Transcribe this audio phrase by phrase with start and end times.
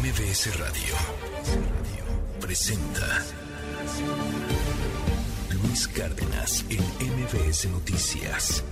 [0.00, 0.94] MBS Radio
[2.40, 3.24] presenta
[5.50, 8.62] Luis Cárdenas en MBS Noticias.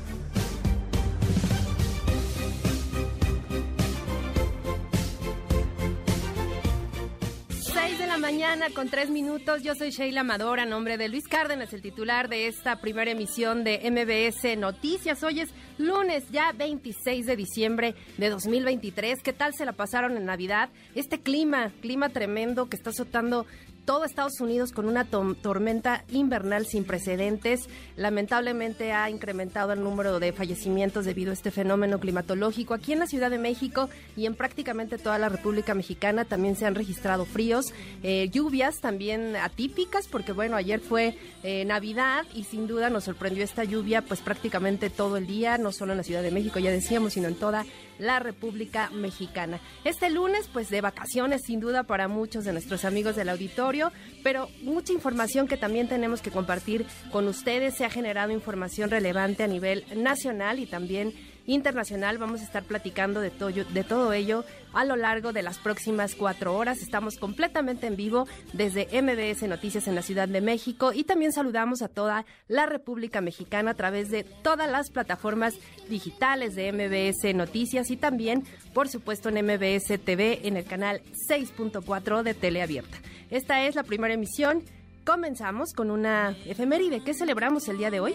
[8.74, 9.62] Con tres minutos.
[9.62, 13.64] Yo soy Sheila Amador, a nombre de Luis Cárdenas, el titular de esta primera emisión
[13.64, 15.22] de MBS Noticias.
[15.22, 19.22] Hoy es lunes, ya 26 de diciembre de 2023.
[19.22, 20.70] ¿Qué tal se la pasaron en Navidad?
[20.94, 23.44] Este clima, clima tremendo que está azotando
[23.86, 27.68] todo Estados Unidos con una tormenta invernal sin precedentes.
[27.96, 32.74] Lamentablemente ha incrementado el número de fallecimientos debido a este fenómeno climatológico.
[32.74, 36.66] Aquí en la Ciudad de México y en prácticamente toda la República Mexicana también se
[36.66, 37.72] han registrado fríos,
[38.02, 43.44] eh, lluvias también atípicas, porque bueno, ayer fue eh, Navidad y sin duda nos sorprendió
[43.44, 46.72] esta lluvia pues prácticamente todo el día, no solo en la Ciudad de México, ya
[46.72, 47.64] decíamos, sino en toda
[47.98, 49.60] la República Mexicana.
[49.84, 53.75] Este lunes, pues de vacaciones, sin duda, para muchos de nuestros amigos del auditorio,
[54.22, 57.74] pero mucha información que también tenemos que compartir con ustedes.
[57.74, 61.12] Se ha generado información relevante a nivel nacional y también
[61.46, 62.18] internacional.
[62.18, 66.14] Vamos a estar platicando de, todo, de todo ello a lo largo de las próximas
[66.14, 66.82] cuatro horas.
[66.82, 71.82] Estamos completamente en vivo desde MBS Noticias en la Ciudad de México y también saludamos
[71.82, 75.54] a toda la República Mexicana a través de todas las plataformas
[75.88, 78.44] digitales de MBS Noticias y también,
[78.74, 81.00] por supuesto, en MBS TV en el canal
[81.30, 82.98] 6.4 de Teleabierta.
[83.30, 84.62] Esta es la primera emisión.
[85.04, 87.00] Comenzamos con una efeméride.
[87.00, 88.14] ¿Qué celebramos el día de hoy?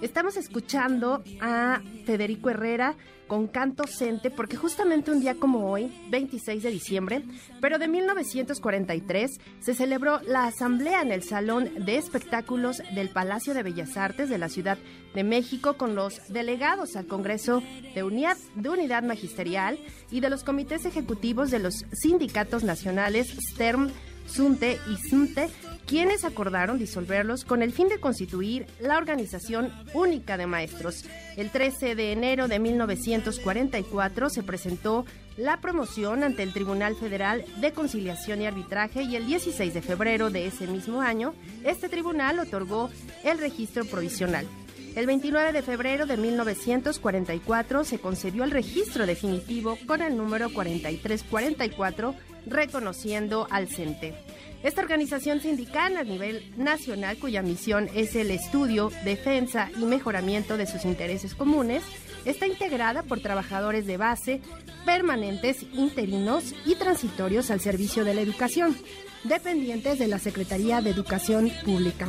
[0.00, 2.94] Estamos escuchando a Federico Herrera
[3.26, 7.22] con Canto Cente, porque justamente un día como hoy, 26 de diciembre,
[7.60, 13.64] pero de 1943, se celebró la asamblea en el Salón de Espectáculos del Palacio de
[13.64, 14.78] Bellas Artes de la Ciudad
[15.14, 17.62] de México con los delegados al Congreso
[17.94, 19.78] de Unidad, de Unidad Magisterial
[20.10, 23.90] y de los comités ejecutivos de los sindicatos nacionales STERM,
[24.28, 25.48] SUNTE y SUNTE
[25.88, 31.06] quienes acordaron disolverlos con el fin de constituir la Organización Única de Maestros.
[31.36, 35.06] El 13 de enero de 1944 se presentó
[35.38, 40.28] la promoción ante el Tribunal Federal de Conciliación y Arbitraje y el 16 de febrero
[40.28, 42.90] de ese mismo año, este tribunal otorgó
[43.24, 44.46] el registro provisional.
[44.94, 52.14] El 29 de febrero de 1944 se concedió el registro definitivo con el número 4344,
[52.46, 54.14] reconociendo al CENTE.
[54.62, 60.66] Esta organización sindical a nivel nacional, cuya misión es el estudio, defensa y mejoramiento de
[60.66, 61.84] sus intereses comunes,
[62.24, 64.40] está integrada por trabajadores de base,
[64.84, 68.76] permanentes, interinos y transitorios al servicio de la educación,
[69.22, 72.08] dependientes de la Secretaría de Educación Pública,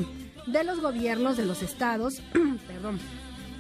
[0.51, 2.21] de los gobiernos de los estados,
[2.67, 2.99] perdón,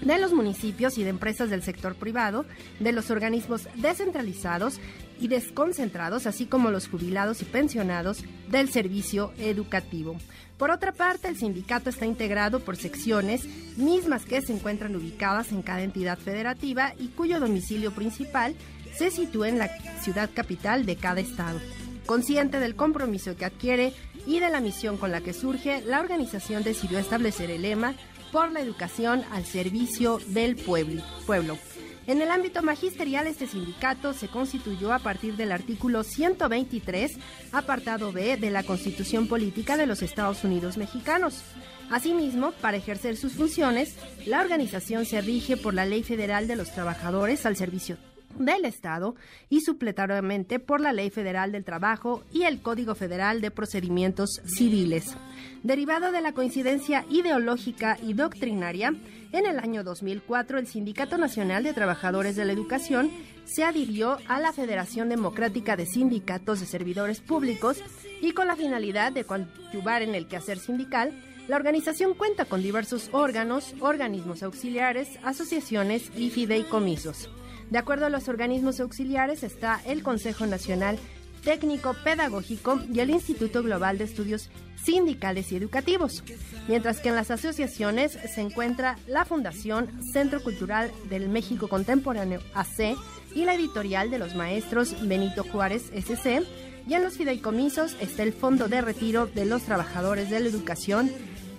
[0.01, 2.45] de los municipios y de empresas del sector privado,
[2.79, 4.79] de los organismos descentralizados
[5.19, 10.15] y desconcentrados, así como los jubilados y pensionados del servicio educativo.
[10.57, 13.45] Por otra parte, el sindicato está integrado por secciones
[13.77, 18.55] mismas que se encuentran ubicadas en cada entidad federativa y cuyo domicilio principal
[18.97, 19.69] se sitúa en la
[20.01, 21.59] ciudad capital de cada estado.
[22.05, 23.93] Consciente del compromiso que adquiere
[24.29, 27.95] y de la misión con la que surge, la organización decidió establecer el lema
[28.31, 31.57] por la educación al servicio del pueblo.
[32.05, 37.17] En el ámbito magisterial, este sindicato se constituyó a partir del artículo 123,
[37.51, 41.41] apartado B de la Constitución Política de los Estados Unidos Mexicanos.
[41.89, 43.95] Asimismo, para ejercer sus funciones,
[44.27, 47.97] la organización se rige por la Ley Federal de los Trabajadores al Servicio
[48.39, 49.15] del Estado
[49.49, 55.15] y supletoriamente por la Ley Federal del Trabajo y el Código Federal de Procedimientos Civiles.
[55.63, 58.93] Derivado de la coincidencia ideológica y doctrinaria,
[59.31, 63.11] en el año 2004 el Sindicato Nacional de Trabajadores de la Educación
[63.45, 67.83] se adhirió a la Federación Democrática de Sindicatos de Servidores Públicos
[68.21, 71.13] y con la finalidad de coadyuvar en el quehacer sindical,
[71.47, 77.29] la organización cuenta con diversos órganos, organismos auxiliares, asociaciones y fideicomisos.
[77.69, 80.97] De acuerdo a los organismos auxiliares está el Consejo Nacional
[81.43, 84.49] Técnico Pedagógico y el Instituto Global de Estudios
[84.83, 86.23] Sindicales y Educativos,
[86.67, 92.95] mientras que en las asociaciones se encuentra la Fundación Centro Cultural del México Contemporáneo AC
[93.35, 96.43] y la editorial de los maestros Benito Juárez SC,
[96.87, 101.11] y en los fideicomisos está el Fondo de Retiro de los Trabajadores de la Educación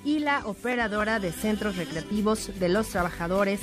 [0.05, 3.61] y la operadora de centros recreativos de los trabajadores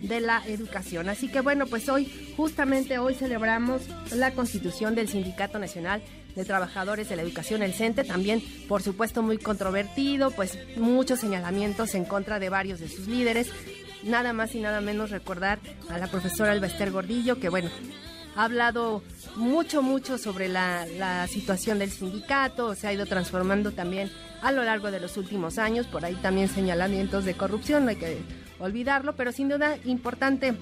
[0.00, 1.08] de la educación.
[1.08, 3.82] Así que bueno, pues hoy, justamente hoy celebramos
[4.14, 6.02] la constitución del Sindicato Nacional
[6.34, 11.94] de Trabajadores de la Educación, el CENTE, también por supuesto muy controvertido, pues muchos señalamientos
[11.94, 13.50] en contra de varios de sus líderes.
[14.04, 15.58] Nada más y nada menos recordar
[15.90, 17.68] a la profesora Alba Gordillo, que bueno,
[18.36, 19.02] ha hablado
[19.34, 24.62] mucho, mucho sobre la, la situación del sindicato, se ha ido transformando también a lo
[24.62, 28.18] largo de los últimos años, por ahí también señalamientos de corrupción, hay que
[28.58, 30.54] olvidarlo, pero sin duda importante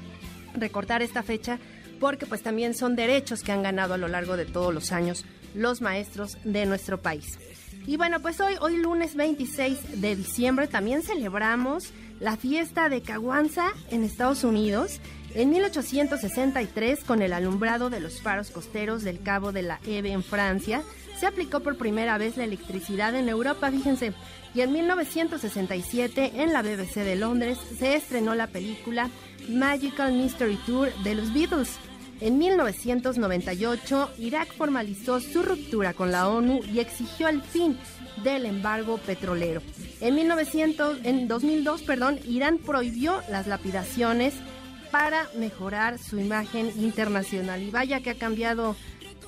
[0.54, 1.58] recortar esta fecha
[2.00, 5.24] porque pues también son derechos que han ganado a lo largo de todos los años
[5.54, 7.38] los maestros de nuestro país.
[7.86, 13.68] Y bueno, pues hoy, hoy lunes 26 de diciembre también celebramos la fiesta de Caguanza
[13.90, 15.00] en Estados Unidos.
[15.34, 20.22] En 1863, con el alumbrado de los faros costeros del Cabo de la Eve en
[20.22, 20.82] Francia,
[21.18, 24.12] se aplicó por primera vez la electricidad en Europa, fíjense.
[24.56, 29.10] Y en 1967, en la BBC de Londres, se estrenó la película
[29.50, 31.76] Magical Mystery Tour de los Beatles.
[32.22, 37.76] En 1998, Irak formalizó su ruptura con la ONU y exigió el fin
[38.24, 39.60] del embargo petrolero.
[40.00, 44.32] En, 1900, en 2002, perdón, Irán prohibió las lapidaciones
[44.90, 47.60] para mejorar su imagen internacional.
[47.60, 48.74] Y vaya que ha cambiado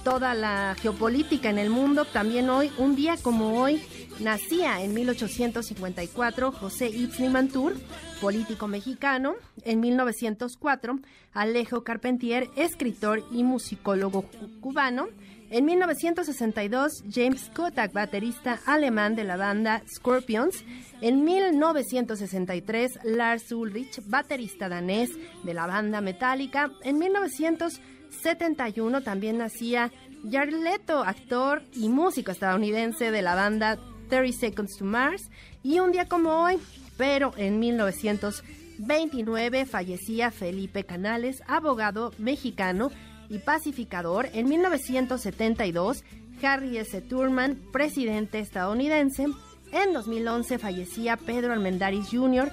[0.04, 2.06] toda la geopolítica en el mundo.
[2.06, 3.82] También hoy, un día como hoy,
[4.20, 7.74] nacía en 1854 José Ibn Mantur,
[8.20, 9.34] político mexicano.
[9.64, 10.98] En 1904,
[11.32, 14.24] Alejo Carpentier, escritor y musicólogo
[14.60, 15.06] cubano.
[15.50, 20.62] En 1962, James Kotak, baterista alemán de la banda Scorpions.
[21.00, 25.10] En 1963, Lars Ulrich, baterista danés
[25.44, 26.70] de la banda Metallica.
[26.82, 29.90] En 1971 también nacía
[30.30, 35.30] Jared actor y músico estadounidense de la banda 30 Seconds to Mars.
[35.62, 36.58] Y un día como hoy,
[36.96, 42.90] pero en 1929 fallecía Felipe Canales, abogado mexicano
[43.28, 44.28] y pacificador.
[44.32, 46.04] En 1972,
[46.42, 47.00] Harry S.
[47.02, 49.26] Turman, presidente estadounidense.
[49.72, 52.50] En 2011 fallecía Pedro Almendaris Jr.,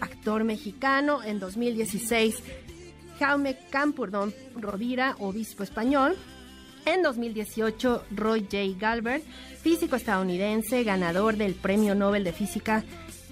[0.00, 1.22] actor mexicano.
[1.22, 2.42] En 2016,
[3.18, 6.16] Jaume Campurdón Rovira, obispo español.
[6.86, 8.58] En 2018, Roy J.
[8.78, 9.24] Galbert,
[9.62, 12.84] físico estadounidense, ganador del Premio Nobel de Física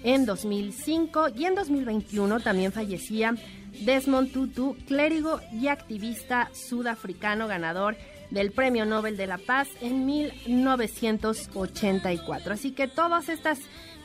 [0.02, 1.28] en 2005.
[1.36, 3.34] Y en 2021 también fallecía
[3.80, 7.98] Desmond Tutu, clérigo y activista sudafricano, ganador
[8.30, 12.54] del Premio Nobel de la Paz en 1984.
[12.54, 13.58] Así que todos estos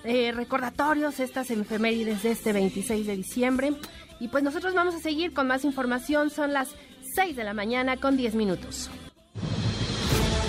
[0.03, 3.71] eh, recordatorios, estas efemérides de este 26 de diciembre.
[4.19, 6.31] Y pues nosotros vamos a seguir con más información.
[6.31, 6.67] Son las
[7.15, 8.89] 6 de la mañana con 10 minutos.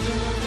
[0.08, 0.37] you.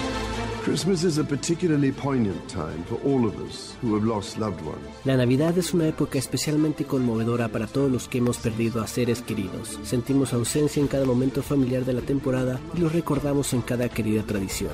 [5.04, 9.22] La Navidad es una época especialmente conmovedora para todos los que hemos perdido a seres
[9.22, 9.78] queridos.
[9.84, 14.24] Sentimos ausencia en cada momento familiar de la temporada y lo recordamos en cada querida
[14.24, 14.72] tradición.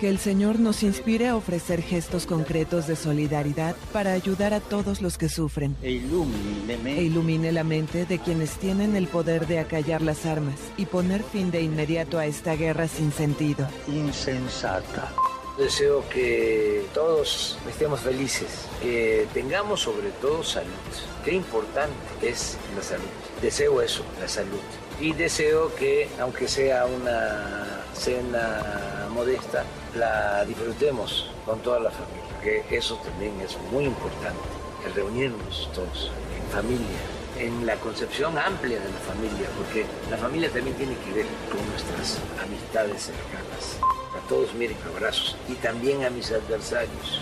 [0.00, 5.02] Que el Señor nos inspire a ofrecer gestos concretos de solidaridad para ayudar a todos
[5.02, 5.76] los que sufren.
[5.82, 10.86] E, e ilumine la mente de quienes tienen el poder de acallar las armas y
[10.86, 13.68] poner fin de inmediato a esta guerra sin sentido.
[13.88, 15.12] Insensata.
[15.56, 20.68] Deseo que todos estemos felices, que tengamos sobre todo salud.
[21.24, 23.04] Qué importante es la salud.
[23.40, 24.60] Deseo eso, la salud.
[25.00, 32.76] Y deseo que, aunque sea una cena modesta, la disfrutemos con toda la familia, que
[32.76, 34.42] eso también es muy importante,
[34.86, 36.98] el reunirnos todos en familia,
[37.38, 41.68] en la concepción amplia de la familia, porque la familia también tiene que ver con
[41.70, 43.78] nuestras amistades cercanas.
[44.14, 47.20] A todos miren abrazos y también a mis adversarios.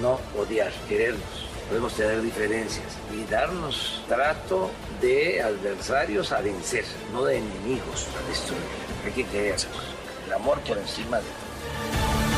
[0.00, 1.46] No odiar, quererlos.
[1.68, 4.70] Podemos tener diferencias y darnos trato
[5.00, 8.62] de adversarios a vencer, no de enemigos a destruir.
[9.04, 9.56] Hay que querer
[10.26, 12.35] el amor por encima de todo.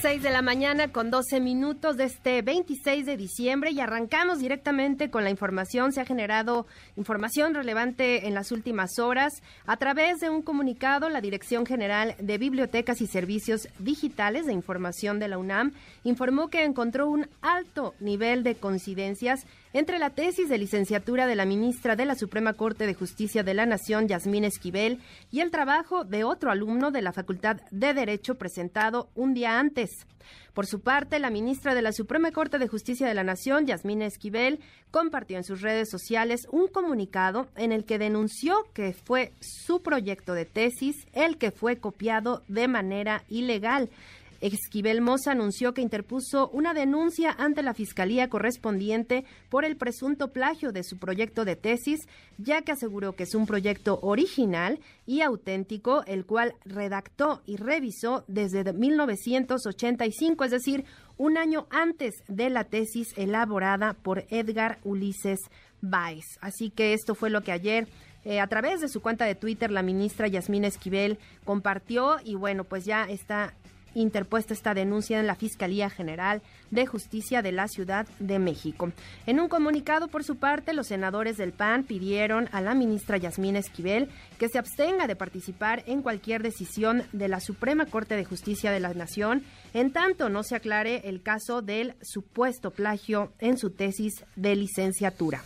[0.00, 5.10] 6 de la mañana con 12 minutos de este 26 de diciembre y arrancamos directamente
[5.10, 5.92] con la información.
[5.92, 9.42] Se ha generado información relevante en las últimas horas.
[9.66, 15.18] A través de un comunicado, la Dirección General de Bibliotecas y Servicios Digitales de Información
[15.18, 15.72] de la UNAM
[16.04, 21.44] informó que encontró un alto nivel de coincidencias entre la tesis de licenciatura de la
[21.44, 26.04] ministra de la Suprema Corte de Justicia de la Nación, Yasmín Esquivel, y el trabajo
[26.04, 30.06] de otro alumno de la Facultad de Derecho presentado un día antes.
[30.54, 34.02] Por su parte, la ministra de la Suprema Corte de Justicia de la Nación, Yasmín
[34.02, 34.60] Esquivel,
[34.90, 40.34] compartió en sus redes sociales un comunicado en el que denunció que fue su proyecto
[40.34, 43.88] de tesis el que fue copiado de manera ilegal.
[44.40, 50.72] Esquivel Moza anunció que interpuso una denuncia ante la Fiscalía correspondiente por el presunto plagio
[50.72, 56.04] de su proyecto de tesis, ya que aseguró que es un proyecto original y auténtico,
[56.06, 60.84] el cual redactó y revisó desde 1985, es decir,
[61.16, 65.40] un año antes de la tesis elaborada por Edgar Ulises
[65.80, 66.38] Baez.
[66.40, 67.88] Así que esto fue lo que ayer
[68.24, 72.64] eh, a través de su cuenta de Twitter la ministra Yasmín Esquivel compartió y bueno,
[72.64, 73.54] pues ya está
[73.94, 78.92] interpuesta esta denuncia en la Fiscalía General de Justicia de la Ciudad de México.
[79.26, 83.56] En un comunicado por su parte, los senadores del PAN pidieron a la ministra Yasmín
[83.56, 88.70] Esquivel que se abstenga de participar en cualquier decisión de la Suprema Corte de Justicia
[88.70, 89.42] de la Nación,
[89.74, 95.42] en tanto no se aclare el caso del supuesto plagio en su tesis de licenciatura.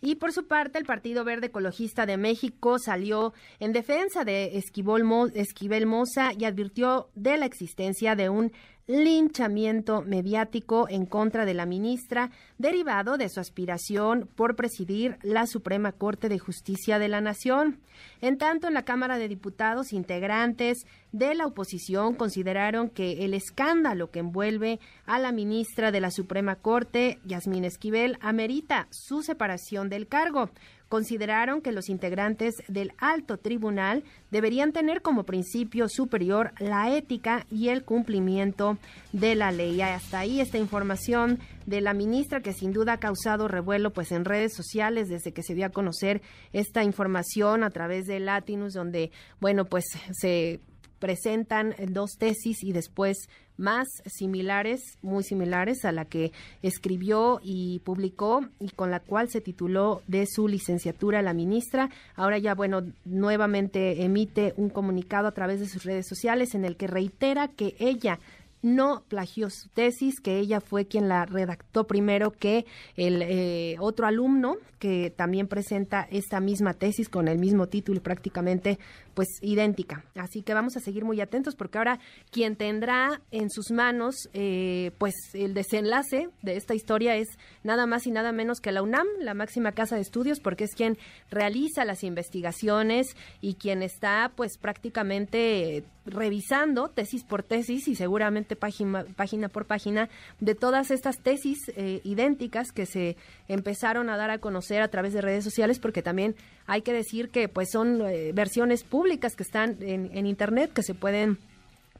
[0.00, 5.04] Y por su parte, el Partido Verde Ecologista de México salió en defensa de Esquivel
[5.04, 8.52] Moza y advirtió de la existencia de un
[8.88, 15.92] linchamiento mediático en contra de la ministra, derivado de su aspiración por presidir la Suprema
[15.92, 17.80] Corte de Justicia de la Nación.
[18.22, 24.10] En tanto, en la Cámara de Diputados, integrantes de la oposición consideraron que el escándalo
[24.10, 30.08] que envuelve a la ministra de la Suprema Corte, Yasmín Esquivel, amerita su separación del
[30.08, 30.50] cargo
[30.88, 37.68] consideraron que los integrantes del alto tribunal deberían tener como principio superior la ética y
[37.68, 38.78] el cumplimiento
[39.12, 39.80] de la ley.
[39.80, 44.24] Hasta ahí esta información de la ministra que sin duda ha causado revuelo pues en
[44.24, 49.10] redes sociales desde que se dio a conocer esta información a través de Latinus donde
[49.40, 50.60] bueno pues se
[50.98, 53.28] presentan dos tesis y después
[53.58, 59.40] más similares, muy similares a la que escribió y publicó y con la cual se
[59.40, 61.90] tituló de su licenciatura la ministra.
[62.14, 66.76] Ahora ya, bueno, nuevamente emite un comunicado a través de sus redes sociales en el
[66.76, 68.20] que reitera que ella
[68.62, 74.06] no plagió su tesis, que ella fue quien la redactó primero que el eh, otro
[74.06, 78.78] alumno que también presenta esta misma tesis con el mismo título prácticamente
[79.18, 80.04] pues idéntica.
[80.14, 81.98] Así que vamos a seguir muy atentos porque ahora
[82.30, 87.26] quien tendrá en sus manos eh, pues el desenlace de esta historia es
[87.64, 90.70] nada más y nada menos que la UNAM, la máxima casa de estudios, porque es
[90.76, 90.98] quien
[91.32, 99.04] realiza las investigaciones y quien está pues prácticamente revisando tesis por tesis y seguramente página,
[99.16, 100.08] página por página
[100.40, 103.16] de todas estas tesis eh, idénticas que se
[103.48, 106.36] empezaron a dar a conocer a través de redes sociales porque también
[106.68, 110.82] hay que decir que pues son eh, versiones públicas que están en, en internet que
[110.82, 111.38] se pueden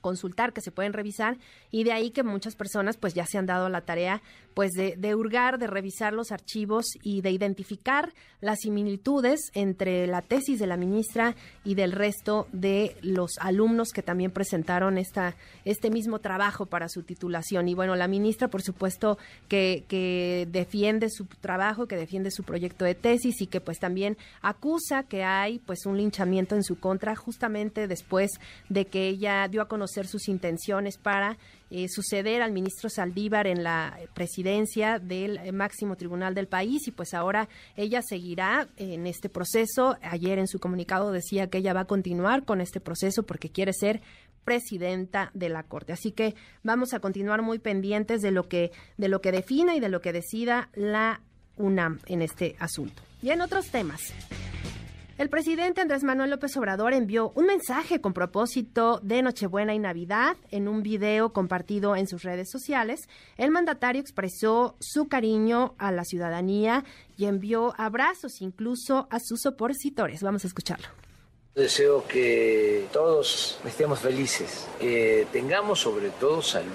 [0.01, 1.39] consultar, que se pueden revisar
[1.71, 4.23] y de ahí que muchas personas pues ya se han dado la tarea
[4.55, 10.23] pues de, de, hurgar, de revisar los archivos y de identificar las similitudes entre la
[10.23, 15.91] tesis de la ministra y del resto de los alumnos que también presentaron esta, este
[15.91, 17.69] mismo trabajo para su titulación.
[17.69, 22.85] Y bueno, la ministra por supuesto que, que defiende su trabajo, que defiende su proyecto
[22.85, 27.15] de tesis y que pues también acusa que hay pues un linchamiento en su contra
[27.15, 28.31] justamente después
[28.69, 31.39] de que ella dio a conocer sus intenciones para
[31.71, 37.15] eh, suceder al ministro Saldívar en la presidencia del máximo tribunal del país y pues
[37.15, 39.97] ahora ella seguirá en este proceso.
[40.03, 43.73] Ayer en su comunicado decía que ella va a continuar con este proceso porque quiere
[43.73, 44.01] ser
[44.45, 45.93] presidenta de la Corte.
[45.93, 49.81] Así que vamos a continuar muy pendientes de lo que de lo que defina y
[49.81, 51.21] de lo que decida la
[51.57, 53.03] UNAM en este asunto.
[53.21, 54.15] Y en otros temas.
[55.19, 60.37] El presidente Andrés Manuel López Obrador envió un mensaje con propósito de Nochebuena y Navidad
[60.53, 63.09] en un video compartido en sus redes sociales.
[63.37, 66.85] El mandatario expresó su cariño a la ciudadanía
[67.17, 70.23] y envió abrazos incluso a sus opositores.
[70.23, 70.87] Vamos a escucharlo.
[71.57, 76.71] Deseo que todos estemos felices, que tengamos sobre todo salud.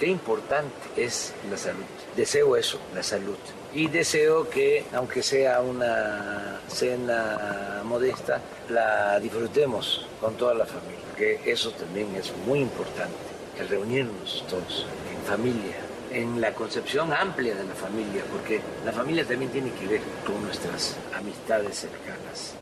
[0.00, 1.84] Qué importante es la salud.
[2.16, 3.38] Deseo eso, la salud
[3.74, 11.40] y deseo que, aunque sea una cena modesta, la disfrutemos con toda la familia, que
[11.44, 13.16] eso también es muy importante,
[13.58, 15.76] el reunirnos todos en familia,
[16.12, 20.40] en la concepción amplia de la familia, porque la familia también tiene que ver con
[20.42, 22.54] nuestras amistades cercanas.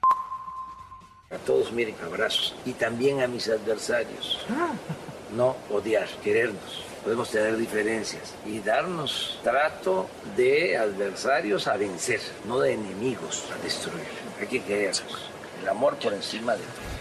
[1.31, 4.47] A todos miren abrazos y también a mis adversarios.
[5.35, 12.75] No odiar, querernos podemos tener diferencias y darnos trato de adversarios a vencer, no de
[12.75, 14.07] enemigos a destruir.
[14.41, 15.31] Hay que querernos.
[15.61, 16.93] El amor por encima de todo.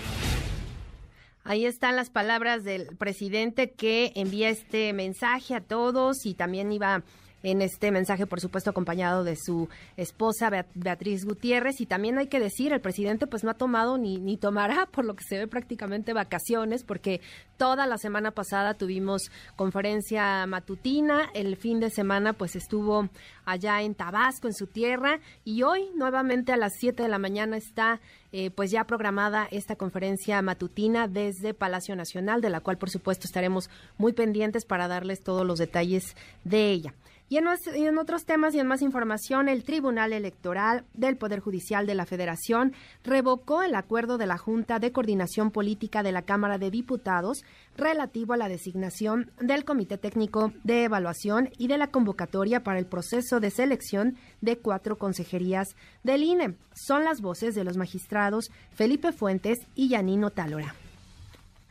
[1.44, 7.04] Ahí están las palabras del presidente que envía este mensaje a todos y también iba
[7.44, 11.82] en este mensaje, por supuesto, acompañado de su esposa Beatriz Gutiérrez.
[11.82, 15.06] Y también hay que decir, el presidente pues no ha tomado ni, ni tomará, por
[15.06, 17.22] lo que se ve prácticamente vacaciones, porque
[17.58, 23.10] toda la semana pasada tuvimos conferencia matutina, el fin de semana pues estuvo
[23.46, 27.58] allá en Tabasco, en su tierra, y hoy nuevamente a las 7 de la mañana
[27.58, 28.00] está
[28.32, 33.26] eh, pues ya programada esta conferencia matutina desde Palacio Nacional, de la cual por supuesto
[33.26, 36.94] estaremos muy pendientes para darles todos los detalles de ella.
[37.32, 41.96] Y en, otros temas y en más información, el Tribunal Electoral del Poder Judicial de
[41.96, 42.74] la Federación
[43.06, 47.46] revocó el acuerdo de la Junta de Coordinación Política de la Cámara de Diputados
[47.78, 52.86] relativo a la designación del Comité Técnico de Evaluación y de la convocatoria para el
[52.86, 56.58] proceso de selección de cuatro consejerías del INE.
[56.74, 60.76] Son las voces de los magistrados Felipe Fuentes y Yanino Talora.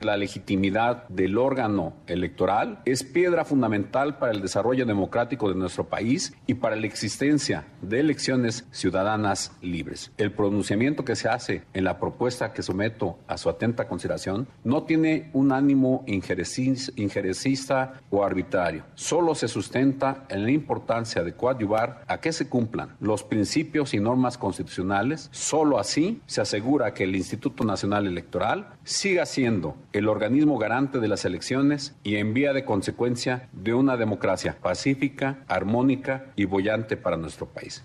[0.01, 6.35] La legitimidad del órgano electoral es piedra fundamental para el desarrollo democrático de nuestro país
[6.47, 10.11] y para la existencia de elecciones ciudadanas libres.
[10.17, 14.85] El pronunciamiento que se hace en la propuesta que someto a su atenta consideración no
[14.85, 18.85] tiene un ánimo injerecista o arbitrario.
[18.95, 24.01] Solo se sustenta en la importancia de coadyuvar a que se cumplan los principios y
[24.01, 25.29] normas constitucionales.
[25.31, 31.07] Solo así se asegura que el Instituto Nacional Electoral siga siendo el organismo garante de
[31.07, 37.17] las elecciones y en vía de consecuencia de una democracia pacífica, armónica y bollante para
[37.17, 37.85] nuestro país.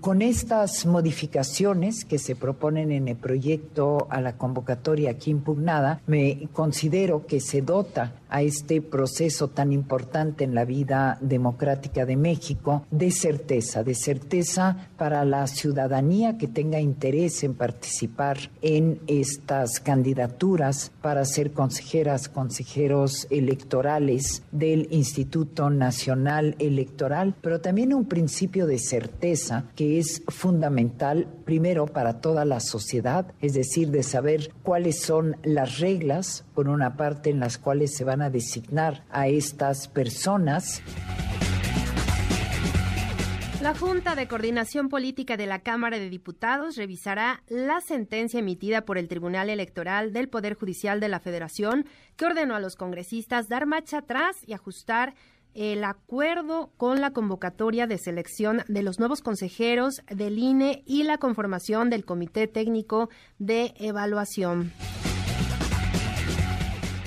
[0.00, 6.48] Con estas modificaciones que se proponen en el proyecto a la convocatoria aquí impugnada, me
[6.54, 12.86] considero que se dota a este proceso tan importante en la vida democrática de México
[12.90, 20.92] de certeza, de certeza para la ciudadanía que tenga interés en participar en estas candidaturas
[21.02, 29.64] para ser consejeras, consejeros electorales del Instituto Nacional Electoral, pero también un principio de certeza
[29.76, 35.80] que es fundamental primero para toda la sociedad, es decir, de saber cuáles son las
[35.80, 40.82] reglas, por una parte, en las cuales se van a designar a estas personas.
[43.62, 48.98] La Junta de Coordinación Política de la Cámara de Diputados revisará la sentencia emitida por
[48.98, 51.86] el Tribunal Electoral del Poder Judicial de la Federación
[52.16, 55.14] que ordenó a los congresistas dar marcha atrás y ajustar
[55.54, 61.18] el acuerdo con la convocatoria de selección de los nuevos consejeros del INE y la
[61.18, 64.72] conformación del Comité Técnico de Evaluación.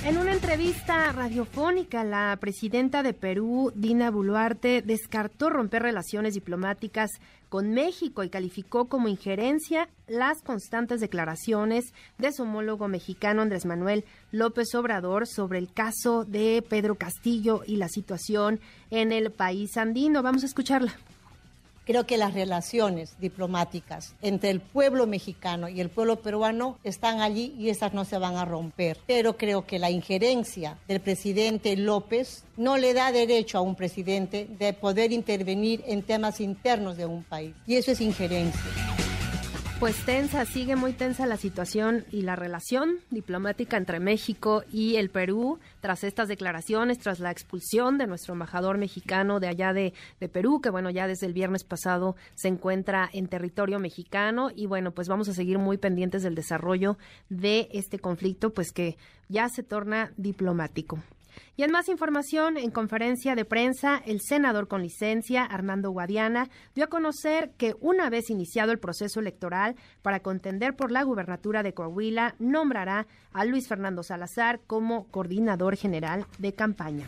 [0.06, 7.10] En una entrevista radiofónica, la presidenta de Perú, Dina Boluarte, descartó romper relaciones diplomáticas
[7.50, 11.86] con México y calificó como injerencia las constantes declaraciones
[12.20, 17.78] de su homólogo mexicano Andrés Manuel López Obrador sobre el caso de Pedro Castillo y
[17.78, 18.60] la situación
[18.92, 20.22] en el país andino.
[20.22, 20.94] Vamos a escucharla.
[21.86, 27.54] Creo que las relaciones diplomáticas entre el pueblo mexicano y el pueblo peruano están allí
[27.60, 28.98] y esas no se van a romper.
[29.06, 34.48] Pero creo que la injerencia del presidente López no le da derecho a un presidente
[34.58, 37.54] de poder intervenir en temas internos de un país.
[37.68, 38.95] Y eso es injerencia.
[39.80, 45.10] Pues tensa, sigue muy tensa la situación y la relación diplomática entre México y el
[45.10, 49.94] Perú tras estas declaraciones, tras la expulsión de nuestro embajador mexicano de allá de,
[50.32, 54.92] Perú, que bueno, ya desde el viernes pasado se encuentra en territorio mexicano y bueno,
[54.92, 59.62] pues vamos a seguir muy pendientes del desarrollo de este conflicto, pues que ya se
[59.62, 61.00] torna diplomático.
[61.58, 66.86] Y en más información, en conferencia de prensa, el senador con licencia, Armando Guadiana, dio
[66.86, 71.74] a conocer que una vez iniciado el proceso electoral para contender por la gubernatura de
[71.74, 77.08] Coahuila, nombrará a Luis Fernando Salazar como coordinador general de campaña.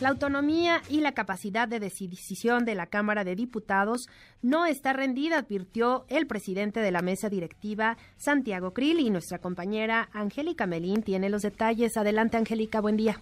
[0.00, 4.08] La autonomía y la capacidad de decisión de la Cámara de Diputados
[4.40, 10.08] no está rendida, advirtió el presidente de la mesa directiva, Santiago Krill, y nuestra compañera
[10.14, 11.98] Angélica Melín tiene los detalles.
[11.98, 13.20] Adelante, Angélica, buen día.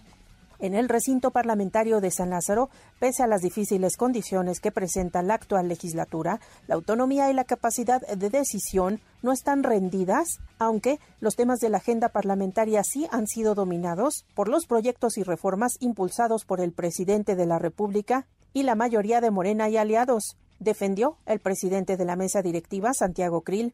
[0.61, 2.69] En el recinto parlamentario de San Lázaro,
[2.99, 8.01] pese a las difíciles condiciones que presenta la actual legislatura, la autonomía y la capacidad
[8.01, 13.55] de decisión no están rendidas, aunque los temas de la agenda parlamentaria sí han sido
[13.55, 18.75] dominados por los proyectos y reformas impulsados por el presidente de la República y la
[18.75, 23.73] mayoría de Morena y aliados, defendió el presidente de la mesa directiva, Santiago Krill.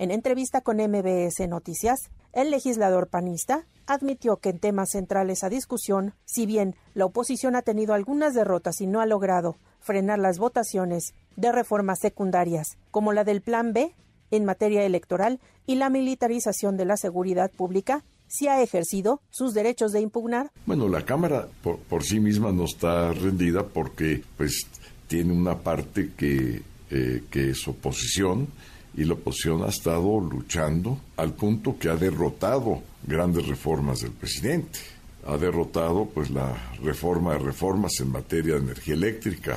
[0.00, 6.14] En entrevista con MBS Noticias, el legislador panista admitió que en temas centrales a discusión,
[6.24, 11.14] si bien la oposición ha tenido algunas derrotas y no ha logrado frenar las votaciones
[11.34, 13.92] de reformas secundarias, como la del Plan B
[14.30, 19.90] en materia electoral y la militarización de la seguridad pública, sí ha ejercido sus derechos
[19.90, 20.52] de impugnar.
[20.64, 24.64] Bueno, la Cámara por, por sí misma no está rendida porque pues
[25.08, 28.46] tiene una parte que, eh, que es oposición
[28.98, 34.80] y la oposición ha estado luchando al punto que ha derrotado grandes reformas del presidente.
[35.24, 39.56] Ha derrotado pues la reforma de reformas en materia de energía eléctrica,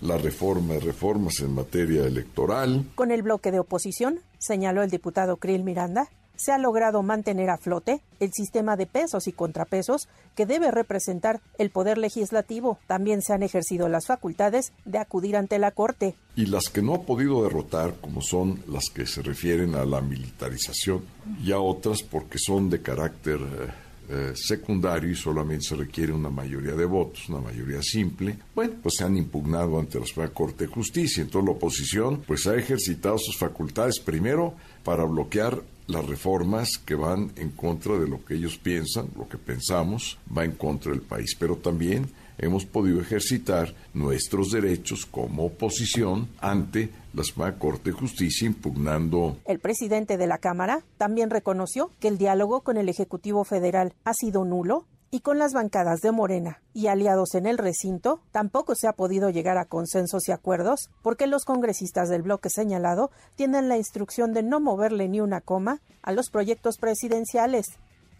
[0.00, 2.86] la reforma de reformas en materia electoral.
[2.94, 7.58] Con el bloque de oposición, señaló el diputado Krill Miranda, se ha logrado mantener a
[7.58, 12.78] flote el sistema de pesos y contrapesos que debe representar el poder legislativo.
[12.86, 16.14] También se han ejercido las facultades de acudir ante la Corte.
[16.36, 20.00] Y las que no ha podido derrotar, como son las que se refieren a la
[20.00, 21.02] militarización,
[21.42, 23.68] y a otras porque son de carácter eh,
[24.10, 28.94] eh, secundario y solamente se requiere una mayoría de votos, una mayoría simple, bueno, pues
[28.96, 31.22] se han impugnado ante la Suprema Corte de Justicia.
[31.22, 37.32] Entonces la oposición pues ha ejercitado sus facultades primero para bloquear las reformas que van
[37.36, 41.34] en contra de lo que ellos piensan, lo que pensamos, va en contra del país.
[41.38, 48.46] Pero también hemos podido ejercitar nuestros derechos como oposición ante la Suprema Corte de Justicia
[48.46, 49.38] impugnando.
[49.46, 54.12] El presidente de la Cámara también reconoció que el diálogo con el Ejecutivo Federal ha
[54.14, 58.88] sido nulo y con las bancadas de Morena y aliados en el recinto, tampoco se
[58.88, 63.76] ha podido llegar a consensos y acuerdos porque los congresistas del bloque señalado tienen la
[63.76, 67.66] instrucción de no moverle ni una coma a los proyectos presidenciales.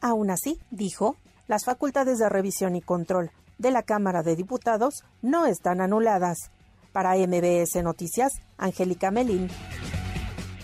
[0.00, 5.46] Aún así, dijo, las facultades de revisión y control de la Cámara de Diputados no
[5.46, 6.50] están anuladas.
[6.92, 9.48] Para MBS Noticias, Angélica Melín.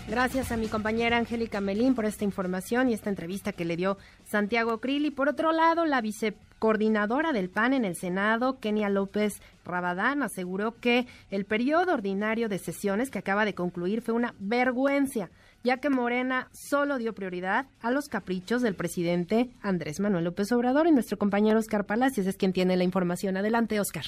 [0.07, 3.97] Gracias a mi compañera Angélica Melín por esta información y esta entrevista que le dio
[4.23, 5.05] Santiago Krill.
[5.05, 10.79] Y por otro lado, la vicecoordinadora del PAN en el Senado, Kenia López Rabadán, aseguró
[10.79, 15.31] que el periodo ordinario de sesiones que acaba de concluir fue una vergüenza,
[15.63, 20.85] ya que Morena solo dio prioridad a los caprichos del presidente Andrés Manuel López Obrador
[20.85, 23.37] y nuestro compañero Oscar Palacios es quien tiene la información.
[23.37, 24.05] Adelante, Oscar.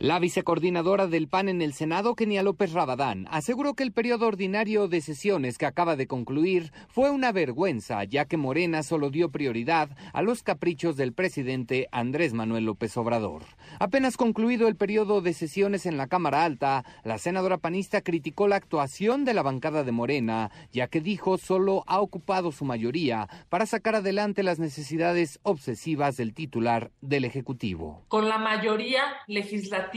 [0.00, 4.86] La vicecoordinadora del PAN en el Senado, Kenia López Rabadán, aseguró que el periodo ordinario
[4.86, 9.90] de sesiones que acaba de concluir fue una vergüenza, ya que Morena solo dio prioridad
[10.12, 13.42] a los caprichos del presidente Andrés Manuel López Obrador.
[13.80, 18.54] Apenas concluido el periodo de sesiones en la Cámara Alta, la senadora panista criticó la
[18.54, 23.66] actuación de la bancada de Morena, ya que dijo solo ha ocupado su mayoría para
[23.66, 28.04] sacar adelante las necesidades obsesivas del titular del Ejecutivo.
[28.06, 29.87] Con la mayoría legislativa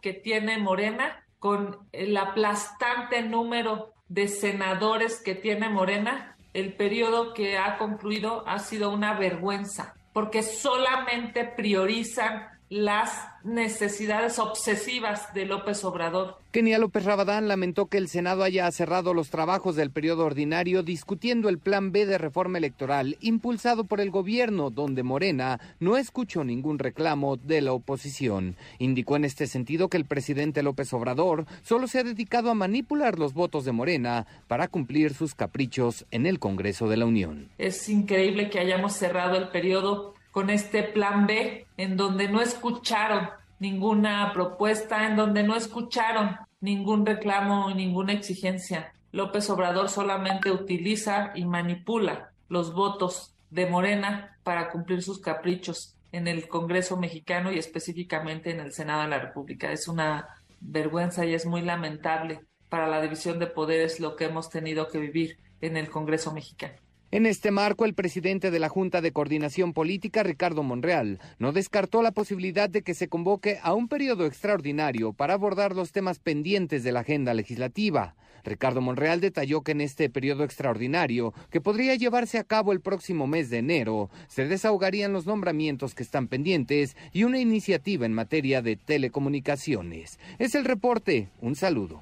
[0.00, 7.58] que tiene Morena, con el aplastante número de senadores que tiene Morena, el periodo que
[7.58, 16.38] ha concluido ha sido una vergüenza, porque solamente priorizan las necesidades obsesivas de López Obrador.
[16.52, 21.50] Kenia López Rabadán lamentó que el Senado haya cerrado los trabajos del periodo ordinario discutiendo
[21.50, 26.78] el plan B de reforma electoral impulsado por el gobierno, donde Morena no escuchó ningún
[26.78, 28.56] reclamo de la oposición.
[28.78, 33.18] Indicó en este sentido que el presidente López Obrador solo se ha dedicado a manipular
[33.18, 37.50] los votos de Morena para cumplir sus caprichos en el Congreso de la Unión.
[37.58, 43.28] Es increíble que hayamos cerrado el periodo con este plan B, en donde no escucharon
[43.60, 48.92] ninguna propuesta, en donde no escucharon ningún reclamo ninguna exigencia.
[49.12, 56.26] López Obrador solamente utiliza y manipula los votos de Morena para cumplir sus caprichos en
[56.28, 59.70] el Congreso mexicano y específicamente en el Senado de la República.
[59.70, 60.28] Es una
[60.60, 64.98] vergüenza y es muy lamentable para la división de poderes lo que hemos tenido que
[64.98, 66.74] vivir en el Congreso mexicano.
[67.12, 72.00] En este marco, el presidente de la Junta de Coordinación Política, Ricardo Monreal, no descartó
[72.00, 76.84] la posibilidad de que se convoque a un periodo extraordinario para abordar los temas pendientes
[76.84, 78.14] de la agenda legislativa.
[78.44, 83.26] Ricardo Monreal detalló que en este periodo extraordinario, que podría llevarse a cabo el próximo
[83.26, 88.62] mes de enero, se desahogarían los nombramientos que están pendientes y una iniciativa en materia
[88.62, 90.18] de telecomunicaciones.
[90.38, 91.28] Es el reporte.
[91.42, 92.00] Un saludo.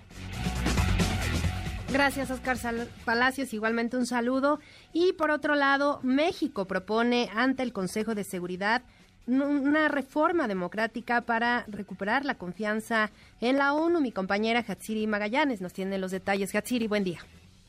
[1.92, 2.56] Gracias, Oscar
[3.04, 3.52] Palacios.
[3.52, 4.60] Igualmente un saludo.
[4.92, 8.82] Y por otro lado, México propone ante el Consejo de Seguridad
[9.26, 14.00] una reforma democrática para recuperar la confianza en la ONU.
[14.00, 16.54] Mi compañera Hatsiri Magallanes nos tiene los detalles.
[16.54, 17.20] Hatsiri, buen día.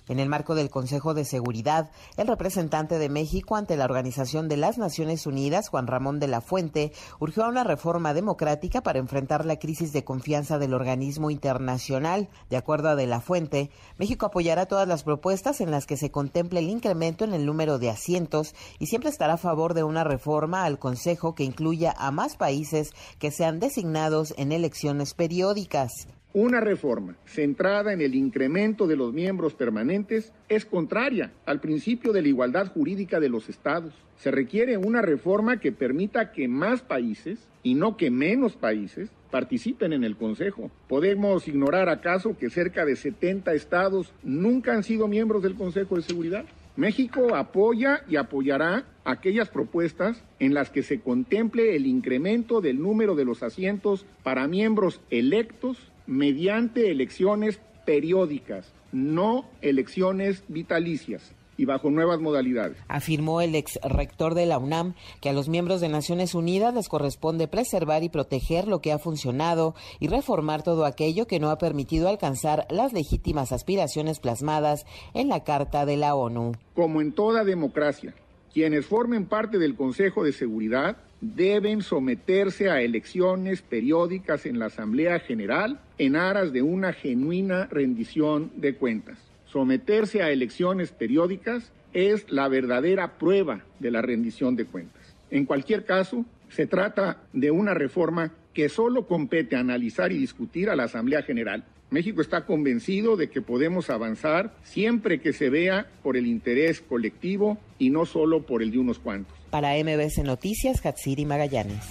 [0.08, 4.58] En el marco del Consejo de Seguridad, el representante de México ante la Organización de
[4.58, 9.46] las Naciones Unidas, Juan Ramón de la Fuente, urgió a una reforma democrática para enfrentar
[9.46, 12.30] la crisis de confianza del organismo internacional.
[12.50, 16.12] De acuerdo a de la Fuente, México apoyará todas las propuestas en las que se
[16.12, 20.04] contemple el incremento en el número de asientos y siempre estará a favor de una
[20.04, 26.08] reforma al Consejo que incluya a más países que sean designados en elecciones periódicas.
[26.34, 32.22] Una reforma centrada en el incremento de los miembros permanentes es contraria al principio de
[32.22, 33.94] la igualdad jurídica de los estados.
[34.18, 39.92] Se requiere una reforma que permita que más países, y no que menos países, participen
[39.92, 40.72] en el Consejo.
[40.88, 46.04] ¿Podemos ignorar acaso que cerca de 70 estados nunca han sido miembros del Consejo de
[46.04, 46.46] Seguridad?
[46.78, 53.16] México apoya y apoyará aquellas propuestas en las que se contemple el incremento del número
[53.16, 62.20] de los asientos para miembros electos mediante elecciones periódicas, no elecciones vitalicias y bajo nuevas
[62.20, 62.78] modalidades.
[62.88, 66.90] Afirmó el ex rector de la UNAM que a los miembros de Naciones Unidas les
[66.90, 71.58] corresponde preservar y proteger lo que ha funcionado y reformar todo aquello que no ha
[71.58, 76.54] permitido alcanzar las legítimas aspiraciones plasmadas en la Carta de la ONU.
[76.74, 78.16] Como en toda democracia,
[78.54, 85.20] quienes formen parte del Consejo de Seguridad deben someterse a elecciones periódicas en la Asamblea
[85.20, 89.20] General en aras de una genuina rendición de cuentas.
[89.46, 95.16] Someterse a elecciones periódicas es la verdadera prueba de la rendición de cuentas.
[95.30, 100.76] En cualquier caso, se trata de una reforma que solo compete analizar y discutir a
[100.76, 101.64] la Asamblea General.
[101.90, 107.58] México está convencido de que podemos avanzar siempre que se vea por el interés colectivo
[107.78, 109.41] y no solo por el de unos cuantos.
[109.52, 111.86] Para MBC Noticias, Hatsiri Magallanes.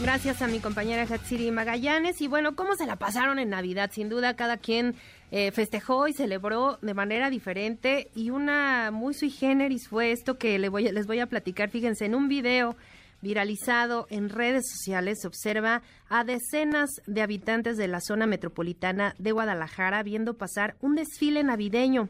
[0.00, 2.20] Gracias a mi compañera Hatsiri Magallanes.
[2.22, 3.90] Y bueno, ¿cómo se la pasaron en Navidad?
[3.92, 4.94] Sin duda, cada quien
[5.30, 8.08] eh, festejó y celebró de manera diferente.
[8.14, 11.68] Y una muy sui generis fue esto que les voy, les voy a platicar.
[11.68, 12.74] Fíjense, en un video
[13.20, 19.32] viralizado en redes sociales se observa a decenas de habitantes de la zona metropolitana de
[19.32, 22.08] Guadalajara viendo pasar un desfile navideño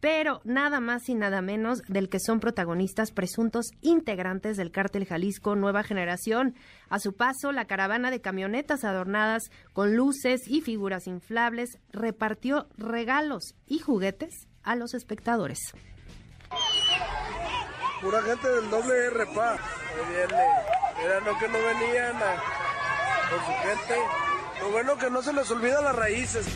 [0.00, 5.56] pero nada más y nada menos del que son protagonistas presuntos integrantes del cártel Jalisco
[5.56, 6.54] Nueva Generación.
[6.88, 13.54] A su paso, la caravana de camionetas adornadas con luces y figuras inflables repartió regalos
[13.66, 15.58] y juguetes a los espectadores.
[18.00, 19.56] Pura gente del doble R, pa.
[21.02, 22.16] Era lo que no venían
[23.30, 24.00] con su gente.
[24.60, 26.46] Lo bueno que no se les olvida las raíces.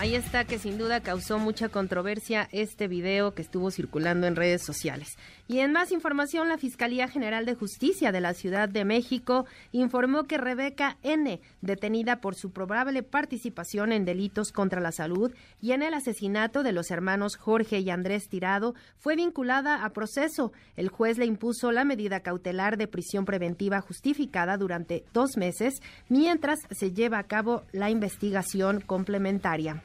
[0.00, 4.62] Ahí está que sin duda causó mucha controversia este video que estuvo circulando en redes
[4.62, 5.18] sociales.
[5.46, 10.24] Y en más información, la Fiscalía General de Justicia de la Ciudad de México informó
[10.24, 15.82] que Rebeca N., detenida por su probable participación en delitos contra la salud y en
[15.82, 20.52] el asesinato de los hermanos Jorge y Andrés Tirado, fue vinculada a proceso.
[20.76, 26.60] El juez le impuso la medida cautelar de prisión preventiva justificada durante dos meses, mientras
[26.70, 29.82] se lleva a cabo la investigación complementaria.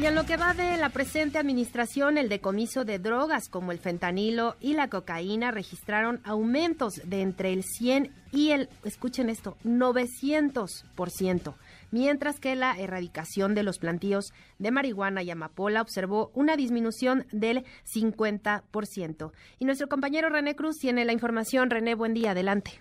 [0.00, 3.78] Y en lo que va de la presente administración, el decomiso de drogas como el
[3.78, 11.54] fentanilo y la cocaína registraron aumentos de entre el 100 y el, escuchen esto, 900%,
[11.90, 17.66] mientras que la erradicación de los plantíos de marihuana y amapola observó una disminución del
[17.84, 19.32] 50%.
[19.58, 21.68] Y nuestro compañero René Cruz tiene la información.
[21.68, 22.80] René, buen día, adelante.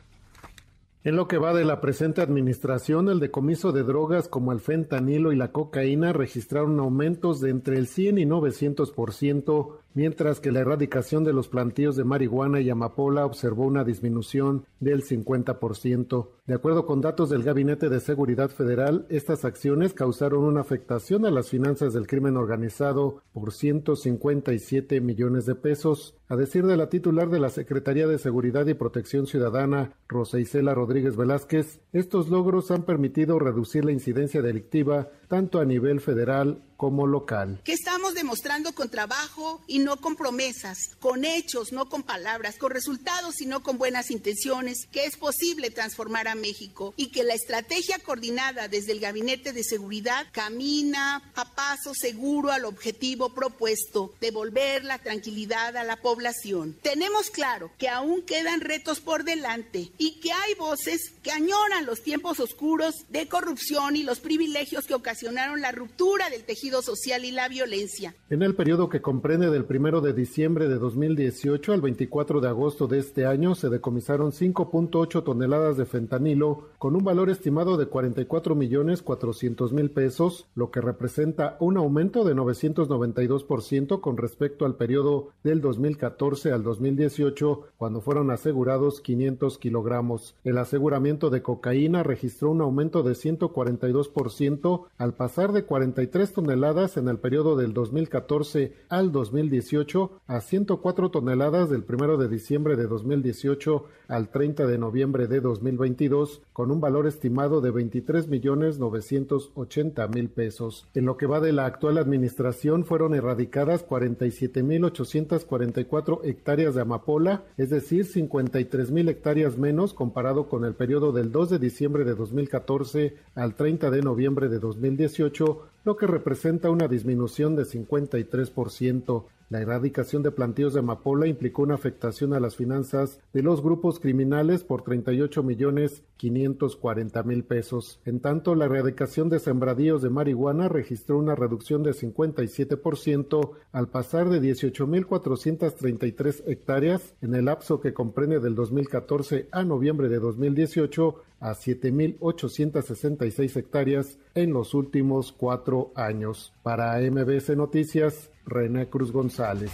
[1.01, 5.31] En lo que va de la presente administración, el decomiso de drogas como el fentanilo
[5.31, 10.52] y la cocaína registraron aumentos de entre el 100 y 900 por ciento mientras que
[10.52, 16.28] la erradicación de los plantíos de marihuana y amapola observó una disminución del 50%.
[16.45, 21.32] De acuerdo con datos del Gabinete de Seguridad Federal, estas acciones causaron una afectación a
[21.32, 26.15] las finanzas del crimen organizado por 157 millones de pesos.
[26.28, 30.73] A decir de la titular de la Secretaría de Seguridad y Protección Ciudadana, Rosa Isela
[30.73, 37.07] Rodríguez Velázquez, estos logros han permitido reducir la incidencia delictiva tanto a nivel federal como
[37.07, 37.59] local.
[37.65, 42.71] Que estamos demostrando con trabajo y no con promesas, con hechos, no con palabras, con
[42.71, 47.33] resultados y no con buenas intenciones, que es posible transformar a México y que la
[47.33, 54.85] estrategia coordinada desde el Gabinete de Seguridad camina a paso seguro al objetivo propuesto, devolver
[54.85, 56.77] la tranquilidad a la población.
[56.81, 62.03] Tenemos claro que aún quedan retos por delante y que hay voces que añoran los
[62.03, 67.32] tiempos oscuros de corrupción y los privilegios que ocasionaron la ruptura del tejido social y
[67.32, 68.15] la violencia.
[68.29, 72.88] En el periodo que comprende del 1 de diciembre de 2018 al 24 de agosto
[72.88, 78.55] de este año se decomisaron 5.8 toneladas de fentanilo con un valor estimado de 44
[78.55, 85.29] millones 400 mil pesos, lo que representa un aumento de 992% con respecto al periodo
[85.43, 90.36] del 2014 al 2018, cuando fueron asegurados 500 kilogramos.
[90.43, 96.98] El aseguramiento de cocaína registró un aumento de 142% al pasar de 43 toneladas toneladas
[96.98, 102.86] en el periodo del 2014 al 2018 a 104 toneladas del 1 de diciembre de
[102.86, 110.08] 2018 al 30 de noviembre de 2022, con un valor estimado de 23 millones 980
[110.10, 110.86] mil pesos.
[110.93, 116.82] En lo que va de la actual administración fueron erradicadas 47 mil 844 hectáreas de
[116.82, 122.04] amapola, es decir, 53 mil hectáreas menos comparado con el periodo del 2 de diciembre
[122.04, 129.25] de 2014 al 30 de noviembre de 2018, lo que representa una disminución de 53%.
[129.49, 133.99] La erradicación de plantíos de amapola implicó una afectación a las finanzas de los grupos
[133.99, 137.99] criminales por 38 millones 540 mil pesos.
[138.05, 144.29] En tanto, la erradicación de sembradíos de marihuana registró una reducción de 57% al pasar
[144.29, 151.55] de 18.433 hectáreas en el lapso que comprende del 2014 a noviembre de 2018 a
[151.55, 156.53] 7.866 hectáreas en los últimos cuatro años.
[156.63, 159.71] Para MBS Noticias, René Cruz González.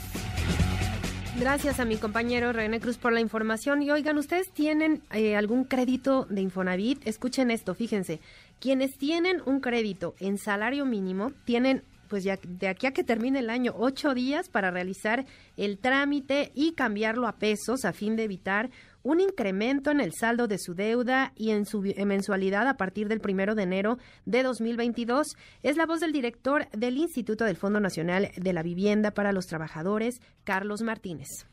[1.40, 3.82] Gracias a mi compañero René Cruz por la información.
[3.82, 7.06] Y oigan, ¿ustedes tienen eh, algún crédito de Infonavit?
[7.06, 8.22] Escuchen esto, fíjense.
[8.62, 13.40] Quienes tienen un crédito en salario mínimo tienen pues ya de aquí a que termine
[13.40, 15.26] el año, ocho días para realizar
[15.58, 18.70] el trámite y cambiarlo a pesos a fin de evitar
[19.06, 23.22] un incremento en el saldo de su deuda y en su mensualidad a partir del
[23.22, 25.36] primero de enero de 2022.
[25.62, 29.46] Es la voz del director del Instituto del Fondo Nacional de la Vivienda para los
[29.46, 31.46] Trabajadores, Carlos Martínez.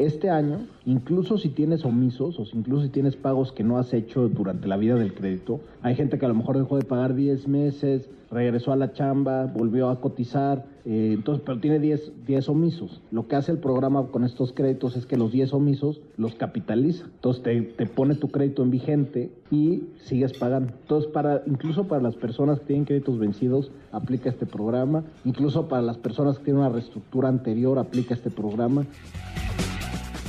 [0.00, 4.30] Este año, incluso si tienes omisos o incluso si tienes pagos que no has hecho
[4.30, 7.46] durante la vida del crédito, hay gente que a lo mejor dejó de pagar 10
[7.48, 13.02] meses, regresó a la chamba, volvió a cotizar, eh, entonces, pero tiene 10, 10 omisos.
[13.10, 17.04] Lo que hace el programa con estos créditos es que los 10 omisos los capitaliza.
[17.04, 20.72] Entonces te, te, pone tu crédito en vigente y sigues pagando.
[20.80, 25.04] Entonces, para, incluso para las personas que tienen créditos vencidos, aplica este programa.
[25.26, 28.86] Incluso para las personas que tienen una reestructura anterior, aplica este programa.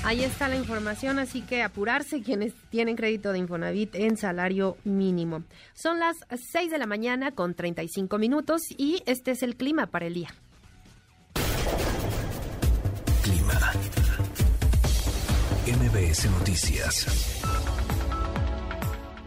[0.03, 5.43] Ahí está la información, así que apurarse quienes tienen crédito de Infonavit en salario mínimo.
[5.73, 6.17] Son las
[6.51, 10.33] 6 de la mañana con 35 minutos y este es el clima para el día.
[13.21, 13.73] Clima.
[15.67, 17.41] MBS Noticias.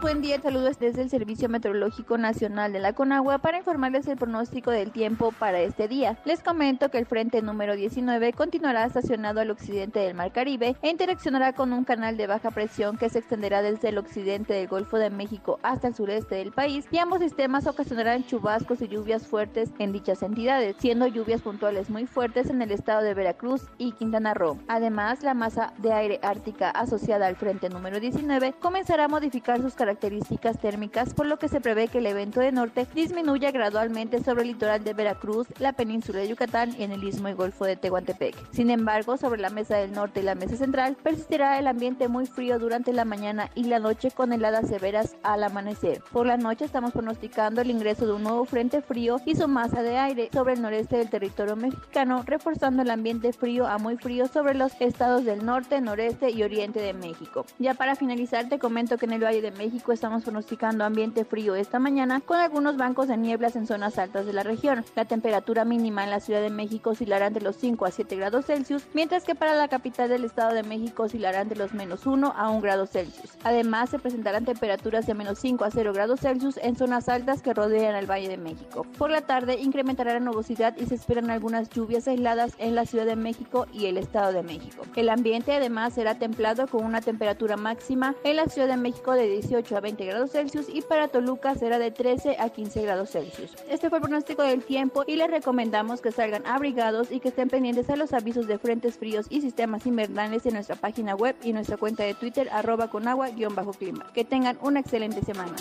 [0.05, 4.69] Buen día, saludos desde el Servicio Meteorológico Nacional de la Conagua para informarles el pronóstico
[4.69, 6.19] del tiempo para este día.
[6.25, 10.89] Les comento que el frente número 19 continuará estacionado al occidente del Mar Caribe e
[10.91, 14.97] interaccionará con un canal de baja presión que se extenderá desde el occidente del Golfo
[14.99, 19.71] de México hasta el sureste del país y ambos sistemas ocasionarán chubascos y lluvias fuertes
[19.79, 24.35] en dichas entidades, siendo lluvias puntuales muy fuertes en el estado de Veracruz y Quintana
[24.35, 24.59] Roo.
[24.67, 29.73] Además, la masa de aire ártica asociada al frente número 19 comenzará a modificar sus
[29.73, 34.21] características características térmicas, por lo que se prevé que el evento de norte disminuya gradualmente
[34.21, 37.63] sobre el litoral de Veracruz, la península de Yucatán y en el istmo y golfo
[37.63, 38.35] de Tehuantepec.
[38.51, 42.25] Sin embargo, sobre la mesa del norte y la mesa central persistirá el ambiente muy
[42.25, 46.03] frío durante la mañana y la noche con heladas severas al amanecer.
[46.11, 49.81] Por la noche estamos pronosticando el ingreso de un nuevo frente frío y su masa
[49.81, 54.27] de aire sobre el noreste del territorio mexicano, reforzando el ambiente frío a muy frío
[54.27, 57.45] sobre los estados del norte, noreste y oriente de México.
[57.59, 61.55] Ya para finalizar, te comento que en el Valle de México estamos pronosticando ambiente frío
[61.55, 64.85] esta mañana con algunos bancos de nieblas en zonas altas de la región.
[64.95, 68.45] La temperatura mínima en la Ciudad de México oscilará de los 5 a 7 grados
[68.45, 72.33] Celsius, mientras que para la capital del Estado de México oscilarán de los menos 1
[72.35, 73.31] a 1 grado Celsius.
[73.43, 77.53] Además, se presentarán temperaturas de menos 5 a 0 grados Celsius en zonas altas que
[77.53, 78.85] rodean el Valle de México.
[78.97, 83.05] Por la tarde incrementará la nubosidad y se esperan algunas lluvias aisladas en la Ciudad
[83.05, 84.85] de México y el Estado de México.
[84.95, 89.27] El ambiente además será templado con una temperatura máxima en la Ciudad de México de
[89.27, 93.55] 18 a 20 grados Celsius y para Toluca será de 13 a 15 grados Celsius.
[93.69, 97.49] Este fue el pronóstico del tiempo y les recomendamos que salgan abrigados y que estén
[97.49, 101.53] pendientes a los avisos de frentes fríos y sistemas invernales en nuestra página web y
[101.53, 104.11] nuestra cuenta de Twitter arroba con agua-clima.
[104.13, 105.55] Que tengan una excelente semana.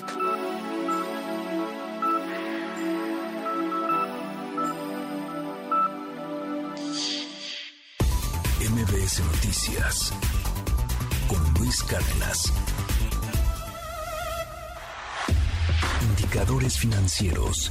[8.74, 10.12] MBS Noticias
[11.28, 12.52] con Luis Cárdenas.
[16.04, 17.70] Indicadores financieros.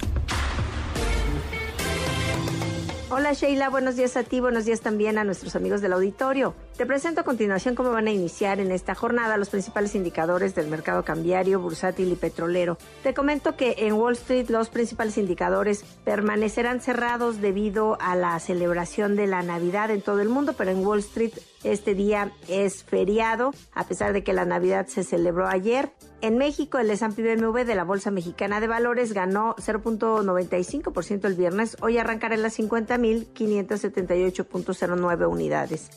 [3.12, 6.56] Hola Sheila, buenos días a ti, buenos días también a nuestros amigos del auditorio.
[6.76, 10.68] Te presento a continuación cómo van a iniciar en esta jornada los principales indicadores del
[10.68, 12.80] mercado cambiario, bursátil y petrolero.
[13.04, 19.16] Te comento que en Wall Street los principales indicadores permanecerán cerrados debido a la celebración
[19.16, 23.54] de la Navidad en todo el mundo, pero en Wall Street este día es feriado,
[23.74, 25.92] a pesar de que la Navidad se celebró ayer.
[26.22, 31.76] En México, el S&P BMW de la Bolsa Mexicana de Valores ganó 0.95% el viernes.
[31.82, 35.90] Hoy arrancará en las 50.578.09 unidades.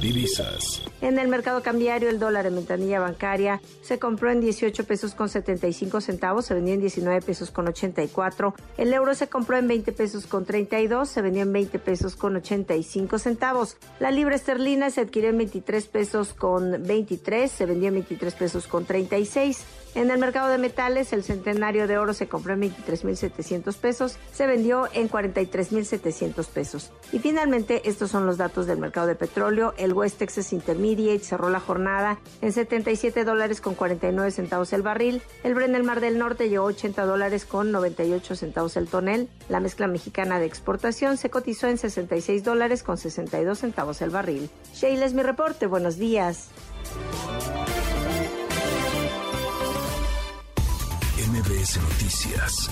[0.00, 0.82] Divisas.
[1.00, 5.28] En el mercado cambiario, el dólar en ventanilla bancaria se compró en 18 pesos con
[5.28, 8.54] 75 centavos, se vendió en 19 pesos con 84.
[8.76, 12.36] El euro se compró en 20 pesos con 32, se vendió en 20 pesos con
[12.36, 13.78] 85 centavos.
[13.98, 18.66] La libra esterlina se adquirió en 23 pesos con 23, se vendió en 23 pesos
[18.66, 19.62] con 36.
[19.94, 24.46] En el mercado de metales, el centenario de oro se compró en 23.700 pesos, se
[24.46, 26.92] vendió en 43.700 pesos.
[27.12, 29.74] Y finalmente, estos son los datos del mercado de petróleo.
[29.76, 35.20] El West Texas Intermediate cerró la jornada en 77 dólares con 49 centavos el barril.
[35.44, 39.28] El Brent del Mar del Norte llegó a 80 dólares con 98 centavos el tonel.
[39.50, 44.48] La mezcla mexicana de exportación se cotizó en 66 dólares con 62 centavos el barril.
[44.74, 45.66] Sheila es mi reporte.
[45.66, 46.48] Buenos días.
[51.62, 52.70] MBS Noticias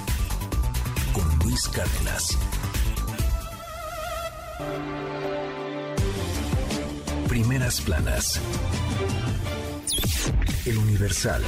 [1.13, 2.37] con Luis Cárdenas.
[7.29, 8.41] Primeras planas.
[10.67, 11.43] El Universal.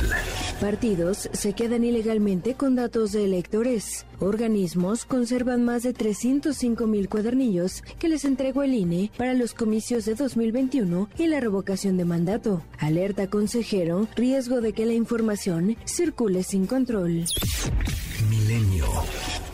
[0.61, 4.07] Partidos se quedan ilegalmente con datos de electores.
[4.21, 10.05] Organismos conservan más de 305 mil cuadernillos que les entregó el INE para los comicios
[10.05, 12.63] de 2021 y la revocación de mandato.
[12.79, 17.25] Alerta consejero, riesgo de que la información circule sin control.
[18.31, 18.87] Milenio.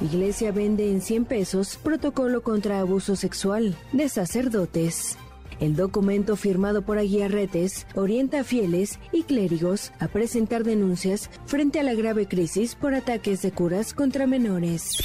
[0.00, 5.16] Iglesia vende en 100 pesos protocolo contra abuso sexual de sacerdotes.
[5.60, 11.82] El documento firmado por Aguiarretes orienta a fieles y clérigos a presentar denuncias frente a
[11.82, 14.98] la grave crisis por ataques de curas contra menores.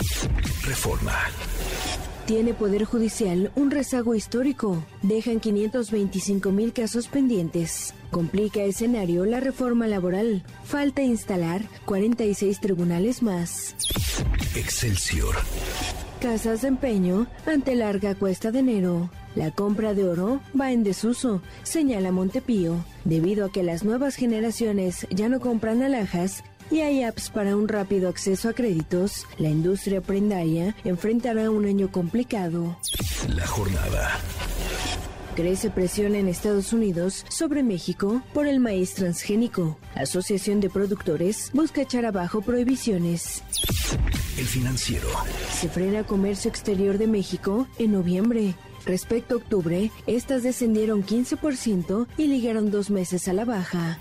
[0.66, 1.18] Reforma.
[2.26, 4.82] Tiene Poder Judicial un rezago histórico.
[5.02, 7.94] Dejan 525 mil casos pendientes.
[8.12, 10.44] Complica escenario la reforma laboral.
[10.64, 13.76] Falta instalar 46 tribunales más.
[14.56, 15.36] Excelsior.
[16.22, 19.10] Casas de empeño ante larga cuesta de enero.
[19.36, 25.08] La compra de oro va en desuso, señala Montepío, debido a que las nuevas generaciones
[25.10, 30.02] ya no compran alhajas y hay apps para un rápido acceso a créditos, la industria
[30.02, 32.78] prendaria enfrentará un año complicado.
[33.28, 34.20] La jornada.
[35.36, 39.80] Crece presión en Estados Unidos sobre México por el maíz transgénico.
[39.96, 43.42] Asociación de Productores busca echar abajo prohibiciones.
[44.38, 45.08] El financiero.
[45.52, 48.54] Se frena comercio exterior de México en noviembre.
[48.86, 54.00] Respecto a octubre, estas descendieron 15% y ligaron dos meses a la baja.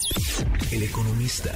[0.70, 1.52] El economista.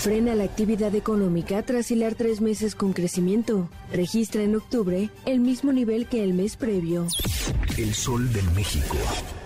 [0.00, 3.68] Frena la actividad económica tras hilar tres meses con crecimiento.
[3.92, 7.06] Registra en octubre el mismo nivel que el mes previo.
[7.76, 8.96] El sol del México.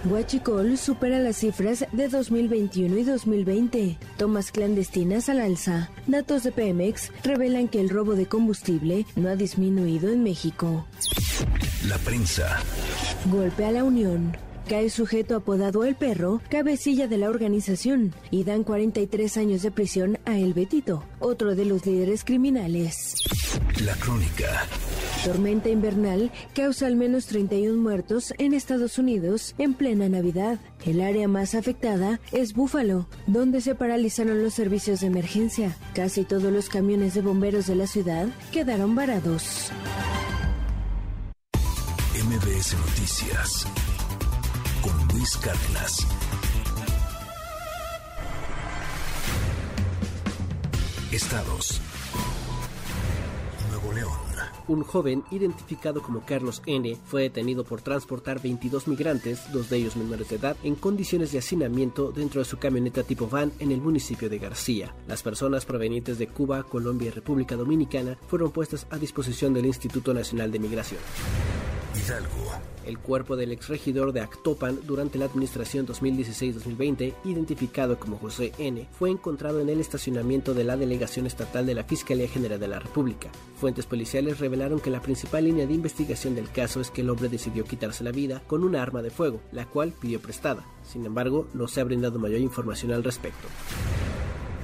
[0.05, 3.99] Huachicol supera las cifras de 2021 y 2020.
[4.17, 5.91] Tomas clandestinas al alza.
[6.07, 10.87] Datos de Pemex revelan que el robo de combustible no ha disminuido en México.
[11.89, 12.63] La prensa.
[13.29, 14.37] Golpe a la Unión.
[14.69, 20.19] Cae sujeto apodado El Perro, cabecilla de la organización, y dan 43 años de prisión
[20.25, 23.15] a El Betito, otro de los líderes criminales.
[23.85, 24.67] La crónica.
[25.23, 30.59] Tormenta invernal causa al menos 31 muertos en Estados Unidos en plena Navidad.
[30.87, 35.77] El área más afectada es Búfalo, donde se paralizaron los servicios de emergencia.
[35.95, 39.71] Casi todos los camiones de bomberos de la ciudad quedaron varados.
[42.15, 43.67] MBS Noticias
[44.85, 46.07] con Luis Cárdenas.
[51.11, 51.81] Estados.
[53.71, 54.13] Nuevo León.
[54.69, 56.99] Un joven identificado como Carlos N.
[57.07, 61.39] fue detenido por transportar 22 migrantes, dos de ellos menores de edad, en condiciones de
[61.39, 64.95] hacinamiento dentro de su camioneta tipo van en el municipio de García.
[65.09, 70.13] Las personas provenientes de Cuba, Colombia y República Dominicana fueron puestas a disposición del Instituto
[70.13, 71.01] Nacional de Migración.
[71.97, 72.74] Hidalgo.
[72.87, 79.11] El cuerpo del exregidor de Actopan durante la administración 2016-2020, identificado como José N., fue
[79.11, 83.31] encontrado en el estacionamiento de la Delegación Estatal de la Fiscalía General de la República.
[83.57, 87.29] Fuentes policiales revelaron que la principal línea de investigación del caso es que el hombre
[87.29, 90.65] decidió quitarse la vida con una arma de fuego, la cual pidió prestada.
[90.83, 93.49] Sin embargo, no se ha brindado mayor información al respecto.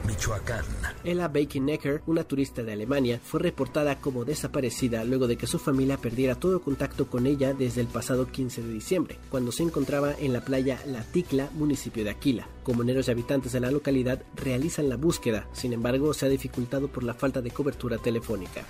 [0.06, 0.64] Michoacán.
[1.04, 5.96] Ella Bakenecker, una turista de Alemania, fue reportada como desaparecida luego de que su familia
[5.96, 10.32] perdiera todo contacto con ella desde el pasado 15 de diciembre, cuando se encontraba en
[10.32, 12.46] la playa La Ticla, municipio de Aquila.
[12.62, 17.02] Comuneros y habitantes de la localidad realizan la búsqueda, sin embargo se ha dificultado por
[17.02, 18.64] la falta de cobertura telefónica.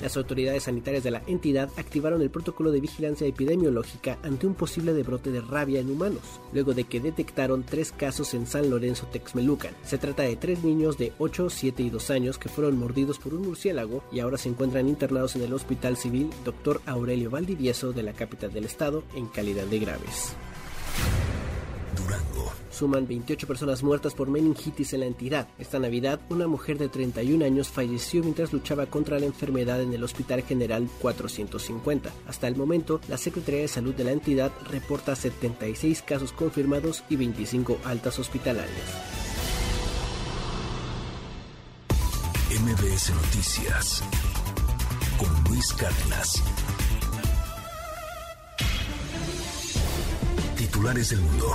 [0.00, 4.92] Las autoridades sanitarias de la entidad activaron el protocolo de vigilancia epidemiológica ante un posible
[5.04, 9.74] brote de rabia en humanos, luego de que detectaron tres casos en San Lorenzo Texmelucan.
[9.84, 13.34] Se trata de tres niños de 8, 7 y 2 años que fueron mordidos por
[13.34, 16.80] un murciélago y ahora se encuentran internados en el Hospital Civil Dr.
[16.86, 20.34] Aurelio Valdivieso de la capital del estado en calidad de graves.
[21.96, 22.52] Durango.
[22.70, 25.48] Suman 28 personas muertas por meningitis en la entidad.
[25.58, 30.02] Esta Navidad, una mujer de 31 años falleció mientras luchaba contra la enfermedad en el
[30.02, 32.10] Hospital General 450.
[32.26, 37.16] Hasta el momento, la Secretaría de Salud de la entidad reporta 76 casos confirmados y
[37.16, 39.22] 25 altas hospitalarias.
[42.60, 44.02] MBS Noticias
[45.18, 46.42] con Luis Cárdenas.
[50.82, 51.46] Titulares del mundo.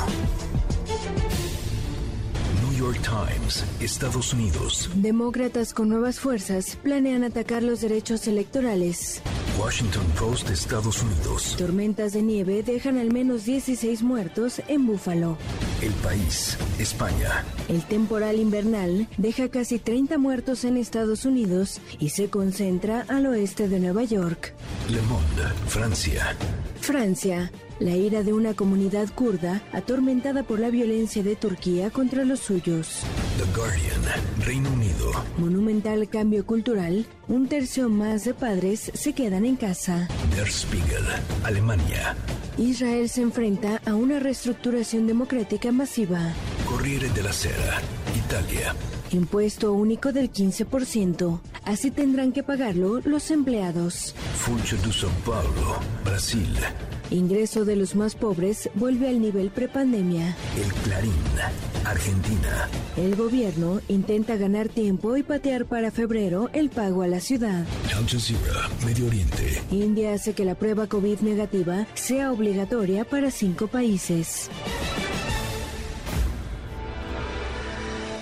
[2.62, 4.90] New York Times, Estados Unidos.
[4.96, 9.22] Demócratas con nuevas fuerzas planean atacar los derechos electorales.
[9.60, 11.56] Washington Post, Estados Unidos.
[11.58, 15.38] Tormentas de nieve dejan al menos 16 muertos en Búfalo.
[15.82, 17.44] El país, España.
[17.68, 23.68] El temporal invernal deja casi 30 muertos en Estados Unidos y se concentra al oeste
[23.68, 24.54] de Nueva York.
[24.90, 26.34] Le Monde, Francia.
[26.80, 27.52] Francia.
[27.80, 33.02] La ira de una comunidad kurda atormentada por la violencia de Turquía contra los suyos.
[33.38, 34.02] The Guardian,
[34.44, 35.12] Reino Unido.
[35.38, 37.06] Monumental cambio cultural.
[37.28, 40.08] Un tercio más de padres se quedan en casa.
[40.36, 41.06] Der Spiegel,
[41.44, 42.16] Alemania.
[42.58, 46.34] Israel se enfrenta a una reestructuración democrática masiva.
[46.66, 47.80] Corriere della Sera,
[48.16, 48.74] Italia.
[49.12, 51.40] Impuesto único del 15%.
[51.64, 54.16] Así tendrán que pagarlo los empleados.
[54.36, 56.50] Funcho de São Paulo, Brasil.
[57.10, 60.36] Ingreso de los más pobres vuelve al nivel prepandemia.
[60.58, 61.14] El Clarín,
[61.86, 62.70] Argentina.
[62.98, 67.66] El gobierno intenta ganar tiempo y patear para febrero el pago a la ciudad.
[67.96, 69.62] Al Jazeera, Medio Oriente.
[69.72, 74.50] India hace que la prueba COVID negativa sea obligatoria para cinco países.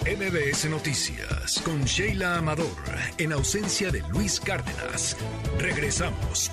[0.05, 2.67] MBS Noticias con Sheila Amador,
[3.17, 5.17] en ausencia de Luis Cárdenas.
[5.57, 6.51] Regresamos.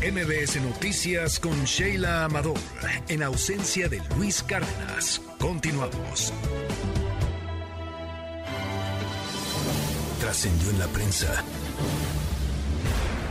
[0.00, 2.56] MBS Noticias con Sheila Amador,
[3.08, 5.20] en ausencia de Luis Cárdenas.
[5.40, 6.32] Continuamos.
[10.20, 11.44] Trascendió en la prensa.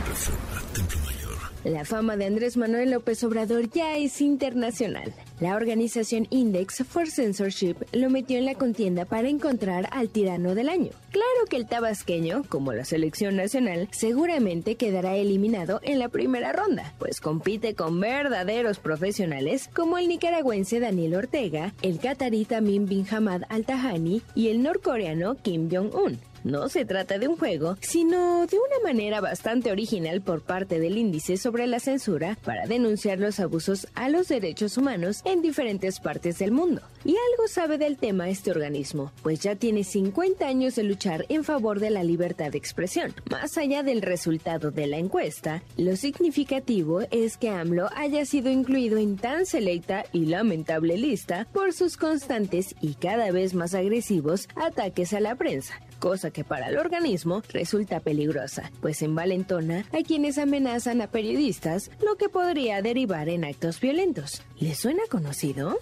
[0.06, 1.38] Reforma, Templo Mayor.
[1.64, 5.14] La fama de Andrés Manuel López Obrador ya es internacional.
[5.40, 10.68] La organización Index for Censorship lo metió en la contienda para encontrar al tirano del
[10.68, 10.90] año.
[11.12, 16.92] Claro que el tabasqueño, como la selección nacional, seguramente quedará eliminado en la primera ronda,
[16.98, 23.42] pues compite con verdaderos profesionales como el nicaragüense Daniel Ortega, el catarí Tamim bin Hamad
[23.48, 26.18] Al-Tahani y el norcoreano Kim Jong-un.
[26.44, 30.96] No se trata de un juego, sino de una manera bastante original por parte del
[30.96, 36.38] índice sobre la censura para denunciar los abusos a los derechos humanos en diferentes partes
[36.38, 36.80] del mundo.
[37.04, 41.44] Y algo sabe del tema este organismo, pues ya tiene 50 años de luchar en
[41.44, 43.14] favor de la libertad de expresión.
[43.30, 48.98] Más allá del resultado de la encuesta, lo significativo es que AMLO haya sido incluido
[48.98, 55.12] en tan selecta y lamentable lista por sus constantes y cada vez más agresivos ataques
[55.12, 61.00] a la prensa cosa que para el organismo resulta peligrosa, pues envalentona a quienes amenazan
[61.02, 64.42] a periodistas, lo que podría derivar en actos violentos.
[64.58, 65.78] ¿Les suena conocido?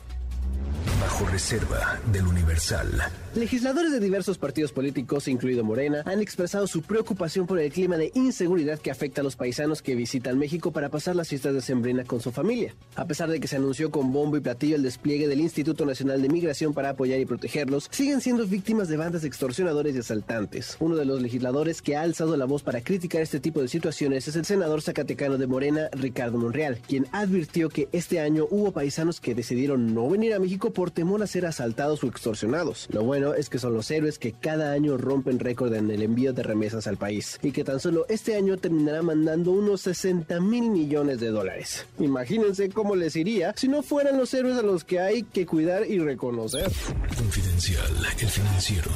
[1.00, 3.02] Bajo reserva del Universal.
[3.34, 8.10] Legisladores de diversos partidos políticos, incluido Morena, han expresado su preocupación por el clima de
[8.14, 12.04] inseguridad que afecta a los paisanos que visitan México para pasar las fiestas de Sembrina
[12.04, 12.74] con su familia.
[12.94, 16.22] A pesar de que se anunció con bombo y platillo el despliegue del Instituto Nacional
[16.22, 20.76] de Migración para apoyar y protegerlos, siguen siendo víctimas de bandas extorsionadores y asaltantes.
[20.80, 24.28] Uno de los legisladores que ha alzado la voz para criticar este tipo de situaciones
[24.28, 29.20] es el senador zacatecano de Morena, Ricardo Monreal, quien advirtió que este año hubo paisanos
[29.20, 32.86] que decidieron no venir a México por temor a ser asaltados o extorsionados.
[32.92, 36.34] Lo bueno es que son los héroes que cada año rompen récord en el envío
[36.34, 40.68] de remesas al país y que tan solo este año terminará mandando unos 60 mil
[40.68, 41.86] millones de dólares.
[41.98, 45.86] Imagínense cómo les iría si no fueran los héroes a los que hay que cuidar
[45.86, 46.70] y reconocer.
[47.16, 48.90] Confidencial, el financiero.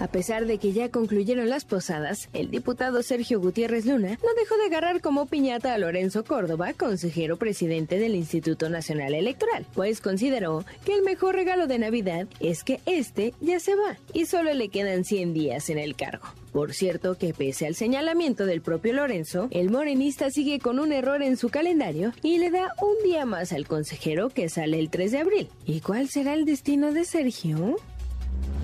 [0.00, 4.56] A pesar de que ya concluyeron las posadas, el diputado Sergio Gutiérrez Luna no dejó
[4.56, 10.64] de agarrar como piñata a Lorenzo Córdoba, consejero presidente del Instituto Nacional Electoral, pues consideró
[10.84, 14.68] que el mejor regalo de Navidad es que este ya se va y solo le
[14.68, 16.26] quedan 100 días en el cargo.
[16.52, 21.22] Por cierto que pese al señalamiento del propio Lorenzo, el morenista sigue con un error
[21.22, 25.12] en su calendario y le da un día más al consejero que sale el 3
[25.12, 25.48] de abril.
[25.66, 27.76] ¿Y cuál será el destino de Sergio?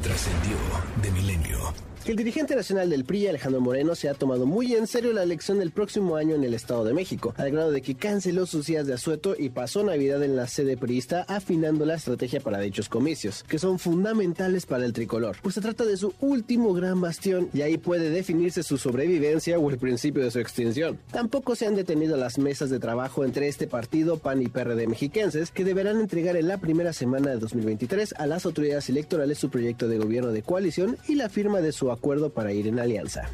[0.02, 0.56] Trascendió
[1.02, 1.89] de milenio.
[2.06, 5.58] El dirigente nacional del PRI, Alejandro Moreno, se ha tomado muy en serio la elección
[5.58, 8.86] del próximo año en el Estado de México, al grado de que canceló sus días
[8.86, 13.44] de asueto y pasó Navidad en la sede priista afinando la estrategia para dichos comicios,
[13.44, 17.60] que son fundamentales para el tricolor, pues se trata de su último gran bastión y
[17.60, 20.98] ahí puede definirse su sobrevivencia o el principio de su extinción.
[21.12, 25.50] Tampoco se han detenido las mesas de trabajo entre este partido, PAN y PRD mexiquenses,
[25.50, 29.86] que deberán entregar en la primera semana de 2023 a las autoridades electorales su proyecto
[29.86, 33.28] de gobierno de coalición y la firma de su acuerdo para ir en alianza.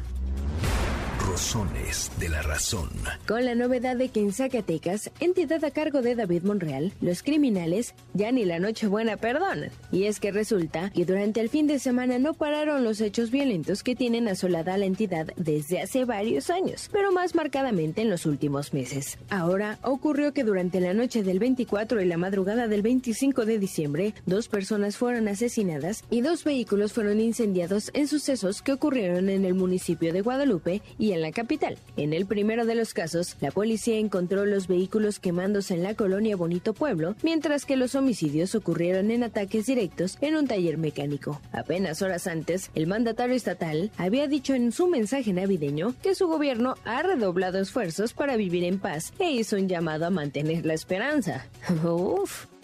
[2.19, 2.89] De la razón.
[3.27, 7.95] Con la novedad de que en Zacatecas, entidad a cargo de David Monreal, los criminales
[8.13, 9.69] ya ni la Nochebuena perdonan.
[9.91, 13.83] Y es que resulta que durante el fin de semana no pararon los hechos violentos
[13.83, 18.73] que tienen asolada la entidad desde hace varios años, pero más marcadamente en los últimos
[18.73, 19.19] meses.
[19.29, 24.13] Ahora ocurrió que durante la noche del 24 y la madrugada del 25 de diciembre,
[24.25, 29.55] dos personas fueron asesinadas y dos vehículos fueron incendiados en sucesos que ocurrieron en el
[29.55, 31.77] municipio de Guadalupe y en la capital.
[31.97, 36.37] En el primero de los casos, la policía encontró los vehículos quemándose en la colonia
[36.37, 41.41] Bonito Pueblo, mientras que los homicidios ocurrieron en ataques directos en un taller mecánico.
[41.51, 46.75] Apenas horas antes, el mandatario estatal había dicho en su mensaje navideño que su gobierno
[46.85, 51.47] ha redoblado esfuerzos para vivir en paz e hizo un llamado a mantener la esperanza.
[51.83, 52.56] Uf.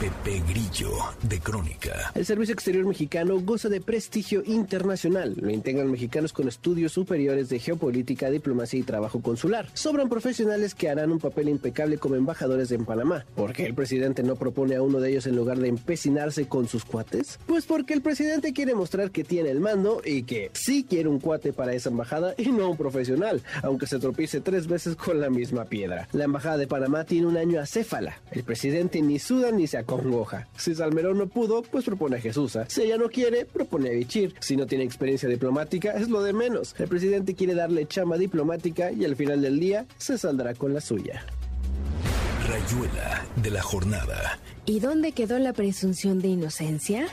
[0.00, 0.92] Pepe Grillo
[1.24, 2.10] de Crónica.
[2.14, 5.34] El Servicio Exterior Mexicano goza de prestigio internacional.
[5.38, 9.68] Lo integran mexicanos con estudios superiores de geopolítica, diplomacia y trabajo consular.
[9.74, 13.26] Sobran profesionales que harán un papel impecable como embajadores en Panamá.
[13.36, 16.66] ¿Por qué el presidente no propone a uno de ellos en lugar de empecinarse con
[16.66, 17.38] sus cuates?
[17.46, 21.20] Pues porque el presidente quiere mostrar que tiene el mando y que sí quiere un
[21.20, 25.28] cuate para esa embajada y no un profesional, aunque se tropiece tres veces con la
[25.28, 26.08] misma piedra.
[26.12, 28.18] La embajada de Panamá tiene un año acéfala.
[28.30, 30.46] El presidente ni suda ni se congoja.
[30.56, 32.56] Si Salmerón no pudo, pues propone a Jesús.
[32.68, 34.34] Si ella no quiere, propone a Bichir.
[34.40, 36.74] Si no tiene experiencia diplomática, es lo de menos.
[36.78, 40.80] El presidente quiere darle chama diplomática y al final del día se saldrá con la
[40.80, 41.24] suya.
[42.48, 44.38] Rayuela de la jornada.
[44.64, 47.06] ¿Y dónde quedó la presunción de inocencia?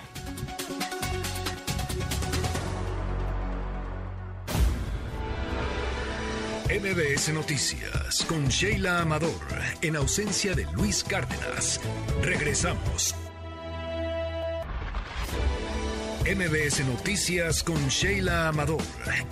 [6.69, 9.31] MBS Noticias con Sheila Amador
[9.81, 11.79] en ausencia de Luis Cárdenas.
[12.21, 13.15] Regresamos.
[16.25, 18.81] MBS Noticias con Sheila Amador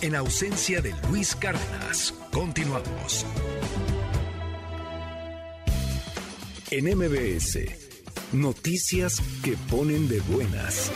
[0.00, 2.14] en ausencia de Luis Cárdenas.
[2.32, 3.26] Continuamos.
[6.70, 7.58] En MBS,
[8.32, 10.90] noticias que ponen de buenas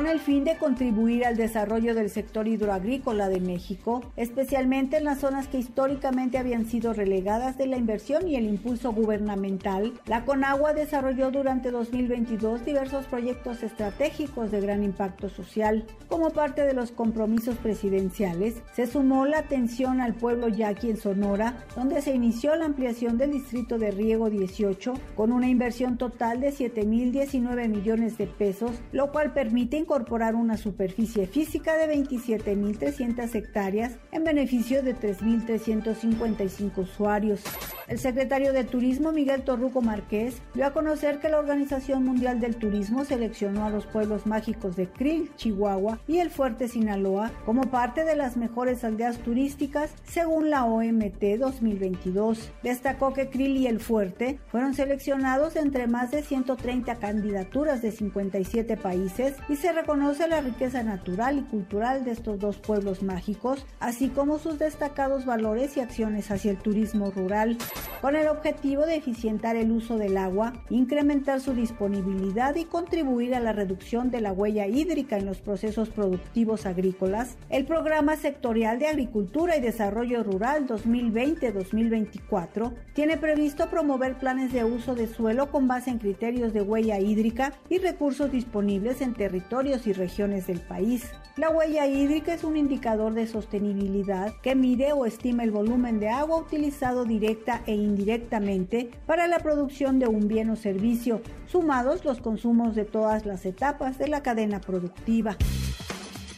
[0.00, 5.18] con el fin de contribuir al desarrollo del sector hidroagrícola de México, especialmente en las
[5.18, 10.72] zonas que históricamente habían sido relegadas de la inversión y el impulso gubernamental, la Conagua
[10.72, 15.84] desarrolló durante 2022 diversos proyectos estratégicos de gran impacto social.
[16.08, 21.66] Como parte de los compromisos presidenciales, se sumó la atención al pueblo yaqui en Sonora,
[21.76, 26.54] donde se inició la ampliación del distrito de riego 18 con una inversión total de
[26.54, 34.22] 7.019 millones de pesos, lo cual permite incorporar una superficie física de 27.300 hectáreas en
[34.22, 37.42] beneficio de 3.355 usuarios.
[37.88, 42.54] El secretario de Turismo Miguel Torruco Márquez dio a conocer que la Organización Mundial del
[42.54, 48.04] Turismo seleccionó a los pueblos mágicos de Krill, Chihuahua y el Fuerte Sinaloa como parte
[48.04, 52.52] de las mejores aldeas turísticas según la OMT 2022.
[52.62, 58.76] Destacó que Krill y el Fuerte fueron seleccionados entre más de 130 candidaturas de 57
[58.76, 64.10] países y se reconoce la riqueza natural y cultural de estos dos pueblos mágicos, así
[64.10, 67.56] como sus destacados valores y acciones hacia el turismo rural,
[68.02, 73.40] con el objetivo de eficientar el uso del agua, incrementar su disponibilidad y contribuir a
[73.40, 77.38] la reducción de la huella hídrica en los procesos productivos agrícolas.
[77.48, 84.94] El Programa Sectorial de Agricultura y Desarrollo Rural 2020-2024 tiene previsto promover planes de uso
[84.94, 89.86] de suelo con base en criterios de huella hídrica y recursos disponibles en territorio territorios
[89.86, 91.04] y regiones del país.
[91.36, 96.08] La huella hídrica es un indicador de sostenibilidad que mide o estima el volumen de
[96.08, 102.20] agua utilizado directa e indirectamente para la producción de un bien o servicio, sumados los
[102.20, 105.36] consumos de todas las etapas de la cadena productiva.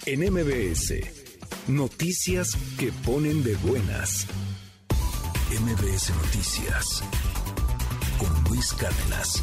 [0.07, 0.95] En MBS,
[1.69, 4.27] noticias que ponen de buenas.
[5.51, 7.05] MBS Noticias
[8.19, 9.43] con Luis Cárdenas.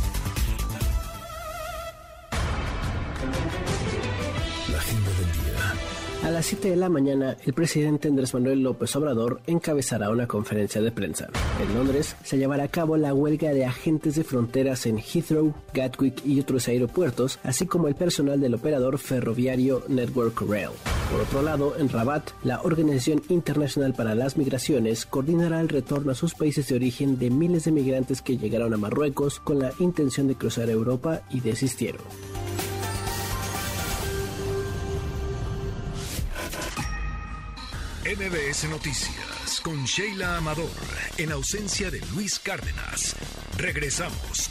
[6.21, 10.81] A las 7 de la mañana, el presidente Andrés Manuel López Obrador encabezará una conferencia
[10.81, 11.29] de prensa.
[11.61, 16.25] En Londres se llevará a cabo la huelga de agentes de fronteras en Heathrow, Gatwick
[16.25, 20.71] y otros aeropuertos, así como el personal del operador ferroviario Network Rail.
[21.09, 26.15] Por otro lado, en Rabat, la Organización Internacional para las Migraciones coordinará el retorno a
[26.15, 30.27] sus países de origen de miles de migrantes que llegaron a Marruecos con la intención
[30.27, 32.01] de cruzar Europa y desistieron.
[38.09, 40.71] MBS Noticias con Sheila Amador,
[41.19, 43.15] en ausencia de Luis Cárdenas.
[43.55, 44.49] Regresamos.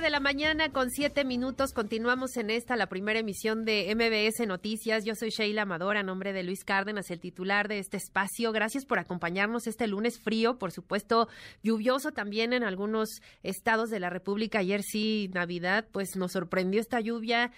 [0.00, 1.72] De la mañana con siete minutos.
[1.74, 5.04] Continuamos en esta, la primera emisión de MBS Noticias.
[5.04, 8.52] Yo soy Sheila Amador, a nombre de Luis Cárdenas, el titular de este espacio.
[8.52, 11.28] Gracias por acompañarnos este lunes frío, por supuesto,
[11.62, 14.60] lluvioso también en algunos estados de la República.
[14.60, 17.52] Ayer sí, Navidad, pues nos sorprendió esta lluvia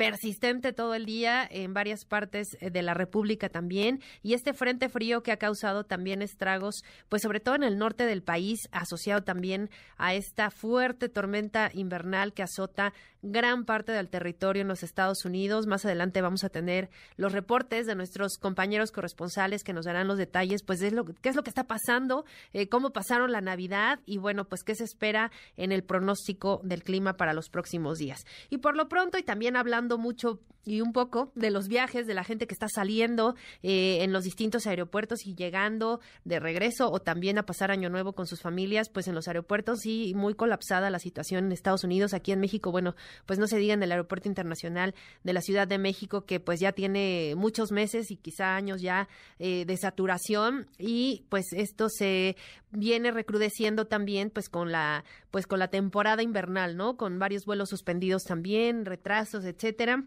[0.00, 4.88] persistente todo el día en varias partes eh, de la República también y este frente
[4.88, 9.22] frío que ha causado también estragos, pues sobre todo en el norte del país, asociado
[9.22, 15.26] también a esta fuerte tormenta invernal que azota gran parte del territorio en los Estados
[15.26, 15.66] Unidos.
[15.66, 20.16] Más adelante vamos a tener los reportes de nuestros compañeros corresponsales que nos darán los
[20.16, 22.24] detalles, pues de lo, qué es lo que está pasando,
[22.54, 26.82] eh, cómo pasaron la Navidad y bueno, pues qué se espera en el pronóstico del
[26.82, 28.24] clima para los próximos días.
[28.48, 32.14] Y por lo pronto y también hablando mucho y un poco de los viajes de
[32.14, 37.00] la gente que está saliendo eh, en los distintos aeropuertos y llegando de regreso o
[37.00, 40.90] también a pasar año nuevo con sus familias, pues en los aeropuertos y muy colapsada
[40.90, 42.94] la situación en Estados Unidos, aquí en México, bueno,
[43.26, 46.60] pues no se diga en el aeropuerto internacional de la Ciudad de México que pues
[46.60, 52.36] ya tiene muchos meses y quizá años ya eh, de saturación y pues esto se
[52.72, 56.96] viene recrudeciendo también pues con la pues con la temporada invernal, ¿no?
[56.96, 60.04] Con varios vuelos suspendidos también, retrasos, etcétera.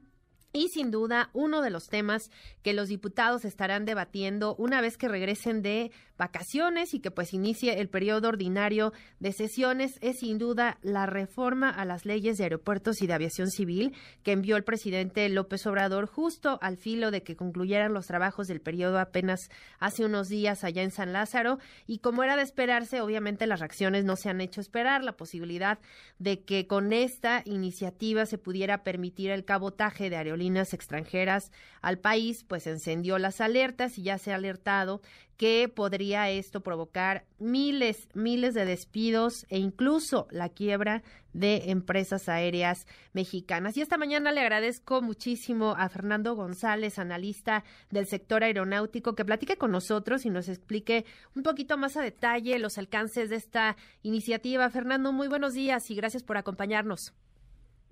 [0.55, 2.29] Y sin duda, uno de los temas
[2.61, 7.81] que los diputados estarán debatiendo una vez que regresen de vacaciones y que pues inicie
[7.81, 13.01] el periodo ordinario de sesiones es sin duda la reforma a las leyes de aeropuertos
[13.01, 17.35] y de aviación civil que envió el presidente López Obrador justo al filo de que
[17.35, 19.49] concluyeran los trabajos del periodo apenas
[19.79, 21.57] hace unos días allá en San Lázaro.
[21.87, 25.03] Y como era de esperarse, obviamente las reacciones no se han hecho esperar.
[25.03, 25.79] La posibilidad
[26.19, 30.42] de que con esta iniciativa se pudiera permitir el cabotaje de aerolíneas
[30.73, 35.01] extranjeras al país, pues encendió las alertas y ya se ha alertado
[35.37, 42.85] que podría esto provocar miles, miles de despidos e incluso la quiebra de empresas aéreas
[43.13, 43.75] mexicanas.
[43.75, 49.57] Y esta mañana le agradezco muchísimo a Fernando González, analista del sector aeronáutico, que platique
[49.57, 54.69] con nosotros y nos explique un poquito más a detalle los alcances de esta iniciativa.
[54.69, 57.13] Fernando, muy buenos días y gracias por acompañarnos.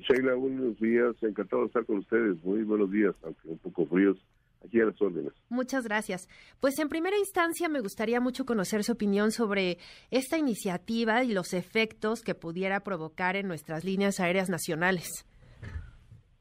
[0.01, 1.15] Sheila, buenos días.
[1.21, 2.43] Encantado de estar con ustedes.
[2.43, 4.17] Muy buenos días, aunque un poco fríos.
[4.63, 5.33] Aquí a las órdenes.
[5.49, 6.29] Muchas gracias.
[6.59, 9.79] Pues en primera instancia me gustaría mucho conocer su opinión sobre
[10.11, 15.25] esta iniciativa y los efectos que pudiera provocar en nuestras líneas aéreas nacionales.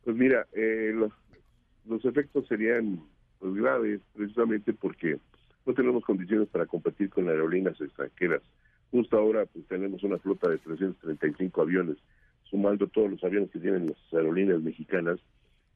[0.04, 1.12] Pues mira, eh, los,
[1.86, 3.00] los efectos serían
[3.38, 5.18] pues, graves precisamente porque
[5.64, 8.42] no tenemos condiciones para competir con aerolíneas extranjeras.
[8.90, 11.96] Justo ahora pues tenemos una flota de 335 aviones
[12.50, 15.18] sumando todos los aviones que tienen las aerolíneas mexicanas,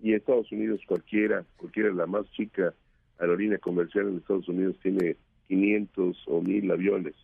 [0.00, 2.74] y en Estados Unidos cualquiera, cualquiera la más chica
[3.18, 5.16] aerolínea comercial en Estados Unidos tiene
[5.48, 7.14] 500 o 1000 aviones,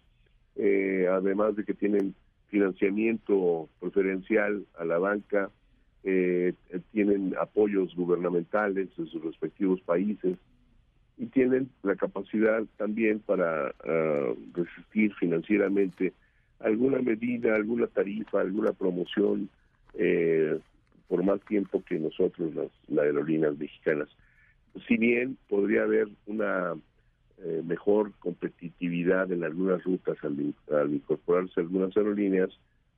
[0.56, 2.14] eh, además de que tienen
[2.48, 5.50] financiamiento preferencial a la banca,
[6.04, 6.54] eh,
[6.92, 10.36] tienen apoyos gubernamentales en sus respectivos países
[11.18, 16.14] y tienen la capacidad también para ah, resistir financieramente
[16.60, 19.48] alguna medida, alguna tarifa, alguna promoción
[19.94, 20.58] eh,
[21.08, 24.08] por más tiempo que nosotros, las, aerolíneas mexicanas.
[24.86, 26.74] Si bien podría haber una
[27.42, 32.50] eh, mejor competitividad en algunas rutas al, al incorporarse algunas aerolíneas,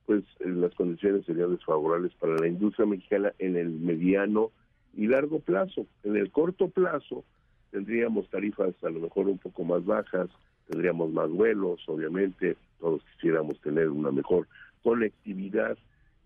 [0.05, 4.51] pues eh, las condiciones serían desfavorables para la industria mexicana en el mediano
[4.95, 5.87] y largo plazo.
[6.03, 7.23] En el corto plazo
[7.71, 10.29] tendríamos tarifas a lo mejor un poco más bajas,
[10.69, 14.45] tendríamos más vuelos, obviamente, todos quisiéramos tener una mejor
[14.83, 15.77] conectividad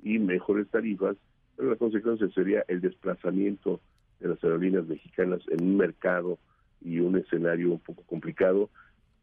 [0.02, 1.16] y mejores tarifas,
[1.56, 3.80] pero la consecuencia sería el desplazamiento
[4.20, 6.40] de las aerolíneas mexicanas en un mercado
[6.84, 8.72] y un escenario un poco complicado,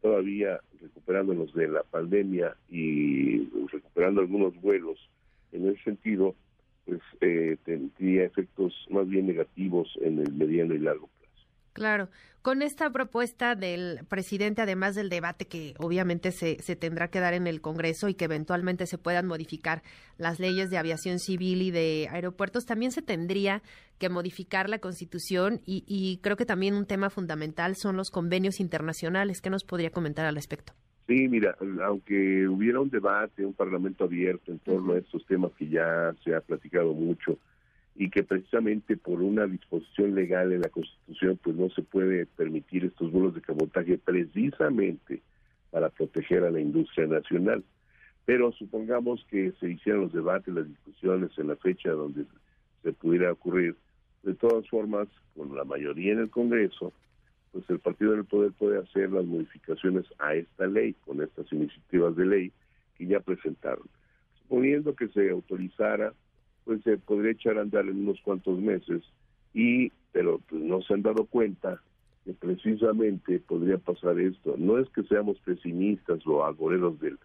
[0.01, 4.97] todavía recuperándonos de la pandemia y recuperando algunos vuelos
[5.51, 6.35] en ese sentido,
[6.85, 11.09] pues eh, tendría efectos más bien negativos en el mediano y largo.
[11.75, 12.07] Claro,
[12.41, 17.33] con esta propuesta del presidente, además del debate que obviamente se, se, tendrá que dar
[17.33, 19.83] en el Congreso y que eventualmente se puedan modificar
[20.17, 23.61] las leyes de aviación civil y de aeropuertos, también se tendría
[23.99, 28.61] que modificar la Constitución y, y creo que también un tema fundamental son los convenios
[28.61, 29.41] internacionales.
[29.41, 30.71] ¿Qué nos podría comentar al respecto?
[31.07, 35.67] Sí, mira, aunque hubiera un debate, un parlamento abierto en torno a estos temas que
[35.67, 37.37] ya se ha platicado mucho,
[37.95, 42.83] y que precisamente por una disposición legal en la Constitución pues no se puede permitir
[42.83, 45.21] estos vuelos de cabotaje precisamente
[45.71, 47.63] para proteger a la industria nacional.
[48.25, 52.25] Pero supongamos que se hicieran los debates, las discusiones en la fecha donde
[52.83, 53.75] se pudiera ocurrir.
[54.23, 56.91] De todas formas, con la mayoría en el Congreso,
[57.51, 62.15] pues el Partido del Poder puede hacer las modificaciones a esta ley, con estas iniciativas
[62.15, 62.51] de ley
[62.97, 63.87] que ya presentaron.
[64.41, 66.13] Suponiendo que se autorizara
[66.65, 69.03] pues se podría echar a andar en unos cuantos meses
[69.53, 71.81] y pero pues, no se han dado cuenta
[72.25, 74.55] que precisamente podría pasar esto.
[74.57, 77.17] No es que seamos pesimistas o agoreros del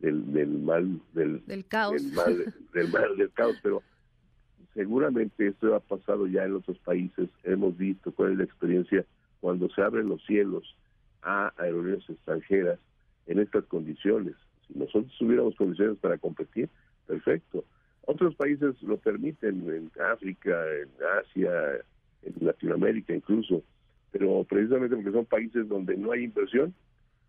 [0.00, 3.82] del, del mal del, del caos del mal, del mal del caos, pero
[4.74, 7.28] seguramente esto ha pasado ya en otros países.
[7.44, 9.04] Hemos visto cuál es la experiencia
[9.40, 10.76] cuando se abren los cielos
[11.22, 12.78] a aerolíneas extranjeras
[13.26, 14.34] en estas condiciones.
[14.66, 16.68] Si nosotros tuviéramos condiciones para competir,
[17.06, 17.64] perfecto
[18.08, 20.88] otros países lo permiten, en África, en
[21.20, 21.52] Asia,
[22.22, 23.62] en Latinoamérica incluso,
[24.10, 26.72] pero precisamente porque son países donde no hay inversión,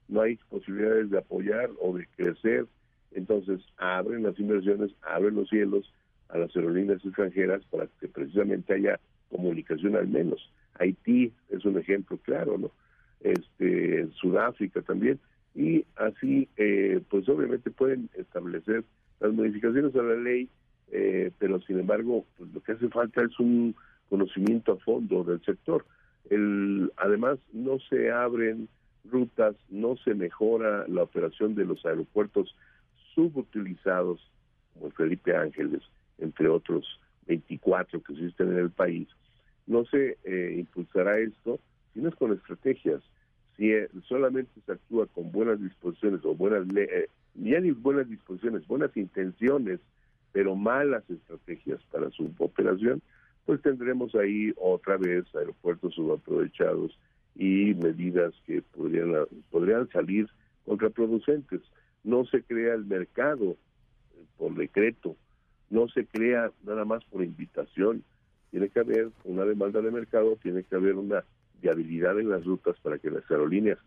[0.07, 2.65] no hay posibilidades de apoyar o de crecer,
[3.11, 5.93] entonces abren las inversiones, abren los cielos
[6.29, 10.49] a las aerolíneas extranjeras para que precisamente haya comunicación al menos.
[10.75, 12.71] Haití es un ejemplo claro, ¿no?
[13.19, 15.19] Este, Sudáfrica también,
[15.55, 18.85] y así, eh, pues obviamente pueden establecer
[19.19, 20.49] las modificaciones a la ley
[20.91, 23.75] eh, pero sin embargo pues, lo que hace falta es un
[24.09, 25.85] conocimiento a fondo del sector.
[26.29, 28.67] El, además no se abren
[29.05, 32.55] rutas, no se mejora la operación de los aeropuertos
[33.15, 34.19] subutilizados
[34.73, 35.81] como el Felipe Ángeles,
[36.17, 39.07] entre otros 24 que existen en el país.
[39.67, 41.59] No se eh, impulsará esto
[41.93, 43.01] si no es con estrategias.
[43.57, 47.09] Si eh, solamente se actúa con buenas disposiciones o buenas, eh,
[47.75, 49.79] buenas disposiciones, buenas intenciones
[50.31, 53.01] pero malas estrategias para su operación,
[53.45, 56.97] pues tendremos ahí otra vez aeropuertos subaprovechados
[57.35, 59.13] y medidas que podrían,
[59.49, 60.29] podrían salir
[60.65, 61.61] contraproducentes.
[62.03, 63.57] No se crea el mercado
[64.37, 65.15] por decreto,
[65.69, 68.03] no se crea nada más por invitación.
[68.51, 71.23] Tiene que haber una demanda de mercado, tiene que haber una
[71.61, 73.77] viabilidad en las rutas para que las aerolíneas,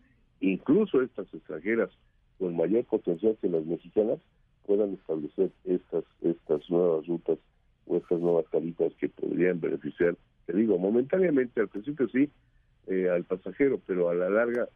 [0.41, 1.91] incluso estas extranjeras
[2.39, 4.19] con mayor potencial que las mexicanas,
[4.67, 7.39] puedan establecer estas estas nuevas rutas
[7.87, 12.31] o estas nuevas tarifas que podrían beneficiar, te digo, momentáneamente al principio sí,
[12.87, 14.69] eh, al pasajero, pero a la larga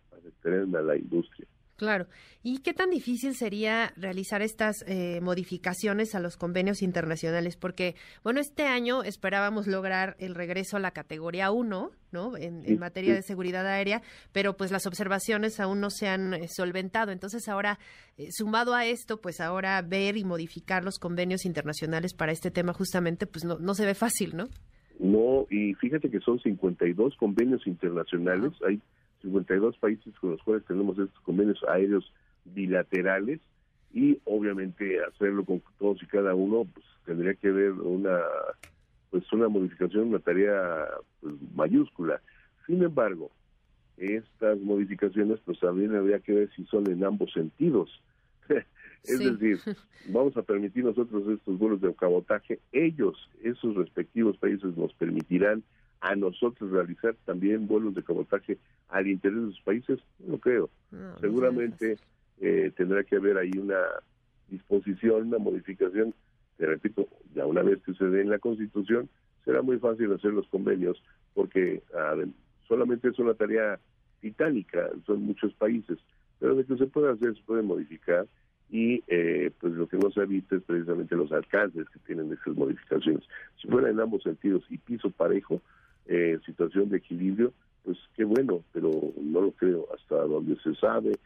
[0.44, 1.46] a la industria.
[1.76, 2.06] Claro.
[2.42, 7.56] ¿Y qué tan difícil sería realizar estas eh, modificaciones a los convenios internacionales?
[7.56, 12.36] Porque, bueno, este año esperábamos lograr el regreso a la categoría 1, ¿no?
[12.38, 14.00] En, materia de seguridad aérea,
[14.32, 17.12] pero pues las observaciones aún no se han eh, solventado.
[17.12, 17.78] Entonces, ahora,
[18.16, 22.72] eh, sumado a esto, pues ahora ver y modificar los convenios internacionales para este tema
[22.72, 24.48] justamente, pues no, no se ve fácil, ¿no?
[24.98, 28.52] No, y fíjate que son 52 convenios internacionales.
[28.66, 28.80] Hay
[29.22, 32.12] 52 países con los cuales tenemos estos convenios aéreos
[32.44, 33.40] bilaterales
[33.92, 38.20] y obviamente hacerlo con todos y cada uno pues tendría que haber una
[39.10, 40.86] pues una modificación una tarea
[41.20, 42.20] pues, mayúscula.
[42.66, 43.30] Sin embargo
[43.96, 47.90] estas modificaciones pues también habría que ver si son en ambos sentidos.
[49.04, 49.60] Es decir
[50.08, 52.58] vamos a permitir nosotros estos vuelos de cabotaje.
[52.72, 55.62] Ellos esos respectivos países nos permitirán
[56.00, 59.98] a nosotros realizar también vuelos de cabotaje al interior de sus países?
[60.18, 60.70] No creo.
[61.20, 61.98] Seguramente
[62.40, 63.80] eh, tendrá que haber ahí una
[64.48, 66.14] disposición, una modificación.
[66.56, 69.08] Te repito, ya una vez que se dé en la Constitución,
[69.44, 71.02] será muy fácil hacer los convenios
[71.34, 71.82] porque
[72.66, 73.78] solamente es una tarea
[74.20, 75.98] titánica, son muchos países,
[76.38, 78.26] pero de que se puede hacer, se puede modificar
[78.68, 82.56] y eh, pues lo que no se evita es precisamente los alcances que tienen esas
[82.56, 83.22] modificaciones.
[83.60, 85.62] Si fuera en ambos sentidos y piso parejo,
[86.06, 87.52] eh, situación de equilibrio,
[87.84, 88.90] pues qué bueno, pero
[89.20, 89.86] no lo creo.
[89.94, 91.18] Hasta donde se sabe,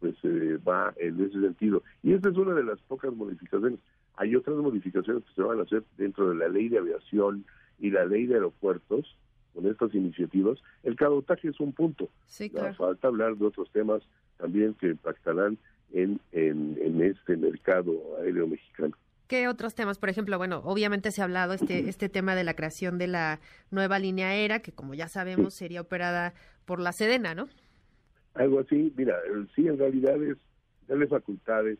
[0.00, 1.82] pues eh, va en ese sentido.
[2.02, 3.78] Y esta es una de las pocas modificaciones.
[4.16, 7.44] Hay otras modificaciones que se van a hacer dentro de la ley de aviación
[7.78, 9.16] y la ley de aeropuertos
[9.54, 10.58] con estas iniciativas.
[10.82, 12.08] El cabotaje es un punto.
[12.26, 14.02] Sí, Falta hablar de otros temas
[14.38, 15.58] también que impactarán
[15.92, 18.94] en, en, este mercado aéreo mexicano.
[19.28, 19.98] ¿Qué otros temas?
[19.98, 23.40] Por ejemplo, bueno, obviamente se ha hablado este, este tema de la creación de la
[23.70, 26.32] nueva línea aérea, que como ya sabemos sería operada
[26.64, 27.46] por la Sedena, ¿no?
[28.32, 29.16] Algo así, mira,
[29.54, 30.38] sí, en realidad es
[30.86, 31.78] darle facultades,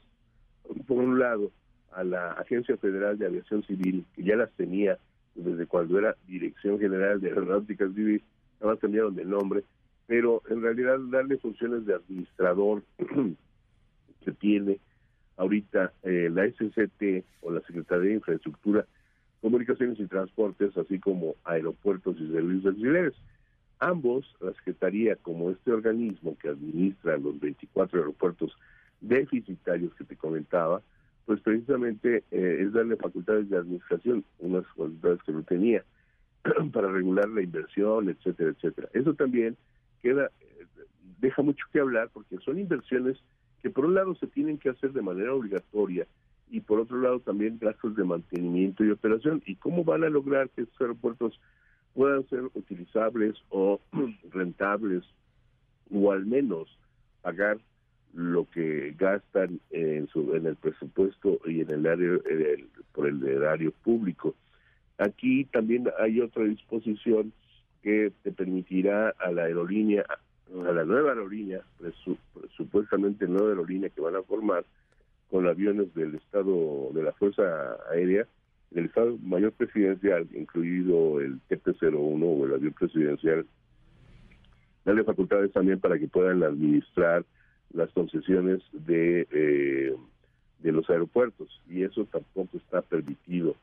[0.86, 1.50] por un lado,
[1.92, 4.98] a la Agencia Federal de Aviación Civil, que ya las tenía
[5.34, 8.22] desde cuando era Dirección General de Aeronáutica Civil,
[8.60, 9.64] nada más cambiaron de nombre,
[10.06, 12.82] pero en realidad darle funciones de administrador
[14.24, 14.80] que tiene
[15.38, 18.84] ahorita eh, la SCT o la Secretaría de Infraestructura,
[19.40, 23.14] Comunicaciones y Transportes, así como aeropuertos y servicios auxiliares.
[23.78, 28.52] Ambos, la Secretaría como este organismo que administra los 24 aeropuertos
[29.00, 30.82] deficitarios que te comentaba,
[31.24, 35.84] pues precisamente eh, es darle facultades de administración, unas facultades que no tenía,
[36.72, 38.88] para regular la inversión, etcétera, etcétera.
[38.92, 39.56] Eso también
[40.02, 40.64] queda, eh,
[41.20, 43.18] deja mucho que hablar porque son inversiones
[43.62, 46.06] que por un lado se tienen que hacer de manera obligatoria
[46.50, 49.42] y por otro lado también gastos de mantenimiento y operación.
[49.46, 51.38] ¿Y cómo van a lograr que estos aeropuertos
[51.94, 53.80] puedan ser utilizables o
[54.30, 55.04] rentables
[55.90, 56.68] o al menos
[57.22, 57.58] pagar
[58.14, 62.18] lo que gastan en, su, en el presupuesto y en el área
[62.92, 64.34] por el erario público.
[64.98, 67.32] Aquí también hay otra disposición
[67.82, 70.04] que te permitirá a la aerolínea
[70.66, 71.62] a la nueva aerolínea,
[72.56, 74.64] supuestamente nueva aerolínea que van a formar
[75.30, 78.26] con aviones del Estado de la Fuerza Aérea,
[78.70, 83.46] del Estado Mayor Presidencial, incluido el TP-01 o el avión presidencial,
[84.84, 87.24] darle facultades también para que puedan administrar
[87.72, 89.94] las concesiones de, eh,
[90.60, 91.60] de los aeropuertos.
[91.68, 93.54] Y eso tampoco está permitido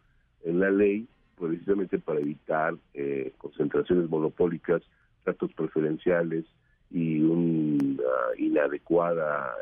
[0.44, 1.08] en la ley,
[1.40, 4.84] precisamente para evitar eh, concentraciones monopólicas,
[5.24, 6.46] tratos preferenciales,
[6.96, 8.02] y una
[8.38, 9.54] inadecuada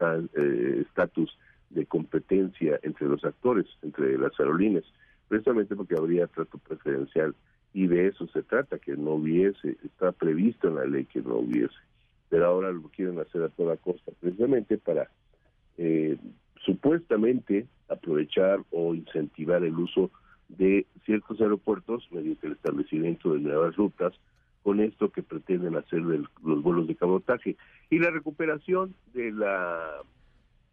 [0.00, 1.36] eh, estatus
[1.70, 4.84] de competencia entre los actores, entre las aerolíneas,
[5.26, 7.34] precisamente porque habría trato preferencial.
[7.74, 11.38] Y de eso se trata, que no hubiese, está previsto en la ley que no
[11.38, 11.74] hubiese,
[12.28, 15.10] pero ahora lo quieren hacer a toda costa, precisamente para
[15.78, 16.16] eh,
[16.64, 20.12] supuestamente aprovechar o incentivar el uso
[20.48, 24.14] de ciertos aeropuertos mediante el establecimiento de nuevas rutas
[24.68, 27.56] con esto que pretenden hacer de los vuelos de cabotaje.
[27.88, 30.02] Y la recuperación de la,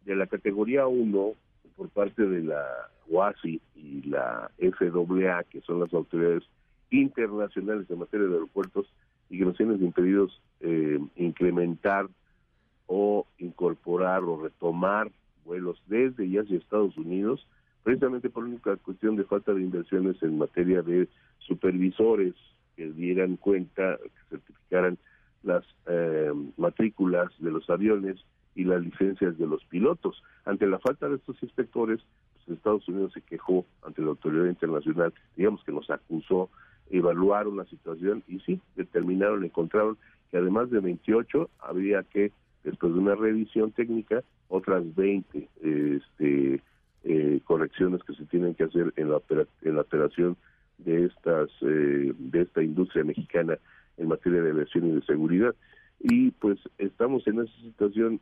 [0.04, 1.32] de la categoría 1
[1.76, 2.62] por parte de la
[3.10, 6.42] OASI y la FAA, que son las autoridades
[6.90, 8.86] internacionales en materia de aeropuertos
[9.30, 12.06] y que nos tienen impedidos eh, incrementar
[12.86, 15.10] o incorporar o retomar
[15.46, 17.46] vuelos desde y hacia Estados Unidos,
[17.82, 22.34] precisamente por una cuestión de falta de inversiones en materia de supervisores
[22.76, 24.98] que dieran cuenta, que certificaran
[25.42, 28.16] las eh, matrículas de los aviones
[28.54, 30.22] y las licencias de los pilotos.
[30.44, 32.00] Ante la falta de estos inspectores,
[32.34, 36.50] pues Estados Unidos se quejó ante la autoridad internacional, digamos que nos acusó,
[36.90, 39.96] evaluaron la situación y sí, determinaron, encontraron
[40.30, 42.32] que además de 28 habría que,
[42.64, 46.62] después de una revisión técnica, otras 20 este,
[47.04, 49.20] eh, correcciones que se tienen que hacer en la,
[49.62, 50.36] en la operación
[50.78, 53.58] de estas eh, de esta industria mexicana
[53.96, 55.54] en materia de aviación y de seguridad.
[56.00, 58.20] Y pues estamos en esa situación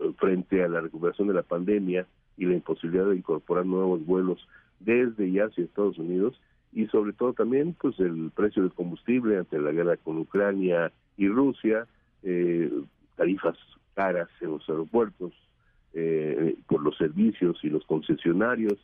[0.00, 2.06] eh, frente a la recuperación de la pandemia
[2.36, 4.46] y la imposibilidad de incorporar nuevos vuelos
[4.80, 6.40] desde y hacia Estados Unidos
[6.72, 11.28] y sobre todo también pues el precio del combustible ante la guerra con Ucrania y
[11.28, 11.86] Rusia
[12.22, 12.70] eh,
[13.16, 13.58] tarifas
[13.94, 15.32] caras en los aeropuertos
[16.68, 18.78] por los servicios y los concesionarios.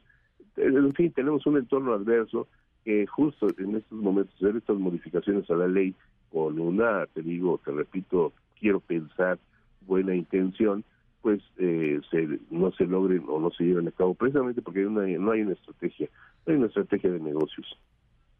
[0.57, 2.49] En fin tenemos un entorno adverso
[2.87, 5.93] que justo en estos momentos hacer estas modificaciones a la ley
[6.31, 9.41] con una, te digo, te repito, quiero pensar
[9.81, 10.85] buena intención,
[11.21, 14.85] pues eh, se, no se logren o no se lleven a cabo, precisamente porque hay
[14.87, 16.09] una, no hay una estrategia,
[16.47, 17.67] no hay una estrategia de negocios.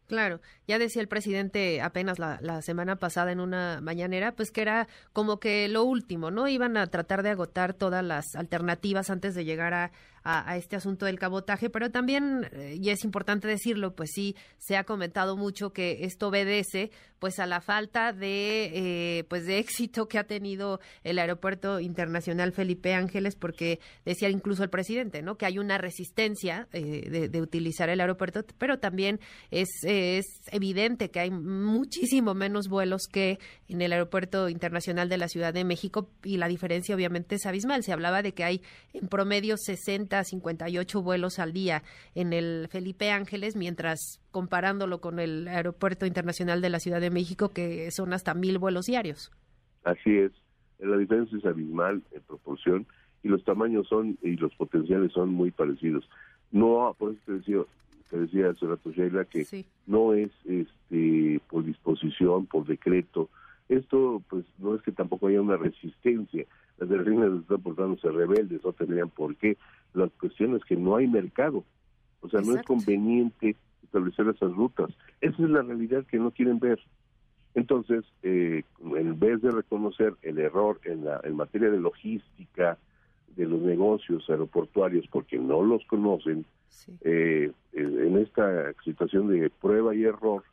[0.07, 4.61] Claro, ya decía el presidente apenas la, la, semana pasada en una mañanera, pues que
[4.61, 6.47] era como que lo último, ¿no?
[6.47, 9.91] Iban a tratar de agotar todas las alternativas antes de llegar a,
[10.29, 14.75] a, este asunto del cabotaje, pero también, eh, y es importante decirlo, pues sí, se
[14.75, 18.71] ha comentado mucho que esto obedece pues a la falta de,
[19.19, 24.63] eh, pues de éxito que ha tenido el Aeropuerto Internacional Felipe Ángeles, porque decía incluso
[24.63, 25.35] el presidente, ¿no?
[25.35, 29.19] Que hay una resistencia de, de, utilizar el aeropuerto, pero también
[29.49, 35.27] es, es evidente que hay muchísimo menos vuelos que en el Aeropuerto Internacional de la
[35.27, 37.83] Ciudad de México y la diferencia obviamente es abismal.
[37.83, 38.61] Se hablaba de que hay
[38.93, 41.83] en promedio 60 a 58 vuelos al día
[42.15, 47.49] en el Felipe Ángeles, mientras comparándolo con el Aeropuerto Internacional de la Ciudad de México,
[47.49, 49.31] que son hasta mil vuelos diarios.
[49.83, 50.31] Así es,
[50.79, 52.85] la diferencia es abismal en proporción
[53.23, 56.07] y los tamaños son y los potenciales son muy parecidos.
[56.51, 57.59] No, por eso te decía,
[58.09, 63.29] te decía hace rato Sheila que no es este por disposición, por decreto.
[63.69, 66.45] Esto pues no es que tampoco haya una resistencia.
[66.77, 69.57] Las aerolíneas están portándose rebeldes, no tendrían por qué.
[69.97, 71.63] La cuestión es que no hay mercado.
[72.21, 74.89] O sea, no es conveniente establecer esas rutas.
[75.21, 76.79] Esa es la realidad que no quieren ver.
[77.55, 82.77] Entonces, eh, en vez de reconocer el error en, la, en materia de logística,
[83.35, 86.45] de los negocios aeroportuarios porque no los conocen,
[87.01, 90.43] eh, en esta situación de prueba y error,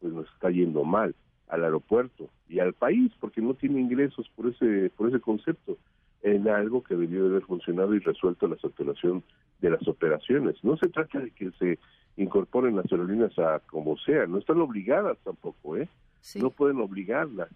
[0.00, 1.14] pues nos está yendo mal
[1.48, 5.76] al aeropuerto y al país porque no tiene ingresos por ese por ese concepto
[6.22, 9.22] en algo que debió de haber funcionado y resuelto la saturación
[9.60, 10.56] de las operaciones.
[10.62, 11.78] No se trata de que se
[12.16, 15.88] incorporen las aerolíneas a como sea, no están obligadas tampoco, ¿eh?
[16.36, 17.48] No pueden obligarlas.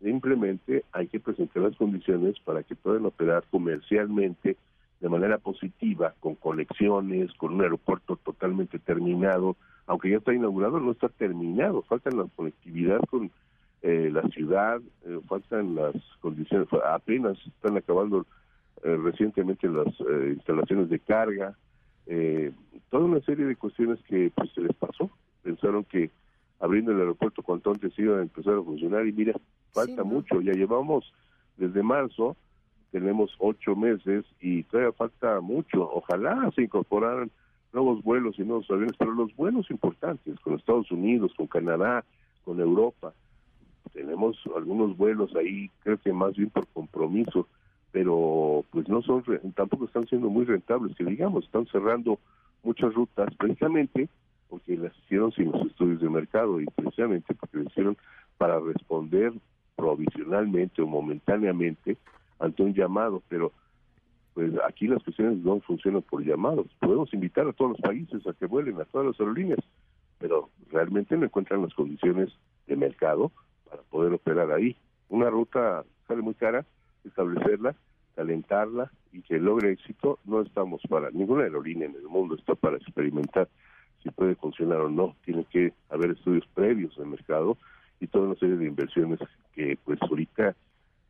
[0.00, 4.56] Simplemente hay que presentar las condiciones para que puedan operar comercialmente
[5.00, 10.92] de manera positiva, con conexiones, con un aeropuerto totalmente terminado, aunque ya está inaugurado, no
[10.92, 13.30] está terminado, falta la conectividad con
[13.82, 18.26] eh, la ciudad, eh, faltan las condiciones, apenas están acabando
[18.82, 19.88] eh, recientemente las
[20.36, 21.56] instalaciones de carga,
[22.88, 25.08] toda una serie de cuestiones que pues se les pasó,
[25.42, 26.10] pensaron que
[26.58, 29.34] abriendo el aeropuerto cuanto antes iba a empezar a funcionar y mira,
[29.72, 31.12] falta mucho, ya llevamos
[31.56, 32.36] desde marzo,
[32.90, 37.30] tenemos ocho meses y todavía falta mucho, ojalá se incorporaran
[37.72, 42.04] nuevos vuelos y nuevos aviones, pero los vuelos importantes con Estados Unidos, con Canadá,
[42.44, 43.14] con Europa,
[43.92, 47.48] tenemos algunos vuelos ahí, creo que más bien por compromiso,
[47.92, 49.24] pero pues no son,
[49.54, 52.18] tampoco están siendo muy rentables, que digamos, están cerrando
[52.62, 54.08] muchas rutas precisamente
[54.48, 57.96] porque las hicieron sin los estudios de mercado y precisamente porque lo hicieron
[58.36, 59.32] para responder
[59.76, 61.96] provisionalmente o momentáneamente
[62.38, 63.52] ante un llamado, pero
[64.34, 66.66] pues aquí las cuestiones no funcionan por llamados.
[66.80, 69.60] Podemos invitar a todos los países a que vuelen, a todas las aerolíneas,
[70.18, 72.30] pero realmente no encuentran las condiciones
[72.66, 73.32] de mercado
[73.70, 74.76] para poder operar ahí.
[75.08, 76.66] Una ruta sale muy cara,
[77.04, 77.74] establecerla,
[78.16, 82.76] calentarla y que logre éxito, no estamos para, ninguna aerolínea en el mundo está para
[82.76, 83.48] experimentar
[84.02, 85.16] si puede funcionar o no.
[85.24, 87.56] Tiene que haber estudios previos de mercado
[88.00, 89.20] y toda una serie de inversiones
[89.54, 90.54] que pues ahorita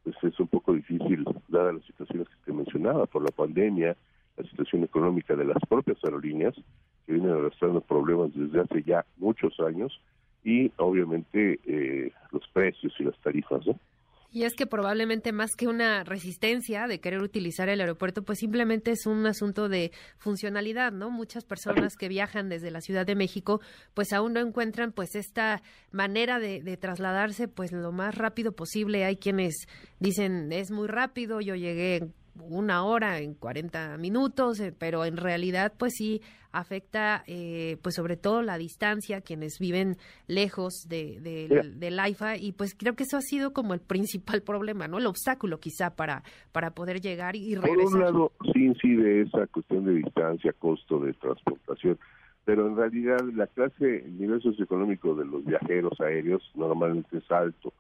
[0.04, 3.96] pues es un poco difícil dada las situaciones que te mencionaba por la pandemia,
[4.36, 6.54] la situación económica de las propias aerolíneas
[7.06, 10.00] que vienen arrastrando problemas desde hace ya muchos años
[10.44, 13.78] y obviamente eh, los precios y las tarifas, ¿no?
[14.32, 18.92] Y es que probablemente más que una resistencia de querer utilizar el aeropuerto, pues simplemente
[18.92, 21.10] es un asunto de funcionalidad, ¿no?
[21.10, 23.60] Muchas personas que viajan desde la Ciudad de México,
[23.92, 29.04] pues aún no encuentran pues esta manera de, de trasladarse pues lo más rápido posible.
[29.04, 29.66] Hay quienes
[29.98, 35.72] dicen es muy rápido, yo llegué una hora en 40 minutos, eh, pero en realidad
[35.76, 36.20] pues sí
[36.52, 41.20] afecta eh, pues sobre todo la distancia, quienes viven lejos de,
[41.76, 44.98] del AIFA y pues creo que eso ha sido como el principal problema, ¿no?
[44.98, 46.22] El obstáculo quizá para,
[46.52, 47.84] para poder llegar y regresar.
[47.84, 51.98] Por un lado sí incide esa cuestión de distancia, costo de transportación,
[52.44, 57.72] pero en realidad la clase, el nivel socioeconómico de los viajeros aéreos normalmente es alto,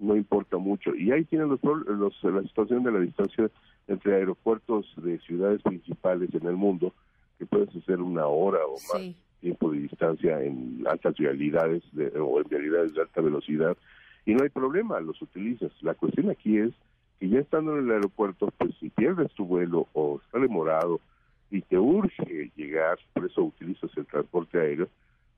[0.00, 0.94] no importa mucho.
[0.94, 3.50] Y ahí tienen los, los, la situación de la distancia
[3.86, 6.92] entre aeropuertos de ciudades principales en el mundo,
[7.38, 11.82] que puedes hacer una hora o más tiempo de distancia en altas vialidades
[12.18, 13.76] o en vialidades de alta velocidad,
[14.26, 15.72] y no hay problema, los utilizas.
[15.82, 16.72] La cuestión aquí es
[17.18, 21.00] que ya estando en el aeropuerto, pues si pierdes tu vuelo o está demorado
[21.50, 24.88] y te urge llegar, por eso utilizas el transporte aéreo,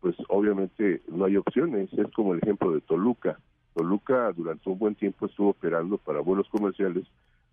[0.01, 1.93] pues obviamente no hay opciones.
[1.93, 3.39] Es como el ejemplo de Toluca.
[3.75, 7.07] Toluca durante un buen tiempo estuvo operando para vuelos comerciales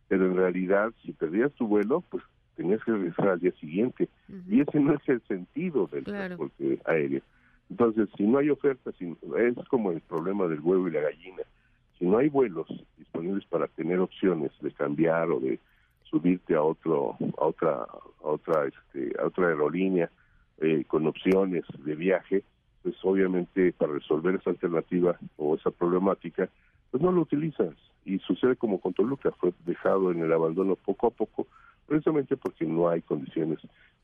[0.09, 2.24] pero en realidad si perdías tu vuelo, pues
[2.57, 4.09] tenías que regresar al día siguiente.
[4.49, 7.22] Y ese no es el sentido del transporte aéreo.
[7.70, 11.43] Entonces, si no hay oferta, es como el problema del huevo y la gallina.
[11.97, 12.67] Si no hay vuelos
[12.97, 15.59] disponibles para tener opciones de cambiar o de
[16.03, 20.09] subirte a otro a otra a otra este a otra aerolínea
[20.57, 22.43] eh, con opciones de viaje
[22.84, 26.49] pues obviamente para resolver esa alternativa o esa problemática
[26.91, 27.75] pues no lo utilizas.
[28.05, 31.47] Y sucede como con Toluca fue dejado en el abandono poco a poco
[31.86, 33.59] precisamente porque no hay condiciones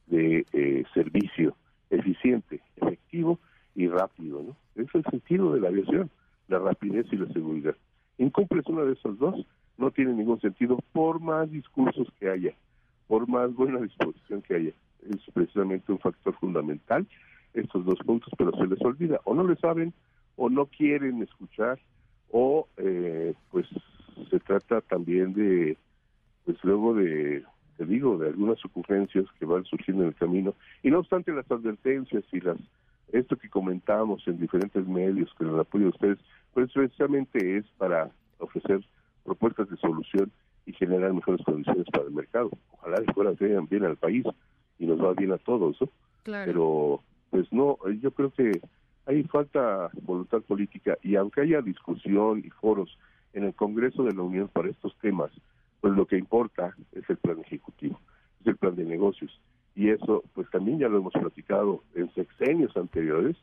[0.08, 1.56] de eh, servicio
[1.90, 3.40] eficiente efectivo
[3.76, 6.10] y rápido no es el sentido de la aviación
[6.48, 7.76] la rapidez y la seguridad.
[8.18, 9.46] Incumples una de esas dos
[9.78, 12.54] no tiene ningún sentido por más discursos que haya,
[13.08, 14.72] por más buena disposición que haya.
[15.10, 17.06] Es precisamente un factor fundamental
[17.56, 19.94] estos dos puntos, pero se les olvida, o no le saben,
[20.36, 21.80] o no quieren escuchar,
[22.32, 23.68] o eh, pues
[24.30, 25.78] se trata también de,
[26.46, 27.44] pues luego de,
[27.78, 30.54] te digo, de algunas ocurrencias que van surgiendo en el camino,
[30.84, 32.58] y no obstante las advertencias y las
[33.12, 36.20] esto que comentamos en diferentes medios con el apoyo de ustedes,
[36.54, 38.10] pues precisamente es para
[38.40, 38.82] ofrecer
[39.24, 40.32] propuestas de solución
[40.66, 42.50] y generar mejores condiciones para el mercado.
[42.72, 43.32] Ojalá les fuera
[43.70, 44.26] bien al país
[44.80, 45.90] y nos va bien a todos, ¿no?
[46.24, 47.02] Pero,
[47.36, 48.62] pues no, yo creo que
[49.06, 52.98] hay falta voluntad política y aunque haya discusión y foros
[53.34, 55.32] en el Congreso de la Unión para estos temas,
[55.82, 58.00] pues lo que importa es el plan ejecutivo,
[58.40, 59.38] es el plan de negocios.
[59.76, 63.36] Y eso, pues también ya lo hemos platicado en sexenios anteriores,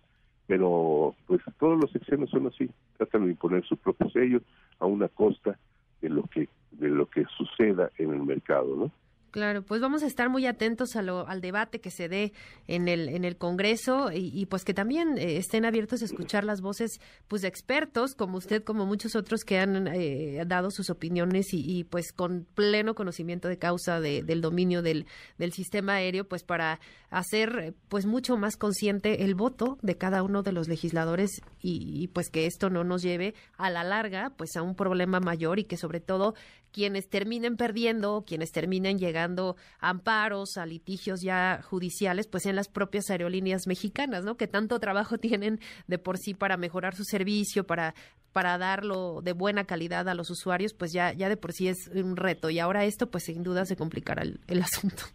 [0.46, 4.40] pero pues todos los sexenios son así, tratan de imponer su propio sello
[4.78, 5.58] a una costa
[6.00, 8.90] de lo que de lo que suceda en el mercado, ¿no?
[9.32, 12.34] Claro, pues vamos a estar muy atentos a lo, al debate que se dé
[12.68, 16.60] en el, en el Congreso y, pues que también eh, estén abiertos a escuchar las
[16.60, 21.46] voces pues de expertos como usted, como muchos otros que han eh, dado sus opiniones
[21.52, 25.06] y, pues con pleno conocimiento de causa del dominio del,
[25.50, 26.78] sistema aéreo, pues para
[27.08, 32.08] hacer pues mucho más consciente el voto de cada uno de los legisladores y, y
[32.08, 35.64] pues que esto no nos lleve a la larga pues a un problema mayor y
[35.64, 36.34] que sobre todo
[36.70, 42.68] quienes terminen perdiendo, quienes terminen llegando a amparos, a litigios ya judiciales, pues en las
[42.68, 44.36] propias aerolíneas mexicanas, ¿no?
[44.36, 47.94] Que tanto trabajo tienen de por sí para mejorar su servicio, para
[48.32, 51.88] para darlo de buena calidad a los usuarios, pues ya ya de por sí es
[51.88, 55.02] un reto y ahora esto pues sin duda se complicará el, asunto.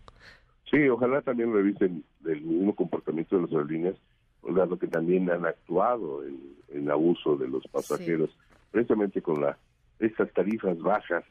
[0.69, 3.95] Sí, ojalá también revisen el mismo comportamiento de las aerolíneas,
[4.43, 8.29] dado que también han actuado en, abuso de los pasajeros,
[8.71, 9.57] precisamente con la
[9.99, 11.23] estas tarifas bajas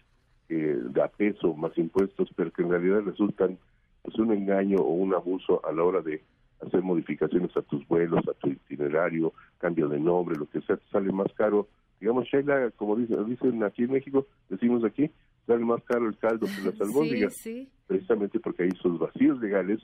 [0.49, 3.59] que da peso más impuestos, pero que en realidad resultan
[4.03, 6.23] pues un engaño o un abuso a la hora de
[6.65, 10.89] hacer modificaciones a tus vuelos, a tu itinerario, cambio de nombre, lo que sea, te
[10.91, 11.69] sale más caro.
[12.01, 15.11] Digamos, Sheila, como dicen, dicen aquí en México, decimos aquí,
[15.47, 17.49] sale más caro el caldo que las albóndigas,
[17.87, 19.81] precisamente porque hay esos vacíos legales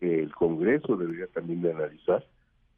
[0.00, 2.24] que el Congreso debería también de analizar,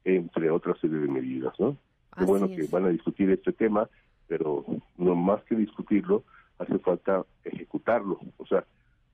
[0.04, 1.76] entre otras serie de medidas, ¿no?
[2.16, 3.88] Qué bueno que van a discutir este tema,
[4.26, 4.64] pero
[4.96, 6.24] no más que discutirlo,
[6.58, 8.64] hace falta ejecutarlo, o sea,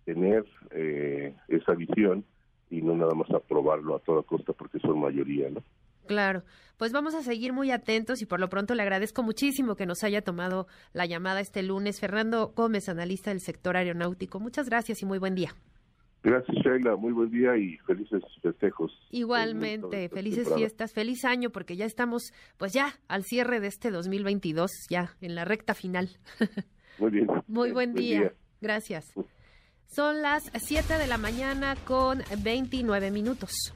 [0.05, 2.25] tener eh, esa visión
[2.71, 5.63] y no nada más aprobarlo a toda costa porque son mayoría, ¿no?
[6.07, 6.43] Claro,
[6.77, 10.05] pues vamos a seguir muy atentos y por lo pronto le agradezco muchísimo que nos
[10.05, 11.99] haya tomado la llamada este lunes.
[11.99, 14.39] Fernando Gómez, analista del sector aeronáutico.
[14.39, 15.55] Muchas gracias y muy buen día.
[16.23, 16.97] Gracias, Sheila.
[16.97, 18.93] Muy buen día y felices festejos.
[19.11, 24.71] Igualmente, felices fiestas, feliz año, porque ya estamos, pues ya al cierre de este 2022,
[24.89, 26.09] ya en la recta final.
[26.99, 27.27] Muy bien.
[27.47, 28.33] Muy buen, día.
[28.61, 29.13] Gracias.
[29.87, 33.73] Son las 7 de la mañana con 29 minutos.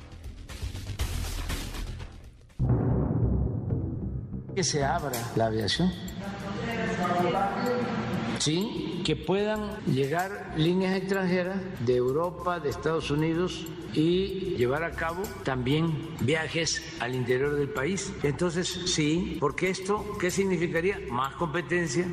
[4.55, 5.93] Que se abra la aviación.
[8.39, 15.23] Sí, que puedan llegar líneas extranjeras de Europa, de Estados Unidos y llevar a cabo
[15.45, 18.13] también viajes al interior del país.
[18.23, 20.99] Entonces, sí, porque esto, ¿qué significaría?
[21.11, 22.07] Más competencia.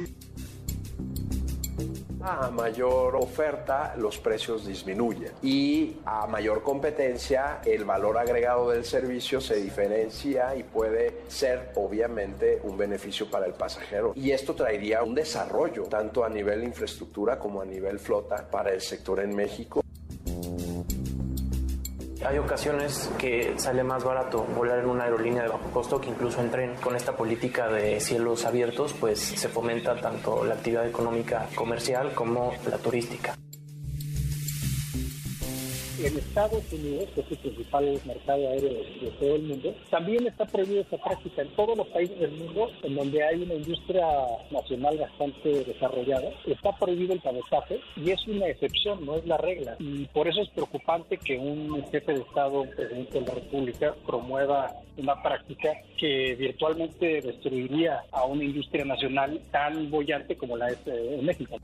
[2.28, 9.40] A mayor oferta, los precios disminuyen y a mayor competencia, el valor agregado del servicio
[9.40, 14.14] se diferencia y puede ser obviamente un beneficio para el pasajero.
[14.16, 18.82] Y esto traería un desarrollo tanto a nivel infraestructura como a nivel flota para el
[18.82, 19.85] sector en México.
[22.24, 26.40] Hay ocasiones que sale más barato volar en una aerolínea de bajo costo que incluso
[26.42, 26.76] en tren.
[26.76, 32.54] Con esta política de cielos abiertos, pues se fomenta tanto la actividad económica comercial como
[32.70, 33.36] la turística
[36.06, 40.46] en Estados Unidos, que es el principal mercado aéreo de, todo el mundo, también está
[40.46, 44.06] prohibida esta práctica en todos los países del mundo en donde hay una industria
[44.52, 46.30] nacional bastante desarrollada.
[46.46, 49.76] Está prohibido el cabotaje y es una excepción, no es la regla.
[49.80, 54.72] Y por eso es preocupante que un jefe de Estado, presidente de la República, promueva
[54.98, 61.16] una práctica que virtualmente destruiría a una industria nacional tan bollante como la es eh,
[61.20, 61.60] en México.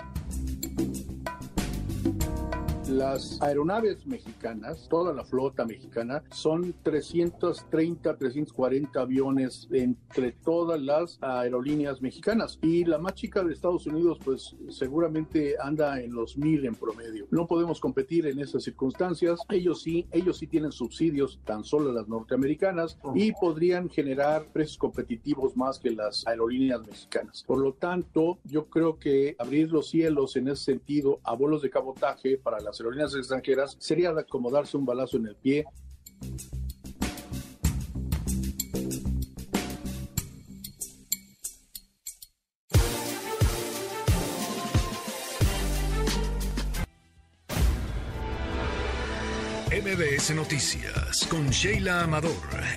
[2.91, 12.01] Las aeronaves mexicanas, toda la flota mexicana, son 330, 340 aviones entre todas las aerolíneas
[12.01, 12.59] mexicanas.
[12.61, 17.27] Y la más chica de Estados Unidos, pues seguramente anda en los mil en promedio.
[17.31, 19.39] No podemos competir en esas circunstancias.
[19.47, 25.55] Ellos sí, ellos sí tienen subsidios, tan solo las norteamericanas, y podrían generar precios competitivos
[25.55, 27.45] más que las aerolíneas mexicanas.
[27.47, 31.69] Por lo tanto, yo creo que abrir los cielos en ese sentido a vuelos de
[31.69, 35.66] cabotaje para las aerolíneas extranjeras sería como darse un balazo en el pie.
[49.72, 52.32] MBS Noticias con Sheila Amador,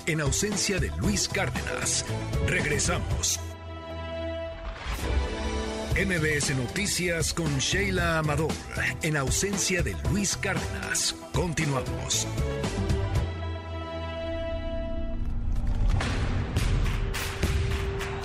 [0.06, 2.04] en ausencia de Luis Cárdenas.
[2.46, 3.38] Regresamos.
[5.94, 8.50] MBS Noticias con Sheila Amador,
[9.02, 11.14] en ausencia de Luis Cárdenas.
[11.32, 12.26] Continuamos.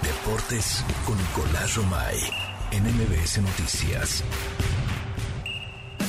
[0.01, 2.17] Deportes con Nicolás Romay,
[2.71, 4.23] en MBS Noticias.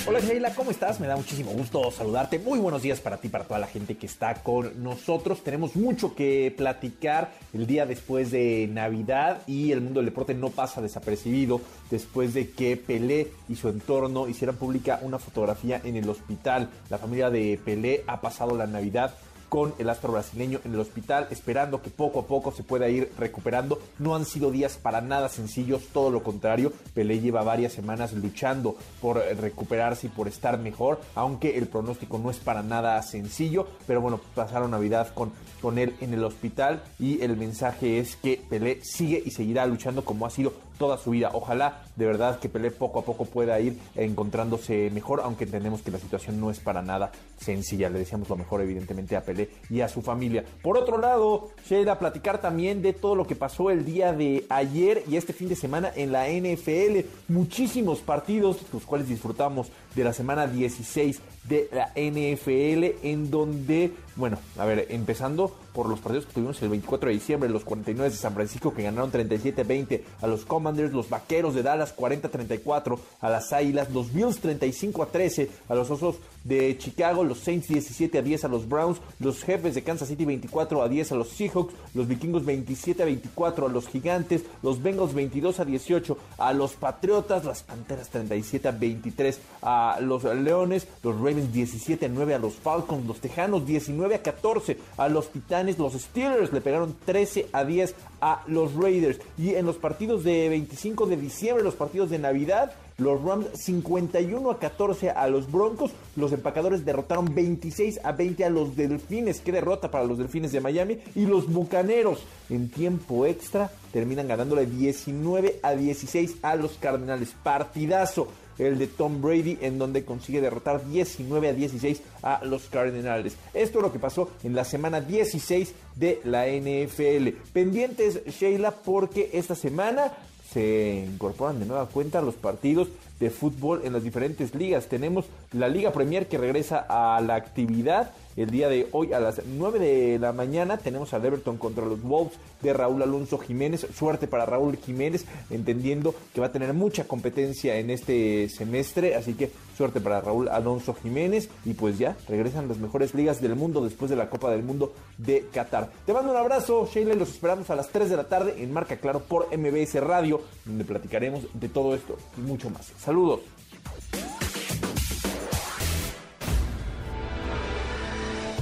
[0.07, 0.99] Hola Sheila, ¿cómo estás?
[0.99, 2.39] Me da muchísimo gusto saludarte.
[2.39, 5.45] Muy buenos días para ti, para toda la gente que está con nosotros.
[5.45, 10.49] Tenemos mucho que platicar el día después de Navidad y el mundo del deporte no
[10.49, 11.61] pasa desapercibido
[11.91, 16.71] después de que Pelé y su entorno hicieran pública una fotografía en el hospital.
[16.89, 19.15] La familia de Pelé ha pasado la Navidad
[19.51, 23.13] con el astro brasileño en el hospital, esperando que poco a poco se pueda ir
[23.19, 23.79] recuperando.
[23.99, 26.73] No han sido días para nada sencillos, todo lo contrario.
[26.95, 32.31] Pelé lleva varias semanas luchando por recuperarse y por estar mejor, aunque el pronóstico no
[32.31, 33.67] es para nada sencillo.
[33.87, 38.41] Pero bueno, pasaron Navidad con, con él en el hospital y el mensaje es que
[38.49, 41.31] Pelé sigue y seguirá luchando como ha sido toda su vida.
[41.35, 45.90] Ojalá de verdad que Pelé poco a poco pueda ir encontrándose mejor, aunque entendemos que
[45.90, 47.90] la situación no es para nada sencilla.
[47.90, 50.43] Le deseamos lo mejor evidentemente a Pelé y a su familia.
[50.62, 55.05] Por otro lado, Sheila, platicar también de todo lo que pasó el día de ayer
[55.07, 57.07] y este fin de semana en la NFL.
[57.28, 64.39] Muchísimos partidos, los cuales disfrutamos de la semana 16 de la NFL, en donde, bueno,
[64.59, 68.17] a ver, empezando por los partidos que tuvimos el 24 de diciembre, los 49 de
[68.17, 73.53] San Francisco que ganaron 37-20 a los Commanders, los Vaqueros de Dallas 40-34 a las
[73.53, 78.49] Águilas, los Bills 35-13 a los Osos de Chicago, los Saints 17 a 10 a
[78.49, 82.45] los Browns, los Jefes de Kansas City 24 a 10 a los Seahawks, los Vikingos
[82.45, 87.62] 27 a 24 a los Gigantes, los Bengals 22 a 18 a los Patriotas, las
[87.62, 93.07] Panteras 37 a 23 a los Leones, los Ravens 17 a 9 a los Falcons,
[93.07, 97.95] los Tejanos 19 a 14 a los Titanes, los Steelers le pegaron 13 a 10
[98.21, 99.19] a los Raiders.
[99.39, 104.51] Y en los partidos de 25 de diciembre, los partidos de Navidad, los Rams 51
[104.51, 105.93] a 14 a los Broncos.
[106.17, 109.41] Los empacadores derrotaron 26 a 20 a los Delfines.
[109.41, 110.99] Qué derrota para los Delfines de Miami.
[111.15, 117.35] Y los Bucaneros en tiempo extra terminan ganándole 19 a 16 a los Cardenales.
[117.43, 118.29] Partidazo
[118.61, 123.37] el de Tom Brady, en donde consigue derrotar 19 a 16 a los Cardinals.
[123.55, 127.29] Esto es lo que pasó en la semana 16 de la NFL.
[127.53, 130.13] Pendientes, Sheila, porque esta semana
[130.53, 132.89] se incorporan de nueva cuenta los partidos
[133.21, 134.87] de fútbol en las diferentes ligas.
[134.87, 139.43] Tenemos la Liga Premier que regresa a la actividad el día de hoy a las
[139.44, 140.78] 9 de la mañana.
[140.78, 143.86] Tenemos al Everton contra los Wolves de Raúl Alonso Jiménez.
[143.94, 149.15] Suerte para Raúl Jiménez, entendiendo que va a tener mucha competencia en este semestre.
[149.15, 151.48] Así que suerte para Raúl Alonso Jiménez.
[151.65, 154.93] Y pues ya regresan las mejores ligas del mundo después de la Copa del Mundo
[155.19, 155.90] de Qatar.
[156.07, 157.15] Te mando un abrazo, Sheila.
[157.15, 160.85] Los esperamos a las 3 de la tarde en Marca Claro por MBS Radio, donde
[160.85, 162.93] platicaremos de todo esto y mucho más.
[162.98, 163.40] Saludos.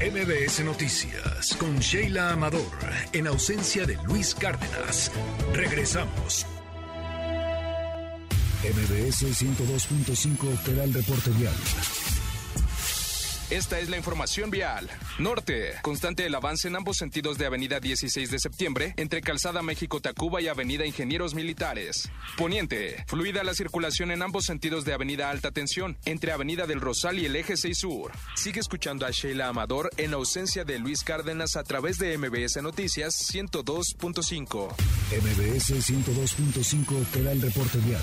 [0.01, 2.71] MBS Noticias con Sheila Amador,
[3.13, 5.11] en ausencia de Luis Cárdenas.
[5.53, 6.47] Regresamos.
[8.63, 11.55] MBS 102.5 te da el reporte vial.
[13.51, 14.91] Esta es la información vial.
[15.19, 15.73] Norte.
[15.81, 20.49] Constante el avance en ambos sentidos de Avenida 16 de septiembre entre Calzada México-Tacuba y
[20.49, 22.11] Avenida Ingenieros Militares.
[22.37, 23.07] Poniente.
[23.07, 27.25] Fluida la circulación en ambos sentidos de Avenida Alta Tensión entre Avenida del Rosal y
[27.25, 28.13] el Eje 6 Sur.
[28.37, 33.15] Sigue escuchando a Sheila Amador en ausencia de Luis Cárdenas a través de MBS Noticias
[33.33, 34.75] 102.5.
[35.11, 38.03] MBS 102.5 te da el reporte vial.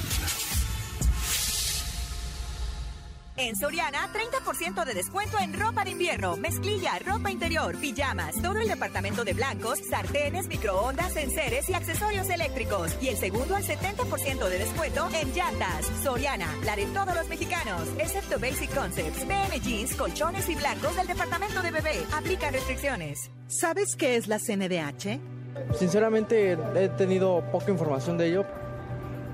[3.37, 8.67] En Soriana, 30% de descuento en ropa de invierno, mezclilla, ropa interior, pijamas, todo el
[8.69, 12.95] departamento de blancos, sartenes, microondas, enseres y accesorios eléctricos.
[13.01, 15.85] Y el segundo al 70% de descuento en llantas.
[16.01, 21.07] Soriana, la de todos los mexicanos, excepto Basic Concepts, BM Jeans, colchones y blancos del
[21.07, 22.05] departamento de bebé.
[22.13, 23.31] Aplica restricciones.
[23.47, 25.19] ¿Sabes qué es la CNDH?
[25.77, 28.64] Sinceramente he tenido poca información de ello.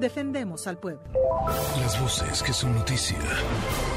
[0.00, 1.02] Defendemos al pueblo.
[1.78, 3.18] Las voces que son noticia.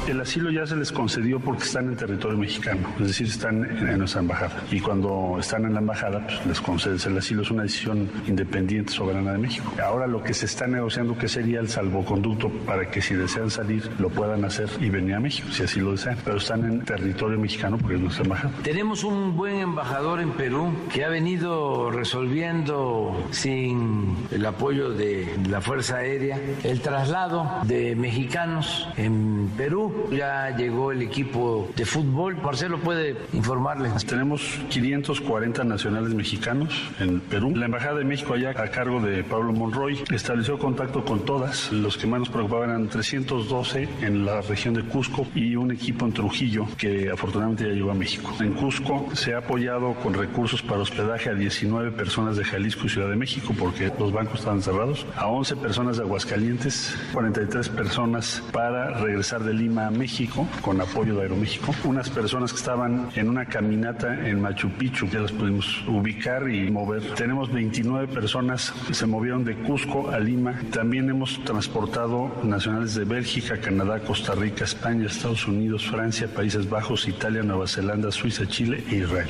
[0.06, 3.98] El asilo ya se les concedió porque están en territorio mexicano, es decir, están en,
[3.98, 4.62] nuestra embajada.
[4.70, 7.40] Y cuando están en la embajada, pues les concedes el asilo.
[7.40, 9.72] Es una decisión independiente, soberana de México.
[9.82, 13.90] Ahora lo que se está negociando, que sería el salvoconducto para que si desean salir,
[13.98, 16.18] lo puedan hacer y venir a México, si así lo desean.
[16.22, 18.52] Pero están en territorio mexicano porque es nuestra embajada.
[18.62, 25.62] Tenemos un buen embajador en Perú que ha venido resolviendo sin el apoyo de la
[25.62, 32.36] Fuerza Aérea el traslado de mexicanos en Perú ya llegó el equipo de fútbol.
[32.42, 34.04] Marcelo puede informarles.
[34.04, 37.54] Tenemos 540 nacionales mexicanos en Perú.
[37.56, 41.72] La Embajada de México allá a cargo de Pablo Monroy estableció contacto con todas.
[41.72, 46.06] Los que más nos preocupaban eran 312 en la región de Cusco y un equipo
[46.06, 48.32] en Trujillo que afortunadamente ya llegó a México.
[48.40, 52.88] En Cusco se ha apoyado con recursos para hospedaje a 19 personas de Jalisco y
[52.88, 58.42] Ciudad de México porque los bancos estaban cerrados, a 11 personas de Aguascalientes, 43 personas
[58.52, 63.28] para regresar de Lima a México con apoyo de Aeroméxico, unas personas que estaban en
[63.28, 67.14] una caminata en Machu Picchu, ya las pudimos ubicar y mover.
[67.14, 70.58] Tenemos 29 personas que se movieron de Cusco a Lima.
[70.72, 77.06] También hemos transportado nacionales de Bélgica, Canadá, Costa Rica, España, Estados Unidos, Francia, Países Bajos,
[77.06, 79.28] Italia, Nueva Zelanda, Suiza, Chile e Israel.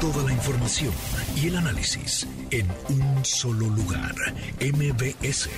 [0.00, 0.94] Toda la información
[1.36, 4.14] y el análisis en un solo lugar.
[4.60, 5.48] MBS.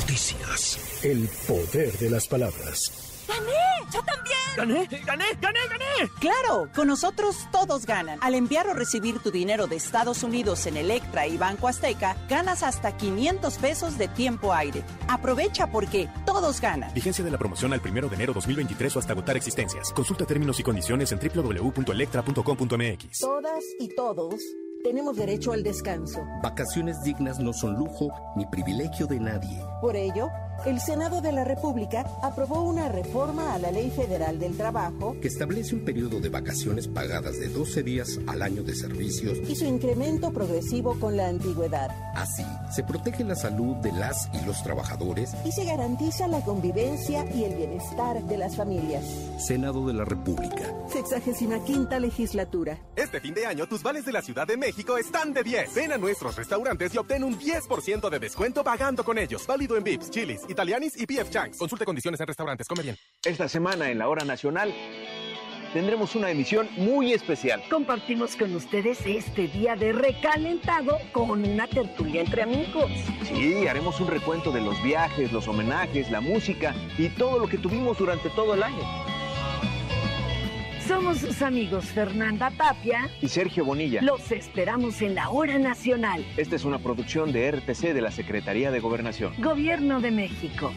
[0.00, 0.80] Noticias.
[1.02, 3.22] El poder de las palabras.
[3.28, 3.52] ¡Gané!
[3.92, 4.38] ¡Yo también!
[4.56, 4.88] ¡Gané!
[5.04, 5.26] ¡Gané!
[5.38, 5.58] ¡Gané!
[5.68, 6.10] ¡Gané!
[6.18, 8.18] Claro, con nosotros todos ganan.
[8.22, 12.62] Al enviar o recibir tu dinero de Estados Unidos en Electra y Banco Azteca, ganas
[12.62, 14.82] hasta 500 pesos de tiempo aire.
[15.08, 16.94] Aprovecha porque todos ganan.
[16.94, 19.92] Vigencia de la promoción al 1 de enero 2023 o hasta agotar existencias.
[19.92, 23.18] Consulta términos y condiciones en www.electra.com.mx.
[23.18, 24.40] Todas y todos
[24.82, 26.24] tenemos derecho al descanso.
[26.42, 29.58] Vacaciones dignas no son lujo ni privilegio de nadie.
[29.80, 30.30] Por ello,
[30.64, 35.28] el Senado de la República aprobó una reforma a la Ley Federal del Trabajo que
[35.28, 39.64] establece un periodo de vacaciones pagadas de 12 días al año de servicios y su
[39.66, 41.90] incremento progresivo con la antigüedad.
[42.14, 42.44] Así,
[42.74, 47.44] se protege la salud de las y los trabajadores y se garantiza la convivencia y
[47.44, 49.04] el bienestar de las familias.
[49.38, 50.74] Senado de la República.
[50.90, 52.78] Sexagésima quinta legislatura.
[52.96, 55.74] Este fin de año tus vales de la Ciudad de México están de 10.
[55.74, 59.46] Ven a nuestros restaurantes y obtén un 10% de descuento pagando con ellos.
[59.46, 61.58] Válido en Vips, Chilis, Italianis y PF Changs.
[61.58, 62.68] Consulte condiciones en restaurantes.
[62.68, 62.96] Come bien.
[63.24, 64.72] Esta semana en la hora nacional
[65.72, 67.62] tendremos una emisión muy especial.
[67.68, 72.90] Compartimos con ustedes este día de recalentado con una tertulia entre amigos.
[73.24, 77.58] Sí, haremos un recuento de los viajes, los homenajes, la música y todo lo que
[77.58, 79.15] tuvimos durante todo el año.
[80.86, 84.02] Somos sus amigos Fernanda Tapia y Sergio Bonilla.
[84.02, 86.24] Los esperamos en la hora nacional.
[86.36, 89.32] Esta es una producción de RTC de la Secretaría de Gobernación.
[89.38, 90.72] Gobierno de México.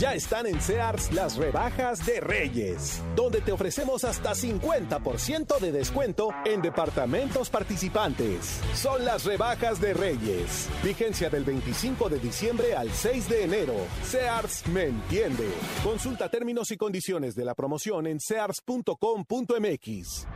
[0.00, 6.30] Ya están en Sears las rebajas de Reyes, donde te ofrecemos hasta 50% de descuento
[6.46, 8.62] en departamentos participantes.
[8.72, 10.70] Son las rebajas de Reyes.
[10.82, 13.74] Vigencia del 25 de diciembre al 6 de enero.
[14.02, 15.50] Sears me entiende.
[15.84, 20.26] Consulta términos y condiciones de la promoción en sears.com.mx.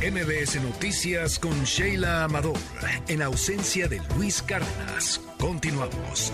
[0.00, 2.56] MBS Noticias con Sheila Amador,
[3.08, 5.20] en ausencia de Luis Cárdenas.
[5.38, 6.32] Continuamos.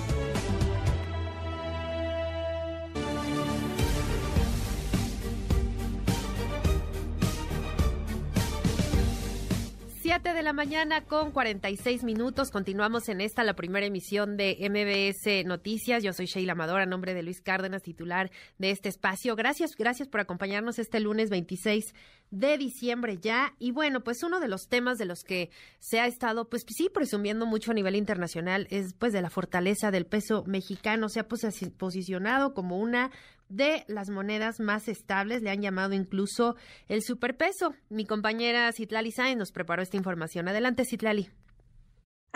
[10.07, 12.53] De la mañana con 46 minutos.
[12.53, 16.01] Continuamos en esta, la primera emisión de MBS Noticias.
[16.05, 19.35] Yo soy Sheila Amador, a nombre de Luis Cárdenas, titular de este espacio.
[19.35, 21.93] Gracias, gracias por acompañarnos este lunes 26
[22.31, 23.55] de diciembre ya.
[23.59, 25.51] Y bueno, pues uno de los temas de los que
[25.81, 29.91] se ha estado, pues sí, presumiendo mucho a nivel internacional es pues de la fortaleza
[29.91, 31.09] del peso mexicano.
[31.09, 33.11] Se ha posicionado como una
[33.49, 36.57] de las monedas más estables, le han llamado incluso
[36.89, 37.75] el superpeso.
[37.89, 40.49] Mi compañera Citlali Sáenz nos preparó esta información.
[40.49, 41.31] Adelante, Citlali.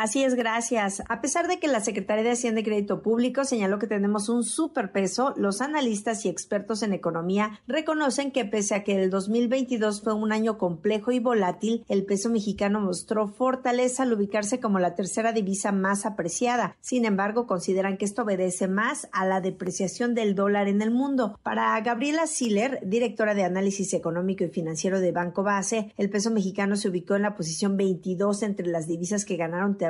[0.00, 1.02] Así es, gracias.
[1.10, 4.44] A pesar de que la Secretaría de Hacienda y Crédito Público señaló que tenemos un
[4.44, 10.14] superpeso, los analistas y expertos en economía reconocen que pese a que el 2022 fue
[10.14, 15.34] un año complejo y volátil, el peso mexicano mostró fortaleza al ubicarse como la tercera
[15.34, 16.76] divisa más apreciada.
[16.80, 21.38] Sin embargo, consideran que esto obedece más a la depreciación del dólar en el mundo.
[21.42, 26.76] Para Gabriela Siller, directora de análisis económico y financiero de Banco Base, el peso mexicano
[26.76, 29.89] se ubicó en la posición 22 entre las divisas que ganaron terreno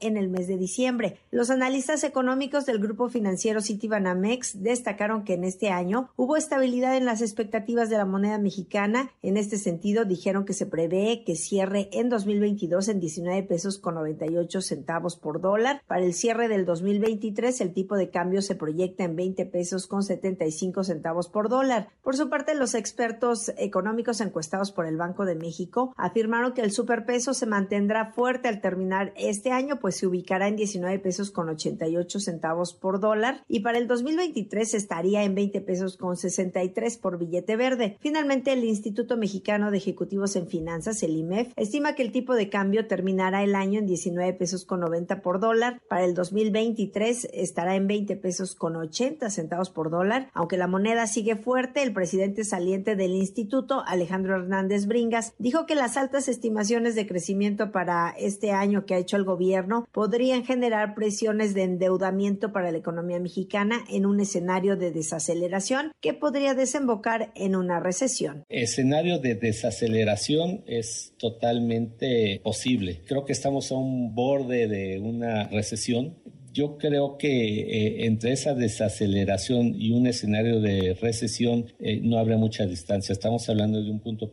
[0.00, 1.18] en el mes de diciembre.
[1.30, 7.04] Los analistas económicos del grupo financiero Citibanamex destacaron que en este año hubo estabilidad en
[7.04, 9.10] las expectativas de la moneda mexicana.
[9.22, 13.94] En este sentido, dijeron que se prevé que cierre en 2022 en 19 pesos con
[13.94, 15.82] 98 centavos por dólar.
[15.86, 20.02] Para el cierre del 2023, el tipo de cambio se proyecta en 20 pesos con
[20.02, 21.88] 75 centavos por dólar.
[22.02, 26.72] Por su parte, los expertos económicos encuestados por el Banco de México afirmaron que el
[26.72, 31.48] superpeso se mantendrá fuerte al terminar este año pues se ubicará en 19 pesos con
[31.48, 37.18] 88 centavos por dólar y para el 2023 estaría en 20 pesos con 63 por
[37.18, 37.96] billete verde.
[38.00, 42.48] Finalmente, el Instituto Mexicano de Ejecutivos en Finanzas, el IMEF, estima que el tipo de
[42.48, 45.80] cambio terminará el año en 19 pesos con 90 por dólar.
[45.88, 50.30] Para el 2023 estará en 20 pesos con 80 centavos por dólar.
[50.34, 55.74] Aunque la moneda sigue fuerte, el presidente saliente del instituto, Alejandro Hernández Bringas, dijo que
[55.74, 60.94] las altas estimaciones de crecimiento para este año que ha hecho el gobierno podrían generar
[60.94, 67.32] presiones de endeudamiento para la economía mexicana en un escenario de desaceleración que podría desembocar
[67.34, 68.44] en una recesión.
[68.48, 73.02] Escenario de desaceleración es totalmente posible.
[73.06, 76.16] Creo que estamos a un borde de una recesión
[76.58, 82.36] yo creo que eh, entre esa desaceleración y un escenario de recesión eh, no habrá
[82.36, 83.12] mucha distancia.
[83.12, 84.32] Estamos hablando de un punto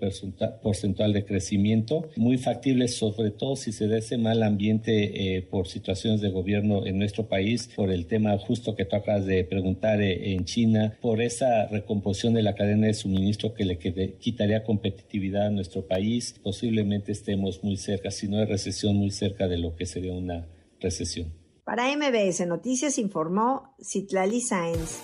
[0.64, 5.68] porcentual de crecimiento muy factible, sobre todo si se da ese mal ambiente eh, por
[5.68, 10.02] situaciones de gobierno en nuestro país, por el tema justo que tú acabas de preguntar
[10.02, 15.52] en China, por esa recomposición de la cadena de suministro que le quitaría competitividad a
[15.52, 16.34] nuestro país.
[16.42, 20.48] Posiblemente estemos muy cerca, si no hay recesión, muy cerca de lo que sería una
[20.80, 21.45] recesión.
[21.66, 25.00] Para MBS Noticias informó Citlali Sáenz.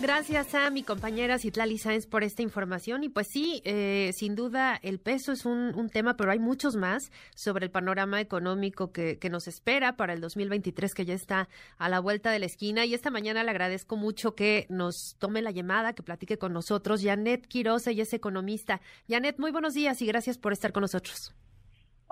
[0.00, 3.04] Gracias a mi compañera Citlali Sáenz por esta información.
[3.04, 7.12] Y pues sí, eh, sin duda el peso es un, tema, pero hay muchos más
[7.36, 12.00] sobre el panorama económico que, nos espera para el 2023, que ya está a la
[12.00, 12.84] vuelta de la esquina.
[12.84, 17.00] Y esta mañana le agradezco mucho que nos tome la llamada, que platique con nosotros.
[17.00, 18.80] Janet Quiroz, ella es economista.
[19.08, 21.32] Janet, muy buenos días y gracias por estar con nosotros.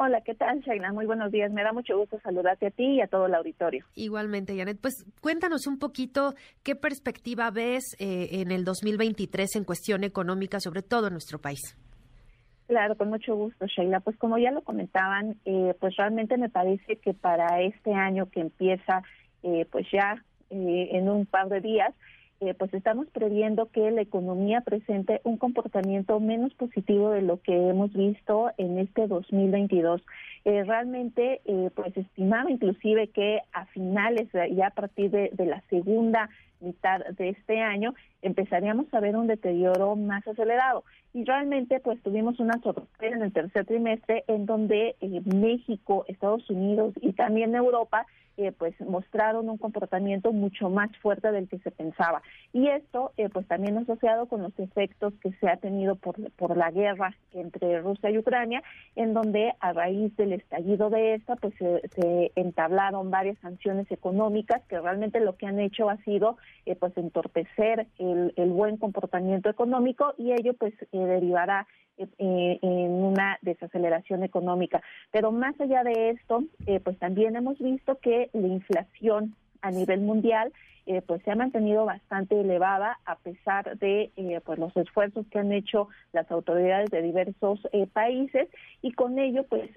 [0.03, 0.95] Hola, ¿qué tal, Shaina?
[0.95, 1.53] Muy buenos días.
[1.53, 3.85] Me da mucho gusto saludarte a ti y a todo el auditorio.
[3.97, 4.79] Igualmente, Janet.
[4.81, 6.33] Pues cuéntanos un poquito
[6.63, 11.77] qué perspectiva ves eh, en el 2023 en cuestión económica, sobre todo en nuestro país.
[12.67, 14.01] Claro, con mucho gusto, Sheila.
[14.01, 18.41] Pues como ya lo comentaban, eh, pues realmente me parece que para este año que
[18.41, 19.03] empieza,
[19.43, 21.95] eh, pues ya en un par de días,
[22.41, 27.69] eh, pues estamos previendo que la economía presente un comportamiento menos positivo de lo que
[27.69, 30.03] hemos visto en este 2022.
[30.47, 35.63] Eh, realmente, eh, pues estimaba inclusive que a finales, ya a partir de, de la
[35.69, 36.31] segunda
[36.61, 40.85] mitad de este año, empezaríamos a ver un deterioro más acelerado.
[41.13, 46.95] Y realmente, pues tuvimos una sorpresa en el tercer trimestre en donde México, Estados Unidos
[47.01, 48.07] y también Europa
[48.37, 52.23] eh, pues mostraron un comportamiento mucho más fuerte del que se pensaba.
[52.55, 56.57] Y esto eh, pues también asociado con los efectos que se ha tenido por, por
[56.57, 58.63] la guerra entre Rusia y Ucrania,
[58.97, 64.81] en donde a raíz del estallido de esta pues se, entablaron varias sanciones económicas que
[64.81, 70.15] realmente lo que han hecho ha sido eh, pues entorpecer el, el buen comportamiento económico
[70.19, 71.67] y ello pues derivará
[72.19, 74.83] eh, en una desaceleración económica.
[75.13, 80.01] Pero más allá de esto, eh, pues también hemos visto que la inflación a nivel
[80.01, 80.53] mundial
[80.87, 85.39] eh, pues se ha mantenido bastante elevada a pesar de eh, pues los esfuerzos que
[85.39, 88.49] han hecho las autoridades de diversos eh, países
[88.83, 89.71] y con ello pues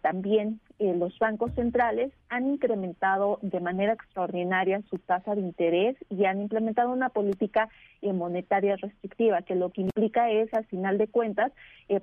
[0.00, 6.40] también los bancos centrales han incrementado de manera extraordinaria su tasa de interés y han
[6.40, 7.68] implementado una política
[8.02, 11.52] monetaria restrictiva que lo que implica es al final de cuentas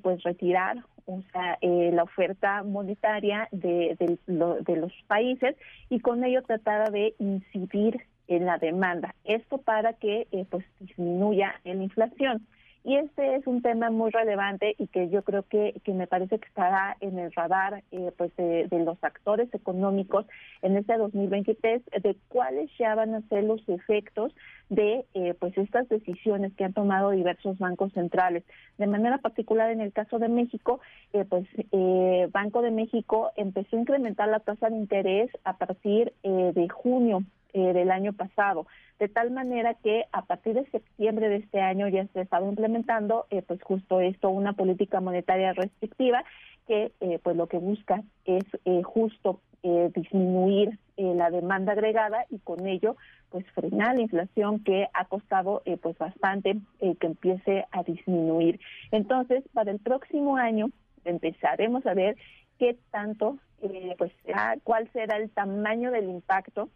[0.01, 0.77] pues retirar
[1.11, 3.95] o sea, la oferta monetaria de,
[4.27, 5.55] de, los países
[5.89, 9.15] y con ello tratar de incidir en la demanda.
[9.25, 12.47] Esto para que eh, pues disminuya la inflación.
[12.83, 16.39] Y este es un tema muy relevante y que yo creo que, que me parece
[16.39, 20.25] que estará en el radar eh, pues de, los actores económicos
[20.63, 24.33] en este 2023 de cuáles ya van a ser los efectos
[24.69, 28.43] de eh, pues estas decisiones que han tomado diversos bancos centrales.
[28.79, 30.79] De manera particular en el caso de México,
[31.13, 31.45] eh, pues
[32.31, 37.23] Banco de México empezó a incrementar la tasa de interés a partir de junio
[37.53, 38.65] del año pasado
[39.01, 43.25] de tal manera que a partir de septiembre de este año ya se estaba implementando
[43.31, 46.23] eh, pues justo esto, una política monetaria restrictiva
[46.67, 49.41] que eh, pues lo que busca es eh, justo
[49.93, 52.95] disminuir la demanda agregada y con ello
[53.29, 58.59] pues frenar la inflación que ha costado pues bastante que empiece a disminuir.
[58.89, 60.71] Entonces, para el próximo año
[61.05, 62.17] empezaremos a ver
[62.57, 63.37] qué tanto,
[63.99, 64.11] pues,
[64.63, 66.67] cuál será el tamaño del impacto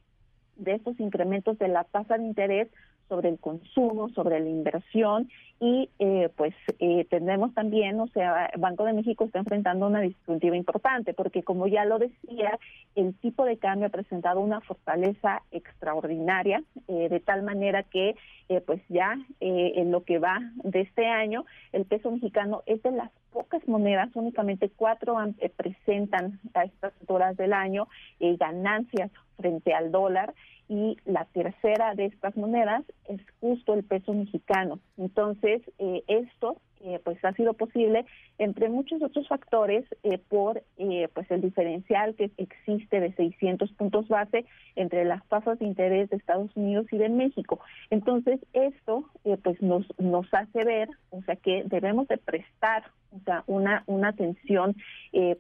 [0.56, 2.70] de estos incrementos de la tasa de interés
[3.10, 5.30] sobre el consumo, sobre la inversión
[5.60, 10.58] y eh, pues eh, tenemos también, o sea, Banco de México está enfrentando una disyuntiva
[10.58, 12.60] importante porque como ya lo decía,
[12.96, 18.16] el tipo de cambio ha presentado una fortaleza extraordinaria eh, de tal manera que
[18.50, 22.92] eh, pues ya en lo que va de este año el peso mexicano es de
[22.92, 25.18] las pocas monedas, únicamente cuatro
[25.56, 27.88] presentan a estas alturas del año
[28.20, 30.34] ganancias frente al dólar
[30.68, 34.80] y la tercera de estas monedas es justo el peso mexicano.
[34.98, 36.58] Entonces, eh, esto
[36.88, 38.06] eh, pues ha sido posible
[38.38, 44.08] entre muchos otros factores eh, por eh, pues el diferencial que existe de 600 puntos
[44.08, 44.46] base
[44.76, 47.60] entre las tasas de interés de Estados Unidos y de México.
[47.90, 49.10] Entonces, esto
[49.42, 54.10] pues nos nos hace ver, o sea, que debemos de prestar o sea, una una
[54.10, 54.76] atención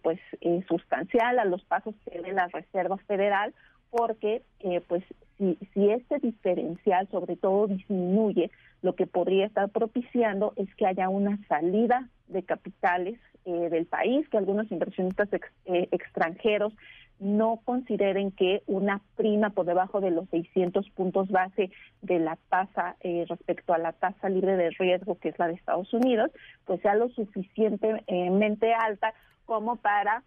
[0.01, 0.19] pues
[0.67, 3.53] sustancial a los pasos que dé la Reserva Federal
[3.90, 5.03] porque eh, pues
[5.38, 8.52] si, si este diferencial sobre todo disminuye,
[8.82, 14.28] lo que podría estar propiciando es que haya una salida de capitales eh, del país,
[14.30, 15.30] que algunos inversionistas
[15.66, 16.74] eh, extranjeros
[17.20, 21.72] no consideren que una prima por debajo de los 600 puntos base
[22.02, 22.98] de la tasa
[23.30, 26.30] respecto a la tasa libre de riesgo, que es la de Estados Unidos,
[26.66, 29.14] pues sea lo suficientemente alta
[29.45, 30.24] como para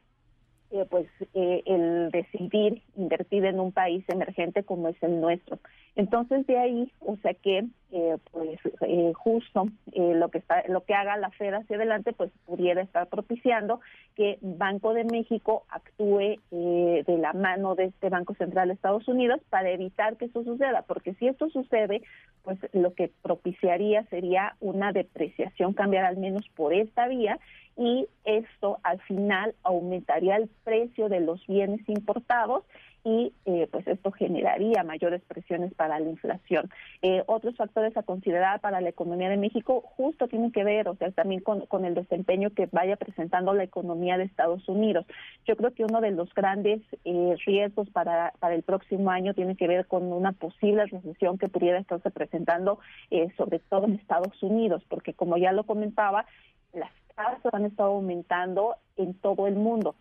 [0.71, 5.59] eh, pues eh, el decidir invertir en un país emergente como es el nuestro.
[5.97, 8.59] Entonces de ahí, o sea que eh, pues
[9.15, 13.81] justo lo que está, lo que haga la Fed hacia adelante, pues pudiera estar propiciando
[14.15, 19.41] que Banco de México actúe de la mano de este Banco Central de Estados Unidos
[19.49, 22.03] para evitar que eso suceda, porque si esto sucede,
[22.43, 27.39] pues lo que propiciaría sería una depreciación cambiar al menos por esta vía
[27.77, 32.65] y esto al final aumentaría el precio de los bienes importados
[33.05, 36.71] y eh, pues esto generaría mayores presiones para la inflación.
[37.03, 40.97] Eh, otros factores a considerar para la economía de México justo tienen que ver, o
[40.97, 45.07] sea, también con, con, el desempeño que vaya presentando la economía de Estados Unidos.
[45.47, 49.57] Yo creo que uno de los grandes eh, riesgos para, para el próximo año tiene
[49.57, 52.79] que ver con una posible recesión que pudiera estarse presentando,
[53.37, 56.27] sobre todo en Estados Unidos, porque como ya lo comentaba,
[56.73, 59.95] las tasas han estado aumentando en todo el mundo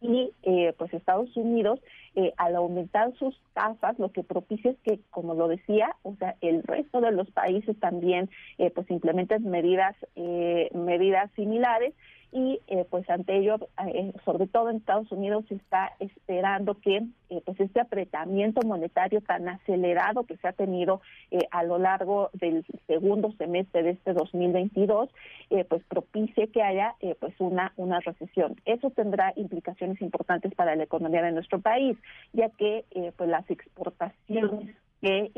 [0.00, 1.80] y eh, pues Estados Unidos
[2.14, 6.36] eh, al aumentar sus tasas lo que propicia es que como lo decía o sea
[6.40, 9.94] el resto de los países también eh, pues implementen medidas
[10.74, 11.94] medidas similares
[12.32, 17.02] y eh, pues ante ello, eh, sobre todo en Estados Unidos, se está esperando que
[17.28, 21.00] eh, pues este apretamiento monetario tan acelerado que se ha tenido
[21.50, 25.08] a lo largo del segundo semestre de este 2022,
[25.68, 28.56] pues propicie que haya pues una una recesión.
[28.64, 31.96] Eso tendrá implicaciones importantes para la economía de nuestro país,
[32.32, 32.84] ya que
[33.16, 35.30] pues las exportaciones que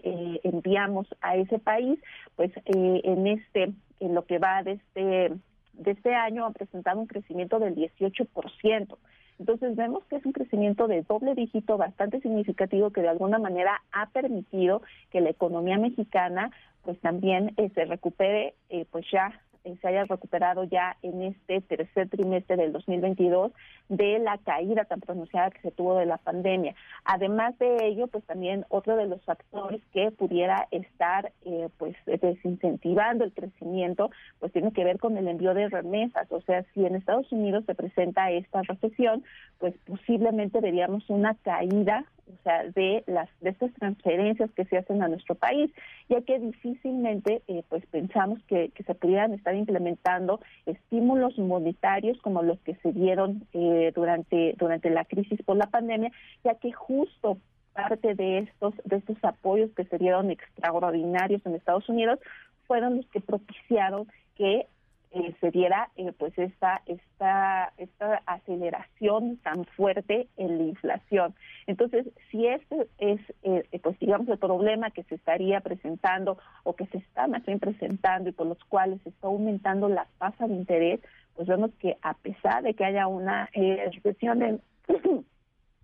[0.44, 1.98] enviamos a ese país,
[2.36, 5.32] pues en este en lo que va de este
[5.72, 8.96] de este año ha presentado un crecimiento del 18%.
[9.38, 13.82] Entonces vemos que es un crecimiento de doble dígito bastante significativo que de alguna manera
[13.90, 16.50] ha permitido que la economía mexicana
[16.82, 19.32] pues también eh, se recupere eh, pues ya
[19.64, 23.52] eh, se haya recuperado ya en este tercer trimestre del 2022
[23.88, 26.74] de la caída tan pronunciada que se tuvo de la pandemia.
[27.04, 33.24] Además de ello, pues también otro de los factores que pudiera estar eh, pues desincentivando
[33.24, 34.10] el crecimiento,
[34.40, 36.30] pues tiene que ver con el envío de remesas.
[36.30, 39.24] O sea, si en Estados Unidos se presenta esta recesión,
[39.58, 45.02] pues posiblemente veríamos una caída o sea, de las de estas transferencias que se hacen
[45.02, 45.70] a nuestro país,
[46.08, 52.42] ya que difícilmente eh, pues pensamos que, que, se pudieran estar implementando estímulos monetarios como
[52.42, 56.10] los que se dieron eh, durante durante la crisis por la pandemia,
[56.44, 57.38] ya que justo
[57.72, 62.18] parte de estos de estos apoyos que se dieron extraordinarios en Estados Unidos
[62.66, 64.06] fueron los que propiciaron
[64.36, 64.66] que
[65.14, 71.34] eh, se diera eh, pues esta esta esta aceleración tan fuerte en la inflación.
[71.66, 76.86] Entonces si este es eh, pues digamos el problema que se estaría presentando o que
[76.86, 80.54] se está más bien presentando y por los cuales se está aumentando la tasa de
[80.54, 81.00] interés
[81.34, 84.60] pues vemos que a pesar de que haya una recesión en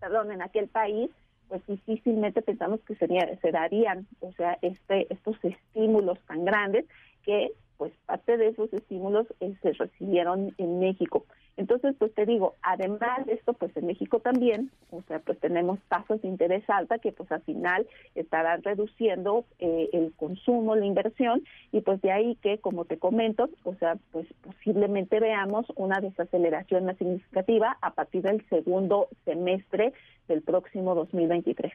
[0.01, 1.11] perdón en aquel país
[1.49, 6.85] pues difícilmente pensamos que sería, se darían, o sea, este, estos estímulos tan grandes
[7.25, 11.25] que pues parte de esos estímulos eh, se recibieron en México.
[11.57, 15.81] Entonces, pues te digo, además de esto, pues en México también, o sea, pues tenemos
[15.89, 17.85] tasas de interés alta que pues al final
[18.15, 21.43] estarán reduciendo eh, el consumo, la inversión,
[21.73, 26.85] y pues de ahí que, como te comento, o sea, pues posiblemente veamos una desaceleración
[26.85, 29.93] más significativa a partir del segundo semestre
[30.29, 31.73] del próximo 2023.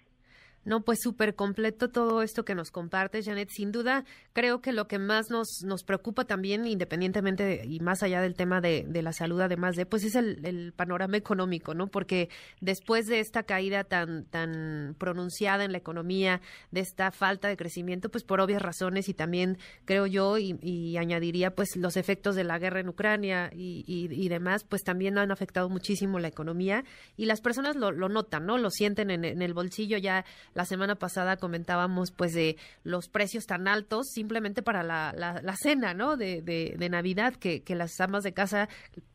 [0.65, 3.49] No, pues súper completo todo esto que nos compartes, Janet.
[3.49, 8.21] Sin duda, creo que lo que más nos, nos preocupa también, independientemente y más allá
[8.21, 11.87] del tema de, de, la salud, además de, pues es el, panorama económico, ¿no?
[11.87, 12.29] Porque
[12.61, 16.39] después de esta caída tan, tan pronunciada en la economía,
[16.71, 20.95] de esta falta de crecimiento, pues por obvias razones y también creo yo, y, y
[20.97, 25.17] añadiría, pues los efectos de la guerra en Ucrania y, y, y, demás, pues también
[25.17, 26.85] han afectado muchísimo la economía
[27.17, 28.57] y las personas lo, lo notan, ¿no?
[28.57, 30.23] Lo sienten en, en el bolsillo ya
[30.53, 35.93] la semana pasada comentábamos pues de los precios tan altos simplemente para la, la, cena,
[35.93, 36.17] ¿no?
[36.17, 38.69] De, de, Navidad, que, que, las amas de casa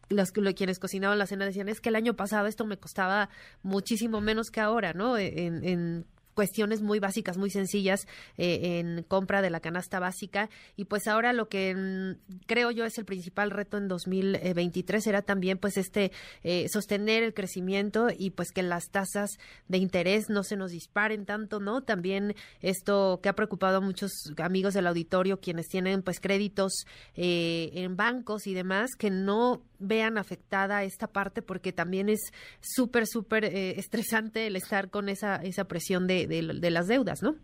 [0.08, 3.28] los, los, quienes cocinaban la cena decían es que el año pasado esto me costaba
[3.62, 5.16] muchísimo menos que ahora, ¿no?
[5.18, 6.06] En, en
[6.38, 8.06] cuestiones muy básicas, muy sencillas
[8.36, 10.50] eh, en compra de la canasta básica.
[10.76, 15.22] Y pues ahora lo que mm, creo yo es el principal reto en 2023 será
[15.22, 16.12] también pues este
[16.44, 21.26] eh, sostener el crecimiento y pues que las tasas de interés no se nos disparen
[21.26, 21.80] tanto, ¿no?
[21.82, 26.86] También esto que ha preocupado a muchos amigos del auditorio, quienes tienen pues créditos
[27.16, 33.06] eh, en bancos y demás, que no vean afectada esta parte porque también es súper,
[33.06, 37.36] súper eh, estresante el estar con esa, esa presión de, de, las deudas, ¿no?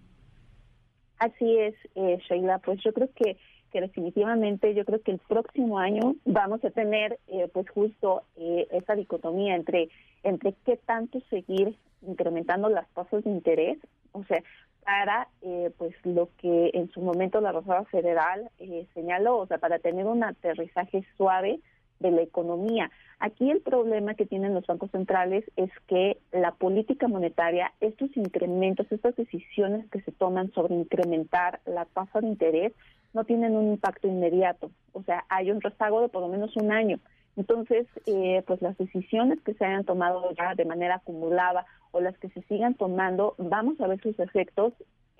[1.19, 2.59] Así es, eh, Sheila.
[2.59, 3.39] Pues yo creo que,
[3.73, 8.67] que definitivamente, yo creo que el próximo año vamos a tener eh, pues justo eh,
[8.73, 9.89] esa dicotomía entre,
[10.23, 13.79] entre qué tanto seguir incrementando las tasas de interés,
[14.13, 14.43] o sea,
[14.85, 19.59] para eh, pues lo que en su momento la Reserva Federal eh, señaló, o sea,
[19.59, 21.61] para tener un aterrizaje suave
[22.01, 22.91] de la economía.
[23.21, 28.91] Aquí el problema que tienen los bancos centrales es que la política monetaria, estos incrementos,
[28.91, 32.73] estas decisiones que se toman sobre incrementar la tasa de interés,
[33.13, 34.71] no tienen un impacto inmediato.
[34.93, 36.99] O sea, hay un rezago de por lo menos un año.
[37.37, 42.17] Entonces, eh, pues las decisiones que se hayan tomado ya de manera acumulada o las
[42.19, 44.73] que se sigan tomando, vamos a ver sus efectos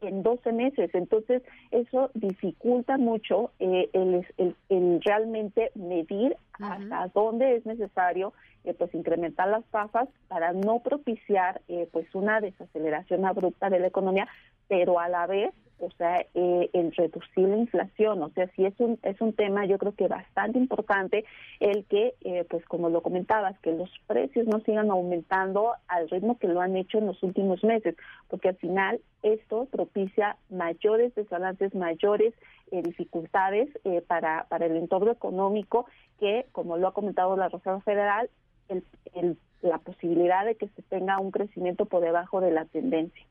[0.03, 0.91] en 12 meses.
[0.95, 8.33] Entonces, eso dificulta mucho eh, el, el, el, realmente medir hasta dónde es necesario
[8.65, 13.89] eh, pues incrementar las tasas para no propiciar eh, pues una desaceleración abrupta de la
[13.89, 14.29] economía,
[14.69, 15.53] pero a la vez
[15.85, 19.67] o sea, eh, el reducir la inflación, o sea, sí es un es un tema
[19.67, 21.25] yo creo que bastante importante
[21.61, 26.39] el que, eh, pues como lo comentabas, que los precios no sigan aumentando al ritmo
[26.39, 27.97] que lo han hecho en los últimos meses,
[28.29, 32.35] porque al final esto propicia mayores desbalances, mayores
[32.71, 35.87] eh, dificultades eh, para, para el entorno económico
[36.19, 38.31] que, como lo ha comentado la Reserva Federal,
[38.69, 38.85] el,
[39.15, 43.25] el, la posibilidad de que se tenga un crecimiento por debajo de la tendencia.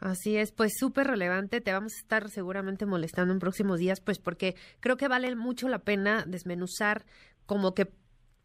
[0.00, 1.60] Así es, pues súper relevante.
[1.60, 5.68] Te vamos a estar seguramente molestando en próximos días, pues porque creo que vale mucho
[5.68, 7.04] la pena desmenuzar
[7.46, 7.90] como que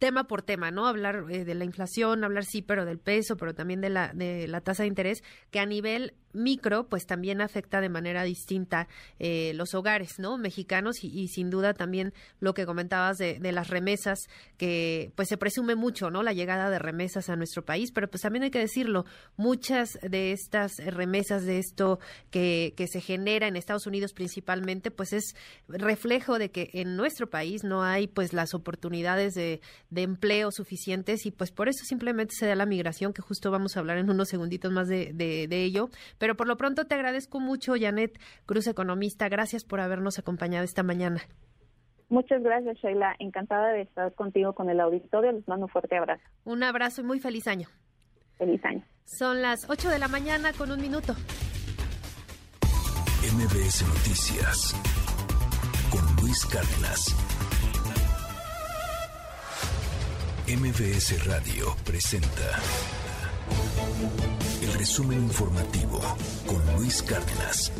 [0.03, 0.85] tema por tema, ¿no?
[0.85, 4.49] Hablar eh, de la inflación, hablar sí, pero del peso, pero también de la, de
[4.49, 8.87] la tasa de interés, que a nivel micro, pues también afecta de manera distinta
[9.19, 10.37] eh, los hogares, ¿no?
[10.37, 14.19] Mexicanos y, y, sin duda también lo que comentabas de, de, las remesas,
[14.57, 16.23] que pues se presume mucho, ¿no?
[16.23, 19.05] La llegada de remesas a nuestro país, pero pues también hay que decirlo,
[19.37, 21.99] muchas de estas remesas, de esto
[22.31, 25.35] que, que se genera en Estados Unidos principalmente, pues es
[25.67, 29.61] reflejo de que en nuestro país no hay pues las oportunidades de,
[29.93, 33.75] de empleo suficientes y pues por eso simplemente se da la migración, que justo vamos
[33.75, 35.89] a hablar en unos segunditos más de, de, de ello.
[36.17, 39.29] Pero por lo pronto te agradezco mucho, Janet Cruz, economista.
[39.29, 41.21] Gracias por habernos acompañado esta mañana.
[42.09, 43.15] Muchas gracias, Sheila.
[43.17, 45.31] Encantada de estar contigo con el auditorio.
[45.31, 46.21] Les mando un fuerte abrazo.
[46.43, 47.67] Un abrazo y muy feliz año.
[48.37, 48.83] Feliz año.
[49.05, 51.13] Son las 8 de la mañana con un minuto.
[53.23, 54.75] MBS Noticias
[55.89, 57.32] con Luis Cárdenas.
[60.45, 62.59] MBS Radio presenta
[64.61, 66.01] el resumen informativo
[66.45, 67.71] con Luis Cárdenas.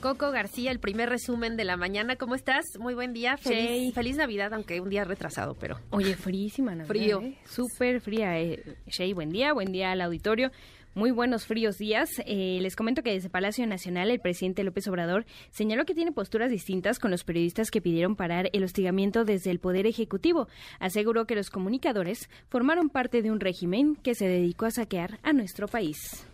[0.00, 2.14] Coco García, el primer resumen de la mañana.
[2.14, 2.78] ¿Cómo estás?
[2.78, 3.36] Muy buen día.
[3.36, 5.80] Feliz, feliz Navidad, aunque un día retrasado, pero.
[5.90, 6.86] Oye, frísima Navidad.
[6.86, 7.20] Frío.
[7.22, 7.36] ¿eh?
[7.46, 8.38] Súper fría.
[8.38, 8.76] Eh.
[8.86, 9.52] Shea, buen día.
[9.52, 10.52] Buen día al auditorio.
[10.96, 12.08] Muy buenos fríos días.
[12.24, 16.50] Eh, les comento que desde Palacio Nacional el presidente López Obrador señaló que tiene posturas
[16.50, 20.48] distintas con los periodistas que pidieron parar el hostigamiento desde el Poder Ejecutivo.
[20.80, 25.34] Aseguró que los comunicadores formaron parte de un régimen que se dedicó a saquear a
[25.34, 26.26] nuestro país.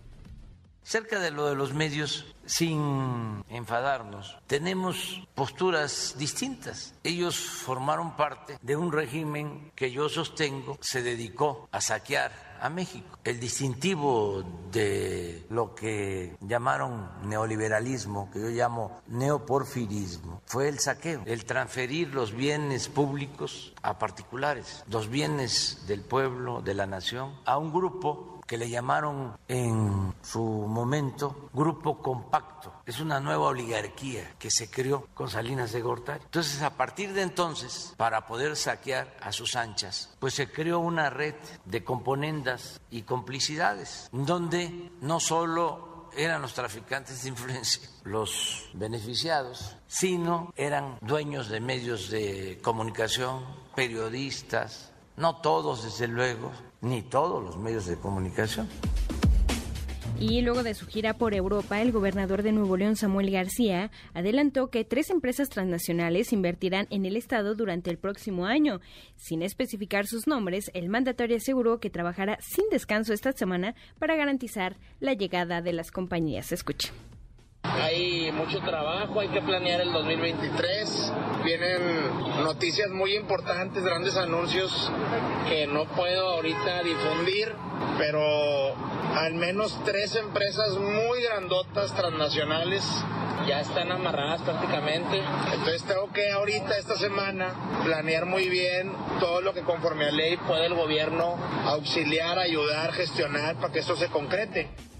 [0.84, 6.94] Cerca de lo de los medios, sin enfadarnos, tenemos posturas distintas.
[7.02, 13.18] Ellos formaron parte de un régimen que yo sostengo se dedicó a saquear a México.
[13.24, 21.44] El distintivo de lo que llamaron neoliberalismo, que yo llamo neoporfirismo, fue el saqueo, el
[21.44, 27.72] transferir los bienes públicos a particulares, los bienes del pueblo, de la nación, a un
[27.72, 32.71] grupo que le llamaron en su momento Grupo Compacto.
[32.84, 36.22] Es una nueva oligarquía que se creó con Salinas de Gortari.
[36.24, 41.08] Entonces, a partir de entonces, para poder saquear a sus anchas, pues se creó una
[41.10, 41.34] red
[41.64, 50.52] de componendas y complicidades, donde no solo eran los traficantes de influencia los beneficiados, sino
[50.56, 53.44] eran dueños de medios de comunicación,
[53.74, 56.50] periodistas, no todos desde luego,
[56.80, 58.68] ni todos los medios de comunicación.
[60.22, 64.70] Y luego de su gira por Europa, el gobernador de Nuevo León, Samuel García, adelantó
[64.70, 68.80] que tres empresas transnacionales invertirán en el Estado durante el próximo año.
[69.16, 74.76] Sin especificar sus nombres, el mandatario aseguró que trabajará sin descanso esta semana para garantizar
[75.00, 76.52] la llegada de las compañías.
[76.52, 76.92] Escuche.
[77.92, 81.12] Hay mucho trabajo, hay que planear el 2023.
[81.44, 84.90] Vienen noticias muy importantes, grandes anuncios
[85.48, 87.52] que no puedo ahorita difundir,
[87.98, 88.74] pero
[89.16, 92.84] al menos tres empresas muy grandotas transnacionales
[93.46, 95.22] ya están amarradas prácticamente.
[95.52, 97.52] Entonces tengo que ahorita, esta semana,
[97.84, 101.36] planear muy bien todo lo que conforme a ley puede el gobierno
[101.66, 104.91] auxiliar, ayudar, gestionar para que esto se concrete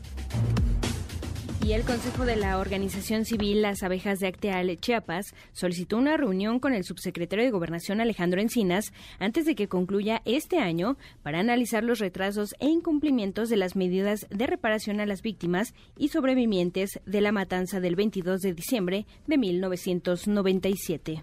[1.65, 6.59] y el Consejo de la Organización Civil Las Abejas de Acteal, Chiapas, solicitó una reunión
[6.59, 11.85] con el subsecretario de Gobernación Alejandro Encinas antes de que concluya este año para analizar
[11.85, 17.21] los retrasos e incumplimientos de las medidas de reparación a las víctimas y sobrevivientes de
[17.21, 21.23] la matanza del 22 de diciembre de 1997.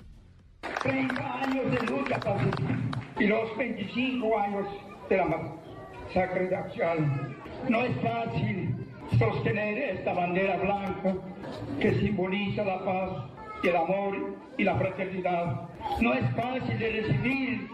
[0.84, 2.20] 30 años de lucha
[3.20, 4.68] y los 25 años
[5.10, 6.50] de la masacre.
[7.68, 11.16] No es fácil sostener esta bandera blanca
[11.80, 13.30] que simboliza la paz
[13.68, 15.70] el amor y la fraternidad.
[16.00, 17.68] No es fácil de recibir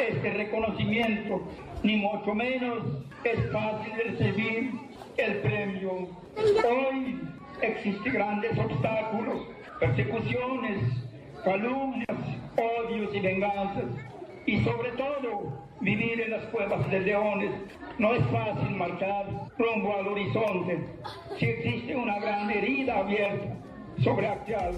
[0.00, 1.42] este reconocimiento,
[1.82, 2.78] ni mucho menos
[3.24, 4.72] es fácil de recibir
[5.16, 6.08] el premio.
[6.36, 7.20] Hoy
[7.60, 9.42] existen grandes obstáculos,
[9.80, 10.78] persecuciones,
[11.44, 12.18] calumnias,
[12.56, 13.84] odios y venganzas,
[14.46, 17.50] y sobre todo vivir en las cuevas de leones.
[17.98, 19.26] No es fácil marchar
[19.58, 20.84] rumbo al horizonte
[21.38, 23.56] si existe una gran herida abierta
[24.02, 24.74] sobre Acteal.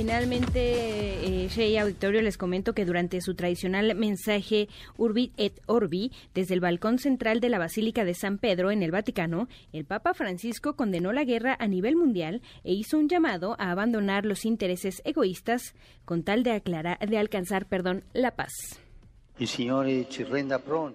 [0.00, 4.66] Finalmente, eh, Shea Auditorio, les comento que durante su tradicional mensaje
[4.96, 8.92] Urbi et Orbi, desde el balcón central de la Basílica de San Pedro en el
[8.92, 13.72] Vaticano, el Papa Francisco condenó la guerra a nivel mundial e hizo un llamado a
[13.72, 15.74] abandonar los intereses egoístas
[16.06, 18.80] con tal de, aclarar, de alcanzar perdón, la paz.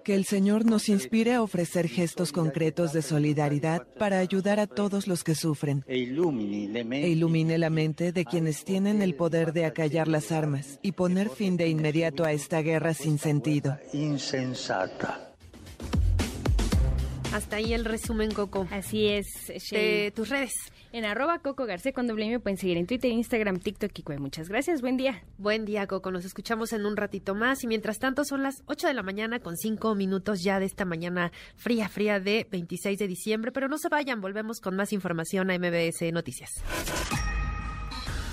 [0.04, 5.08] Que el Señor nos inspire a ofrecer gestos concretos de solidaridad para ayudar a todos
[5.08, 10.30] los que sufren e ilumine la mente de quienes tienen el poder de acallar las
[10.30, 13.78] armas y poner fin de inmediato a esta guerra sin sentido.
[17.32, 18.66] Hasta ahí el resumen, Coco.
[18.70, 19.26] Así es,
[19.70, 20.52] De tus redes.
[20.96, 24.18] En arroba Coco García con doble me pueden seguir en Twitter, Instagram, TikTok y Cue.
[24.18, 25.22] Muchas gracias, buen día.
[25.36, 26.10] Buen día, Coco.
[26.10, 27.62] Nos escuchamos en un ratito más.
[27.64, 30.86] Y mientras tanto, son las 8 de la mañana con 5 minutos ya de esta
[30.86, 33.52] mañana fría, fría de 26 de diciembre.
[33.52, 36.62] Pero no se vayan, volvemos con más información a MBS Noticias.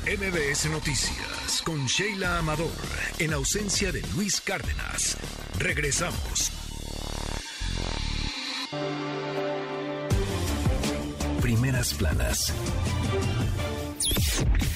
[0.06, 2.72] MBS Noticias con Sheila Amador,
[3.20, 5.18] en ausencia de Luis Cárdenas.
[5.60, 6.50] Regresamos.
[11.44, 12.54] Primeras planas.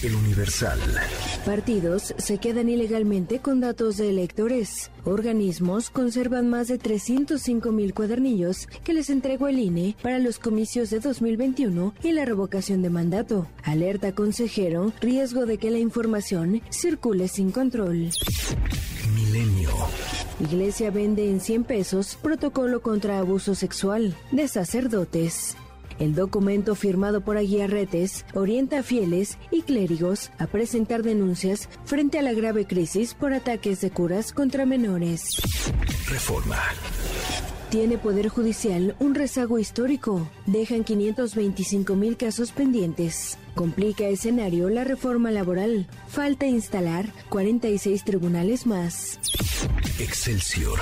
[0.03, 0.77] El Universal.
[1.45, 4.91] Partidos se quedan ilegalmente con datos de electores.
[5.06, 10.89] Organismos conservan más de 305 mil cuadernillos que les entregó el INE para los comicios
[10.89, 13.48] de 2021 y la revocación de mandato.
[13.64, 18.10] Alerta consejero, riesgo de que la información circule sin control.
[19.15, 19.69] Milenio.
[20.41, 25.56] Iglesia vende en 100 pesos protocolo contra abuso sexual de sacerdotes.
[25.99, 32.21] El documento firmado por Aguiarretes orienta a fieles y clérigos a presentar denuncias frente a
[32.21, 35.41] la grave crisis por ataques de curas contra menores.
[36.07, 36.59] Reforma.
[37.69, 40.29] Tiene Poder Judicial un rezago histórico.
[40.45, 43.37] Dejan 525 mil casos pendientes.
[43.55, 45.87] Complica escenario la reforma laboral.
[46.07, 49.19] Falta instalar 46 tribunales más.
[49.99, 50.79] Excelsior.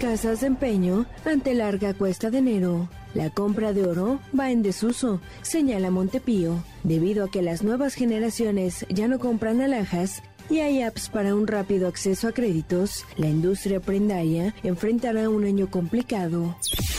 [0.00, 2.88] Casas de empeño ante larga cuesta de enero.
[3.14, 8.86] La compra de oro va en desuso, señala Montepío, debido a que las nuevas generaciones
[8.88, 13.80] ya no compran alhajas y hay apps para un rápido acceso a créditos, la industria
[13.80, 16.56] prendaria enfrentará un año complicado.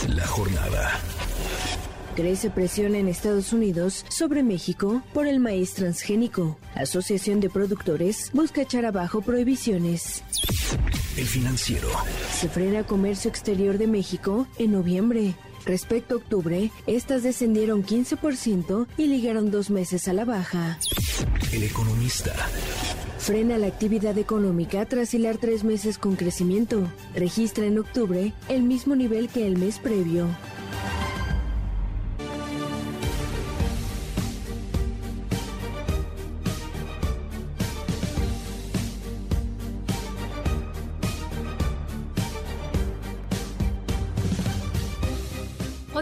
[0.07, 0.99] La jornada.
[2.15, 6.59] Crece presión en Estados Unidos sobre México por el maíz transgénico.
[6.75, 10.23] Asociación de Productores busca echar abajo prohibiciones.
[11.17, 11.89] El financiero.
[12.31, 15.33] Se frena comercio exterior de México en noviembre.
[15.65, 20.77] Respecto a octubre, estas descendieron 15% y ligaron dos meses a la baja.
[21.51, 22.33] El economista.
[23.17, 26.91] Frena la actividad económica tras hilar tres meses con crecimiento.
[27.15, 30.27] Registra en octubre el mismo nivel que el mes previo.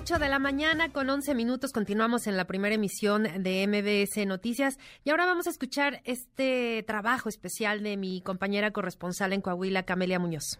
[0.02, 4.80] 8 de la mañana con 11 minutos continuamos en la primera emisión de MBS Noticias
[5.04, 10.18] y ahora vamos a escuchar este trabajo especial de mi compañera corresponsal en Coahuila, Camelia
[10.18, 10.58] Muñoz.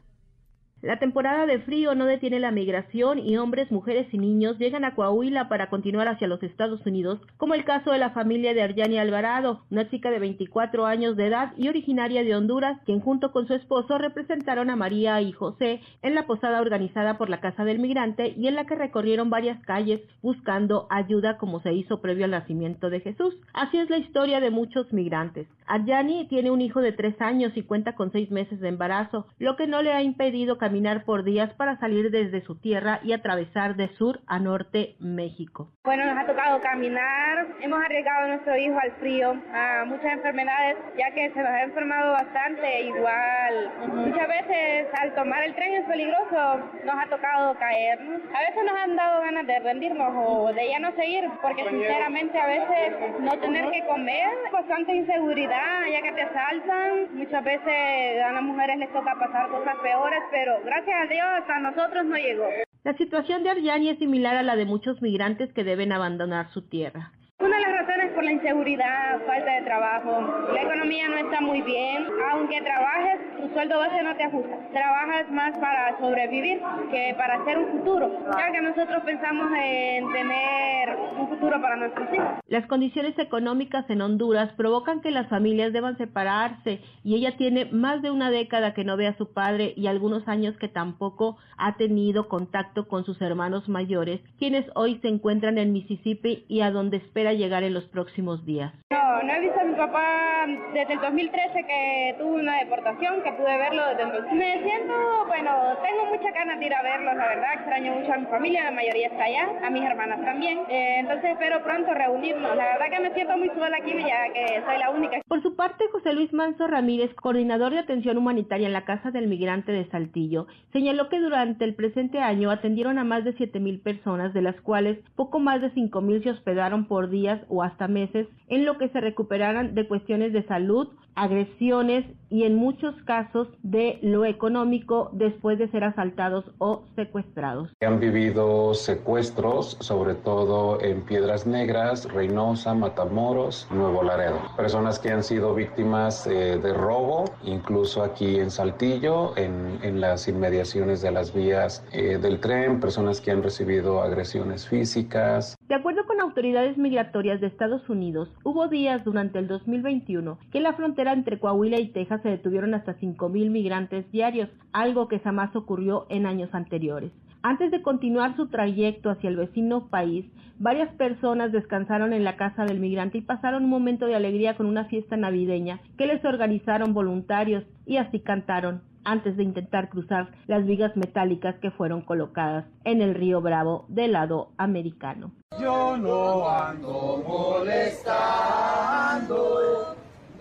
[0.82, 4.96] La temporada de frío no detiene la migración y hombres, mujeres y niños llegan a
[4.96, 8.98] Coahuila para continuar hacia los Estados Unidos, como el caso de la familia de Arjani
[8.98, 13.46] Alvarado, una chica de 24 años de edad y originaria de Honduras, quien junto con
[13.46, 17.78] su esposo representaron a María y José en la posada organizada por la Casa del
[17.78, 22.32] Migrante y en la que recorrieron varias calles buscando ayuda como se hizo previo al
[22.32, 23.36] nacimiento de Jesús.
[23.54, 25.48] Así es la historia de muchos migrantes.
[25.68, 29.56] Arjani tiene un hijo de tres años y cuenta con seis meses de embarazo, lo
[29.56, 30.58] que no le ha impedido
[31.06, 35.68] por días para salir desde su tierra y atravesar de sur a norte México.
[35.84, 40.78] Bueno, nos ha tocado caminar, hemos arriesgado a nuestro hijo al frío, a muchas enfermedades,
[40.98, 43.72] ya que se nos ha enfermado bastante igual.
[43.96, 48.22] Muchas veces al tomar el tren es peligroso, nos ha tocado caernos.
[48.34, 52.40] A veces nos han dado ganas de rendirnos o de ya no seguir, porque sinceramente
[52.40, 57.14] a veces no tener que comer, bastante inseguridad, ya que te asaltan.
[57.14, 61.60] Muchas veces a las mujeres les toca pasar cosas peores, pero gracias a Dios a
[61.60, 62.48] nosotros no llegó.
[62.84, 66.68] La situación de Arjani es similar a la de muchos migrantes que deben abandonar su
[66.68, 67.12] tierra.
[67.40, 70.22] Una de las razones por la inseguridad, falta de trabajo,
[70.54, 74.58] la economía no está muy bien, aunque trabajes, tu sueldo base no te ajusta.
[74.72, 76.62] Trabajas más para sobrevivir
[76.92, 82.14] que para hacer un futuro, ya que nosotros pensamos en tener un futuro para nuestros
[82.14, 82.28] hijos.
[82.48, 88.04] Las condiciones económicas en Honduras provocan que las familias deban separarse y ella tiene más
[88.04, 91.76] de una década que no ve a su padre y algunos años que tampoco ha
[91.78, 96.98] tenido contacto con sus hermanos mayores, quienes hoy se encuentran en Mississippi y a donde
[96.98, 98.11] espera llegar en los próximos
[98.46, 98.74] días.
[98.90, 103.32] No, no he visto a mi papá desde el 2013 que tuvo una deportación, que
[103.34, 104.34] pude verlo desde entonces.
[104.34, 104.94] Me siento,
[105.28, 105.52] bueno,
[105.82, 108.72] tengo muchas ganas de ir a verlo, la verdad, extraño mucho a mi familia, la
[108.72, 110.60] mayoría está allá, a mis hermanas también.
[110.70, 112.56] Eh, entonces espero pronto reunirnos.
[112.56, 115.22] La verdad que me siento muy sola aquí, ya que soy la única.
[115.28, 119.28] Por su parte, José Luis Manso Ramírez, coordinador de atención humanitaria en la Casa del
[119.28, 124.34] Migrante de Saltillo, señaló que durante el presente año atendieron a más de 7.000 personas,
[124.34, 128.01] de las cuales poco más de 5.000 se hospedaron por días o hasta meses,
[128.48, 134.00] en lo que se recuperaran de cuestiones de salud, agresiones y en muchos casos de
[134.02, 137.70] lo económico después de ser asaltados o secuestrados.
[137.82, 144.40] Han vivido secuestros, sobre todo en Piedras Negras, Reynosa, Matamoros, Nuevo Laredo.
[144.56, 150.30] Personas que han sido víctimas eh, de robo, incluso aquí en Saltillo, en, en las
[150.30, 155.58] inmediaciones de las vías eh, del tren, personas que han recibido agresiones físicas.
[155.68, 160.74] De acuerdo con autoridades migratorias de Estados Unidos, hubo días durante el 2021 que la
[160.74, 166.06] frontera entre Coahuila y Texas se detuvieron hasta 5.000 migrantes diarios, algo que jamás ocurrió
[166.10, 167.12] en años anteriores.
[167.44, 170.26] Antes de continuar su trayecto hacia el vecino país,
[170.60, 174.68] varias personas descansaron en la casa del migrante y pasaron un momento de alegría con
[174.68, 180.66] una fiesta navideña que les organizaron voluntarios y así cantaron antes de intentar cruzar las
[180.66, 185.32] vigas metálicas que fueron colocadas en el río Bravo del lado americano.
[185.60, 188.06] Yo no ando molestando,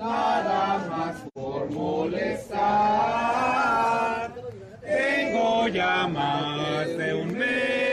[0.01, 2.61] nada más por molestar.
[4.81, 7.90] Tengo ya más de un mes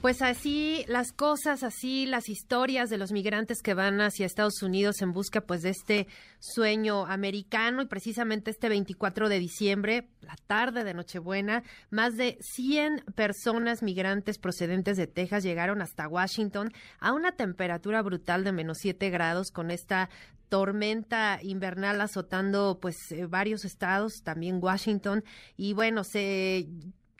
[0.00, 5.02] Pues así las cosas, así las historias de los migrantes que van hacia Estados Unidos
[5.02, 6.06] en busca pues de este
[6.38, 13.06] sueño americano y precisamente este 24 de diciembre, la tarde de Nochebuena, más de 100
[13.16, 16.70] personas migrantes procedentes de Texas llegaron hasta Washington
[17.00, 20.10] a una temperatura brutal de menos 7 grados con esta
[20.48, 25.24] tormenta invernal azotando pues eh, varios estados, también Washington.
[25.56, 26.68] Y bueno, se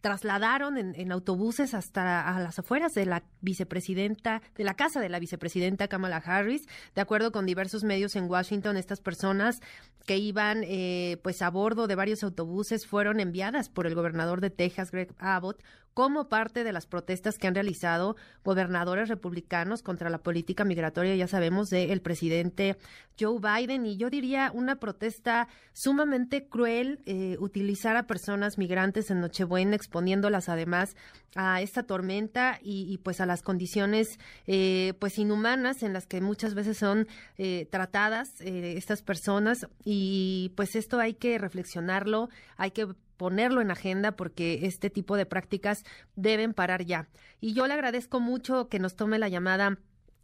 [0.01, 5.19] trasladaron en, autobuses hasta a las afueras de la vicepresidenta, de la casa de la
[5.19, 6.67] vicepresidenta Kamala Harris.
[6.95, 9.61] De acuerdo con diversos medios en Washington, estas personas
[10.07, 14.51] que iban eh, pues a bordo de varios autobuses fueron enviadas por el gobernador de
[14.51, 15.63] Texas, Greg Abbott,
[15.95, 21.27] como parte de las protestas que han realizado gobernadores republicanos contra la política migratoria, ya
[21.27, 22.77] sabemos, del presidente
[23.19, 23.85] Joe Biden.
[23.85, 30.49] Y yo diría una protesta sumamente cruel, eh, utilizar a personas migrantes en Nochebuena, exponiéndolas
[30.49, 30.97] además
[31.35, 36.55] a esta tormenta y, pues a las condiciones eh, pues inhumanas en las que muchas
[36.55, 37.07] veces son
[37.37, 42.89] eh, tratadas estas personas y pues esto hay que reflexionarlo, hay que
[43.19, 45.85] ponerlo en agenda porque este tipo de prácticas
[46.17, 47.09] deben parar ya.
[47.41, 49.79] Y yo le agradezco mucho que nos tome la llamada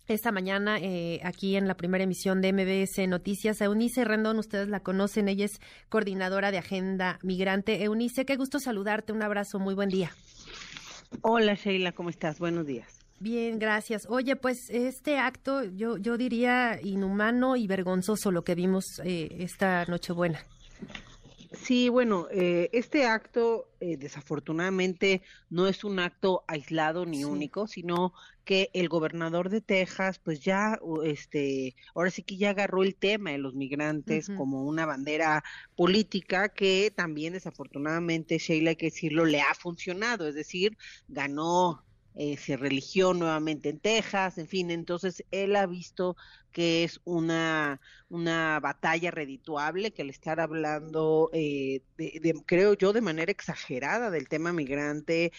[0.06, 3.60] esta mañana eh, aquí en la primera emisión de MBS Noticias.
[3.60, 7.82] Eunice Rendón, ustedes la conocen, ella es coordinadora de Agenda Migrante.
[7.82, 10.10] Eunice, qué gusto saludarte, un abrazo, muy buen día.
[11.22, 12.38] Hola Sheila, ¿cómo estás?
[12.38, 13.00] Buenos días.
[13.20, 14.06] Bien, gracias.
[14.08, 19.84] Oye, pues este acto yo, yo diría inhumano y vergonzoso lo que vimos eh, esta
[19.86, 20.40] Nochebuena.
[21.54, 28.12] Sí, bueno, eh, este acto eh, desafortunadamente no es un acto aislado ni único, sino
[28.44, 33.30] que el gobernador de Texas, pues ya, este, ahora sí que ya agarró el tema
[33.30, 35.44] de los migrantes como una bandera
[35.76, 40.76] política que también desafortunadamente, Sheila, hay que decirlo, le ha funcionado, es decir,
[41.08, 41.84] ganó
[42.16, 46.16] eh, se religió nuevamente en Texas, en fin, entonces él ha visto
[46.54, 53.00] que es una, una batalla redituable, que al estar hablando, eh, de, creo yo, de
[53.00, 55.32] manera exagerada del tema migrante,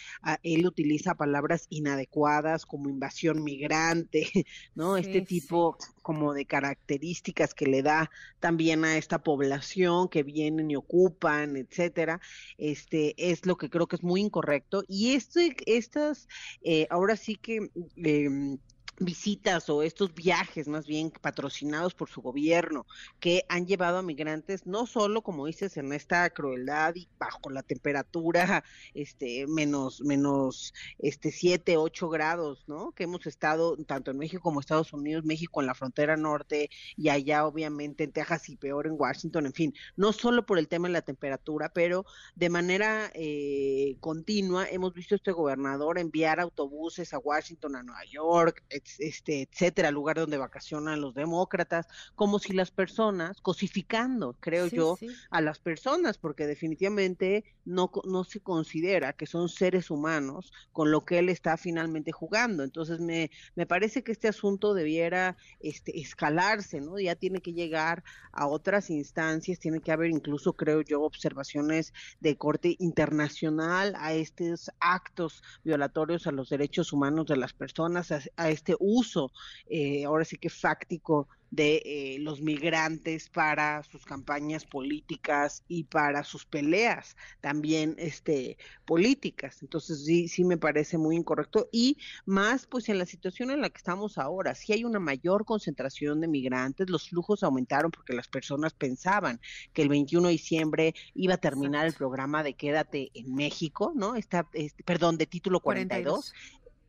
[0.44, 4.30] él utiliza palabras inadecuadas como invasión migrante,
[4.76, 4.98] ¿no?
[4.98, 8.12] este tipo como de características que le da
[8.42, 12.20] también a esta población que vienen y ocupan, etcétera,
[12.58, 14.84] este es lo que creo que es muy incorrecto.
[14.88, 16.28] Y este, estas,
[16.62, 18.58] eh, ahora sí que eh,
[19.00, 22.86] visitas o estos viajes más bien patrocinados por su gobierno
[23.20, 27.62] que han llevado a migrantes no solo como dices en esta crueldad y bajo la
[27.62, 28.64] temperatura
[28.94, 34.62] este menos menos este 7 8 grados no que hemos estado tanto en México como
[34.62, 38.96] Estados Unidos México en la frontera norte y allá obviamente en Texas y peor en
[38.98, 42.06] Washington en fin no solo por el tema de la temperatura pero
[42.36, 48.64] de manera eh, continua hemos visto este gobernador enviar autobuses a Washington a Nueva York
[49.00, 54.98] este, etcétera, lugar donde vacacionan los demócratas, como si las personas, cosificando, creo yo,
[55.30, 61.06] a las personas, porque definitivamente no, no se considera que son seres humanos con lo
[61.06, 62.64] que él está finalmente jugando.
[62.64, 67.00] Entonces me, me parece que este asunto debiera este, escalarse, ¿no?
[67.00, 72.38] Ya tiene que llegar a otras instancias, tiene que haber incluso, creo yo, observaciones de
[72.38, 78.50] corte internacional a estos actos violatorios a los derechos humanos de las personas, a, a
[78.50, 79.32] este uso,
[79.68, 86.24] eh, ahora sí que fáctico de eh, los migrantes para sus campañas políticas y para
[86.24, 89.62] sus peleas también este políticas.
[89.62, 91.70] Entonces sí sí me parece muy incorrecto.
[91.72, 95.46] Y más pues en la situación en la que estamos ahora si hay una mayor
[95.46, 99.40] concentración de migrantes los flujos aumentaron porque las personas pensaban
[99.74, 104.16] que el 21 de diciembre iba a terminar el programa de quédate en México no
[104.16, 106.34] está este, perdón de título 42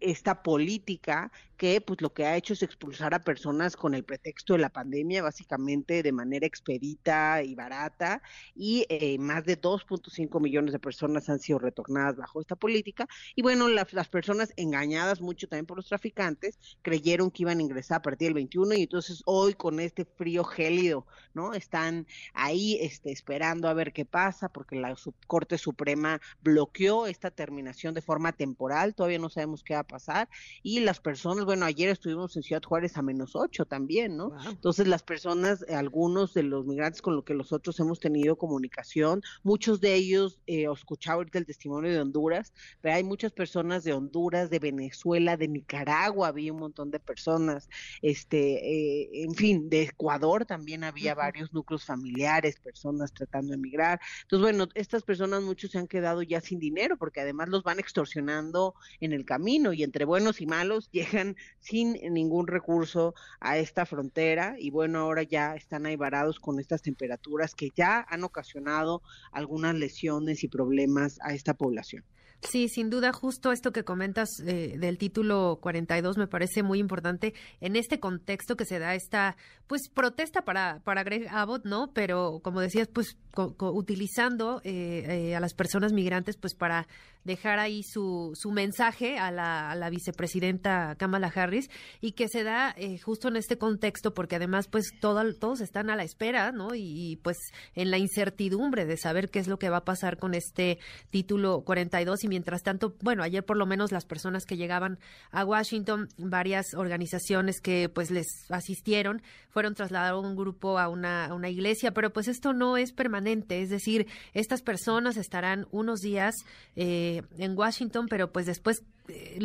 [0.01, 4.53] esta política que pues lo que ha hecho es expulsar a personas con el pretexto
[4.53, 8.23] de la pandemia básicamente de manera expedita y barata
[8.55, 13.09] y eh, más de 2.5 millones de personas han sido retornadas bajo esta política.
[13.35, 17.99] Y bueno las, personas engañadas mucho también por los traficantes creyeron que iban a ingresar
[17.99, 23.11] a partir del 21 y entonces hoy con este frío gélido no están ahí este
[23.11, 24.95] esperando a ver qué pasa porque la
[25.27, 30.29] Corte Suprema bloqueó esta terminación de forma temporal todavía no sabemos qué va a pasar
[30.63, 34.33] y las personas bueno, ayer estuvimos en Ciudad Juárez a menos 8 también, ¿no?
[34.49, 39.81] Entonces las personas, algunos de los migrantes con los que nosotros hemos tenido comunicación, muchos
[39.81, 44.51] de ellos, eh, escuchaba ahorita el testimonio de Honduras, pero hay muchas personas de Honduras,
[44.51, 47.69] de Venezuela, de Nicaragua, había un montón de personas,
[48.03, 54.01] este, eh, en fin, de Ecuador también había varios núcleos familiares, personas tratando de emigrar.
[54.23, 57.79] Entonces, bueno, estas personas muchos se han quedado ya sin dinero porque además los van
[57.79, 63.87] extorsionando en el camino y entre buenos y malos llegan sin ningún recurso a esta
[63.87, 69.03] frontera y bueno, ahora ya están ahí varados con estas temperaturas que ya han ocasionado
[69.33, 72.05] algunas lesiones y problemas a esta población.
[72.43, 77.35] Sí, sin duda, justo esto que comentas eh, del título 42 me parece muy importante
[77.61, 79.37] en este contexto que se da esta,
[79.67, 81.91] pues, protesta para, para Greg Abbott, ¿no?
[81.93, 83.17] Pero, como decías, pues,
[83.59, 86.87] utilizando eh, eh, a las personas migrantes, pues, para
[87.25, 91.69] dejar ahí su, su mensaje a la, a la vicepresidenta Kamala Harris
[92.01, 95.97] y que se da justo en este contexto porque además, pues, todo, todos están a
[95.97, 96.69] la espera, ¿no?
[96.75, 97.37] Y, pues,
[97.75, 100.79] en la incertidumbre de saber qué es lo que va a pasar con este
[101.11, 104.99] título 42 y mientras tanto, bueno, ayer por lo menos las personas que llegaban
[105.31, 111.35] a Washington, varias organizaciones que pues les asistieron, fueron trasladados un grupo a una, a
[111.35, 116.35] una iglesia, pero pues esto no es permanente, es decir, estas personas estarán unos días
[116.75, 118.83] eh, en Washington, pero pues después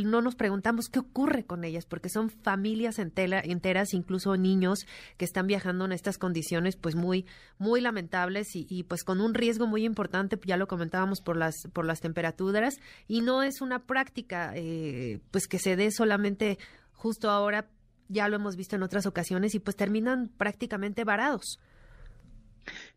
[0.03, 4.85] no nos preguntamos qué ocurre con ellas, porque son familias enteras, incluso niños
[5.17, 7.25] que están viajando en estas condiciones, pues muy,
[7.57, 11.55] muy lamentables y, y, pues con un riesgo muy importante, ya lo comentábamos por las,
[11.73, 12.75] por las temperaturas,
[13.07, 16.57] y no es una práctica, eh, pues que se dé solamente
[16.93, 17.67] justo ahora,
[18.09, 21.59] ya lo hemos visto en otras ocasiones, y pues terminan prácticamente varados.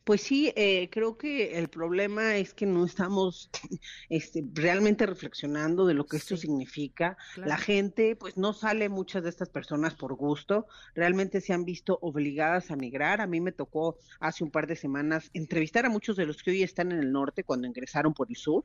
[0.05, 3.49] Pues sí, eh, creo que el problema es que no estamos
[4.11, 7.17] este, realmente reflexionando de lo que esto significa.
[7.37, 11.99] La gente, pues no sale muchas de estas personas por gusto, realmente se han visto
[12.03, 13.23] obligadas a migrar.
[13.23, 16.51] A mí me tocó hace un par de semanas entrevistar a muchos de los que
[16.51, 18.65] hoy están en el norte cuando ingresaron por el sur,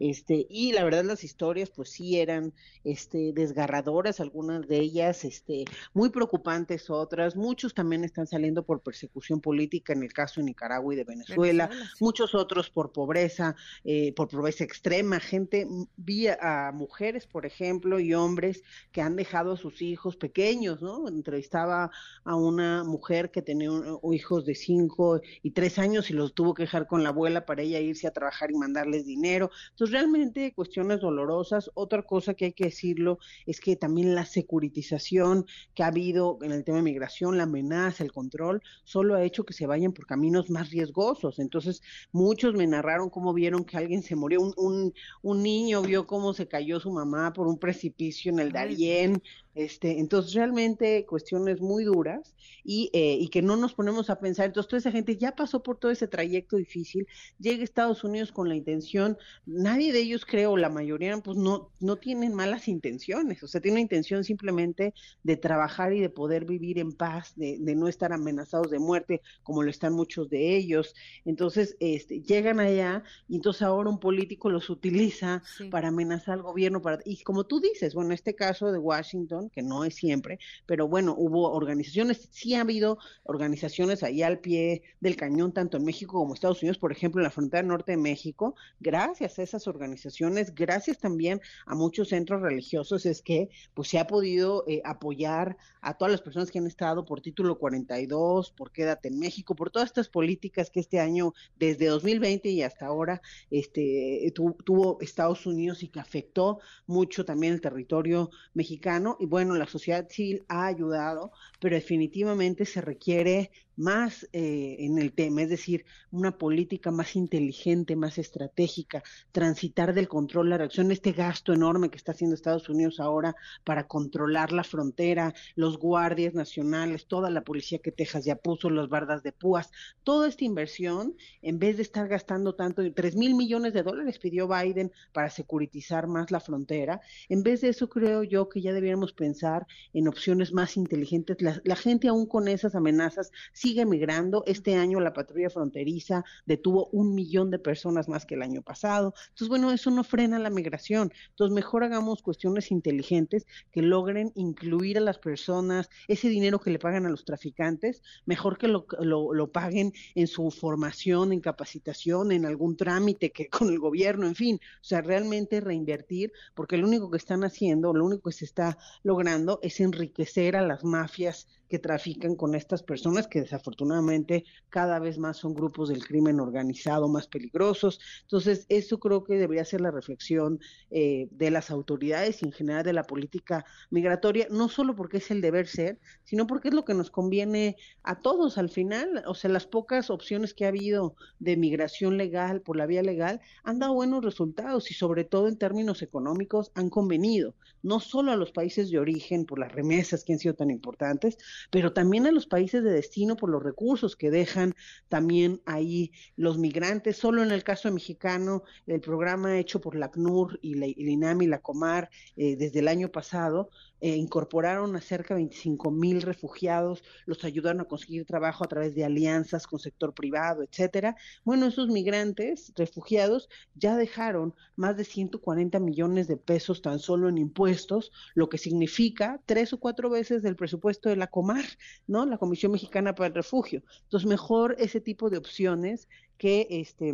[0.00, 2.52] este, y la verdad las historias, pues sí eran,
[2.82, 7.36] este, desgarradoras, algunas de ellas, este, muy preocupantes otras.
[7.36, 11.70] Muchos también están saliendo por persecución política, en el caso de Nicaragua y de Venezuela,
[12.00, 13.54] muchos otros por pobreza,
[13.84, 15.66] eh, por pobreza extrema, gente,
[15.96, 18.62] vi a mujeres, por ejemplo, y hombres
[18.92, 21.08] que han dejado a sus hijos pequeños, ¿no?
[21.08, 21.90] Entrevistaba
[22.24, 23.70] a una mujer que tenía
[24.12, 27.62] hijos de cinco y tres años y los tuvo que dejar con la abuela para
[27.62, 29.50] ella irse a trabajar y mandarles dinero.
[29.70, 31.70] Entonces, realmente cuestiones dolorosas.
[31.74, 36.52] Otra cosa que hay que decirlo es que también la securitización que ha habido en
[36.52, 40.06] el tema de migración, la amenaza, el control, solo ha hecho que se vayan por
[40.06, 41.38] caminos más riesgosos.
[41.38, 41.82] Entonces,
[42.12, 44.40] muchos me narraron cómo vieron que alguien se murió.
[44.40, 48.52] Un, un, un niño vio cómo se cayó su mamá por un precipicio en el
[48.52, 49.22] Darién.
[49.54, 54.46] Este, entonces, realmente cuestiones muy duras y, eh, y que no nos ponemos a pensar.
[54.46, 57.06] Entonces, toda esa gente ya pasó por todo ese trayecto difícil,
[57.38, 61.72] llega a Estados Unidos con la intención, nadie de ellos creo, la mayoría, pues no,
[61.80, 66.44] no tienen malas intenciones, o sea, tiene una intención simplemente de trabajar y de poder
[66.44, 70.56] vivir en paz, de, de no estar amenazados de muerte, como lo están muchos de
[70.56, 70.94] ellos.
[71.24, 76.82] Entonces, este, llegan allá y entonces ahora un político los utiliza para amenazar al gobierno,
[76.82, 80.88] para, y como tú dices, bueno, este caso de Washington, que no es siempre, pero
[80.88, 86.12] bueno, hubo organizaciones, sí ha habido organizaciones ahí al pie del cañón, tanto en México
[86.18, 89.66] como en Estados Unidos, por ejemplo, en la frontera norte de México, gracias a esas
[89.66, 95.56] organizaciones, gracias también a muchos centros religiosos, es que pues se ha podido eh, apoyar
[95.80, 99.70] a todas las personas que han estado por título 42, por Quédate en México, por
[99.70, 105.82] todas estas políticas que este año, desde 2020 y hasta ahora, este, tuvo Estados Unidos
[105.82, 109.16] y que afectó mucho también el territorio mexicano.
[109.30, 113.50] Bueno, la sociedad civil ha ayudado, pero definitivamente se requiere
[113.80, 120.06] más eh, en el tema, es decir, una política más inteligente, más estratégica, transitar del
[120.06, 123.34] control la reacción, este gasto enorme que está haciendo Estados Unidos ahora
[123.64, 128.90] para controlar la frontera, los guardias nacionales, toda la policía que Texas ya puso, las
[128.90, 129.70] bardas de púas,
[130.04, 134.46] toda esta inversión, en vez de estar gastando tanto, tres mil millones de dólares pidió
[134.46, 137.00] Biden para securitizar más la frontera,
[137.30, 141.49] en vez de eso creo yo que ya debiéramos pensar en opciones más inteligentes, la
[141.64, 144.42] la, gente aún con esas amenazas sigue migrando.
[144.46, 149.14] Este año la patrulla fronteriza detuvo un millón de personas más que el año pasado.
[149.28, 151.12] Entonces, bueno, eso no frena la migración.
[151.30, 156.78] Entonces, mejor hagamos cuestiones inteligentes que logren incluir a las personas, ese dinero que le
[156.78, 162.32] pagan a los traficantes, mejor que lo, lo, lo paguen en su formación, en capacitación,
[162.32, 166.86] en algún trámite que con el gobierno, en fin, o sea, realmente reinvertir, porque lo
[166.86, 171.39] único que están haciendo, lo único que se está logrando es enriquecer a las mafias
[171.68, 177.08] que trafican con estas personas que desafortunadamente cada vez más son grupos del crimen organizado
[177.08, 178.00] más peligrosos.
[178.22, 180.58] Entonces, eso creo que debería ser la reflexión
[180.90, 185.30] eh, de las autoridades y en general de la política migratoria, no solo porque es
[185.30, 189.22] el deber ser, sino porque es lo que nos conviene a todos al final.
[189.26, 193.40] O sea, las pocas opciones que ha habido de migración legal por la vía legal
[193.62, 198.36] han dado buenos resultados y sobre todo en términos económicos han convenido, no solo a
[198.36, 201.29] los países de origen por las remesas que han sido tan importantes,
[201.70, 204.74] pero también a los países de destino por los recursos que dejan
[205.08, 207.16] también ahí los migrantes.
[207.16, 211.44] Solo en el caso mexicano, el programa hecho por la CNUR y la, el INAMI
[211.44, 213.70] y la Comar eh, desde el año pasado,
[214.00, 218.94] eh, incorporaron a cerca de 25 mil refugiados, los ayudaron a conseguir trabajo a través
[218.94, 221.16] de alianzas con sector privado, etcétera.
[221.44, 227.38] Bueno, esos migrantes, refugiados, ya dejaron más de 140 millones de pesos tan solo en
[227.38, 231.64] impuestos, lo que significa tres o cuatro veces del presupuesto de la Comar,
[232.06, 232.26] ¿no?
[232.26, 233.82] La Comisión Mexicana para el Refugio.
[234.02, 236.08] Entonces, mejor ese tipo de opciones
[236.38, 237.12] que este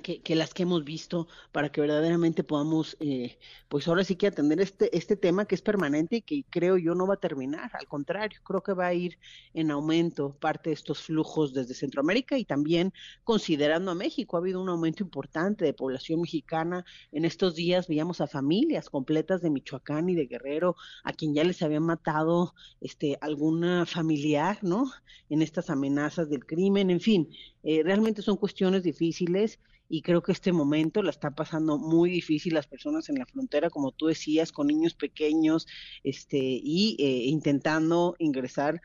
[0.00, 3.38] que, las que hemos visto para que verdaderamente podamos, eh,
[3.68, 6.94] pues ahora sí que atender este, este tema que es permanente y que creo yo
[6.94, 9.18] no va a terminar, al contrario, creo que va a ir
[9.52, 12.92] en aumento parte de estos flujos desde Centroamérica y también
[13.22, 18.20] considerando a México, ha habido un aumento importante de población mexicana, en estos días veíamos
[18.20, 23.18] a familias completas de Michoacán y de Guerrero, a quien ya les habían matado este,
[23.20, 24.90] alguna familiar, ¿no?
[25.28, 27.28] En estas amenazas del crimen, en fin,
[27.62, 29.58] eh, realmente son cuestiones difíciles
[29.92, 33.68] y creo que este momento la está pasando muy difícil las personas en la frontera,
[33.68, 35.66] como tú decías, con niños pequeños,
[36.02, 38.80] este, y eh, intentando ingresar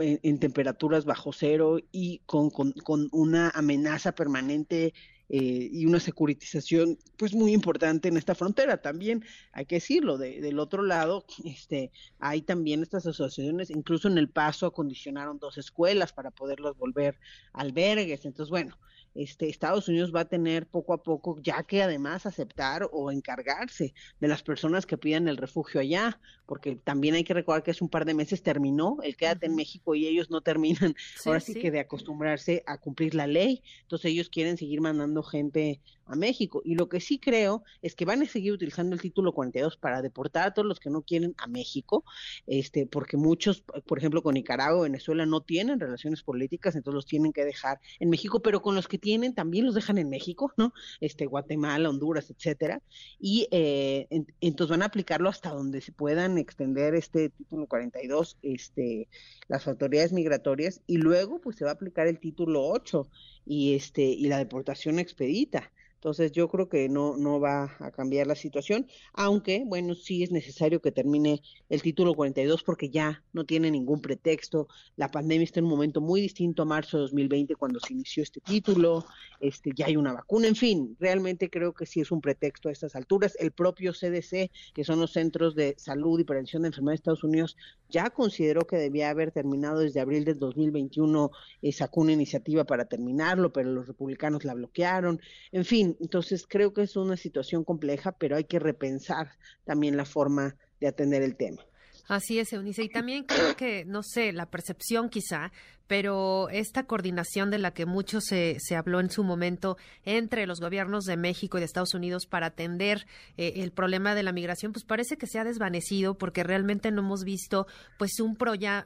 [0.00, 4.94] en, temperaturas bajo cero y con, con, con una amenaza permanente
[5.28, 8.80] eh, y una securitización pues muy importante en esta frontera.
[8.80, 14.16] También hay que decirlo, de, del otro lado, este, hay también estas asociaciones, incluso en
[14.16, 17.18] el paso acondicionaron dos escuelas para poderlas volver
[17.52, 18.24] albergues.
[18.24, 18.78] Entonces, bueno,
[19.16, 23.94] este, Estados Unidos va a tener poco a poco, ya que además aceptar o encargarse
[24.20, 27.84] de las personas que piden el refugio allá, porque también hay que recordar que hace
[27.84, 30.94] un par de meses terminó el quédate en México y ellos no terminan,
[31.24, 35.80] ahora sí, que de acostumbrarse a cumplir la ley, entonces ellos quieren seguir mandando gente
[36.06, 36.62] a México.
[36.64, 40.02] Y lo que sí creo es que van a seguir utilizando el título 42 para
[40.02, 42.04] deportar a todos los que no quieren a México,
[42.46, 47.32] este, porque muchos, por ejemplo, con Nicaragua, Venezuela no tienen relaciones políticas, entonces los tienen
[47.32, 50.72] que dejar en México, pero con los que tienen también los dejan en México, ¿no?
[51.00, 52.82] Este, Guatemala, Honduras, etcétera.
[53.18, 54.06] Y eh,
[54.40, 59.08] entonces van a aplicarlo hasta donde se puedan extender este título 42, este,
[59.48, 63.08] las autoridades migratorias, y luego pues se va a aplicar el título 8
[63.44, 65.72] y este, y la deportación expedita.
[66.06, 70.30] Entonces yo creo que no, no va a cambiar la situación, aunque bueno, sí es
[70.30, 74.68] necesario que termine el título 42 porque ya no tiene ningún pretexto.
[74.94, 78.22] La pandemia está en un momento muy distinto a marzo de 2020 cuando se inició
[78.22, 79.04] este título,
[79.40, 82.72] este, ya hay una vacuna, en fin, realmente creo que sí es un pretexto a
[82.72, 83.36] estas alturas.
[83.40, 87.24] El propio CDC, que son los Centros de Salud y Prevención de Enfermedades de Estados
[87.24, 87.56] Unidos,
[87.88, 92.84] ya consideró que debía haber terminado desde abril del 2021, eh, sacó una iniciativa para
[92.84, 95.20] terminarlo, pero los republicanos la bloquearon.
[95.50, 99.32] En fin, entonces creo que es una situación compleja, pero hay que repensar
[99.64, 101.64] también la forma de atender el tema.
[102.08, 102.84] Así es, Eunice.
[102.84, 105.50] Y también creo que, no sé, la percepción quizá,
[105.86, 110.60] pero esta coordinación de la que mucho se, se habló en su momento entre los
[110.60, 113.06] gobiernos de México y de Estados Unidos para atender
[113.36, 117.02] eh, el problema de la migración, pues parece que se ha desvanecido porque realmente no
[117.02, 117.66] hemos visto
[117.98, 118.36] pues un,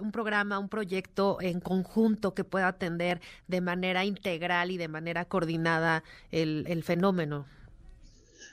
[0.01, 5.24] un programa, un proyecto en conjunto que pueda atender de manera integral y de manera
[5.24, 7.47] coordinada el, el fenómeno.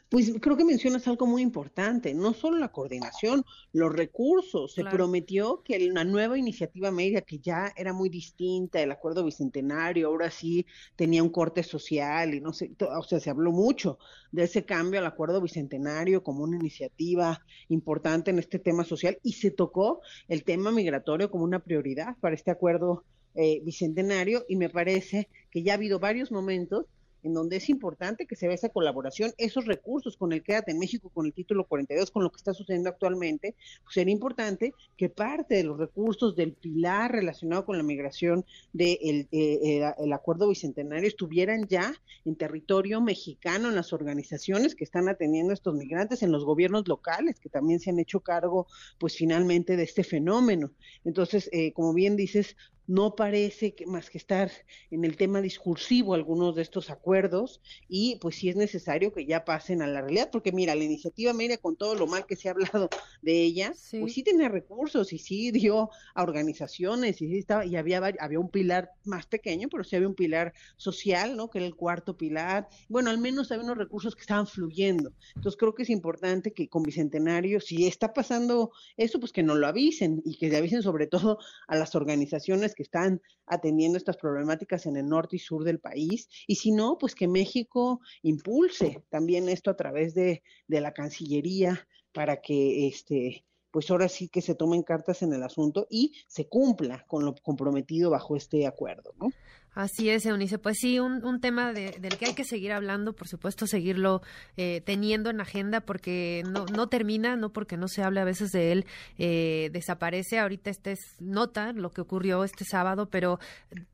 [0.10, 3.44] Pues creo que mencionas algo muy importante, no solo la coordinación,
[3.74, 4.74] los recursos.
[4.74, 10.08] Se prometió que una nueva iniciativa media que ya era muy distinta, el acuerdo bicentenario,
[10.08, 10.66] ahora sí
[10.96, 14.00] tenía un corte social y no sé, o sea, se habló mucho
[14.32, 19.34] de ese cambio al acuerdo bicentenario como una iniciativa importante en este tema social y
[19.34, 23.04] se tocó el tema migratorio como una prioridad para este acuerdo
[23.36, 26.86] eh, bicentenario y me parece que ya ha habido varios momentos
[27.24, 30.80] en donde es importante que se vea esa colaboración, esos recursos con el Quédate en
[30.80, 35.10] México, con el título 42, con lo que está sucediendo actualmente, pues sería importante que
[35.10, 40.50] parte de los recursos del pilar relacionado con la migración del de eh, el acuerdo
[40.50, 41.94] bicentenario estuvieran ya
[42.26, 46.88] en territorio mexicano, en las organizaciones que están atendiendo a estos migrantes, en los gobiernos
[46.88, 48.68] locales que también se han hecho cargo,
[48.98, 50.72] pues finalmente, de este fenómeno.
[51.04, 52.56] Entonces, eh, como bien dices,
[52.88, 54.50] no parece que más que estar
[54.92, 59.44] en el tema discursivo algunos de estos acuerdos y pues sí es necesario que ya
[59.44, 62.48] pasen a la realidad porque mira la iniciativa media con todo lo mal que se
[62.48, 62.90] ha hablado
[63.22, 64.24] de ella pues sí.
[64.24, 68.92] tenía recursos y sí dio a organizaciones y sí estaba y había había un pilar
[69.04, 72.70] más pequeño pero sí había un pilar social no que era el cuarto pilar.
[72.88, 75.12] Bueno al menos había unos recursos que estaban fluyendo.
[75.36, 79.58] Entonces creo que es importante que con bicentenario si está pasando eso pues que nos
[79.58, 84.18] lo avisen y que le avisen sobre todo a las organizaciones que están atendiendo estas
[84.18, 89.04] problemáticas en el norte y sur del país, y si no, pues que México impulse
[89.10, 94.42] también esto a través de, de la Cancillería para que este pues ahora sí que
[94.42, 99.14] se tomen cartas en el asunto y se cumpla con lo comprometido bajo este acuerdo,
[99.20, 99.30] ¿no?
[99.78, 100.58] Así es, Eunice.
[100.58, 104.24] Pues sí, un, un tema del que hay que seguir hablando, por supuesto, seguirlo
[104.58, 108.50] eh, teniendo en agenda porque no, no termina, no porque no se hable a veces
[108.50, 108.88] de él,
[109.20, 110.40] eh, desaparece.
[110.40, 113.40] Ahorita esta es nota, lo que ocurrió este sábado, pero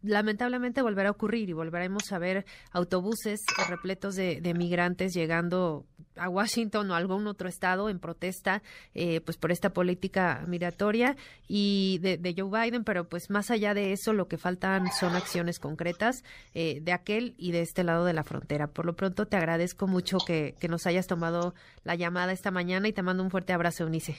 [0.02, 5.86] lamentablemente volverá a ocurrir y volveremos a ver autobuses repletos de, de migrantes llegando
[6.16, 8.62] a Washington o algún otro estado en protesta
[8.94, 11.16] eh, pues por esta política migratoria
[11.48, 15.16] y de, de, Joe Biden, pero pues más allá de eso lo que faltan son
[15.16, 16.24] acciones concretas
[16.54, 18.68] eh, de aquel y de este lado de la frontera.
[18.68, 22.88] Por lo pronto te agradezco mucho que, que nos hayas tomado la llamada esta mañana
[22.88, 24.18] y te mando un fuerte abrazo, Eunice.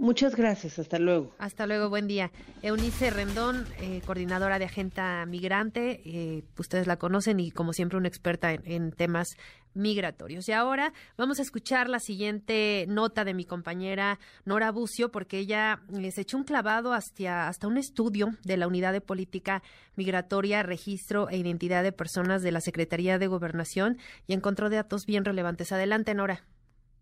[0.00, 1.30] Muchas gracias, hasta luego.
[1.36, 2.32] Hasta luego, buen día.
[2.62, 8.08] Eunice Rendón, eh, coordinadora de Agenda Migrante, eh, ustedes la conocen y como siempre una
[8.08, 9.36] experta en, temas
[9.74, 10.48] migratorios.
[10.48, 15.82] Y ahora vamos a escuchar la siguiente nota de mi compañera Nora Bucio, porque ella
[15.90, 19.62] les echó un clavado hasta, hasta un estudio de la Unidad de Política
[19.96, 25.26] Migratoria, Registro e Identidad de Personas de la Secretaría de Gobernación y encontró datos bien
[25.26, 25.72] relevantes.
[25.72, 26.42] Adelante, Nora.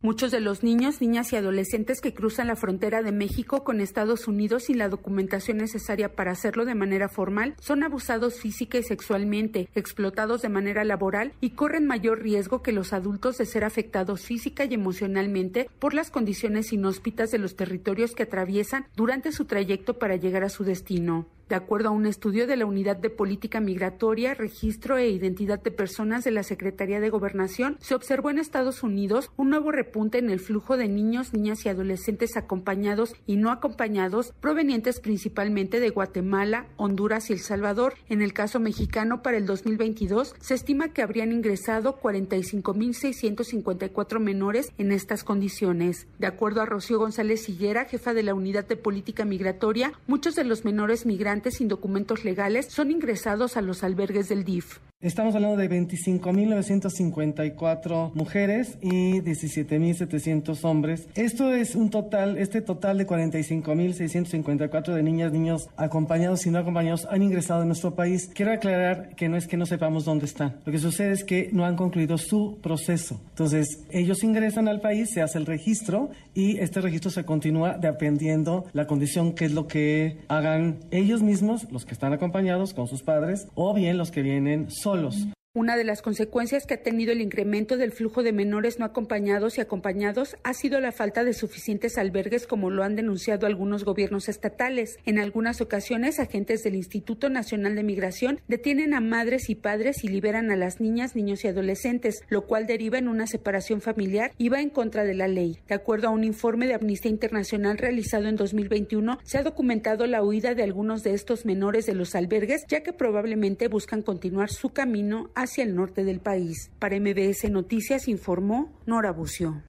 [0.01, 4.29] Muchos de los niños, niñas y adolescentes que cruzan la frontera de México con Estados
[4.29, 9.69] Unidos sin la documentación necesaria para hacerlo de manera formal son abusados física y sexualmente,
[9.75, 14.65] explotados de manera laboral y corren mayor riesgo que los adultos de ser afectados física
[14.67, 20.15] y emocionalmente por las condiciones inhóspitas de los territorios que atraviesan durante su trayecto para
[20.15, 21.27] llegar a su destino.
[21.49, 25.71] De acuerdo a un estudio de la Unidad de Política Migratoria, Registro e Identidad de
[25.71, 30.29] Personas de la Secretaría de Gobernación, se observó en Estados Unidos un nuevo repunte en
[30.29, 36.67] el flujo de niños, niñas y adolescentes acompañados y no acompañados, provenientes principalmente de Guatemala,
[36.77, 37.95] Honduras y El Salvador.
[38.11, 44.93] En el caso mexicano, para el 2022, se estima que habrían ingresado 45.654 menores en
[44.93, 46.09] estas condiciones.
[46.19, 50.45] De acuerdo a Rocío González Sillera, jefa de la Unidad de Política Migratoria, muchos de
[50.45, 54.79] los menores migrantes sin documentos legales son ingresados a los albergues del DIF.
[55.01, 61.07] Estamos hablando de 25.954 mujeres y 17.700 hombres.
[61.15, 67.07] Esto es un total, este total de 45.654 de niñas, niños acompañados y no acompañados
[67.09, 68.29] han ingresado en nuestro país.
[68.35, 70.57] Quiero aclarar que no es que no sepamos dónde están.
[70.65, 73.21] Lo que sucede es que no han concluido su proceso.
[73.29, 78.67] Entonces, ellos ingresan al país, se hace el registro y este registro se continúa dependiendo
[78.73, 83.05] la condición que es lo que hagan ellos mismos, los que están acompañados con sus
[83.05, 85.29] padres, o bien los que vienen solos solos.
[85.59, 89.59] Una de las consecuencias que ha tenido el incremento del flujo de menores no acompañados
[89.59, 94.29] y acompañados ha sido la falta de suficientes albergues, como lo han denunciado algunos gobiernos
[94.29, 95.01] estatales.
[95.05, 100.07] En algunas ocasiones, agentes del Instituto Nacional de Migración detienen a madres y padres y
[100.07, 104.51] liberan a las niñas, niños y adolescentes, lo cual deriva en una separación familiar y
[104.51, 105.59] va en contra de la ley.
[105.67, 110.23] De acuerdo a un informe de Amnistía Internacional realizado en 2021, se ha documentado la
[110.23, 114.71] huida de algunos de estos menores de los albergues, ya que probablemente buscan continuar su
[114.71, 116.71] camino hacia hacia el norte del país.
[116.79, 119.63] Para MBS Noticias informó Nora Bucio.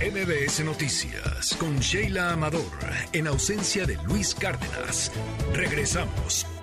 [0.00, 2.60] MBS Noticias con Sheila Amador,
[3.12, 5.10] en ausencia de Luis Cárdenas.
[5.52, 6.55] Regresamos.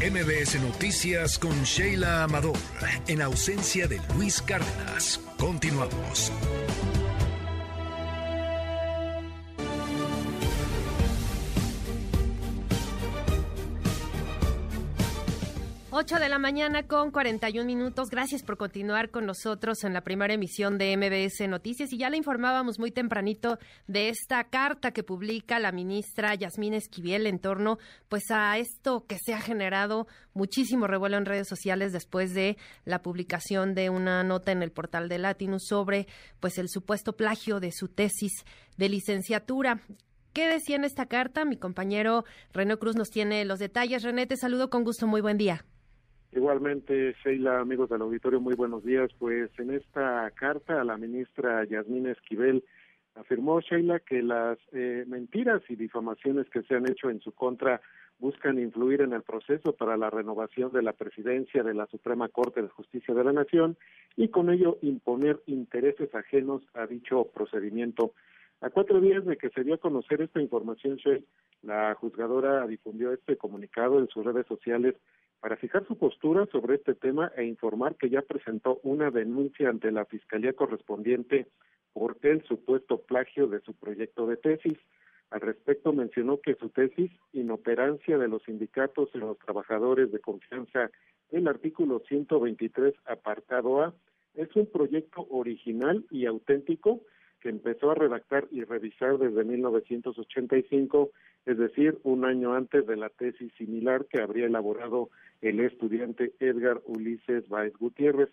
[0.00, 2.56] MBS Noticias con Sheila Amador,
[3.06, 5.20] en ausencia de Luis Cárdenas.
[5.36, 6.32] Continuamos.
[15.92, 18.10] 8 de la mañana con 41 minutos.
[18.10, 21.92] Gracias por continuar con nosotros en la primera emisión de MBS Noticias.
[21.92, 23.58] Y ya le informábamos muy tempranito
[23.88, 29.18] de esta carta que publica la ministra Yasmín Esquivel en torno pues a esto que
[29.18, 34.52] se ha generado muchísimo revuelo en redes sociales después de la publicación de una nota
[34.52, 36.06] en el portal de Latinus sobre
[36.38, 38.44] pues el supuesto plagio de su tesis
[38.76, 39.80] de licenciatura.
[40.32, 41.44] ¿Qué decía en esta carta?
[41.44, 44.04] Mi compañero René Cruz nos tiene los detalles.
[44.04, 45.08] René, te saludo con gusto.
[45.08, 45.64] Muy buen día.
[46.32, 49.10] Igualmente, Sheila, amigos del auditorio, muy buenos días.
[49.18, 52.62] Pues en esta carta a la ministra Yasmín Esquivel
[53.16, 57.80] afirmó Sheila que las eh, mentiras y difamaciones que se han hecho en su contra
[58.20, 62.62] buscan influir en el proceso para la renovación de la presidencia de la Suprema Corte
[62.62, 63.76] de Justicia de la Nación
[64.16, 68.12] y con ello imponer intereses ajenos a dicho procedimiento.
[68.60, 71.24] A cuatro días de que se dio a conocer esta información, Sheila,
[71.62, 74.94] la juzgadora difundió este comunicado en sus redes sociales
[75.40, 79.90] para fijar su postura sobre este tema e informar que ya presentó una denuncia ante
[79.90, 81.46] la Fiscalía correspondiente
[81.92, 84.78] por el supuesto plagio de su proyecto de tesis.
[85.30, 90.90] Al respecto mencionó que su tesis, inoperancia de los sindicatos y los trabajadores de confianza,
[91.30, 93.94] el artículo 123, apartado A,
[94.34, 97.00] es un proyecto original y auténtico
[97.40, 101.10] que empezó a redactar y revisar desde 1985,
[101.46, 105.10] es decir, un año antes de la tesis similar que habría elaborado
[105.40, 108.28] el estudiante Edgar Ulises Baez Gutiérrez.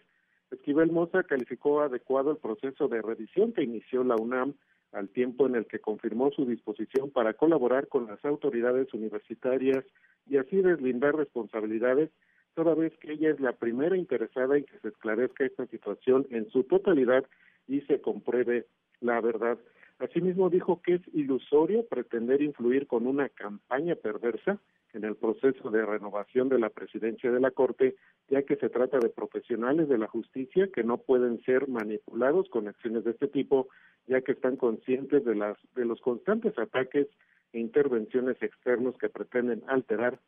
[0.51, 4.53] Esquivel Moza calificó adecuado el proceso de revisión que inició la UNAM
[4.91, 9.83] al tiempo en el que confirmó su disposición para colaborar con las autoridades universitarias
[10.29, 12.09] y así deslindar responsabilidades,
[12.55, 16.49] toda vez que ella es la primera interesada en que se esclarezca esta situación en
[16.49, 17.25] su totalidad
[17.67, 18.65] y se compruebe
[19.01, 19.57] la verdad.
[19.99, 24.59] Asimismo dijo que es ilusorio pretender influir con una campaña perversa
[24.93, 27.95] en el proceso de renovación de la presidencia de la Corte,
[28.29, 32.67] ya que se trata de profesionales de la justicia que no pueden ser manipulados con
[32.67, 33.69] acciones de este tipo,
[34.07, 37.07] ya que están conscientes de las de los constantes ataques
[37.53, 40.19] e intervenciones externos que pretenden alterar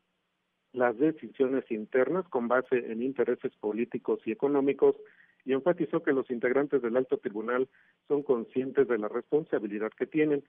[0.73, 4.95] las decisiones internas con base en intereses políticos y económicos
[5.45, 7.67] y enfatizó que los integrantes del alto tribunal
[8.07, 10.43] son conscientes de la responsabilidad que tienen.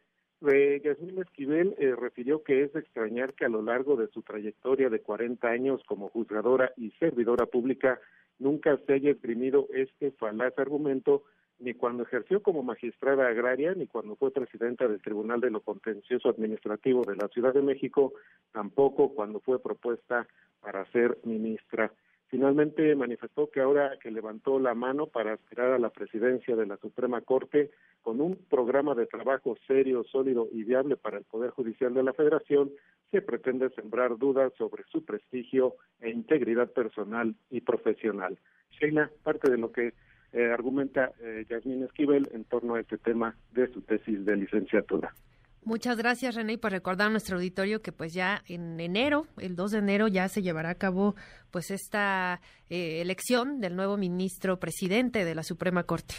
[0.51, 4.89] Eh, Yasmín Esquivel eh, refirió que es extrañar que a lo largo de su trayectoria
[4.89, 8.01] de 40 años como juzgadora y servidora pública
[8.39, 11.25] nunca se haya esgrimido este falaz argumento
[11.61, 16.31] ni cuando ejerció como magistrada agraria, ni cuando fue presidenta del Tribunal de lo Contencioso
[16.31, 18.15] Administrativo de la Ciudad de México,
[18.51, 20.27] tampoco cuando fue propuesta
[20.61, 21.93] para ser ministra.
[22.31, 26.77] Finalmente manifestó que ahora que levantó la mano para aspirar a la presidencia de la
[26.77, 31.93] Suprema Corte con un programa de trabajo serio, sólido y viable para el Poder Judicial
[31.93, 32.71] de la Federación,
[33.11, 38.39] se pretende sembrar dudas sobre su prestigio e integridad personal y profesional.
[38.79, 39.93] Sheila, parte de lo que
[40.33, 45.13] eh, argumenta eh, Yasmín Esquivel en torno a este tema de su tesis de licenciatura.
[45.63, 49.57] Muchas gracias, René, y por recordar a nuestro auditorio que pues ya en enero, el
[49.57, 51.15] 2 de enero, ya se llevará a cabo
[51.51, 56.15] pues esta eh, elección del nuevo ministro presidente de la Suprema Corte.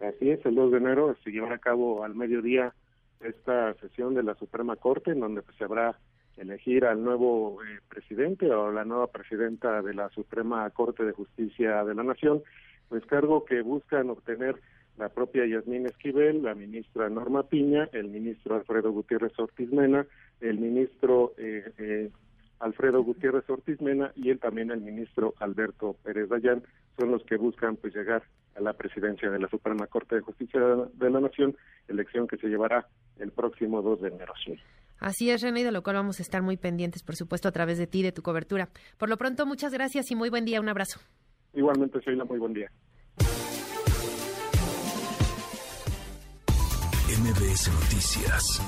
[0.00, 2.74] Así es, el 2 de enero se llevará a cabo al mediodía
[3.20, 5.98] esta sesión de la Suprema Corte, en donde pues, se habrá
[6.36, 11.84] elegir al nuevo eh, presidente o la nueva presidenta de la Suprema Corte de Justicia
[11.84, 12.42] de la Nación,
[12.88, 14.56] pues cargo que buscan obtener
[14.96, 20.06] la propia Yasmín Esquivel, la ministra Norma Piña, el ministro Alfredo Gutiérrez Ortiz Mena,
[20.40, 22.10] el ministro eh, eh,
[22.60, 26.62] Alfredo Gutiérrez Ortiz Mena y él también el ministro Alberto Pérez Dayán
[26.98, 28.22] son los que buscan pues llegar
[28.56, 31.56] a la presidencia de la Suprema Corte de Justicia de la Nación,
[31.88, 32.86] elección que se llevará
[33.18, 34.32] el próximo 2 de enero.
[34.98, 37.78] Así es, René, de lo cual vamos a estar muy pendientes, por supuesto, a través
[37.78, 38.68] de ti, de tu cobertura.
[38.96, 40.60] Por lo pronto, muchas gracias y muy buen día.
[40.60, 41.00] Un abrazo.
[41.52, 42.70] Igualmente, Sheila, muy buen día.
[47.34, 48.60] MBS Noticias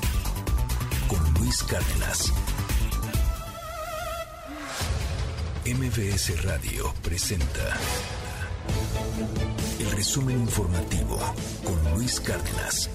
[1.06, 2.32] con Luis Cárdenas.
[5.64, 7.78] MBS Radio presenta
[9.78, 11.16] el resumen informativo
[11.64, 12.90] con Luis Cárdenas.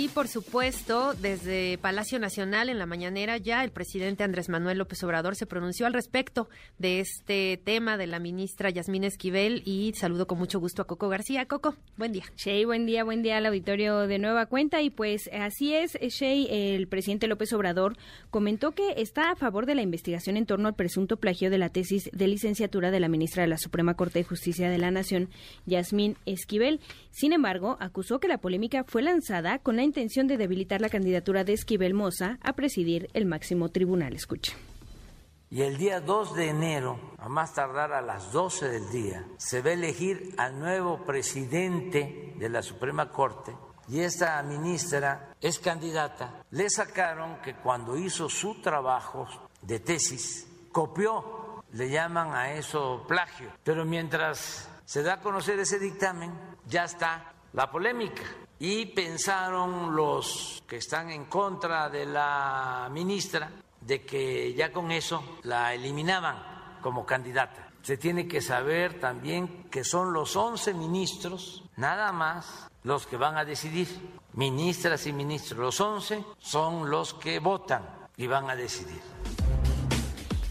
[0.00, 5.02] Y por supuesto, desde Palacio Nacional en la mañanera ya el presidente Andrés Manuel López
[5.02, 6.48] Obrador se pronunció al respecto
[6.78, 11.08] de este tema de la ministra Yasmín Esquivel y saludo con mucho gusto a Coco
[11.08, 11.46] García.
[11.46, 12.22] Coco, buen día.
[12.36, 16.46] Shey, buen día, buen día al auditorio de Nueva Cuenta y pues así es, Shey,
[16.48, 17.96] el presidente López Obrador
[18.30, 21.70] comentó que está a favor de la investigación en torno al presunto plagio de la
[21.70, 25.28] tesis de licenciatura de la ministra de la Suprema Corte de Justicia de la Nación,
[25.66, 26.78] Yasmín Esquivel.
[27.10, 31.44] Sin embargo, acusó que la polémica fue lanzada con la intención de debilitar la candidatura
[31.44, 34.14] de Esquivel Moza a presidir el máximo tribunal.
[34.14, 34.52] Escuche.
[35.50, 39.62] Y el día 2 de enero, a más tardar a las 12 del día, se
[39.62, 43.56] va a elegir al nuevo presidente de la Suprema Corte
[43.88, 46.44] y esta ministra es candidata.
[46.50, 49.26] Le sacaron que cuando hizo su trabajo
[49.62, 55.78] de tesis, copió, le llaman a eso plagio, pero mientras se da a conocer ese
[55.78, 56.30] dictamen,
[56.66, 58.22] ya está la polémica.
[58.60, 65.38] Y pensaron los que están en contra de la ministra de que ya con eso
[65.44, 67.70] la eliminaban como candidata.
[67.82, 73.36] Se tiene que saber también que son los 11 ministros, nada más, los que van
[73.36, 73.88] a decidir.
[74.34, 79.00] Ministras y ministros, los 11 son los que votan y van a decidir.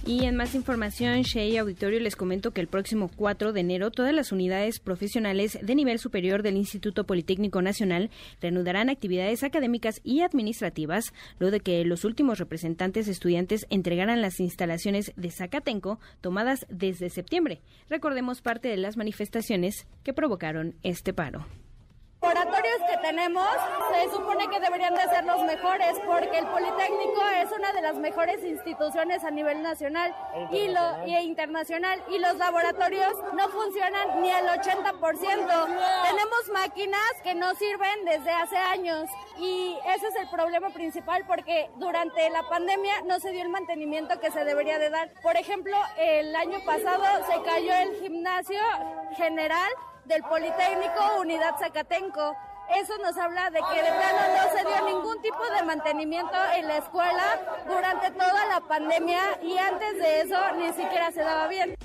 [0.07, 4.13] Y en más información, Shea Auditorio les comento que el próximo 4 de enero todas
[4.13, 8.09] las unidades profesionales de nivel superior del Instituto Politécnico Nacional
[8.39, 15.11] reanudarán actividades académicas y administrativas, luego de que los últimos representantes estudiantes entregaran las instalaciones
[15.17, 17.59] de Zacatenco tomadas desde septiembre.
[17.89, 21.45] Recordemos parte de las manifestaciones que provocaron este paro
[22.21, 23.47] laboratorios que tenemos
[23.93, 27.95] se supone que deberían de ser los mejores porque el Politécnico es una de las
[27.95, 30.15] mejores instituciones a nivel nacional
[30.51, 34.99] y, lo, y internacional y los laboratorios no funcionan ni al 80%.
[34.99, 41.69] Tenemos máquinas que no sirven desde hace años y ese es el problema principal porque
[41.75, 45.11] durante la pandemia no se dio el mantenimiento que se debería de dar.
[45.21, 48.61] Por ejemplo, el año pasado se cayó el gimnasio
[49.15, 49.71] general
[50.07, 52.35] del Politécnico Unidad Zacatenco.
[52.75, 56.67] Eso nos habla de que de plano no se dio ningún tipo de mantenimiento en
[56.67, 61.75] la escuela durante toda la pandemia y antes de eso ni siquiera se daba bien.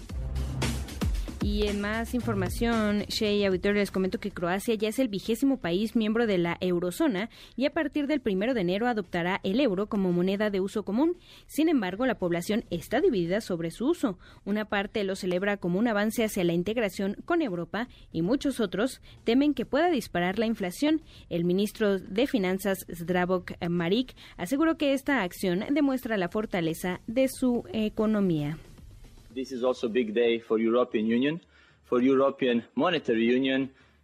[1.42, 5.96] Y en más información, Shea Auditorio les comento que Croacia ya es el vigésimo país
[5.96, 10.12] miembro de la eurozona y a partir del primero de enero adoptará el euro como
[10.12, 11.16] moneda de uso común.
[11.48, 14.18] Sin embargo, la población está dividida sobre su uso.
[14.44, 19.00] Una parte lo celebra como un avance hacia la integración con Europa y muchos otros
[19.24, 21.02] temen que pueda disparar la inflación.
[21.28, 27.64] El ministro de Finanzas, Zdravok Marik, aseguró que esta acción demuestra la fortaleza de su
[27.72, 28.58] economía.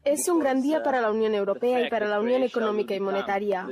[0.05, 3.69] Es un gran día para la Unión Europea y para la Unión Económica y Monetaria,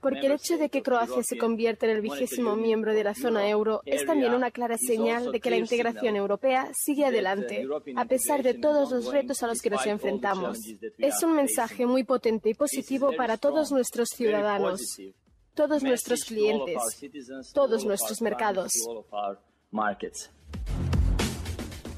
[0.00, 3.48] porque el hecho de que Croacia se convierta en el vigésimo miembro de la zona
[3.48, 7.66] euro es también una clara señal de que la integración europea sigue adelante,
[7.96, 10.58] a pesar de todos los retos a los que nos enfrentamos.
[10.98, 14.80] Es un mensaje muy potente y positivo para todos nuestros ciudadanos,
[15.54, 16.78] todos nuestros clientes,
[17.52, 18.70] todos nuestros mercados.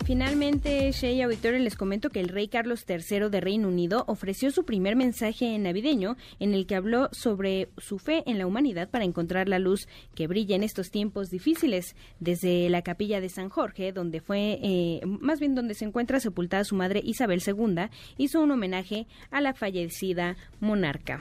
[0.06, 4.64] Finalmente, Shea Auditorio les comento que el rey Carlos III de Reino Unido ofreció su
[4.64, 9.48] primer mensaje navideño en el que habló sobre su fe en la humanidad para encontrar
[9.48, 11.96] la luz que brilla en estos tiempos difíciles.
[12.20, 16.62] Desde la capilla de San Jorge, donde fue, eh, más bien donde se encuentra sepultada
[16.62, 21.20] su madre Isabel II, hizo un homenaje a la fallecida monarca.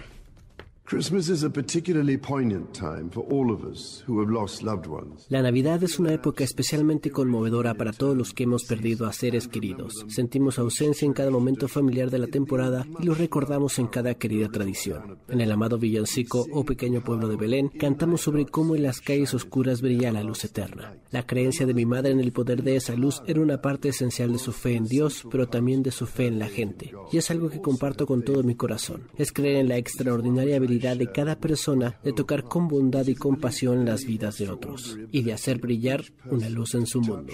[5.29, 9.47] La Navidad es una época especialmente conmovedora para todos los que hemos perdido a seres
[9.47, 10.05] queridos.
[10.09, 14.47] Sentimos ausencia en cada momento familiar de la temporada y lo recordamos en cada querida
[14.49, 15.17] tradición.
[15.27, 19.33] En el amado villancico o pequeño pueblo de Belén, cantamos sobre cómo en las calles
[19.33, 20.93] oscuras brilla la luz eterna.
[21.09, 24.31] La creencia de mi madre en el poder de esa luz era una parte esencial
[24.31, 26.91] de su fe en Dios, pero también de su fe en la gente.
[27.11, 29.09] Y es algo que comparto con todo mi corazón.
[29.17, 33.85] Es creer en la extraordinaria habilidad de cada persona de tocar con bondad y compasión
[33.85, 37.34] las vidas de otros y de hacer brillar una luz en su mundo.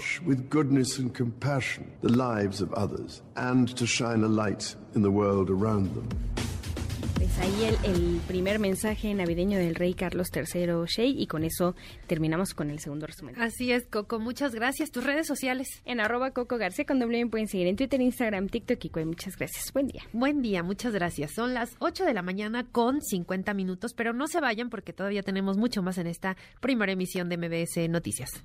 [7.14, 11.74] Pues ahí el, el, primer mensaje navideño del rey Carlos III Shea y con eso
[12.06, 13.40] terminamos con el segundo resumen.
[13.40, 14.18] Así es, Coco.
[14.18, 14.90] Muchas gracias.
[14.90, 15.68] Tus redes sociales.
[15.84, 19.72] En arroba Coco García con doble pueden seguir en Twitter, Instagram, TikTok y Muchas gracias.
[19.72, 20.02] Buen día.
[20.12, 21.32] Buen día, muchas gracias.
[21.32, 25.22] Son las 8 de la mañana con 50 minutos, pero no se vayan porque todavía
[25.22, 28.44] tenemos mucho más en esta primera emisión de MBS Noticias.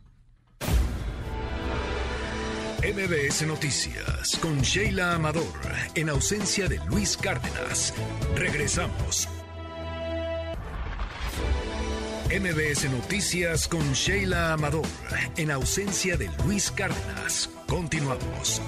[2.83, 5.43] MBS Noticias con Sheila Amador,
[5.95, 7.91] en ausencia de Luis Cárdenas.
[8.35, 9.27] Regresamos.
[12.29, 14.85] MBS Noticias con Sheila Amador,
[15.37, 17.49] en ausencia de Luis Cárdenas.
[17.67, 18.61] Continuamos.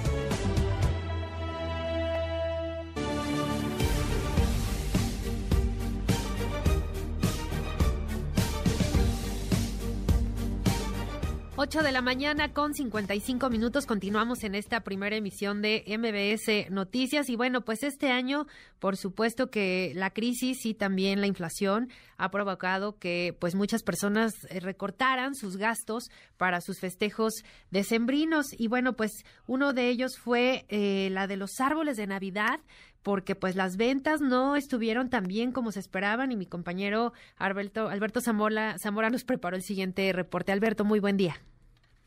[11.62, 13.84] 8 de la mañana con 55 minutos.
[13.84, 17.28] Continuamos en esta primera emisión de MBS Noticias.
[17.28, 18.46] Y bueno, pues este año,
[18.78, 24.32] por supuesto que la crisis y también la inflación ha provocado que pues muchas personas
[24.48, 26.04] eh, recortaran sus gastos
[26.38, 27.34] para sus festejos
[27.70, 28.58] decembrinos.
[28.58, 29.12] Y bueno, pues
[29.46, 32.60] uno de ellos fue eh, la de los árboles de Navidad
[33.02, 37.88] porque pues las ventas no estuvieron tan bien como se esperaban y mi compañero Alberto,
[37.88, 40.52] Alberto Zamora, Zamora nos preparó el siguiente reporte.
[40.52, 41.36] Alberto, muy buen día.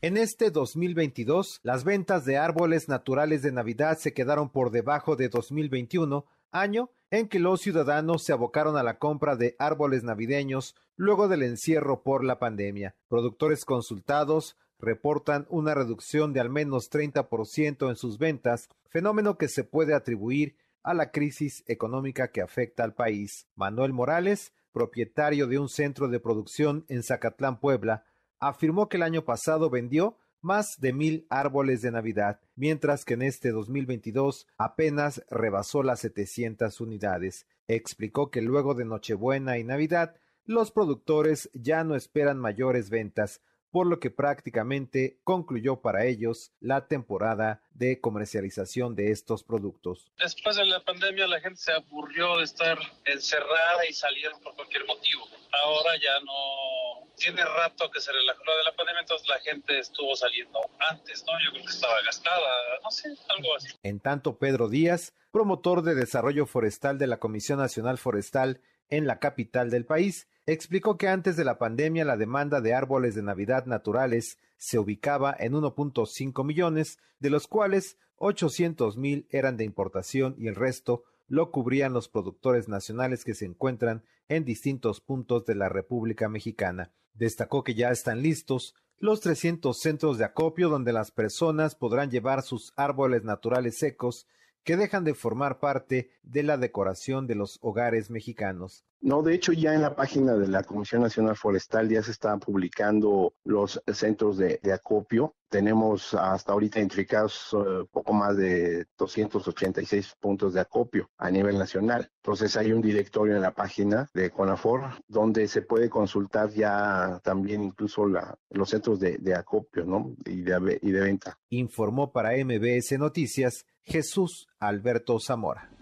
[0.04, 5.30] En este 2022, las ventas de árboles naturales de Navidad se quedaron por debajo de
[5.30, 11.26] 2021, año en que los ciudadanos se abocaron a la compra de árboles navideños luego
[11.26, 12.94] del encierro por la pandemia.
[13.08, 19.64] Productores consultados reportan una reducción de al menos 30% en sus ventas, fenómeno que se
[19.64, 23.46] puede atribuir a la crisis económica que afecta al país.
[23.54, 28.04] Manuel Morales, propietario de un centro de producción en Zacatlán, Puebla,
[28.48, 33.22] afirmó que el año pasado vendió más de mil árboles de Navidad, mientras que en
[33.22, 37.46] este 2022 apenas rebasó las 700 unidades.
[37.66, 43.40] Explicó que luego de Nochebuena y Navidad, los productores ya no esperan mayores ventas,
[43.74, 50.12] por lo que prácticamente concluyó para ellos la temporada de comercialización de estos productos.
[50.16, 54.86] Después de la pandemia la gente se aburrió de estar encerrada y salieron por cualquier
[54.86, 55.26] motivo.
[55.64, 60.14] Ahora ya no tiene rato que se relajó de la pandemia, entonces la gente estuvo
[60.14, 61.32] saliendo antes, ¿no?
[61.44, 63.70] Yo creo que estaba gastada, no sé, algo así.
[63.82, 69.18] En tanto, Pedro Díaz, promotor de desarrollo forestal de la Comisión Nacional Forestal en la
[69.18, 73.66] capital del país, explicó que antes de la pandemia la demanda de árboles de Navidad
[73.66, 80.48] naturales se ubicaba en 1.5 millones, de los cuales 800 mil eran de importación y
[80.48, 85.68] el resto lo cubrían los productores nacionales que se encuentran en distintos puntos de la
[85.68, 86.92] República Mexicana.
[87.14, 92.42] Destacó que ya están listos los 300 centros de acopio donde las personas podrán llevar
[92.42, 94.26] sus árboles naturales secos
[94.62, 98.84] que dejan de formar parte de la decoración de los hogares mexicanos.
[99.04, 102.40] No, de hecho ya en la página de la Comisión Nacional Forestal ya se están
[102.40, 105.34] publicando los centros de, acopio.
[105.50, 112.10] Tenemos hasta ahorita identificados uh, poco más de 286 puntos de acopio a nivel nacional.
[112.22, 117.62] Entonces hay un directorio en la página de CONAFOR donde se puede consultar ya también
[117.62, 120.16] incluso la, los centros de, acopio ¿no?
[120.24, 121.38] y, de, y de venta.
[121.50, 125.73] Informó para MBS Noticias Jesús Alberto Zamora.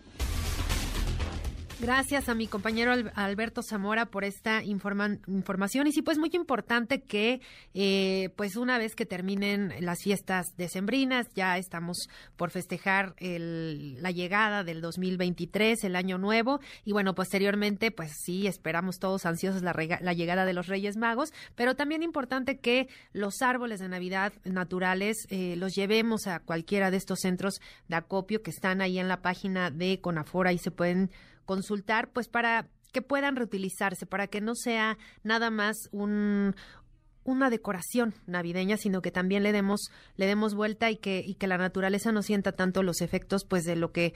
[1.82, 5.88] Gracias a mi compañero Alberto Zamora por esta información.
[5.88, 7.40] Y sí, pues muy importante que,
[7.74, 14.62] eh, pues una vez que terminen las fiestas decembrinas, ya estamos por festejar la llegada
[14.62, 16.60] del 2023, el año nuevo.
[16.84, 19.72] Y bueno, posteriormente, pues sí, esperamos todos ansiosos la,
[20.12, 21.32] llegada de los Reyes Magos.
[21.56, 26.98] Pero también importante que los árboles de Navidad naturales eh, los llevemos a cualquiera de
[26.98, 31.10] estos centros de acopio que están ahí en la página de Conafora y se pueden
[31.44, 36.54] consultar, pues para que puedan reutilizarse, para que no sea nada más un,
[37.24, 41.46] una decoración navideña, sino que también le demos, le demos vuelta y que, y que
[41.46, 44.14] la naturaleza no sienta tanto los efectos pues de lo que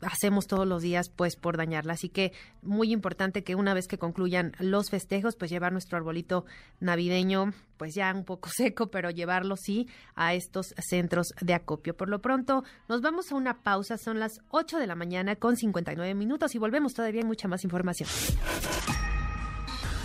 [0.00, 1.94] hacemos todos los días pues por dañarla.
[1.94, 2.32] Así que
[2.62, 6.44] muy importante que una vez que concluyan los festejos, pues llevar nuestro arbolito
[6.80, 11.96] navideño, pues ya un poco seco, pero llevarlo sí a estos centros de acopio.
[11.96, 15.56] Por lo pronto, nos vamos a una pausa, son las 8 de la mañana con
[15.56, 18.08] 59 minutos y volvemos todavía hay mucha más información.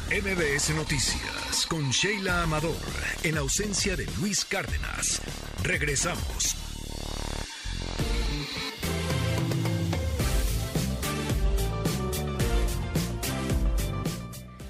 [0.10, 2.74] MBS Noticias con Sheila Amador,
[3.24, 5.22] en ausencia de Luis Cárdenas.
[5.62, 6.69] Regresamos.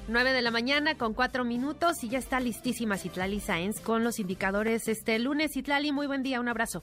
[0.09, 4.19] 9 de la mañana con cuatro minutos y ya está listísima Citlali Sáenz con los
[4.19, 5.53] indicadores este lunes.
[5.53, 6.81] Citlali, muy buen día, un abrazo.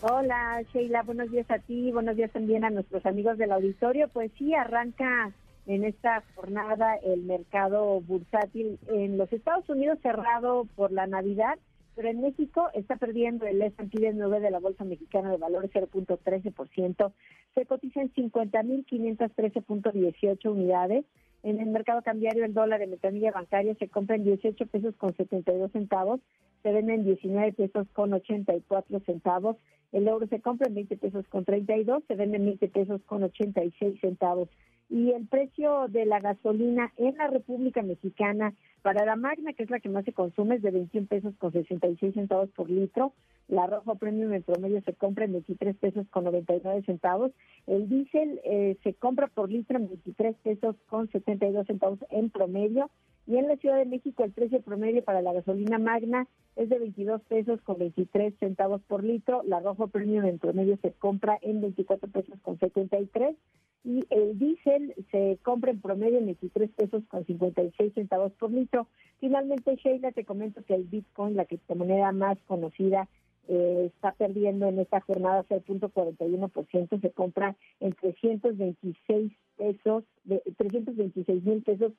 [0.00, 4.08] Hola Sheila, buenos días a ti, buenos días también a nuestros amigos del auditorio.
[4.08, 5.32] Pues sí, arranca
[5.66, 11.58] en esta jornada el mercado bursátil en los Estados Unidos cerrado por la Navidad,
[11.94, 17.12] pero en México está perdiendo el S&P 9 de la Bolsa Mexicana de Valores 0.13%,
[17.54, 21.04] se cotiza en 50.513.18 unidades.
[21.42, 25.14] En el mercado cambiario el dólar en ventanilla bancaria se compra en 18 pesos con
[25.16, 26.20] 72 centavos,
[26.62, 29.56] se vende en 19 pesos con 84 centavos,
[29.90, 33.24] el euro se compra en 20 pesos con 32, se vende en 20 pesos con
[33.24, 34.48] 86 centavos.
[34.92, 39.70] Y el precio de la gasolina en la República Mexicana para la Magna, que es
[39.70, 43.14] la que más se consume, es de 21 pesos con 66 centavos por litro.
[43.48, 47.32] La Rojo Premium en promedio se compra en 23 pesos con 99 centavos.
[47.66, 52.90] El diésel eh, se compra por litro en 23 pesos con 72 centavos en promedio.
[53.26, 56.26] Y en la Ciudad de México el precio promedio para la gasolina magna
[56.56, 59.42] es de 22 pesos con 23 centavos por litro.
[59.44, 63.36] La rojo premium en promedio se compra en 24 pesos con 73
[63.84, 68.88] y el diésel se compra en promedio en 23 pesos con 56 centavos por litro.
[69.20, 73.08] Finalmente, Sheila, te comento que el Bitcoin, la criptomoneda más conocida,
[73.48, 81.62] eh, está perdiendo en esta jornada 0.41%, se compra en 326 pesos, de 326 mil
[81.62, 81.92] pesos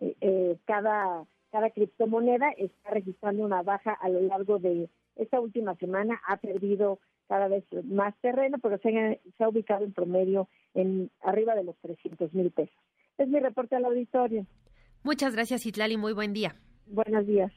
[0.00, 5.74] eh, eh, cada, cada criptomoneda está registrando una baja a lo largo de esta última
[5.76, 10.48] semana, ha perdido cada vez más terreno, pero se ha, se ha ubicado en promedio
[10.74, 12.76] en arriba de los 300 mil pesos.
[13.18, 14.46] Es mi reporte al auditorio.
[15.02, 15.96] Muchas gracias, Itlali.
[15.96, 16.54] Muy buen día.
[16.86, 17.52] Buenos días.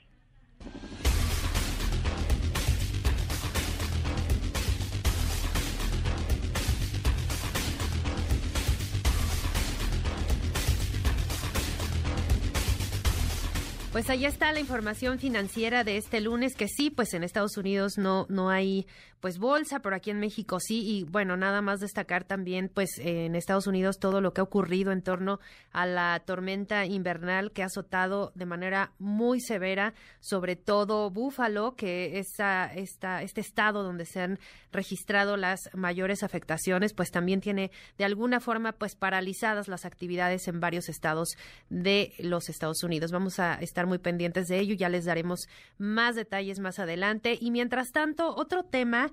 [13.92, 17.98] Pues ahí está la información financiera de este lunes, que sí, pues en Estados Unidos
[17.98, 18.86] no, no hay
[19.20, 20.82] pues bolsa, pero aquí en México sí.
[20.86, 24.92] Y bueno, nada más destacar también, pues en Estados Unidos todo lo que ha ocurrido
[24.92, 25.40] en torno
[25.72, 32.20] a la tormenta invernal que ha azotado de manera muy severa, sobre todo Búfalo, que
[32.20, 34.40] es esta, este estado donde se han
[34.72, 40.60] registrado las mayores afectaciones, pues también tiene de alguna forma pues paralizadas las actividades en
[40.60, 41.30] varios estados
[41.70, 43.12] de los Estados Unidos.
[43.12, 47.38] Vamos a estar muy pendientes de ello, ya les daremos más detalles más adelante.
[47.40, 49.12] Y mientras tanto, otro tema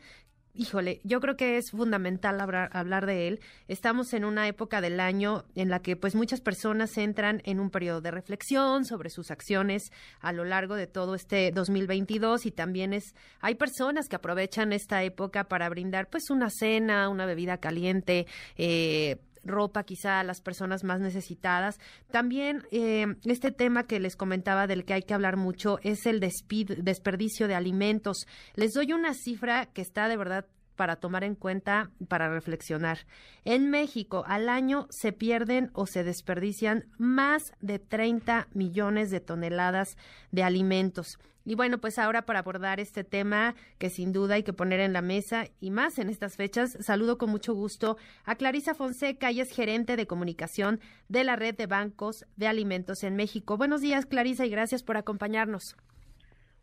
[0.56, 3.40] híjole, yo creo que es fundamental hablar, hablar, de él.
[3.68, 7.70] Estamos en una época del año en la que pues muchas personas entran en un
[7.70, 12.92] periodo de reflexión sobre sus acciones a lo largo de todo este 2022 y también
[12.92, 18.26] es hay personas que aprovechan esta época para brindar pues una cena, una bebida caliente,
[18.56, 21.78] eh, ropa quizá a las personas más necesitadas.
[22.10, 26.20] También eh, este tema que les comentaba del que hay que hablar mucho es el
[26.20, 28.26] desperdicio de alimentos.
[28.54, 32.98] Les doy una cifra que está de verdad para tomar en cuenta, para reflexionar.
[33.44, 39.96] En México, al año se pierden o se desperdician más de 30 millones de toneladas
[40.30, 41.18] de alimentos.
[41.46, 44.92] Y bueno, pues ahora para abordar este tema que sin duda hay que poner en
[44.92, 49.44] la mesa y más en estas fechas, saludo con mucho gusto a Clarisa Fonseca, ella
[49.44, 53.56] es gerente de comunicación de la red de bancos de alimentos en México.
[53.56, 55.76] Buenos días, Clarisa, y gracias por acompañarnos.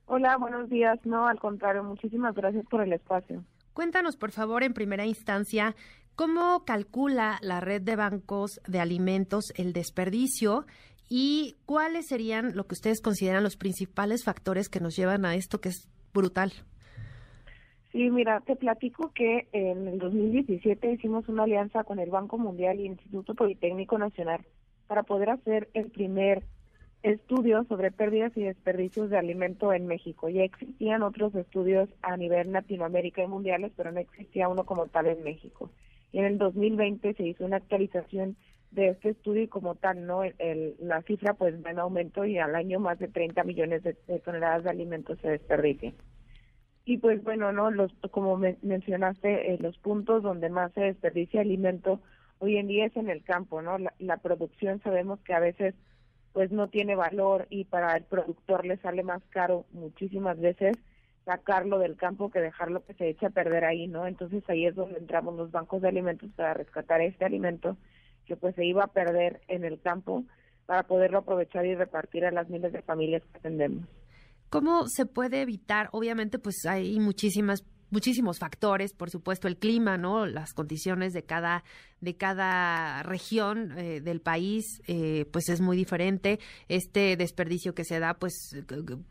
[0.06, 1.00] Hola, buenos días.
[1.06, 3.46] No, al contrario, muchísimas gracias por el espacio.
[3.72, 5.78] Cuéntanos, por favor, en primera instancia,
[6.16, 10.66] ¿cómo calcula la red de bancos de alimentos el desperdicio
[11.16, 15.62] ¿Y cuáles serían lo que ustedes consideran los principales factores que nos llevan a esto
[15.62, 16.52] que es brutal?
[17.92, 22.80] Sí, mira, te platico que en el 2017 hicimos una alianza con el Banco Mundial
[22.80, 24.44] y el Instituto Politécnico Nacional
[24.88, 26.42] para poder hacer el primer
[27.04, 30.30] estudio sobre pérdidas y desperdicios de alimento en México.
[30.30, 35.06] Ya existían otros estudios a nivel Latinoamérica y mundiales, pero no existía uno como tal
[35.06, 35.70] en México.
[36.12, 38.36] Y en el 2020 se hizo una actualización
[38.74, 40.24] de este estudio y como tal, ¿no?
[40.24, 43.94] El, la cifra pues va en aumento y al año más de 30 millones de,
[44.20, 45.94] toneladas de alimentos se desperdician.
[46.86, 47.72] Y pues bueno, ¿no?
[47.72, 52.02] Los, como mencionaste, eh, los puntos donde más se desperdicia alimento
[52.40, 53.78] hoy en día es en el campo, ¿no?
[53.78, 55.76] La, la producción sabemos que a veces
[56.34, 60.76] pues no tiene valor y para el productor le sale más caro muchísimas veces
[61.26, 64.08] sacarlo del campo que dejarlo que se eche a perder ahí, ¿no?
[64.08, 67.78] Entonces ahí es donde entramos los bancos de alimentos para rescatar este alimento
[68.26, 70.24] que pues se iba a perder en el campo
[70.66, 73.86] para poderlo aprovechar y repartir a las miles de familias que atendemos.
[74.50, 75.90] ¿Cómo se puede evitar?
[75.92, 80.26] Obviamente, pues hay muchísimas muchísimos factores, por supuesto, el clima, ¿no?
[80.26, 81.64] Las condiciones de cada
[82.02, 86.40] de cada región eh, del país, eh, pues es muy diferente.
[86.68, 88.34] Este desperdicio que se da, pues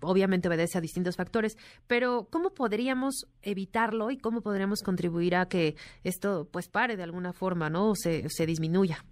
[0.02, 1.56] obviamente obedece a distintos factores.
[1.86, 7.32] Pero cómo podríamos evitarlo y cómo podríamos contribuir a que esto, pues pare de alguna
[7.32, 7.90] forma, ¿no?
[7.90, 9.04] O se, se disminuya.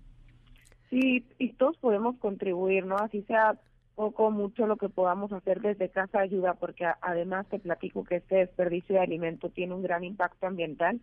[0.90, 2.96] Sí, y todos podemos contribuir, ¿no?
[2.96, 3.56] Así sea
[4.00, 8.36] poco, mucho lo que podamos hacer desde casa ayuda, porque además te platico que este
[8.36, 10.98] desperdicio de alimento tiene un gran impacto ambiental.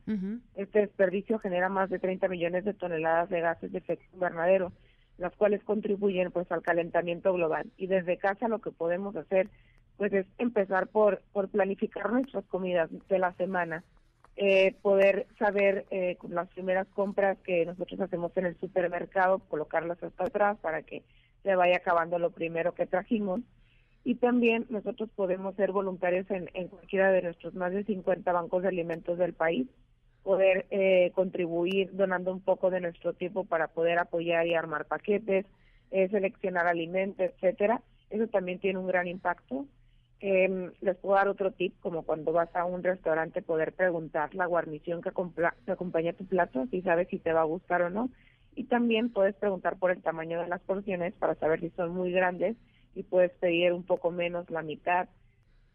[0.56, 4.72] Este desperdicio genera más de 30 millones de toneladas de gases de efecto invernadero,
[5.20, 7.68] las cuales contribuyen pues al calentamiento global.
[7.78, 9.48] Y desde casa lo que podemos hacer
[9.98, 13.84] pues es empezar por, por planificar nuestras comidas de la semana.
[14.38, 20.24] Eh, poder saber eh, las primeras compras que nosotros hacemos en el supermercado, colocarlas hasta
[20.24, 21.04] atrás para que
[21.44, 23.42] se vaya acabando lo primero que trajimos.
[24.04, 28.70] Y también nosotros podemos ser voluntarios en, cualquiera de nuestros más de 50 bancos de
[28.70, 29.68] alimentos del país,
[30.24, 35.46] poder eh, contribuir donando un poco de nuestro tiempo para poder apoyar y armar paquetes,
[35.92, 37.82] eh, seleccionar alimentos, etcétera.
[38.10, 39.66] Eso también tiene un gran impacto.
[40.20, 44.46] Eh, les puedo dar otro tip, como cuando vas a un restaurante, poder preguntar la
[44.46, 45.12] guarnición que,
[45.66, 48.10] que acompaña tu plato, si sabes si te va a gustar o no.
[48.58, 52.12] Y también puedes preguntar por el tamaño de las porciones para saber si son muy
[52.12, 52.58] grandes
[52.96, 55.08] y puedes pedir un poco menos, la mitad.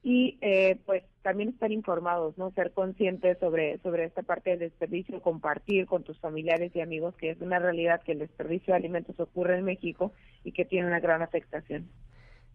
[0.02, 2.50] Y eh, pues también estar informados, ¿no?
[2.50, 7.30] Ser conscientes sobre, sobre esta parte del desperdicio, compartir con tus familiares y amigos que
[7.30, 10.12] es una realidad que el desperdicio de alimentos ocurre en México
[10.42, 11.88] y que tiene una gran afectación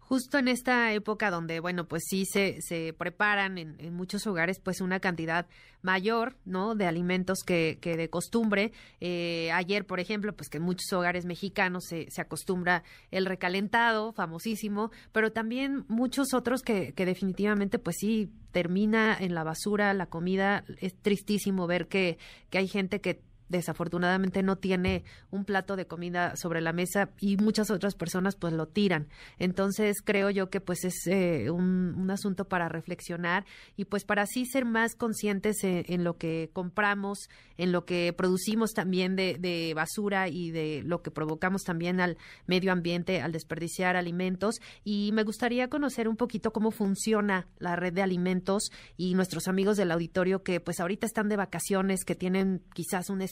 [0.08, 4.58] justo en esta época donde, bueno, pues sí se, se preparan en, en, muchos hogares
[4.58, 5.46] pues una cantidad
[5.82, 6.74] mayor, ¿no?
[6.74, 8.72] De alimentos que, que de costumbre.
[9.00, 14.12] Eh, ayer, por ejemplo, pues que en muchos hogares mexicanos se, se acostumbra el recalentado,
[14.12, 20.06] famosísimo, pero también muchos otros que, que definitivamente pues sí termina en la basura la
[20.06, 20.64] comida.
[20.80, 22.16] Es tristísimo ver que,
[22.48, 27.36] que hay gente que desafortunadamente no tiene un plato de comida sobre la mesa y
[27.36, 29.08] muchas otras personas pues lo tiran.
[29.38, 33.44] Entonces creo yo que pues es eh, un, un, asunto para reflexionar
[33.76, 38.14] y pues para así ser más conscientes en, en, lo que compramos, en lo que
[38.16, 43.32] producimos también de, de, basura y de lo que provocamos también al medio ambiente al
[43.32, 44.56] desperdiciar alimentos.
[44.84, 49.76] Y me gustaría conocer un poquito cómo funciona la red de alimentos y nuestros amigos
[49.76, 53.22] del auditorio que pues ahorita están de vacaciones, que tienen quizás un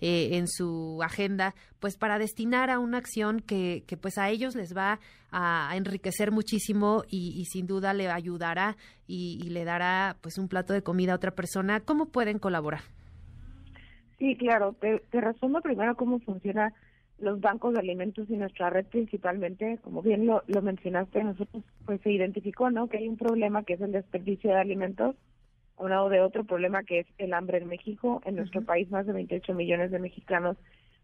[0.00, 4.54] eh, en su agenda, pues para destinar a una acción que, que pues a ellos
[4.56, 4.98] les va
[5.30, 8.76] a, enriquecer muchísimo y, y, sin duda le ayudará
[9.06, 11.80] y, le dará pues un plato de comida a otra persona.
[11.80, 12.80] ¿Cómo pueden colaborar?
[14.18, 14.74] Sí, claro.
[14.80, 16.72] Te, te resumo primero cómo funciona
[17.18, 22.00] los bancos de alimentos y nuestra red principalmente, como bien lo, lo mencionaste, nosotros pues
[22.02, 22.88] se identificó, ¿no?
[22.88, 25.16] Que hay un problema que es el desperdicio de alimentos
[25.78, 28.20] un lado de otro problema que es el hambre en México.
[28.24, 28.66] En nuestro uh -huh.
[28.66, 30.56] país más de 28 millones de mexicanos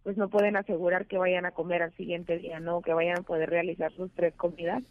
[0.04, 2.82] pues no pueden asegurar que vayan a comer al siguiente día, ¿no?
[2.82, 4.82] Que vayan a poder realizar sus tres comidas.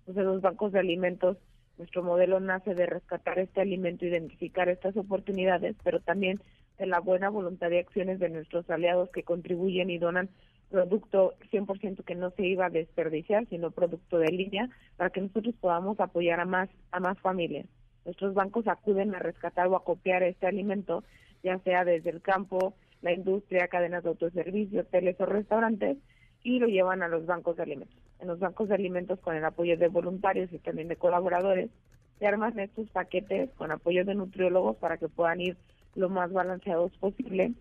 [0.00, 1.36] Entonces los bancos de alimentos,
[1.76, 6.40] nuestro modelo nace de rescatar este alimento, identificar estas oportunidades, pero también
[6.78, 10.30] de la buena voluntad de acciones de nuestros aliados que contribuyen y donan
[10.70, 15.56] producto 100% que no se iba a desperdiciar, sino producto de línea, para que nosotros
[15.60, 17.66] podamos apoyar a más a más familias.
[18.04, 21.04] Nuestros bancos acuden a rescatar o a copiar este alimento,
[21.42, 25.98] ya sea desde el campo, la industria, cadenas de autoservicio, hoteles o restaurantes,
[26.42, 27.96] y lo llevan a los bancos de alimentos.
[28.18, 31.70] En los bancos de alimentos, con el apoyo de voluntarios y también de colaboradores,
[32.18, 35.56] se arman estos paquetes con apoyo de nutriólogos para que puedan ir
[35.94, 37.52] lo más balanceados posible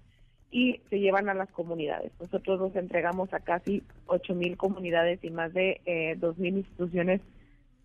[0.51, 2.11] y se llevan a las comunidades.
[2.19, 7.21] Nosotros los entregamos a casi 8.000 comunidades y más de eh, 2.000 instituciones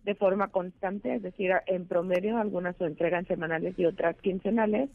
[0.05, 4.89] de forma constante, es decir, en promedio algunas se entregan semanales y otras quincenales.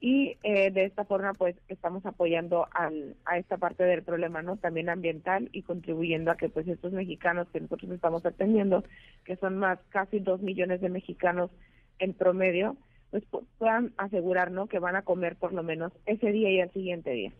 [0.00, 4.56] Y eh, de esta forma pues estamos apoyando al, a esta parte del problema no
[4.56, 8.82] también ambiental y contribuyendo a que pues estos mexicanos que nosotros estamos atendiendo
[9.24, 11.50] que son más casi dos millones de mexicanos
[11.98, 12.78] en promedio
[13.10, 13.24] pues
[13.58, 17.10] puedan asegurar no que van a comer por lo menos ese día y el siguiente
[17.10, 17.32] día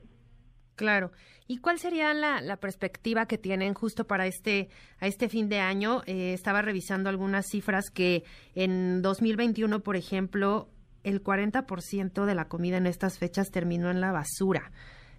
[0.81, 1.11] Claro.
[1.47, 5.59] ¿Y cuál sería la, la, perspectiva que tienen justo para este, a este fin de
[5.59, 6.01] año?
[6.07, 10.71] Eh, estaba revisando algunas cifras que en 2021, por ejemplo,
[11.05, 14.73] el 40% de la comida en estas fechas terminó en la basura.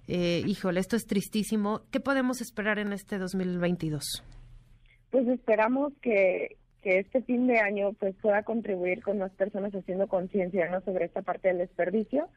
[0.07, 1.81] Eh, híjole, esto es tristísimo.
[1.91, 4.23] ¿Qué podemos esperar en este 2022?
[5.11, 10.07] Pues esperamos que, que este fin de año pues pueda contribuir con las personas haciendo
[10.07, 10.81] conciencia ¿no?
[10.81, 12.29] sobre esta parte del desperdicio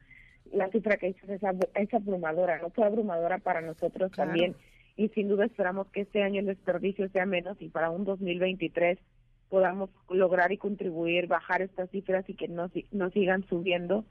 [0.51, 1.41] la cifra que dices es,
[1.73, 4.31] es abrumadora, no fue abrumadora para nosotros claro.
[4.31, 4.55] también
[4.97, 8.97] y sin duda esperamos que este año el desperdicio sea menos y para un 2023
[9.49, 14.05] podamos lograr y contribuir bajar estas cifras y que no, no sigan subiendo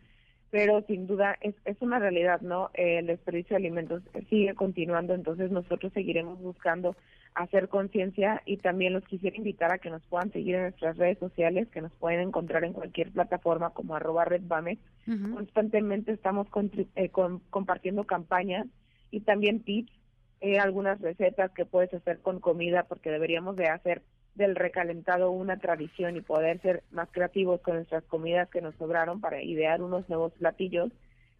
[0.54, 2.70] pero sin duda es, es una realidad, ¿no?
[2.74, 6.94] Eh, el desperdicio de alimentos sigue continuando, entonces nosotros seguiremos buscando
[7.34, 11.18] hacer conciencia y también los quisiera invitar a que nos puedan seguir en nuestras redes
[11.18, 14.80] sociales, que nos pueden encontrar en cualquier plataforma como arroba redbamex.
[15.06, 15.34] Uh -huh.
[15.34, 16.46] Constantemente estamos
[16.94, 18.66] eh, con, compartiendo campañas
[19.10, 19.92] y también tips,
[20.40, 24.02] eh, algunas recetas que puedes hacer con comida, porque deberíamos de hacer
[24.34, 29.20] del recalentado una tradición y poder ser más creativos con nuestras comidas que nos sobraron
[29.20, 30.90] para idear unos nuevos platillos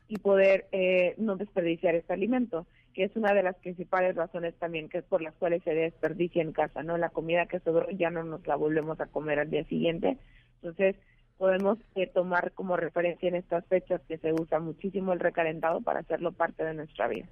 [0.08, 4.88] y poder eh, no desperdiciar este alimento, que es una de las principales razones también
[4.88, 6.96] que es por las cuales se desperdicia en casa, ¿no?
[6.96, 10.16] La comida que sobró ya no nos la volvemos a comer al día siguiente.
[10.62, 10.96] Entonces,
[11.36, 16.00] podemos eh, tomar como referencia en estas fechas que se usa muchísimo el recalentado para
[16.00, 17.26] hacerlo parte de nuestra vida.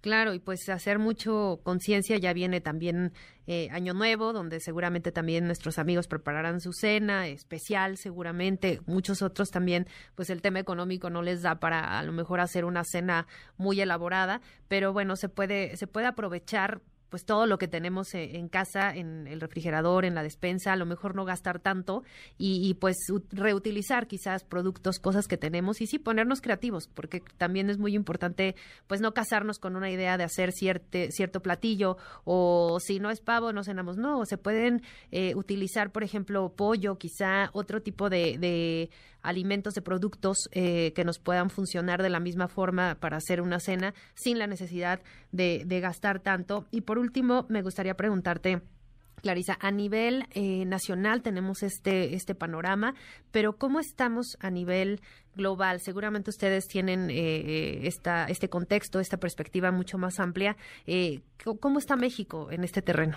[0.00, 3.12] Claro, y pues hacer mucho conciencia, ya viene también
[3.48, 9.50] eh, Año Nuevo, donde seguramente también nuestros amigos prepararán su cena especial, seguramente, muchos otros
[9.50, 13.26] también, pues el tema económico no les da para a lo mejor hacer una cena
[13.56, 18.36] muy elaborada, pero bueno, se puede, se puede aprovechar pues todo lo que tenemos e,
[18.36, 22.02] en casa, en el refrigerador, en la despensa, a lo mejor no gastar tanto
[22.36, 22.96] y, pues
[23.30, 28.54] reutilizar quizás productos, cosas que tenemos y sí ponernos creativos, porque también es muy importante
[28.86, 33.20] pues no casarnos con una idea de hacer cierte, cierto platillo o si no es
[33.20, 38.38] pavo, no cenamos, no, se pueden eh, utilizar, por ejemplo, pollo, quizá otro tipo de,
[38.38, 38.90] de
[39.28, 43.60] alimentos, de productos eh, que nos puedan funcionar de la misma forma para hacer una
[43.60, 45.00] cena sin la necesidad
[45.32, 46.66] de, gastar tanto.
[46.70, 48.62] Y por último, me gustaría preguntarte,
[49.22, 52.94] Clarisa, a nivel eh, nacional tenemos este, este panorama,
[53.30, 55.00] pero ¿cómo estamos a nivel
[55.34, 55.80] global?
[55.80, 60.56] Seguramente ustedes tienen eh, esta, este contexto, esta perspectiva mucho más amplia.
[61.60, 63.16] ¿Cómo está México en este terreno?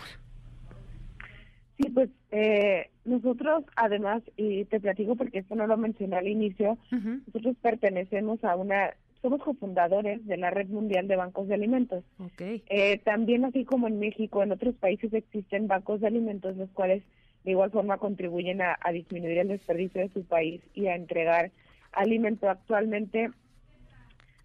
[1.81, 6.77] Sí, pues eh, nosotros además, y te platico porque esto no lo mencioné al inicio,
[6.91, 12.03] nosotros pertenecemos a una, somos cofundadores de la Red Mundial de Bancos de Alimentos.
[12.19, 12.63] Okay.
[12.69, 17.03] Eh, también así como en México, en otros países existen bancos de alimentos, los cuales
[17.43, 21.51] de igual forma contribuyen a, a disminuir el desperdicio de su país y a entregar
[21.93, 22.47] alimento.
[22.47, 23.31] Actualmente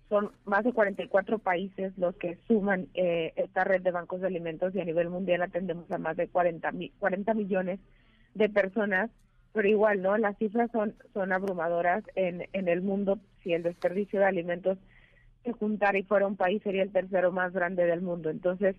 [0.09, 4.75] son más de 44 países los que suman eh, esta red de bancos de alimentos
[4.75, 7.81] y a nivel mundial atendemos a más de 40, 40 millones
[8.35, 9.10] de personas,
[9.52, 10.17] pero igual, ¿no?
[10.18, 13.18] Las cifras son, son abrumadoras en, en el mundo.
[13.43, 14.78] Si el desperdicio de alimentos
[15.47, 18.31] se juntara y fuera un país, sería el tercero más grande del mundo.
[18.31, 18.76] Entonces,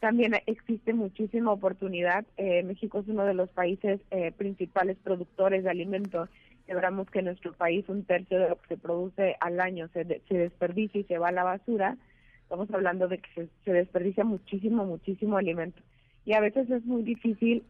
[0.00, 2.24] también existe muchísima oportunidad.
[2.38, 6.28] Eh, México es uno de los países eh, principales productores de alimentos
[6.66, 10.04] Celebramos que en nuestro país un tercio de lo que se produce al año se,
[10.28, 11.96] se desperdicia y se va a la basura.
[12.42, 15.80] Estamos hablando de que se, desperdicia muchísimo, muchísimo alimento.
[16.24, 17.64] Y a veces es muy difícil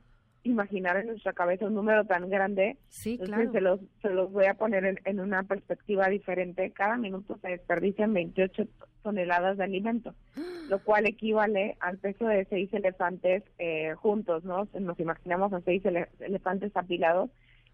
[0.44, 2.76] imaginar en nuestra cabeza un número tan grande.
[2.88, 6.70] Sí, Entonces se los, se los voy a poner en, una perspectiva diferente.
[6.70, 8.66] Cada minuto se desperdician 28
[9.02, 10.14] toneladas de alimento,
[10.70, 14.68] lo cual equivale al peso de seis elefantes eh, juntos, ¿no?
[14.78, 15.82] Nos imaginamos a seis
[16.20, 17.30] elefantes apilados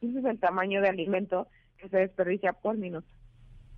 [0.08, 1.48] ese es el tamaño de alimento
[1.78, 3.08] que se desperdicia por minuto.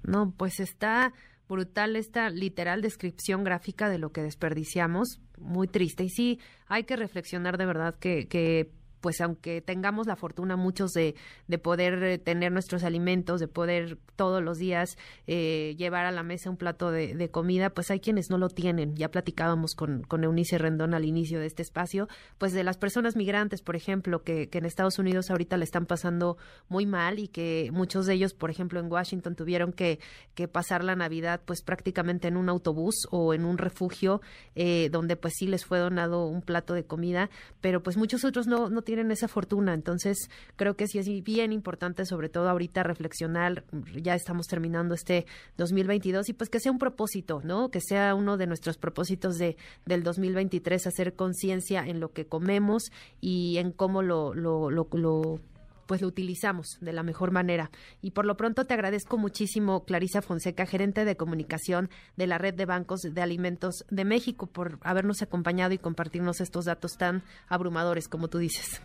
[0.02, 1.12] No, pues está
[1.48, 6.04] brutal esta literal descripción gráfica de lo que desperdiciamos, muy triste.
[6.04, 8.70] Y sí, hay que reflexionar de verdad que, que
[9.04, 11.14] pues aunque tengamos la fortuna muchos de,
[11.46, 16.22] de poder eh, tener nuestros alimentos, de poder todos los días eh, llevar a la
[16.22, 18.96] mesa un plato de, comida, pues hay quienes no lo tienen.
[18.96, 22.08] Ya platicábamos con, con Eunice Rendón al inicio de este espacio,
[22.38, 25.84] pues de las personas migrantes, por ejemplo, que, que en Estados Unidos ahorita le están
[25.84, 29.98] pasando muy mal y que muchos de ellos, por ejemplo, en Washington tuvieron que,
[30.34, 34.22] que pasar la Navidad pues prácticamente en un autobús o en un refugio
[34.54, 37.28] eh, donde pues sí les fue donado un plato de comida,
[37.60, 39.74] pero pues muchos otros no, no tienen tienen esa fortuna.
[39.74, 43.64] Entonces, creo que sí es bien importante, sobre todo ahorita, reflexionar.
[44.00, 47.70] Ya estamos terminando este 2022 y pues que sea un propósito, ¿no?
[47.70, 52.92] Que sea uno de nuestros propósitos de, del 2023, hacer conciencia en lo que comemos
[53.20, 55.40] y en cómo lo, lo, lo, lo
[55.86, 57.70] pues lo utilizamos de la mejor manera.
[58.02, 62.54] Y por lo pronto te agradezco muchísimo, Clarisa Fonseca, gerente de comunicación de la Red
[62.54, 68.08] de Bancos de Alimentos de México, por habernos acompañado y compartirnos estos datos tan abrumadores,
[68.08, 68.82] como tú dices.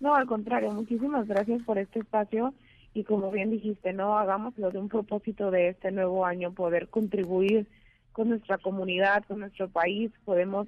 [0.00, 2.54] No, al contrario, muchísimas gracias por este espacio
[2.94, 7.66] y como bien dijiste, no hagámoslo de un propósito de este nuevo año, poder contribuir
[8.12, 10.66] con nuestra comunidad, con nuestro país, podemos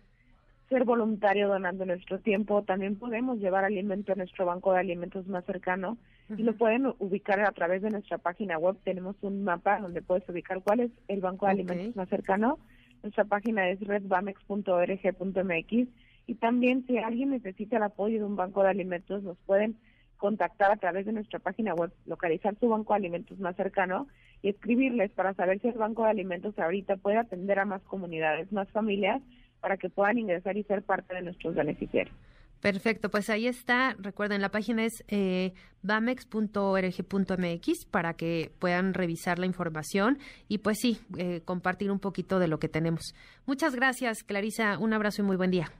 [0.72, 5.44] ser voluntario donando nuestro tiempo, también podemos llevar alimento a nuestro banco de alimentos más
[5.44, 5.98] cercano
[6.34, 8.78] y lo pueden ubicar a través de nuestra página web.
[8.82, 12.58] Tenemos un mapa donde puedes ubicar cuál es el banco de alimentos más cercano.
[13.02, 15.88] Nuestra página es redbamex.org.mx
[16.26, 19.76] y también si alguien necesita el apoyo de un banco de alimentos, nos pueden
[20.16, 24.06] contactar a través de nuestra página web, localizar su banco de alimentos más cercano
[24.40, 28.50] y escribirles para saber si el banco de alimentos ahorita puede atender a más comunidades,
[28.52, 29.20] más familias,
[29.62, 32.14] para que puedan ingresar y ser parte de nuestros beneficiarios.
[32.60, 33.96] Perfecto, pues ahí está.
[33.98, 40.98] Recuerden, la página es eh, bamex.org.mx para que puedan revisar la información y pues sí,
[41.18, 43.16] eh, compartir un poquito de lo que tenemos.
[43.46, 44.78] Muchas gracias, Clarisa.
[44.78, 45.72] Un abrazo y muy buen día.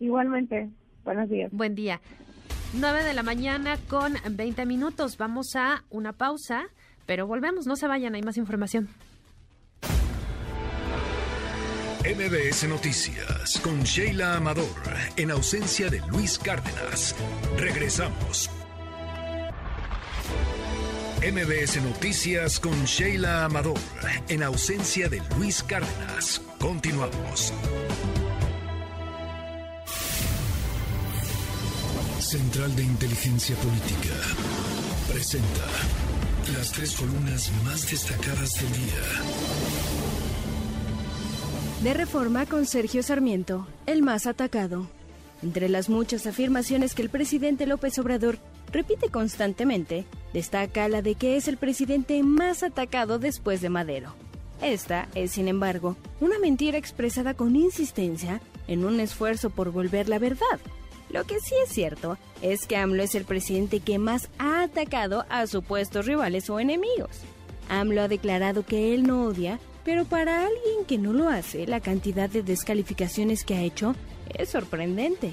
[0.00, 0.68] Igualmente,
[1.02, 1.50] buenos días.
[1.50, 2.02] Buen día.
[2.74, 5.16] 9 de la mañana con 20 minutos.
[5.16, 6.66] Vamos a una pausa,
[7.06, 7.66] pero volvemos.
[7.66, 8.88] No se vayan, hay más información.
[12.02, 14.64] MBS Noticias con Sheila Amador,
[15.16, 17.14] en ausencia de Luis Cárdenas.
[17.58, 18.48] Regresamos.
[21.20, 23.78] MBS Noticias con Sheila Amador,
[24.28, 26.40] en ausencia de Luis Cárdenas.
[26.58, 27.52] Continuamos.
[32.18, 34.14] Central de Inteligencia Política
[35.12, 35.66] presenta
[36.56, 39.99] las tres columnas más destacadas del día.
[41.82, 44.86] De reforma con Sergio Sarmiento, el más atacado.
[45.42, 48.36] Entre las muchas afirmaciones que el presidente López Obrador
[48.70, 54.12] repite constantemente, destaca la de que es el presidente más atacado después de Madero.
[54.60, 60.18] Esta es, sin embargo, una mentira expresada con insistencia en un esfuerzo por volver la
[60.18, 60.60] verdad.
[61.08, 65.24] Lo que sí es cierto es que AMLO es el presidente que más ha atacado
[65.30, 67.22] a supuestos rivales o enemigos.
[67.70, 69.58] AMLO ha declarado que él no odia,
[69.90, 73.96] pero para alguien que no lo hace, la cantidad de descalificaciones que ha hecho
[74.32, 75.32] es sorprendente.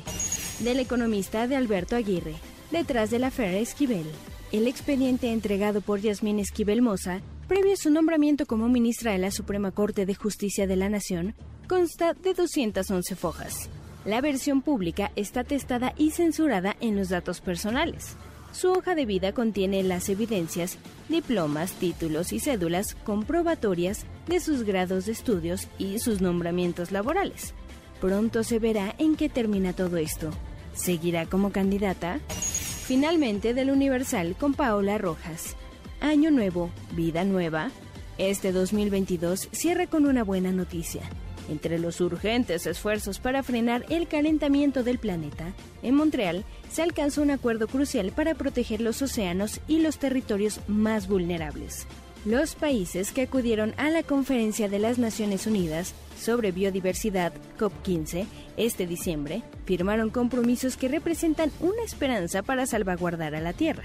[0.61, 2.34] Del economista de Alberto Aguirre,
[2.72, 4.08] detrás de la Fera Esquivel.
[4.52, 9.30] El expediente entregado por Yasmín Esquivel Moza, previo a su nombramiento como ministra de la
[9.30, 11.36] Suprema Corte de Justicia de la Nación,
[11.68, 13.69] consta de 211 fojas.
[14.06, 18.18] La versión pública está testada y censurada en los datos personales.
[18.58, 20.80] Su hoja de vida contiene las evidencias,
[21.10, 27.53] diplomas, títulos y cédulas comprobatorias de sus grados de estudios y sus nombramientos laborales.
[28.02, 30.32] Pronto se verá en qué termina todo esto.
[30.74, 32.19] ¿Seguirá como candidata?
[32.30, 35.56] Finalmente del Universal con Paola Rojas.
[36.02, 37.69] Año nuevo, vida nueva.
[38.18, 41.03] Este 2022 cierra con una buena noticia.
[41.50, 47.32] Entre los urgentes esfuerzos para frenar el calentamiento del planeta, en Montreal se alcanzó un
[47.32, 51.88] acuerdo crucial para proteger los océanos y los territorios más vulnerables.
[52.26, 58.26] Los países que acudieron a la Conferencia de las Naciones Unidas sobre Biodiversidad COP15
[58.58, 63.84] este diciembre firmaron compromisos que representan una esperanza para salvaguardar a la Tierra.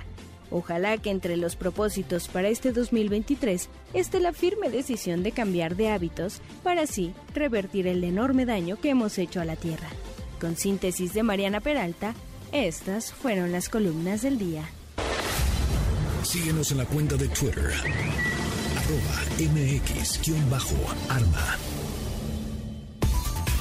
[0.53, 5.89] Ojalá que entre los propósitos para este 2023 esté la firme decisión de cambiar de
[5.91, 9.89] hábitos para así revertir el enorme daño que hemos hecho a la Tierra.
[10.41, 12.15] Con síntesis de Mariana Peralta,
[12.53, 14.69] estas fueron las columnas del día.
[16.23, 17.73] Síguenos en la cuenta de Twitter,
[19.39, 20.39] mx-arma.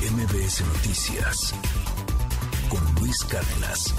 [0.02, 1.54] MBS Noticias
[2.70, 3.94] con Luis Cárdenas.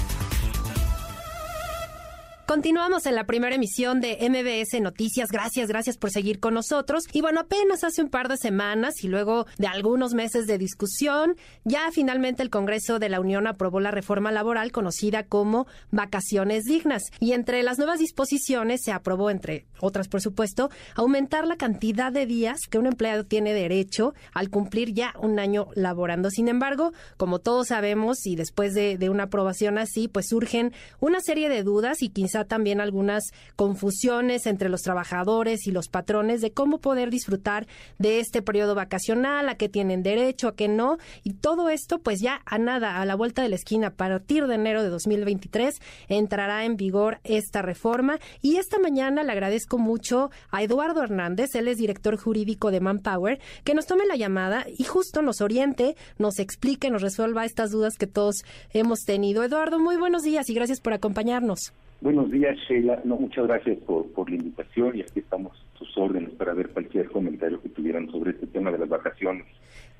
[2.46, 5.30] Continuamos en la primera emisión de MBS Noticias.
[5.30, 7.04] Gracias, gracias por seguir con nosotros.
[7.12, 11.36] Y bueno, apenas hace un par de semanas y luego de algunos meses de discusión,
[11.64, 17.04] ya finalmente el Congreso de la Unión aprobó la reforma laboral conocida como vacaciones dignas.
[17.20, 22.26] Y entre las nuevas disposiciones se aprobó, entre otras por supuesto, aumentar la cantidad de
[22.26, 26.28] días que un empleado tiene derecho al cumplir ya un año laborando.
[26.28, 31.48] Sin embargo, como todos sabemos y después de, una aprobación así, pues surgen una serie
[31.48, 32.08] de dudas y
[32.46, 33.24] también algunas
[33.56, 37.66] confusiones entre los trabajadores y los patrones de cómo poder disfrutar
[37.98, 40.98] de este periodo vacacional, a qué tienen derecho, a qué no.
[41.22, 44.46] Y todo esto, pues ya a nada, a la vuelta de la esquina, a partir
[44.46, 48.18] de enero de 2023, entrará en vigor esta reforma.
[48.40, 53.40] Y esta mañana le agradezco mucho a Eduardo Hernández, él es director jurídico de Manpower,
[53.64, 57.96] que nos tome la llamada y justo nos oriente, nos explique, nos resuelva estas dudas
[57.96, 58.36] que todos
[58.72, 59.42] hemos tenido.
[59.44, 61.72] Eduardo, muy buenos días y gracias por acompañarnos.
[62.02, 63.00] Buenos días, Sheila.
[63.04, 66.70] No, muchas gracias por, por la invitación y aquí estamos a sus órdenes para ver
[66.70, 69.46] cualquier comentario que tuvieran sobre este tema de las vacaciones.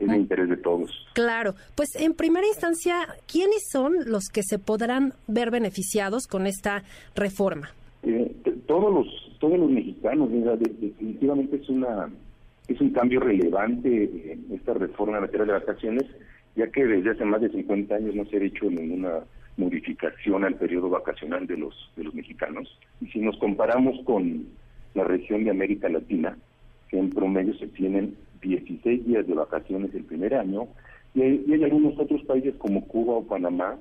[0.00, 0.90] Es de interés de todos.
[1.14, 1.55] Claro.
[1.76, 6.82] Pues en primera instancia, ¿quiénes son los que se podrán ver beneficiados con esta
[7.14, 7.70] reforma?
[8.02, 8.34] Eh,
[8.66, 12.10] todos los todos los mexicanos, definitivamente es una
[12.66, 16.05] es un cambio relevante en esta reforma en materia de vacaciones,
[16.56, 19.20] ya que desde hace más de 50 años no se ha hecho ninguna
[19.56, 22.78] modificación al periodo vacacional de los de los mexicanos.
[23.00, 24.47] Y si nos comparamos con
[24.94, 26.36] la región de América Latina,
[26.89, 30.68] que en promedio se tienen 16 días de vacaciones el primer año,
[31.14, 33.76] y hay, algunos otros países como Cuba o Panamá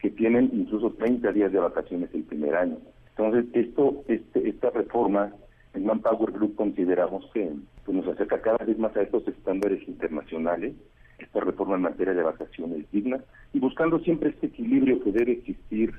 [0.00, 2.78] que tienen incluso 30 días de vacaciones el primer año.
[3.16, 5.32] Entonces, esto este, esta reforma
[5.72, 7.50] en Manpower Group consideramos que
[7.84, 10.74] pues, nos acerca cada vez más a estos estándares internacionales
[11.18, 15.94] esta reforma en materia de vacaciones dignas y buscando siempre este equilibrio que debe existir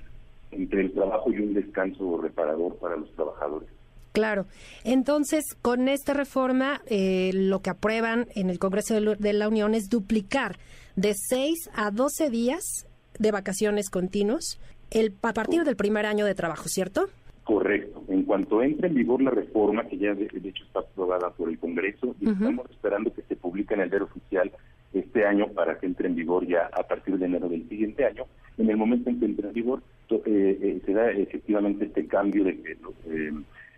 [0.51, 3.69] entre el trabajo y un descanso reparador para los trabajadores.
[4.13, 4.45] Claro.
[4.85, 9.89] Entonces, con esta reforma, eh, lo que aprueban en el Congreso de la Unión es
[9.89, 10.57] duplicar
[10.95, 12.87] de 6 a 12 días
[13.19, 14.59] de vacaciones continuos
[14.91, 17.09] el, a partir del primer año de trabajo, ¿cierto?
[17.43, 18.03] Correcto.
[18.07, 21.59] En cuanto entre en vigor la reforma, que ya de, hecho está aprobada por el
[21.59, 24.51] Congreso, y estamos esperando que se publique en el diario oficial
[24.95, 28.25] este año para que entre en vigor ya a partir de enero del siguiente año.
[28.57, 32.43] En el momento en que entre en vigor, eh, eh, se da efectivamente este cambio
[32.45, 33.33] de que eh,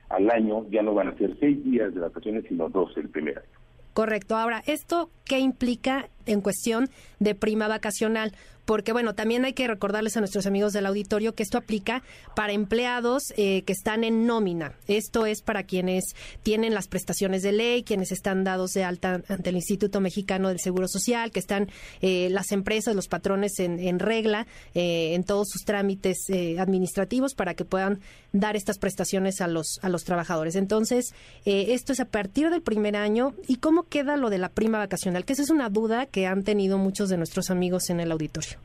[0.10, 3.40] al año ya no van a ser seis días de vacaciones, sino dos el primer
[3.40, 3.48] año.
[3.94, 4.36] Correcto.
[4.36, 6.88] Ahora, ¿esto qué implica en cuestión
[7.20, 8.32] de prima vacacional?
[8.68, 12.04] Porque bueno, también hay que recordarles a nuestros amigos del auditorio que esto aplica
[12.36, 14.74] para empleados eh, que están en nómina.
[14.90, 16.04] Esto es para quienes
[16.44, 20.60] tienen las prestaciones de ley, quienes están dados de alta ante el Instituto Mexicano del
[20.60, 21.70] Seguro Social, que están
[22.02, 26.26] eh, las empresas, los patrones en, regla eh, en todos sus trámites
[26.60, 28.02] administrativos para que puedan
[28.34, 30.56] dar estas prestaciones a los a los trabajadores.
[30.56, 31.14] Entonces,
[31.46, 33.34] esto es a partir del primer año.
[33.48, 35.24] ¿Y cómo queda lo de la prima vacacional?
[35.24, 38.57] Que esa es una duda que han tenido muchos de nuestros amigos en el auditorio.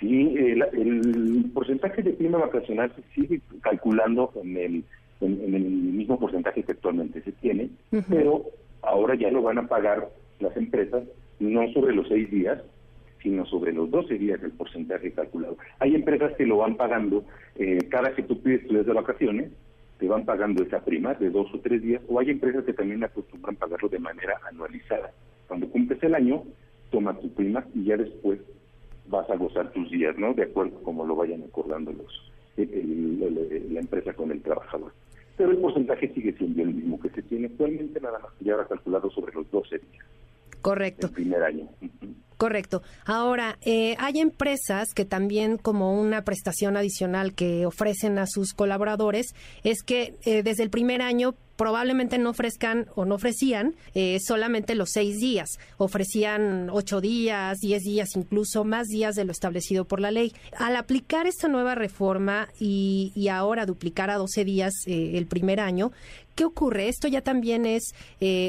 [0.00, 4.84] Sí, el, porcentaje de prima vacacional se sigue calculando en el,
[5.20, 7.70] en, el mismo porcentaje que actualmente se tiene,
[8.08, 8.44] pero
[8.82, 11.02] ahora ya lo van a pagar las empresas
[11.40, 12.62] no sobre los seis días,
[13.22, 15.56] sino sobre los 12 días del porcentaje calculado.
[15.80, 17.24] Hay empresas que lo van pagando
[17.56, 19.50] eh, cada que tú pides días de vacaciones,
[19.98, 23.02] te van pagando esa prima de dos o tres días, o hay empresas que también
[23.02, 25.10] acostumbran pagarlo de manera anualizada.
[25.48, 26.44] Cuando cumples el año,
[26.90, 28.38] toma tu prima y ya después
[29.08, 30.34] vas a gozar tus días, ¿no?
[30.34, 34.92] De acuerdo como lo vayan acordando los la empresa con el trabajador.
[35.36, 38.54] Pero el porcentaje sigue siendo el mismo que se tiene actualmente, nada más que ya
[38.54, 40.04] ahora calculado sobre los 12 días.
[40.60, 41.06] Correcto.
[41.06, 41.68] El primer año.
[42.38, 42.82] Correcto.
[43.04, 49.34] Ahora, eh, hay empresas que también como una prestación adicional que ofrecen a sus colaboradores
[49.64, 54.76] es que eh, desde el primer año probablemente no ofrezcan o no ofrecían eh, solamente
[54.76, 60.00] los seis días, ofrecían ocho días, diez días, incluso más días de lo establecido por
[60.00, 60.32] la ley.
[60.56, 65.90] Al aplicar esta nueva reforma y, ahora duplicar a doce días el primer año,
[66.36, 66.88] ¿qué ocurre?
[66.88, 67.92] Esto ya también es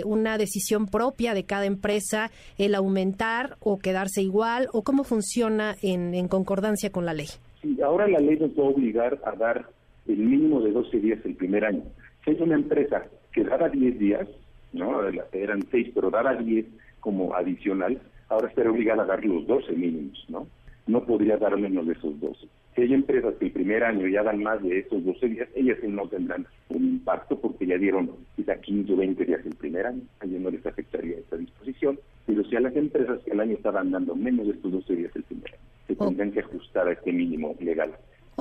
[0.05, 6.27] una decisión propia de cada empresa, el aumentar o quedarse igual o cómo funciona en,
[6.27, 7.27] concordancia con la ley?
[7.61, 9.69] Sí, ahora la ley nos va a obligar a dar
[10.07, 11.83] el mínimo de 12 días el primer año.
[12.23, 14.27] Si es una empresa que daba 10 días,
[14.73, 15.01] ¿no?
[15.33, 16.65] eran 6, pero daba 10
[16.99, 17.99] como adicional,
[18.29, 20.47] ahora estará obligada a dar los 12 mínimos, ¿no?
[20.87, 22.47] No podría dar menos de esos 12.
[22.79, 25.77] Si hay empresas que el primer año ya dan más de esos 12 días, ellas
[25.83, 30.03] no tendrán un impacto porque ya dieron quizá 15 o 20 días el primer año.
[30.21, 31.99] A ellos no les afectaría esta disposición.
[32.25, 35.11] Pero si a las empresas que el año estaban dando menos de estos 12 días
[35.13, 37.91] el primer año, se tendrán que ajustar a este mínimo legal.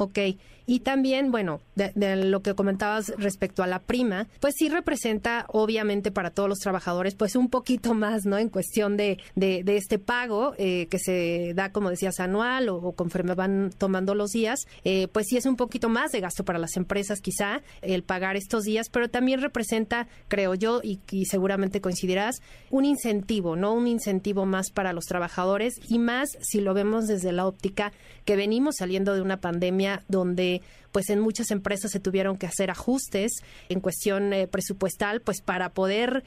[0.01, 0.19] Ok,
[0.65, 6.11] y también, bueno, de, lo que comentabas respecto a la prima, pues sí representa, obviamente,
[6.11, 8.37] para todos los trabajadores, pues un poquito más, ¿no?
[8.37, 13.35] En cuestión de, de, este pago eh, que se da, como decías, anual o, conforme
[13.35, 16.77] van tomando los días, eh, pues sí es un poquito más de gasto para las
[16.77, 22.85] empresas, quizá, el pagar estos días, pero también representa, creo yo, y seguramente coincidirás, un
[22.85, 23.73] incentivo, ¿no?
[23.73, 27.91] Un incentivo más para los trabajadores y más si lo vemos desde la óptica
[28.27, 32.71] que venimos saliendo de una pandemia donde pues en muchas empresas se tuvieron que hacer
[32.71, 36.25] ajustes en cuestión eh, presupuestal pues para poder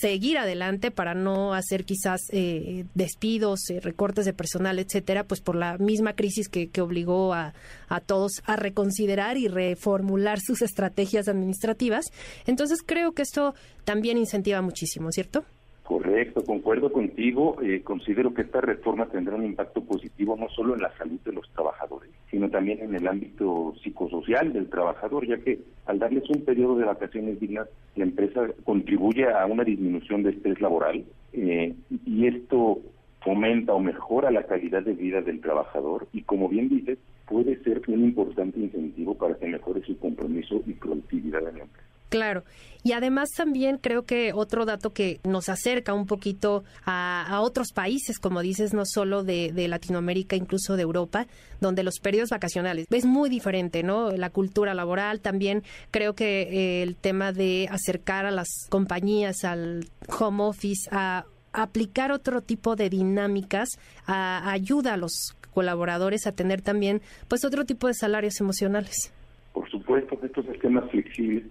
[0.00, 5.56] seguir adelante para no hacer quizás eh, despidos, eh, recortes de personal, etcétera, pues por
[5.56, 7.54] la misma crisis que, que obligó a,
[7.88, 12.06] a, todos a reconsiderar y reformular sus estrategias administrativas.
[12.46, 13.54] Entonces creo que esto
[13.84, 15.44] también incentiva muchísimo, ¿cierto?
[15.82, 17.56] Correcto, concuerdo contigo.
[17.60, 21.32] Eh, considero que esta reforma tendrá un impacto positivo no solo en la salud de
[21.32, 26.44] los trabajadores, sino también en el ámbito psicosocial del trabajador, ya que al darles un
[26.44, 31.74] periodo de vacaciones dignas, la empresa contribuye a una disminución de estrés laboral eh,
[32.06, 32.80] y esto
[33.20, 37.82] fomenta o mejora la calidad de vida del trabajador y, como bien dices, puede ser
[37.88, 41.91] un importante incentivo para que mejore su compromiso y productividad en la empresa.
[42.12, 42.44] Claro.
[42.84, 48.18] Y además también creo que otro dato que nos acerca un poquito a, otros países,
[48.18, 51.26] como dices, no solo de, Latinoamérica, incluso de Europa,
[51.60, 54.10] donde los periodos vacacionales es muy diferente, ¿no?
[54.10, 59.86] La cultura laboral también creo que eh, el tema de acercar a las compañías al
[60.18, 61.24] home office, a
[61.54, 63.70] aplicar otro tipo de dinámicas,
[64.06, 69.14] ayuda a los colaboradores a tener también pues otro tipo de salarios emocionales.
[69.52, 71.44] Por supuesto, estos sistemas flexibles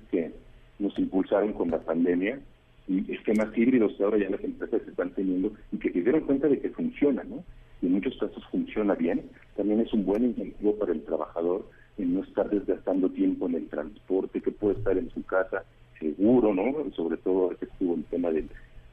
[0.82, 2.40] nos impulsaron con la pandemia
[2.88, 6.48] y esquemas híbridos que ahora ya las empresas están teniendo y que se dieron cuenta
[6.48, 7.44] de que funciona, ¿no?
[7.82, 9.24] Y en muchos casos funciona bien.
[9.56, 13.68] También es un buen incentivo para el trabajador en no estar desgastando tiempo en el
[13.68, 15.64] transporte, que puede estar en su casa
[16.00, 16.92] seguro, ¿no?
[16.96, 18.46] Sobre todo que estuvo el tema de,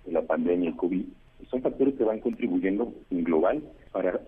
[0.06, 1.04] la pandemia, el COVID.
[1.50, 4.20] Son factores que van contribuyendo en global para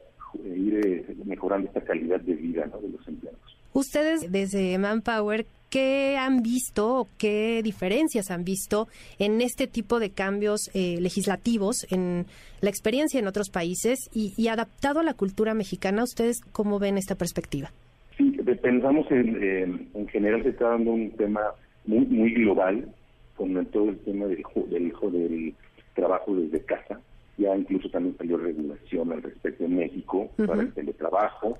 [0.44, 2.80] ir eh, mejorando esta calidad de vida ¿no?
[2.80, 3.59] de los empleados.
[3.72, 10.10] Ustedes desde Manpower, ¿qué han visto o qué diferencias han visto en este tipo de
[10.10, 12.26] cambios eh, legislativos, en
[12.60, 16.02] la experiencia en otros países y, adaptado a la cultura mexicana?
[16.02, 17.70] ¿Ustedes cómo ven esta perspectiva?
[18.16, 18.30] Sí,
[18.62, 21.40] pensamos en, en general se está dando un tema
[21.86, 22.92] muy, muy global
[23.36, 25.54] con todo el tema del, del, del
[25.94, 27.00] trabajo desde casa
[27.40, 31.58] ya incluso también salió regulación al respecto en México para el teletrabajo.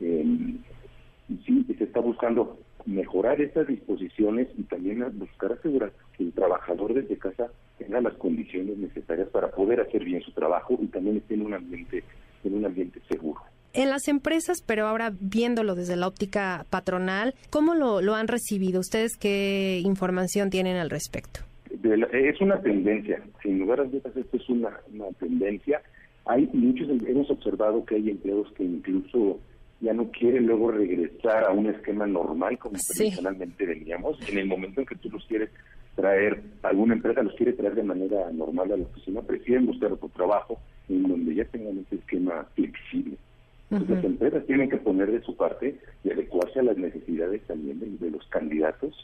[0.00, 0.24] Eh,
[1.28, 6.94] y sí, se está buscando mejorar estas disposiciones y también buscar asegurar que el trabajador
[6.94, 7.48] desde casa
[7.78, 11.54] tenga las condiciones necesarias para poder hacer bien su trabajo y también esté en un
[11.54, 12.02] ambiente
[12.44, 13.40] en un ambiente seguro.
[13.74, 18.80] En las empresas, pero ahora viéndolo desde la óptica patronal, ¿cómo lo, lo han recibido?
[18.80, 21.40] ¿Ustedes qué información tienen al respecto?
[22.12, 25.82] es una tendencia, sin lugar a dudas, esto es una, una tendencia.
[26.24, 29.38] Hay muchos, hemos observado que hay empleados que incluso
[29.80, 34.18] ya no quieren luego regresar a un esquema normal como tradicionalmente veníamos.
[34.28, 35.50] En el momento en que tú los quieres
[35.94, 40.08] traer, alguna empresa los quiere traer de manera normal a la oficina, prefieren buscar otro
[40.08, 43.16] trabajo en donde ya tengan ese esquema flexible.
[43.70, 47.78] Entonces, las empresas tienen que poner de su parte y adecuarse a las necesidades también
[47.80, 48.94] de, los candidatos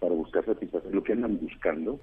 [0.00, 2.00] para buscar satisfacer lo que andan buscando,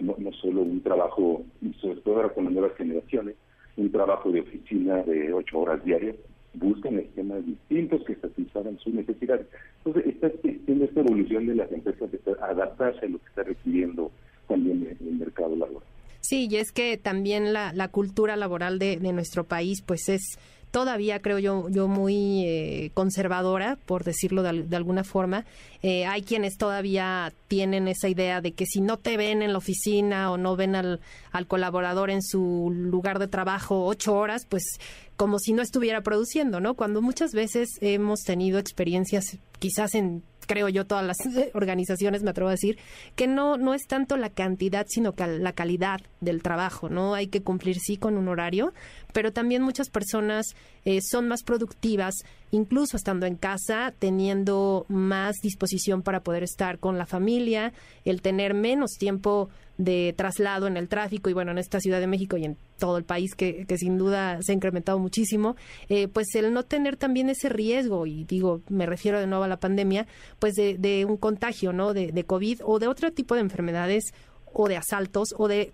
[0.00, 3.36] no, no solo un trabajo, y sobre todo ahora con las nuevas generaciones,
[3.76, 6.16] un trabajo de oficina de ocho horas diarias,
[6.54, 9.46] buscan esquemas distintos que satisfagan sus necesidades.
[9.84, 14.10] Entonces, esta, esta evolución de las empresas de adaptarse a lo que está requiriendo
[14.48, 15.86] también el, mercado laboral.
[16.20, 20.38] Sí, y es que también la, la cultura laboral de, de nuestro país, pues es
[20.70, 25.44] todavía creo yo, yo muy eh, conservadora, por decirlo de, alguna forma.
[25.82, 29.58] Eh, hay quienes todavía tienen esa idea de que si no te ven en la
[29.58, 31.00] oficina o no ven al,
[31.32, 34.78] al colaborador en su lugar de trabajo ocho horas, pues
[35.20, 36.72] como si no estuviera produciendo, ¿no?
[36.72, 41.18] Cuando muchas veces hemos tenido experiencias quizás en creo yo, todas las
[41.54, 42.76] organizaciones, me atrevo a decir,
[43.14, 47.14] que no, no es tanto la cantidad, sino que la calidad del trabajo, ¿no?
[47.14, 48.72] Hay que cumplir sí con un horario,
[49.12, 52.14] pero también muchas personas eh, son más productivas,
[52.50, 57.72] incluso estando en casa, teniendo más disposición para poder estar con la familia,
[58.04, 62.06] el tener menos tiempo de traslado en el tráfico y bueno, en esta Ciudad de
[62.06, 65.56] México y en todo el país que, que sin duda se ha incrementado muchísimo,
[65.88, 69.48] eh, pues el no tener también ese riesgo, y digo, me refiero de nuevo a
[69.48, 70.06] la pandemia,
[70.38, 71.94] pues de, de un contagio, ¿no?
[71.94, 74.12] De, de COVID o de otro tipo de enfermedades
[74.52, 75.72] o de asaltos o de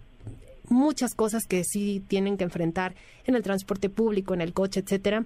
[0.69, 5.25] muchas cosas que sí tienen que enfrentar en el transporte público, en el coche, etcétera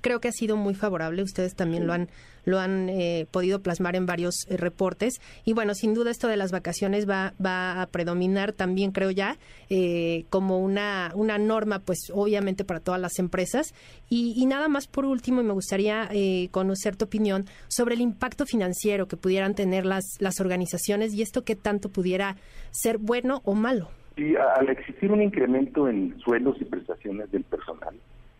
[0.00, 1.22] creo que ha sido muy favorable.
[1.22, 2.08] Ustedes también lo han
[2.46, 5.14] lo han eh, podido plasmar en varios eh, reportes.
[5.46, 9.38] Y bueno, sin duda esto de las vacaciones va, va a predominar también, creo ya,
[9.70, 13.72] eh, como una, una norma, pues obviamente para todas las empresas.
[14.10, 16.10] Y, y nada más por último, y me gustaría
[16.50, 21.44] conocer tu opinión sobre el impacto financiero que pudieran tener las, las organizaciones y esto
[21.44, 22.36] que tanto pudiera
[22.72, 23.88] ser bueno o malo.
[24.16, 27.94] Y al existir un incremento en sueldos y prestaciones del personal,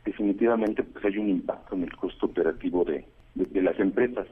[0.04, 3.04] definitivamente pues hay un impacto en el costo operativo de,
[3.34, 4.26] de, las empresas.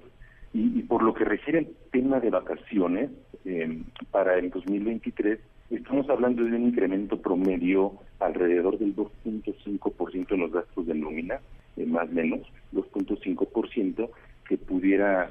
[0.54, 3.10] Y, por lo que refiere al tema de vacaciones,
[3.44, 5.40] eh, para el 2023
[5.70, 11.40] estamos hablando de un incremento promedio alrededor del 2.5% en los gastos de nómina,
[11.76, 12.40] eh, más o menos,
[12.72, 14.10] 2.5%
[14.46, 15.30] que pudiera,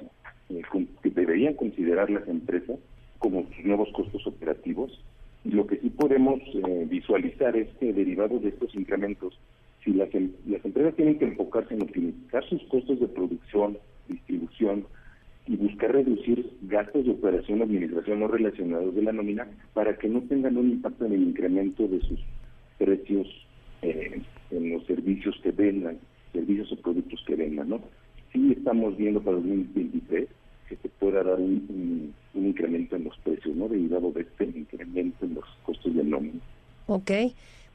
[0.49, 0.61] eh,
[1.03, 2.77] que deberían considerar las empresas
[3.19, 4.99] como sus nuevos costos operativos.
[5.43, 6.39] Lo que sí podemos
[6.87, 9.39] visualizar es que derivado de estos incrementos
[9.83, 14.85] si las, em, las empresas tienen que enfocarse en optimizar sus costos de producción, distribución
[15.47, 20.07] y buscar reducir gastos de operación o administración no relacionados de la nómina para que
[20.07, 22.19] no tengan un impacto en el incremento de sus
[22.77, 23.27] precios
[23.81, 24.21] eh,
[24.51, 25.97] en los servicios que vendan,
[26.31, 27.81] servicios o productos que vendan, ¿no?
[28.31, 30.27] Sí estamos viendo para 2023
[30.69, 33.67] que se pueda dar un, incremento en los precios, ¿no?
[33.67, 36.39] Derivado de este incremento en los costos de nómina.
[36.87, 37.11] Ok.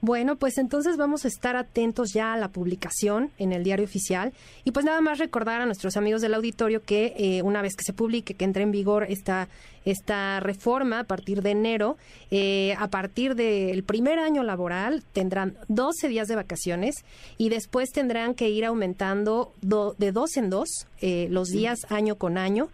[0.02, 4.32] Bueno, pues entonces vamos a estar atentos ya a la publicación en el diario oficial
[4.62, 7.82] y pues nada más recordar a nuestros amigos del auditorio que eh, una vez que
[7.82, 9.48] se publique, que entre en vigor esta,
[9.86, 11.96] esta reforma a partir de enero,
[12.30, 16.96] eh, a partir del primer año laboral tendrán 12 días de vacaciones
[17.38, 20.68] y después tendrán que ir aumentando de dos en dos
[21.00, 22.68] eh, los días año con año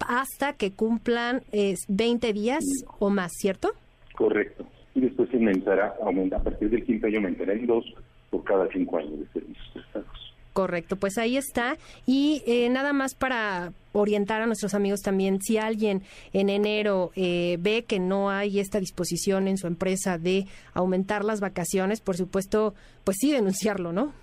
[0.00, 1.42] hasta que cumplan
[1.88, 2.64] 20 días
[2.98, 3.72] o más, ¿cierto?
[4.14, 4.66] Correcto
[4.96, 7.84] y después se aumentará, aumenta, a partir del quinto año aumentará en dos
[8.30, 10.34] por cada cinco años de servicios prestados.
[10.54, 11.76] Correcto, pues ahí está.
[12.06, 16.00] Y eh, nada más para orientar a nuestros amigos también, si alguien
[16.32, 21.40] en enero eh, ve que no hay esta disposición en su empresa de aumentar las
[21.40, 24.14] vacaciones, por supuesto, pues sí denunciarlo, ¿no?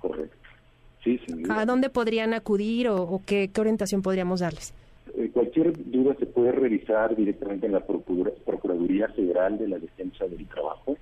[0.00, 0.36] Correcto.
[1.02, 1.18] Sí,
[1.48, 4.74] ¿A dónde podrían acudir o, qué, qué orientación podríamos darles?
[5.16, 10.46] Eh, cualquier duda se puede revisar directamente en la Procuraduría Federal de la Defensa del
[10.46, 10.96] Trabajo,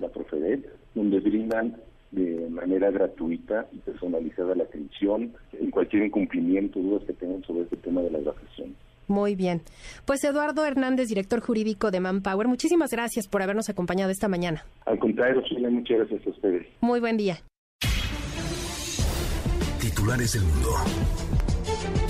[0.00, 1.76] la Profedet, donde brindan
[2.12, 7.76] de manera gratuita y personalizada la atención en cualquier incumplimiento, dudas que tengan sobre este
[7.76, 8.76] tema de las vacaciones.
[9.08, 9.62] Muy bien.
[10.04, 14.64] Pues Eduardo Hernández, director jurídico de Manpower, muchísimas gracias por habernos acompañado esta mañana.
[14.84, 16.66] Al contrario, muchas gracias a ustedes.
[16.80, 17.38] Muy buen día.
[19.80, 22.05] Titulares del mundo.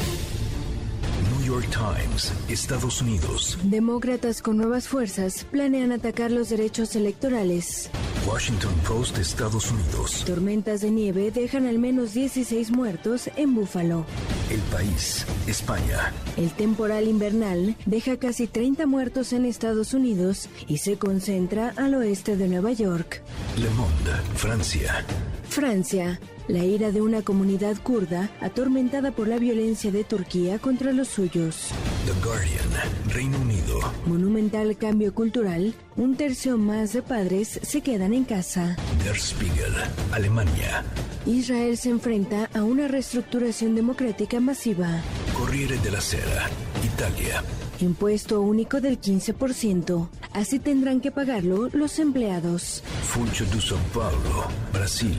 [1.46, 3.56] York Times, Estados Unidos.
[3.62, 7.88] Demócratas con nuevas fuerzas planean atacar los derechos electorales.
[8.26, 10.24] Washington Post, Estados Unidos.
[10.24, 14.04] Tormentas de nieve dejan al menos 16 muertos en Búfalo.
[14.50, 16.12] El país, España.
[16.36, 22.36] El temporal invernal deja casi 30 muertos en Estados Unidos y se concentra al oeste
[22.36, 23.22] de Nueva York.
[23.56, 25.06] Le Monde, Francia.
[25.48, 26.18] Francia.
[26.48, 31.70] La ira de una comunidad kurda atormentada por la violencia de Turquía contra los suyos.
[32.06, 33.80] The Guardian, Reino Unido.
[34.06, 35.74] Monumental cambio cultural.
[35.96, 38.76] Un tercio más de padres se quedan en casa.
[39.02, 39.74] Der Spiegel,
[40.12, 40.84] Alemania.
[41.26, 45.02] Israel se enfrenta a una reestructuración democrática masiva.
[45.36, 46.48] Corriere della Sera,
[46.84, 47.42] Italia.
[47.80, 50.08] Impuesto único del 15%.
[50.32, 52.84] Así tendrán que pagarlo los empleados.
[53.02, 55.18] Funcho de São Paulo, Brasil.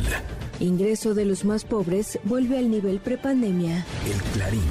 [0.60, 3.86] Ingreso de los más pobres vuelve al nivel prepandemia.
[4.06, 4.62] El Clarín,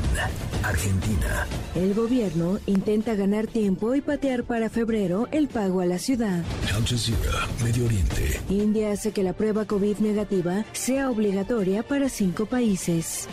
[0.63, 1.47] Argentina.
[1.75, 6.43] El gobierno intenta ganar tiempo y patear para febrero el pago a la ciudad.
[6.75, 8.41] Al Jazeera, Medio Oriente.
[8.49, 13.29] India hace que la prueba COVID negativa sea obligatoria para cinco países.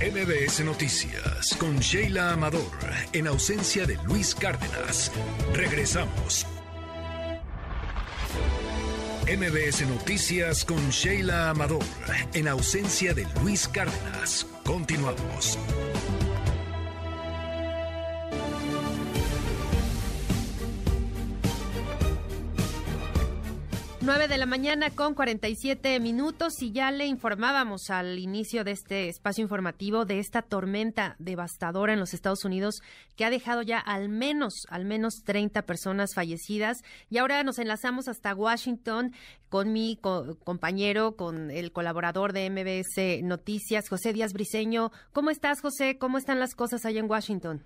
[0.00, 2.62] MBS Noticias con Sheila Amador,
[3.12, 5.10] en ausencia de Luis Cárdenas.
[5.52, 6.46] Regresamos.
[9.28, 11.84] MBS Noticias con Sheila Amador,
[12.32, 14.46] en ausencia de Luis Cárdenas.
[14.64, 15.58] Continuamos.
[24.08, 29.10] 9 de la mañana con 47 minutos y ya le informábamos al inicio de este
[29.10, 32.80] espacio informativo de esta tormenta devastadora en los Estados Unidos
[33.18, 36.78] que ha dejado ya al menos, al menos 30 personas fallecidas.
[37.10, 39.12] Y ahora nos enlazamos hasta Washington
[39.50, 39.98] con mi
[40.42, 44.90] compañero, con el colaborador de MBS Noticias, José Díaz Briseño.
[45.12, 45.98] ¿Cómo estás, José?
[45.98, 47.62] ¿Cómo están las cosas allá en Washington?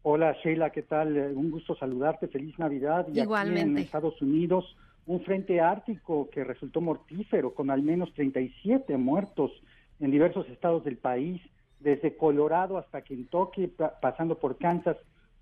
[0.00, 1.14] Hola Sheila, ¿qué tal?
[1.36, 3.06] Un gusto saludarte, feliz Navidad.
[3.12, 3.60] Y Igualmente.
[3.60, 4.64] Aquí en Estados Unidos
[5.06, 9.50] un frente ártico que resultó mortífero, con al menos 37 muertos
[9.98, 11.40] en diversos estados del país,
[11.80, 14.96] desde Colorado hasta Kentucky, pasando por Kansas.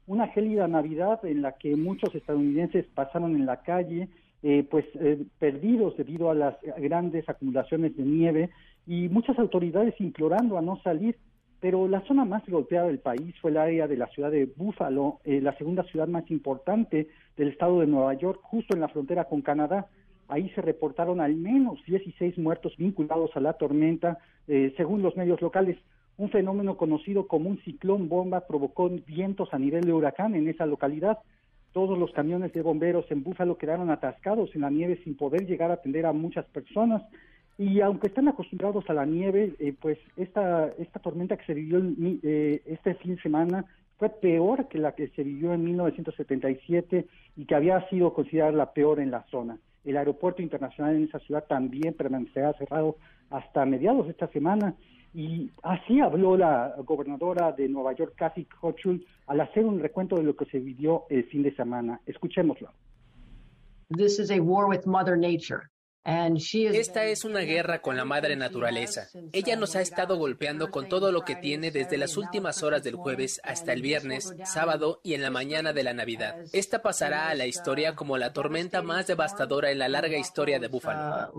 [0.07, 4.09] Una gélida Navidad en la que muchos estadounidenses pasaron en la calle,
[4.43, 8.51] eh, pues eh, perdidos debido a las grandes acumulaciones de nieve
[8.87, 11.19] y muchas autoridades implorando a no salir
[11.61, 15.19] pero la zona más golpeada del país fue el área de la ciudad de Buffalo,
[15.25, 19.25] eh, la segunda ciudad más importante del estado de Nueva York, justo en la frontera
[19.25, 19.87] con Canadá.
[20.29, 25.41] Ahí se reportaron al menos 16 muertos vinculados a la tormenta, eh, según los medios
[25.41, 25.79] locales.
[26.17, 30.67] Un fenómeno conocido como un ciclón bomba provocó vientos a nivel de huracán en esa
[30.67, 31.19] localidad.
[31.73, 35.71] Todos los camiones de bomberos en Búfalo quedaron atascados en la nieve sin poder llegar
[35.71, 37.03] a atender a muchas personas.
[37.59, 41.83] Y aunque están acostumbrados a la nieve, eh, pues esta, esta tormenta que se vivió
[42.23, 43.65] eh, este fin de semana
[43.99, 47.07] fue peor que la que se vivió en 1977
[47.37, 49.59] y que había sido considerada la peor en la zona.
[49.85, 52.97] El aeropuerto internacional en esa ciudad también permanecerá cerrado
[53.29, 54.77] hasta mediados de esta semana.
[55.13, 60.23] Y así habló la gobernadora de Nueva York, Kathy Hochul, al hacer un recuento de
[60.23, 62.01] lo que se vivió el fin de semana.
[62.07, 62.71] Escuchémoslo.
[63.97, 65.71] This is a war with Mother Nature.
[66.09, 69.09] Esta es una guerra con la madre naturaleza.
[69.33, 72.95] Ella nos ha estado golpeando con todo lo que tiene desde las últimas horas del
[72.95, 76.37] jueves hasta el viernes, sábado y en la mañana de la Navidad.
[76.55, 80.69] Esta pasará a la historia como la tormenta más devastadora en la larga historia de
[80.69, 81.31] Búfalo.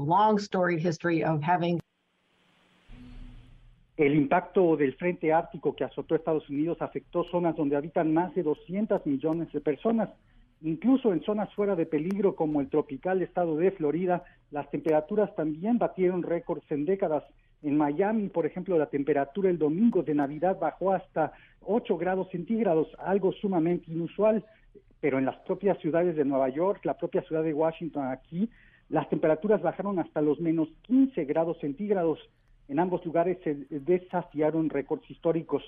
[3.98, 8.44] El impacto del frente ártico que azotó Estados Unidos afectó zonas donde habitan más de
[8.44, 10.10] 200 millones de personas.
[10.62, 15.78] Incluso en zonas fuera de peligro como el tropical estado de Florida, las temperaturas también
[15.78, 17.24] batieron récords en décadas.
[17.62, 21.32] En Miami, por ejemplo, la temperatura el domingo de Navidad bajó hasta
[21.62, 24.44] 8 grados centígrados, algo sumamente inusual,
[25.00, 28.50] pero en las propias ciudades de Nueva York, la propia ciudad de Washington aquí,
[28.90, 32.20] las temperaturas bajaron hasta los menos 15 grados centígrados.
[32.68, 35.64] En ambos lugares se desafiaron récords históricos.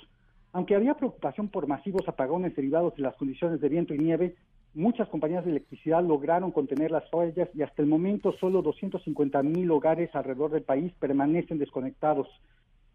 [0.54, 4.36] Aunque había preocupación por masivos apagones derivados de las condiciones de viento y nieve,
[4.74, 9.70] Muchas compañías de electricidad lograron contener las fallas y hasta el momento solo 250 mil
[9.70, 12.28] hogares alrededor del país permanecen desconectados.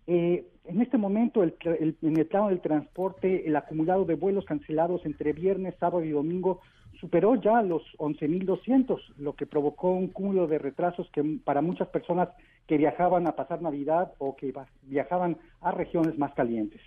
[0.07, 5.05] Eh, en este momento, el, en el plano del transporte, el acumulado de vuelos cancelados
[5.05, 6.61] entre viernes, sábado y domingo
[6.99, 12.31] superó ya los 11.200, lo que provocó un cúmulo de retrasos que para muchas personas
[12.67, 16.81] que viajaban a pasar Navidad o que viajaban a regiones más calientes.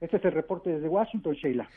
[0.00, 1.68] Este es el reporte desde Washington, Sheila.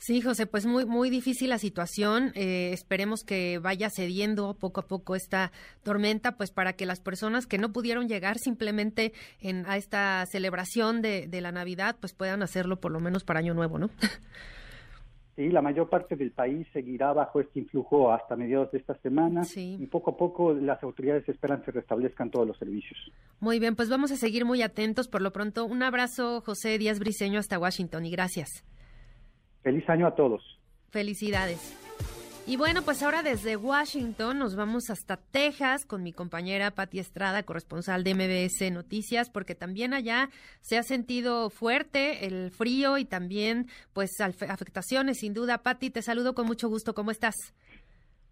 [0.00, 2.32] Sí, José, pues muy muy difícil la situación.
[2.34, 7.46] Eh, esperemos que vaya cediendo poco a poco esta tormenta, pues para que las personas
[7.46, 9.12] que no pudieron llegar simplemente
[9.42, 13.40] en, a esta celebración de, de la Navidad, pues puedan hacerlo por lo menos para
[13.40, 13.90] Año Nuevo, ¿no?
[15.36, 19.42] Sí, la mayor parte del país seguirá bajo este influjo hasta mediados de esta semana
[19.56, 22.98] y poco a poco las autoridades esperan se restablezcan todos los servicios.
[23.38, 25.08] Muy bien, pues vamos a seguir muy atentos.
[25.08, 28.64] Por lo pronto, un abrazo, José Díaz Briceño, hasta Washington y gracias.
[29.62, 30.42] Feliz año a todos.
[30.90, 31.76] Felicidades.
[32.46, 37.44] Y bueno, pues ahora desde Washington nos vamos hasta Texas con mi compañera Patti Estrada,
[37.44, 40.30] corresponsal de MBS Noticias, porque también allá
[40.60, 45.58] se ha sentido fuerte el frío y también pues afectaciones, sin duda.
[45.58, 46.94] Patti, te saludo con mucho gusto.
[46.94, 47.36] ¿Cómo estás?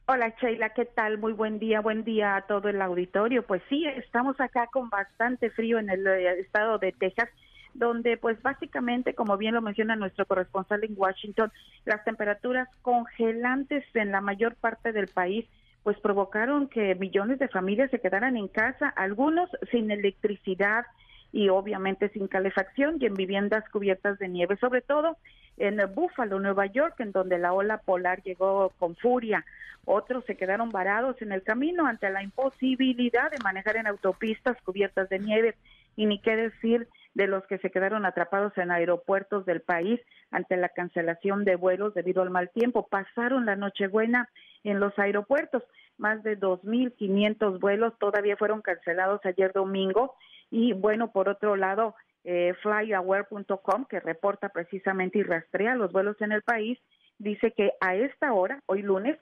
[0.07, 1.19] Hola Sheila, ¿qué tal?
[1.19, 3.43] Muy buen día, buen día a todo el auditorio.
[3.47, 7.29] Pues sí, estamos acá con bastante frío en el eh, estado de Texas
[7.75, 11.53] donde pues básicamente, como bien lo menciona nuestro corresponsal en Washington,
[11.85, 15.47] las temperaturas congelantes en la mayor parte del país
[15.83, 20.85] pues provocaron que millones de familias se quedaran en casa, algunos sin electricidad
[21.33, 25.17] y obviamente sin calefacción y en viviendas cubiertas de nieve, sobre todo
[25.57, 29.45] en Buffalo, Nueva York, en donde la ola polar llegó con furia.
[29.85, 35.09] Otros se quedaron varados en el camino ante la imposibilidad de manejar en autopistas cubiertas
[35.09, 35.55] de nieve
[35.97, 36.87] y ni qué decir
[37.19, 41.93] de los que se quedaron atrapados en aeropuertos del país ante la cancelación de vuelos
[41.93, 42.87] debido al mal tiempo.
[42.87, 44.31] Pasaron la Nochebuena
[44.63, 45.65] en los aeropuertos.
[45.97, 50.15] Más de 2.500 vuelos todavía fueron cancelados ayer domingo.
[50.49, 56.31] Y bueno, por otro lado, eh, flyaware.com, que reporta precisamente y rastrea los vuelos en
[56.31, 56.79] el país,
[57.19, 59.19] dice que a esta hora, hoy lunes,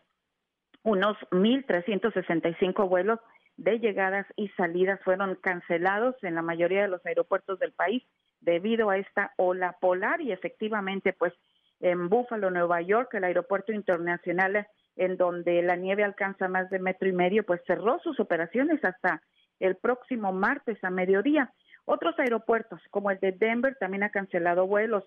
[0.82, 3.20] unos 1.365 vuelos
[3.56, 8.02] de llegadas y salidas fueron cancelados en la mayoría de los aeropuertos del país
[8.40, 11.32] debido a esta ola polar y efectivamente pues
[11.80, 17.08] en Buffalo, Nueva York, el aeropuerto internacional en donde la nieve alcanza más de metro
[17.08, 19.22] y medio, pues cerró sus operaciones hasta
[19.60, 21.52] el próximo martes a mediodía.
[21.84, 25.04] Otros aeropuertos, como el de Denver, también ha cancelado vuelos.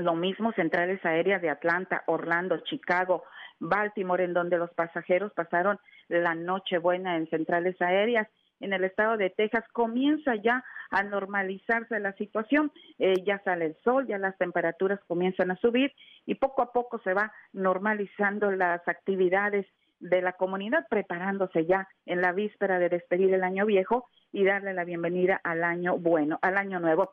[0.00, 3.22] Lo mismo centrales aéreas de Atlanta, Orlando, Chicago,
[3.58, 8.26] Baltimore, en donde los pasajeros pasaron la noche buena en centrales aéreas.
[8.60, 13.76] En el estado de Texas comienza ya a normalizarse la situación, eh, ya sale el
[13.84, 15.92] sol, ya las temperaturas comienzan a subir
[16.24, 19.66] y poco a poco se va normalizando las actividades
[19.98, 24.72] de la comunidad, preparándose ya en la víspera de despedir el año viejo y darle
[24.72, 27.12] la bienvenida al año bueno, al año nuevo.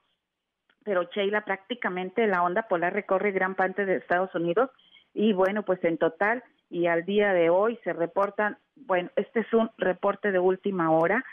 [0.87, 4.69] Pero Sheila, prácticamente la onda polar recorre gran parte de Estados Unidos
[5.13, 9.53] y bueno, pues en total y al día de hoy se reportan, bueno, este es
[9.53, 11.25] un reporte de última hora,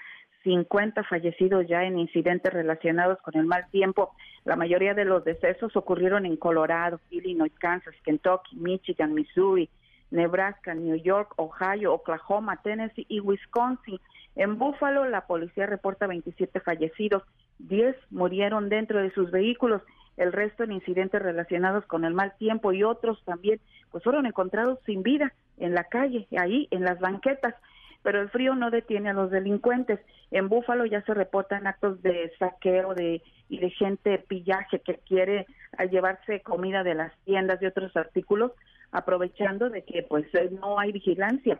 [0.42, 4.16] 50 fallecidos ya en incidentes relacionados con el mal tiempo.
[4.44, 9.70] La mayoría de los decesos ocurrieron en Colorado, Illinois, Kansas, Kentucky, Michigan, Missouri,
[10.10, 14.00] Nebraska, New York, Ohio, Oklahoma, Tennessee y Wisconsin.
[14.34, 17.22] En Buffalo, la policía reporta 27 fallecidos,
[17.58, 19.82] 10 murieron dentro de sus vehículos
[20.16, 23.60] el resto en incidentes relacionados con el mal tiempo y otros también,
[23.90, 27.54] pues fueron encontrados sin vida en la calle, ahí en las banquetas.
[28.02, 29.98] Pero el frío no detiene a los delincuentes.
[30.30, 35.46] En Búfalo ya se reportan actos de saqueo de, y de gente pillaje que quiere
[35.90, 38.52] llevarse comida de las tiendas y otros artículos,
[38.92, 40.26] aprovechando de que pues
[40.60, 41.58] no hay vigilancia.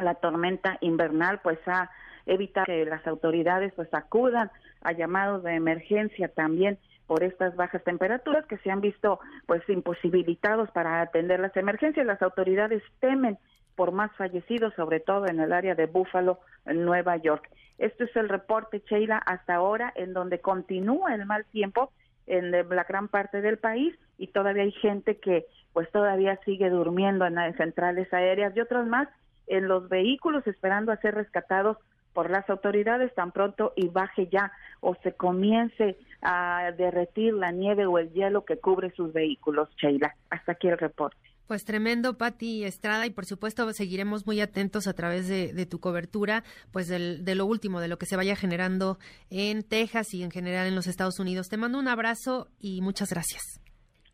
[0.00, 1.90] La tormenta invernal pues ha
[2.26, 4.50] evitado que las autoridades pues acudan
[4.82, 10.70] a llamados de emergencia también por estas bajas temperaturas que se han visto pues imposibilitados
[10.70, 12.06] para atender las emergencias.
[12.06, 13.36] Las autoridades temen
[13.74, 17.48] por más fallecidos, sobre todo en el área de Buffalo, en Nueva York.
[17.78, 21.90] Este es el reporte, Sheila, hasta ahora, en donde continúa el mal tiempo
[22.26, 27.26] en la gran parte del país y todavía hay gente que pues todavía sigue durmiendo
[27.26, 29.08] en las centrales aéreas y otros más
[29.50, 31.76] en los vehículos esperando a ser rescatados
[32.14, 37.86] por las autoridades tan pronto y baje ya o se comience a derretir la nieve
[37.86, 40.14] o el hielo que cubre sus vehículos, Sheila.
[40.30, 41.16] Hasta aquí el reporte.
[41.46, 46.44] Pues tremendo, Pati Estrada, y por supuesto seguiremos muy atentos a través de, tu cobertura,
[46.72, 48.98] pues de lo último, de lo que se vaya generando
[49.30, 51.48] en Texas y en general en los Estados Unidos.
[51.48, 53.42] Te mando un abrazo y muchas gracias.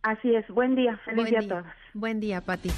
[0.02, 1.66] Así es, buen día, feliz día, a todos.
[1.92, 2.70] Buen día, Pati.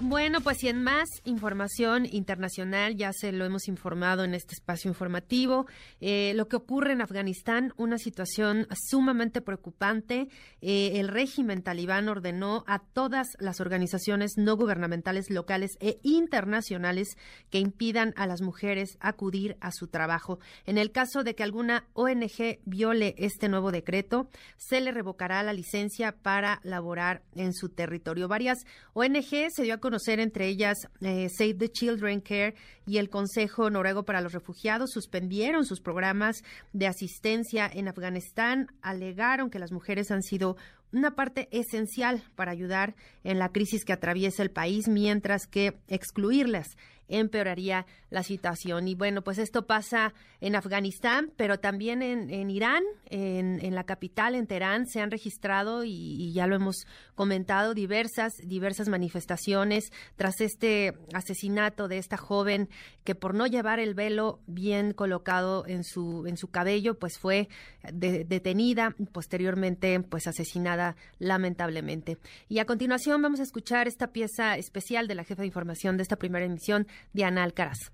[0.00, 4.88] Bueno, pues y en más información internacional, ya se lo hemos informado en este espacio
[4.88, 5.66] informativo,
[6.00, 10.28] eh, lo que ocurre en Afganistán, una situación sumamente preocupante.
[10.60, 17.16] Eh, el régimen talibán ordenó a todas las organizaciones no gubernamentales locales e internacionales
[17.50, 20.38] que impidan a las mujeres acudir a su trabajo.
[20.66, 25.52] En el caso de que alguna ONG viole este nuevo decreto, se le revocará la
[25.52, 28.28] licencia para laborar en su territorio.
[28.28, 32.54] Varias ONG se dio a conocer entre ellas eh, Save the Children Care
[32.86, 34.90] y el Consejo Noruego para los Refugiados.
[34.92, 36.42] Suspendieron sus programas
[36.72, 40.56] de asistencia en Afganistán, alegaron que las mujeres han sido
[40.92, 46.76] una parte esencial para ayudar en la crisis que atraviesa el país, mientras que excluirlas
[47.08, 48.88] empeoraría la situación.
[48.88, 54.46] Y bueno, pues esto pasa en Afganistán, pero también en, Irán, en, la capital, en
[54.46, 61.88] Teherán, se han registrado, y, ya lo hemos comentado, diversas, diversas manifestaciones tras este asesinato
[61.88, 62.68] de esta joven
[63.04, 67.48] que por no llevar el velo bien colocado en su, en su cabello, pues fue
[67.92, 72.18] detenida, posteriormente pues asesinada lamentablemente.
[72.48, 76.02] Y a continuación vamos a escuchar esta pieza especial de la jefa de información de
[76.02, 77.90] esta primera emisión, Diana Alcaraz.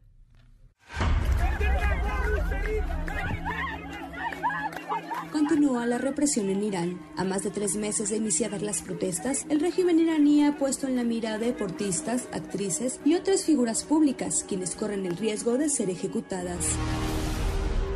[5.33, 7.01] Continúa la represión en Irán.
[7.17, 10.97] A más de tres meses de iniciadas las protestas, el régimen iraní ha puesto en
[10.97, 15.89] la mira a deportistas, actrices y otras figuras públicas, quienes corren el riesgo de ser
[15.89, 16.67] ejecutadas.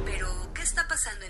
[0.05, 1.24] ¿Pero qué está pasando?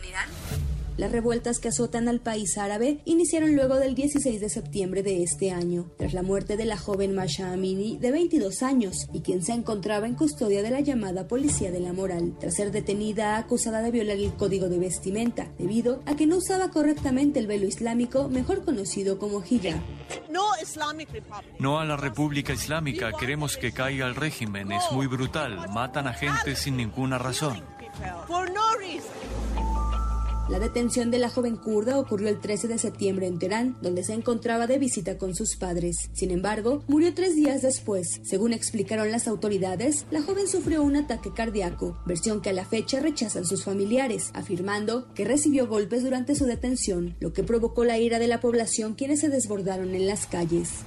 [0.97, 5.51] Las revueltas que azotan al país árabe iniciaron luego del 16 de septiembre de este
[5.51, 9.55] año, tras la muerte de la joven Masha Amini de 22 años y quien se
[9.55, 13.91] encontraba en custodia de la llamada Policía de la Moral, tras ser detenida acusada de
[13.91, 18.65] violar el código de vestimenta, debido a que no usaba correctamente el velo islámico, mejor
[18.65, 19.81] conocido como hijab.
[21.59, 26.13] No a la República Islámica, queremos que caiga el régimen, es muy brutal, matan a
[26.13, 27.63] gente sin ninguna razón.
[30.51, 34.13] La detención de la joven kurda ocurrió el 13 de septiembre en Teherán, donde se
[34.13, 36.11] encontraba de visita con sus padres.
[36.13, 38.21] Sin embargo, murió tres días después.
[38.25, 43.01] Según explicaron las autoridades, la joven sufrió un ataque cardíaco, versión que a la fecha
[43.01, 48.19] rechazan sus familiares, afirmando que recibió golpes durante su detención, lo que provocó la ira
[48.19, 50.85] de la población quienes se desbordaron en las calles.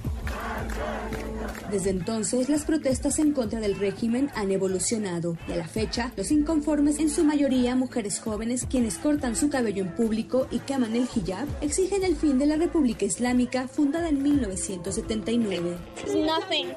[1.70, 6.30] Desde entonces, las protestas en contra del régimen han evolucionado y a la fecha, los
[6.30, 11.08] inconformes, en su mayoría mujeres jóvenes quienes cortan su cabello en público y queman el
[11.14, 15.76] hijab, exigen el fin de la República Islámica fundada en 1979.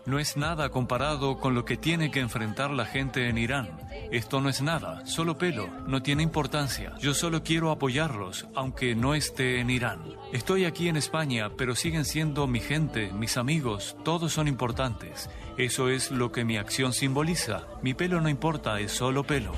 [0.05, 3.69] No es nada comparado con lo que tiene que enfrentar la gente en Irán.
[4.11, 6.93] Esto no es nada, solo pelo, no tiene importancia.
[6.99, 10.01] Yo solo quiero apoyarlos, aunque no esté en Irán.
[10.33, 15.29] Estoy aquí en España, pero siguen siendo mi gente, mis amigos, todos son importantes.
[15.57, 17.67] Eso es lo que mi acción simboliza.
[17.81, 19.51] Mi pelo no importa, es solo pelo.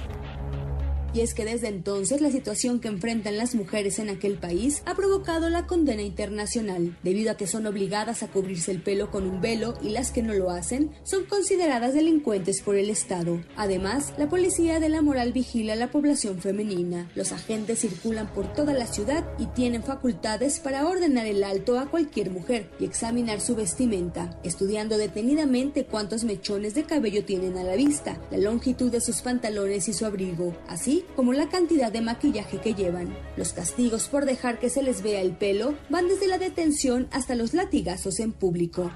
[1.14, 4.96] Y es que desde entonces la situación que enfrentan las mujeres en aquel país ha
[4.96, 9.40] provocado la condena internacional, debido a que son obligadas a cubrirse el pelo con un
[9.40, 13.44] velo y las que no lo hacen son consideradas delincuentes por el Estado.
[13.56, 17.10] Además, la policía de la moral vigila a la población femenina.
[17.16, 21.90] Los agentes circulan por toda la ciudad y tienen facultades para ordenar el alto a
[21.90, 27.76] cualquier mujer y examinar su vestimenta, estudiando detenidamente cuántos mechones de cabello tienen a la
[27.76, 30.56] vista, la longitud de sus pantalones y su abrigo.
[30.68, 33.16] Así, como la cantidad de maquillaje que llevan.
[33.38, 37.36] Los castigos por dejar que se les vea el pelo van desde la detención hasta
[37.36, 38.92] los latigazos en público.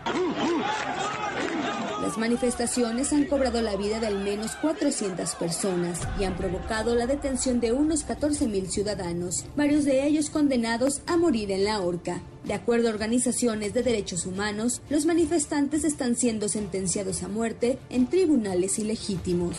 [2.01, 7.05] Las manifestaciones han cobrado la vida de al menos 400 personas y han provocado la
[7.05, 12.21] detención de unos 14.000 ciudadanos, varios de ellos condenados a morir en la horca.
[12.45, 18.07] De acuerdo a organizaciones de derechos humanos, los manifestantes están siendo sentenciados a muerte en
[18.07, 19.57] tribunales ilegítimos.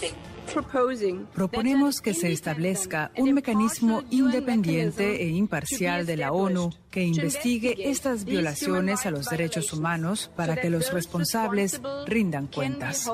[1.35, 8.25] Proponemos que se establezca un mecanismo independiente e imparcial de la ONU que investigue estas
[8.25, 13.09] violaciones a los derechos humanos para que los responsables rindan cuentas.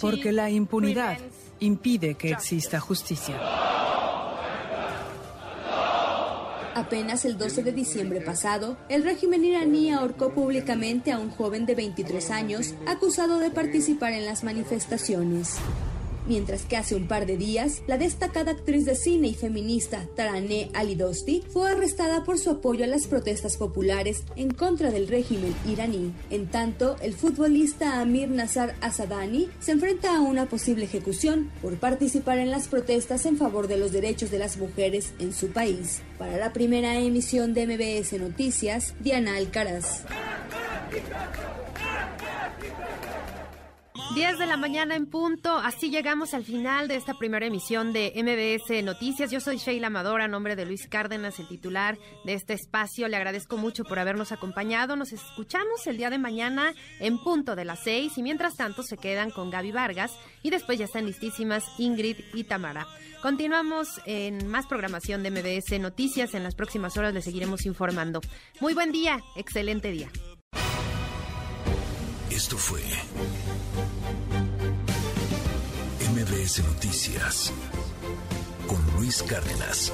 [0.00, 1.18] Porque la impunidad
[1.60, 3.40] impide que exista justicia.
[6.74, 11.76] Apenas el 12 de diciembre pasado, el régimen iraní ahorcó públicamente a un joven de
[11.76, 15.56] 23 años acusado de participar en las manifestaciones
[16.26, 20.70] mientras que hace un par de días, la destacada actriz de cine y feminista Taraneh
[20.74, 26.12] Alidosti fue arrestada por su apoyo a las protestas populares en contra del régimen iraní.
[26.30, 32.38] En tanto, el futbolista Amir Nazar Asadani se enfrenta a una posible ejecución por participar
[32.38, 36.02] en las protestas en favor de los derechos de las mujeres en su país.
[36.18, 40.04] Para la primera emisión de MBS Noticias, Diana Alcaraz.
[44.12, 45.56] 10 de la mañana en punto.
[45.56, 49.30] Así llegamos al final de esta primera emisión de MBS Noticias.
[49.30, 53.08] Yo soy Sheila Amador, a nombre de Luis Cárdenas, el titular de este espacio.
[53.08, 54.94] Le agradezco mucho por habernos acompañado.
[54.94, 58.98] Nos escuchamos el día de mañana en punto de las 6 y mientras tanto se
[58.98, 62.86] quedan con Gaby Vargas y después ya están listísimas Ingrid y Tamara.
[63.22, 66.34] Continuamos en más programación de MBS Noticias.
[66.34, 68.20] En las próximas horas les seguiremos informando.
[68.60, 70.10] Muy buen día, excelente día.
[72.30, 72.82] Esto fue
[76.24, 77.52] MBS Noticias
[78.66, 79.92] con Luis Cárdenas.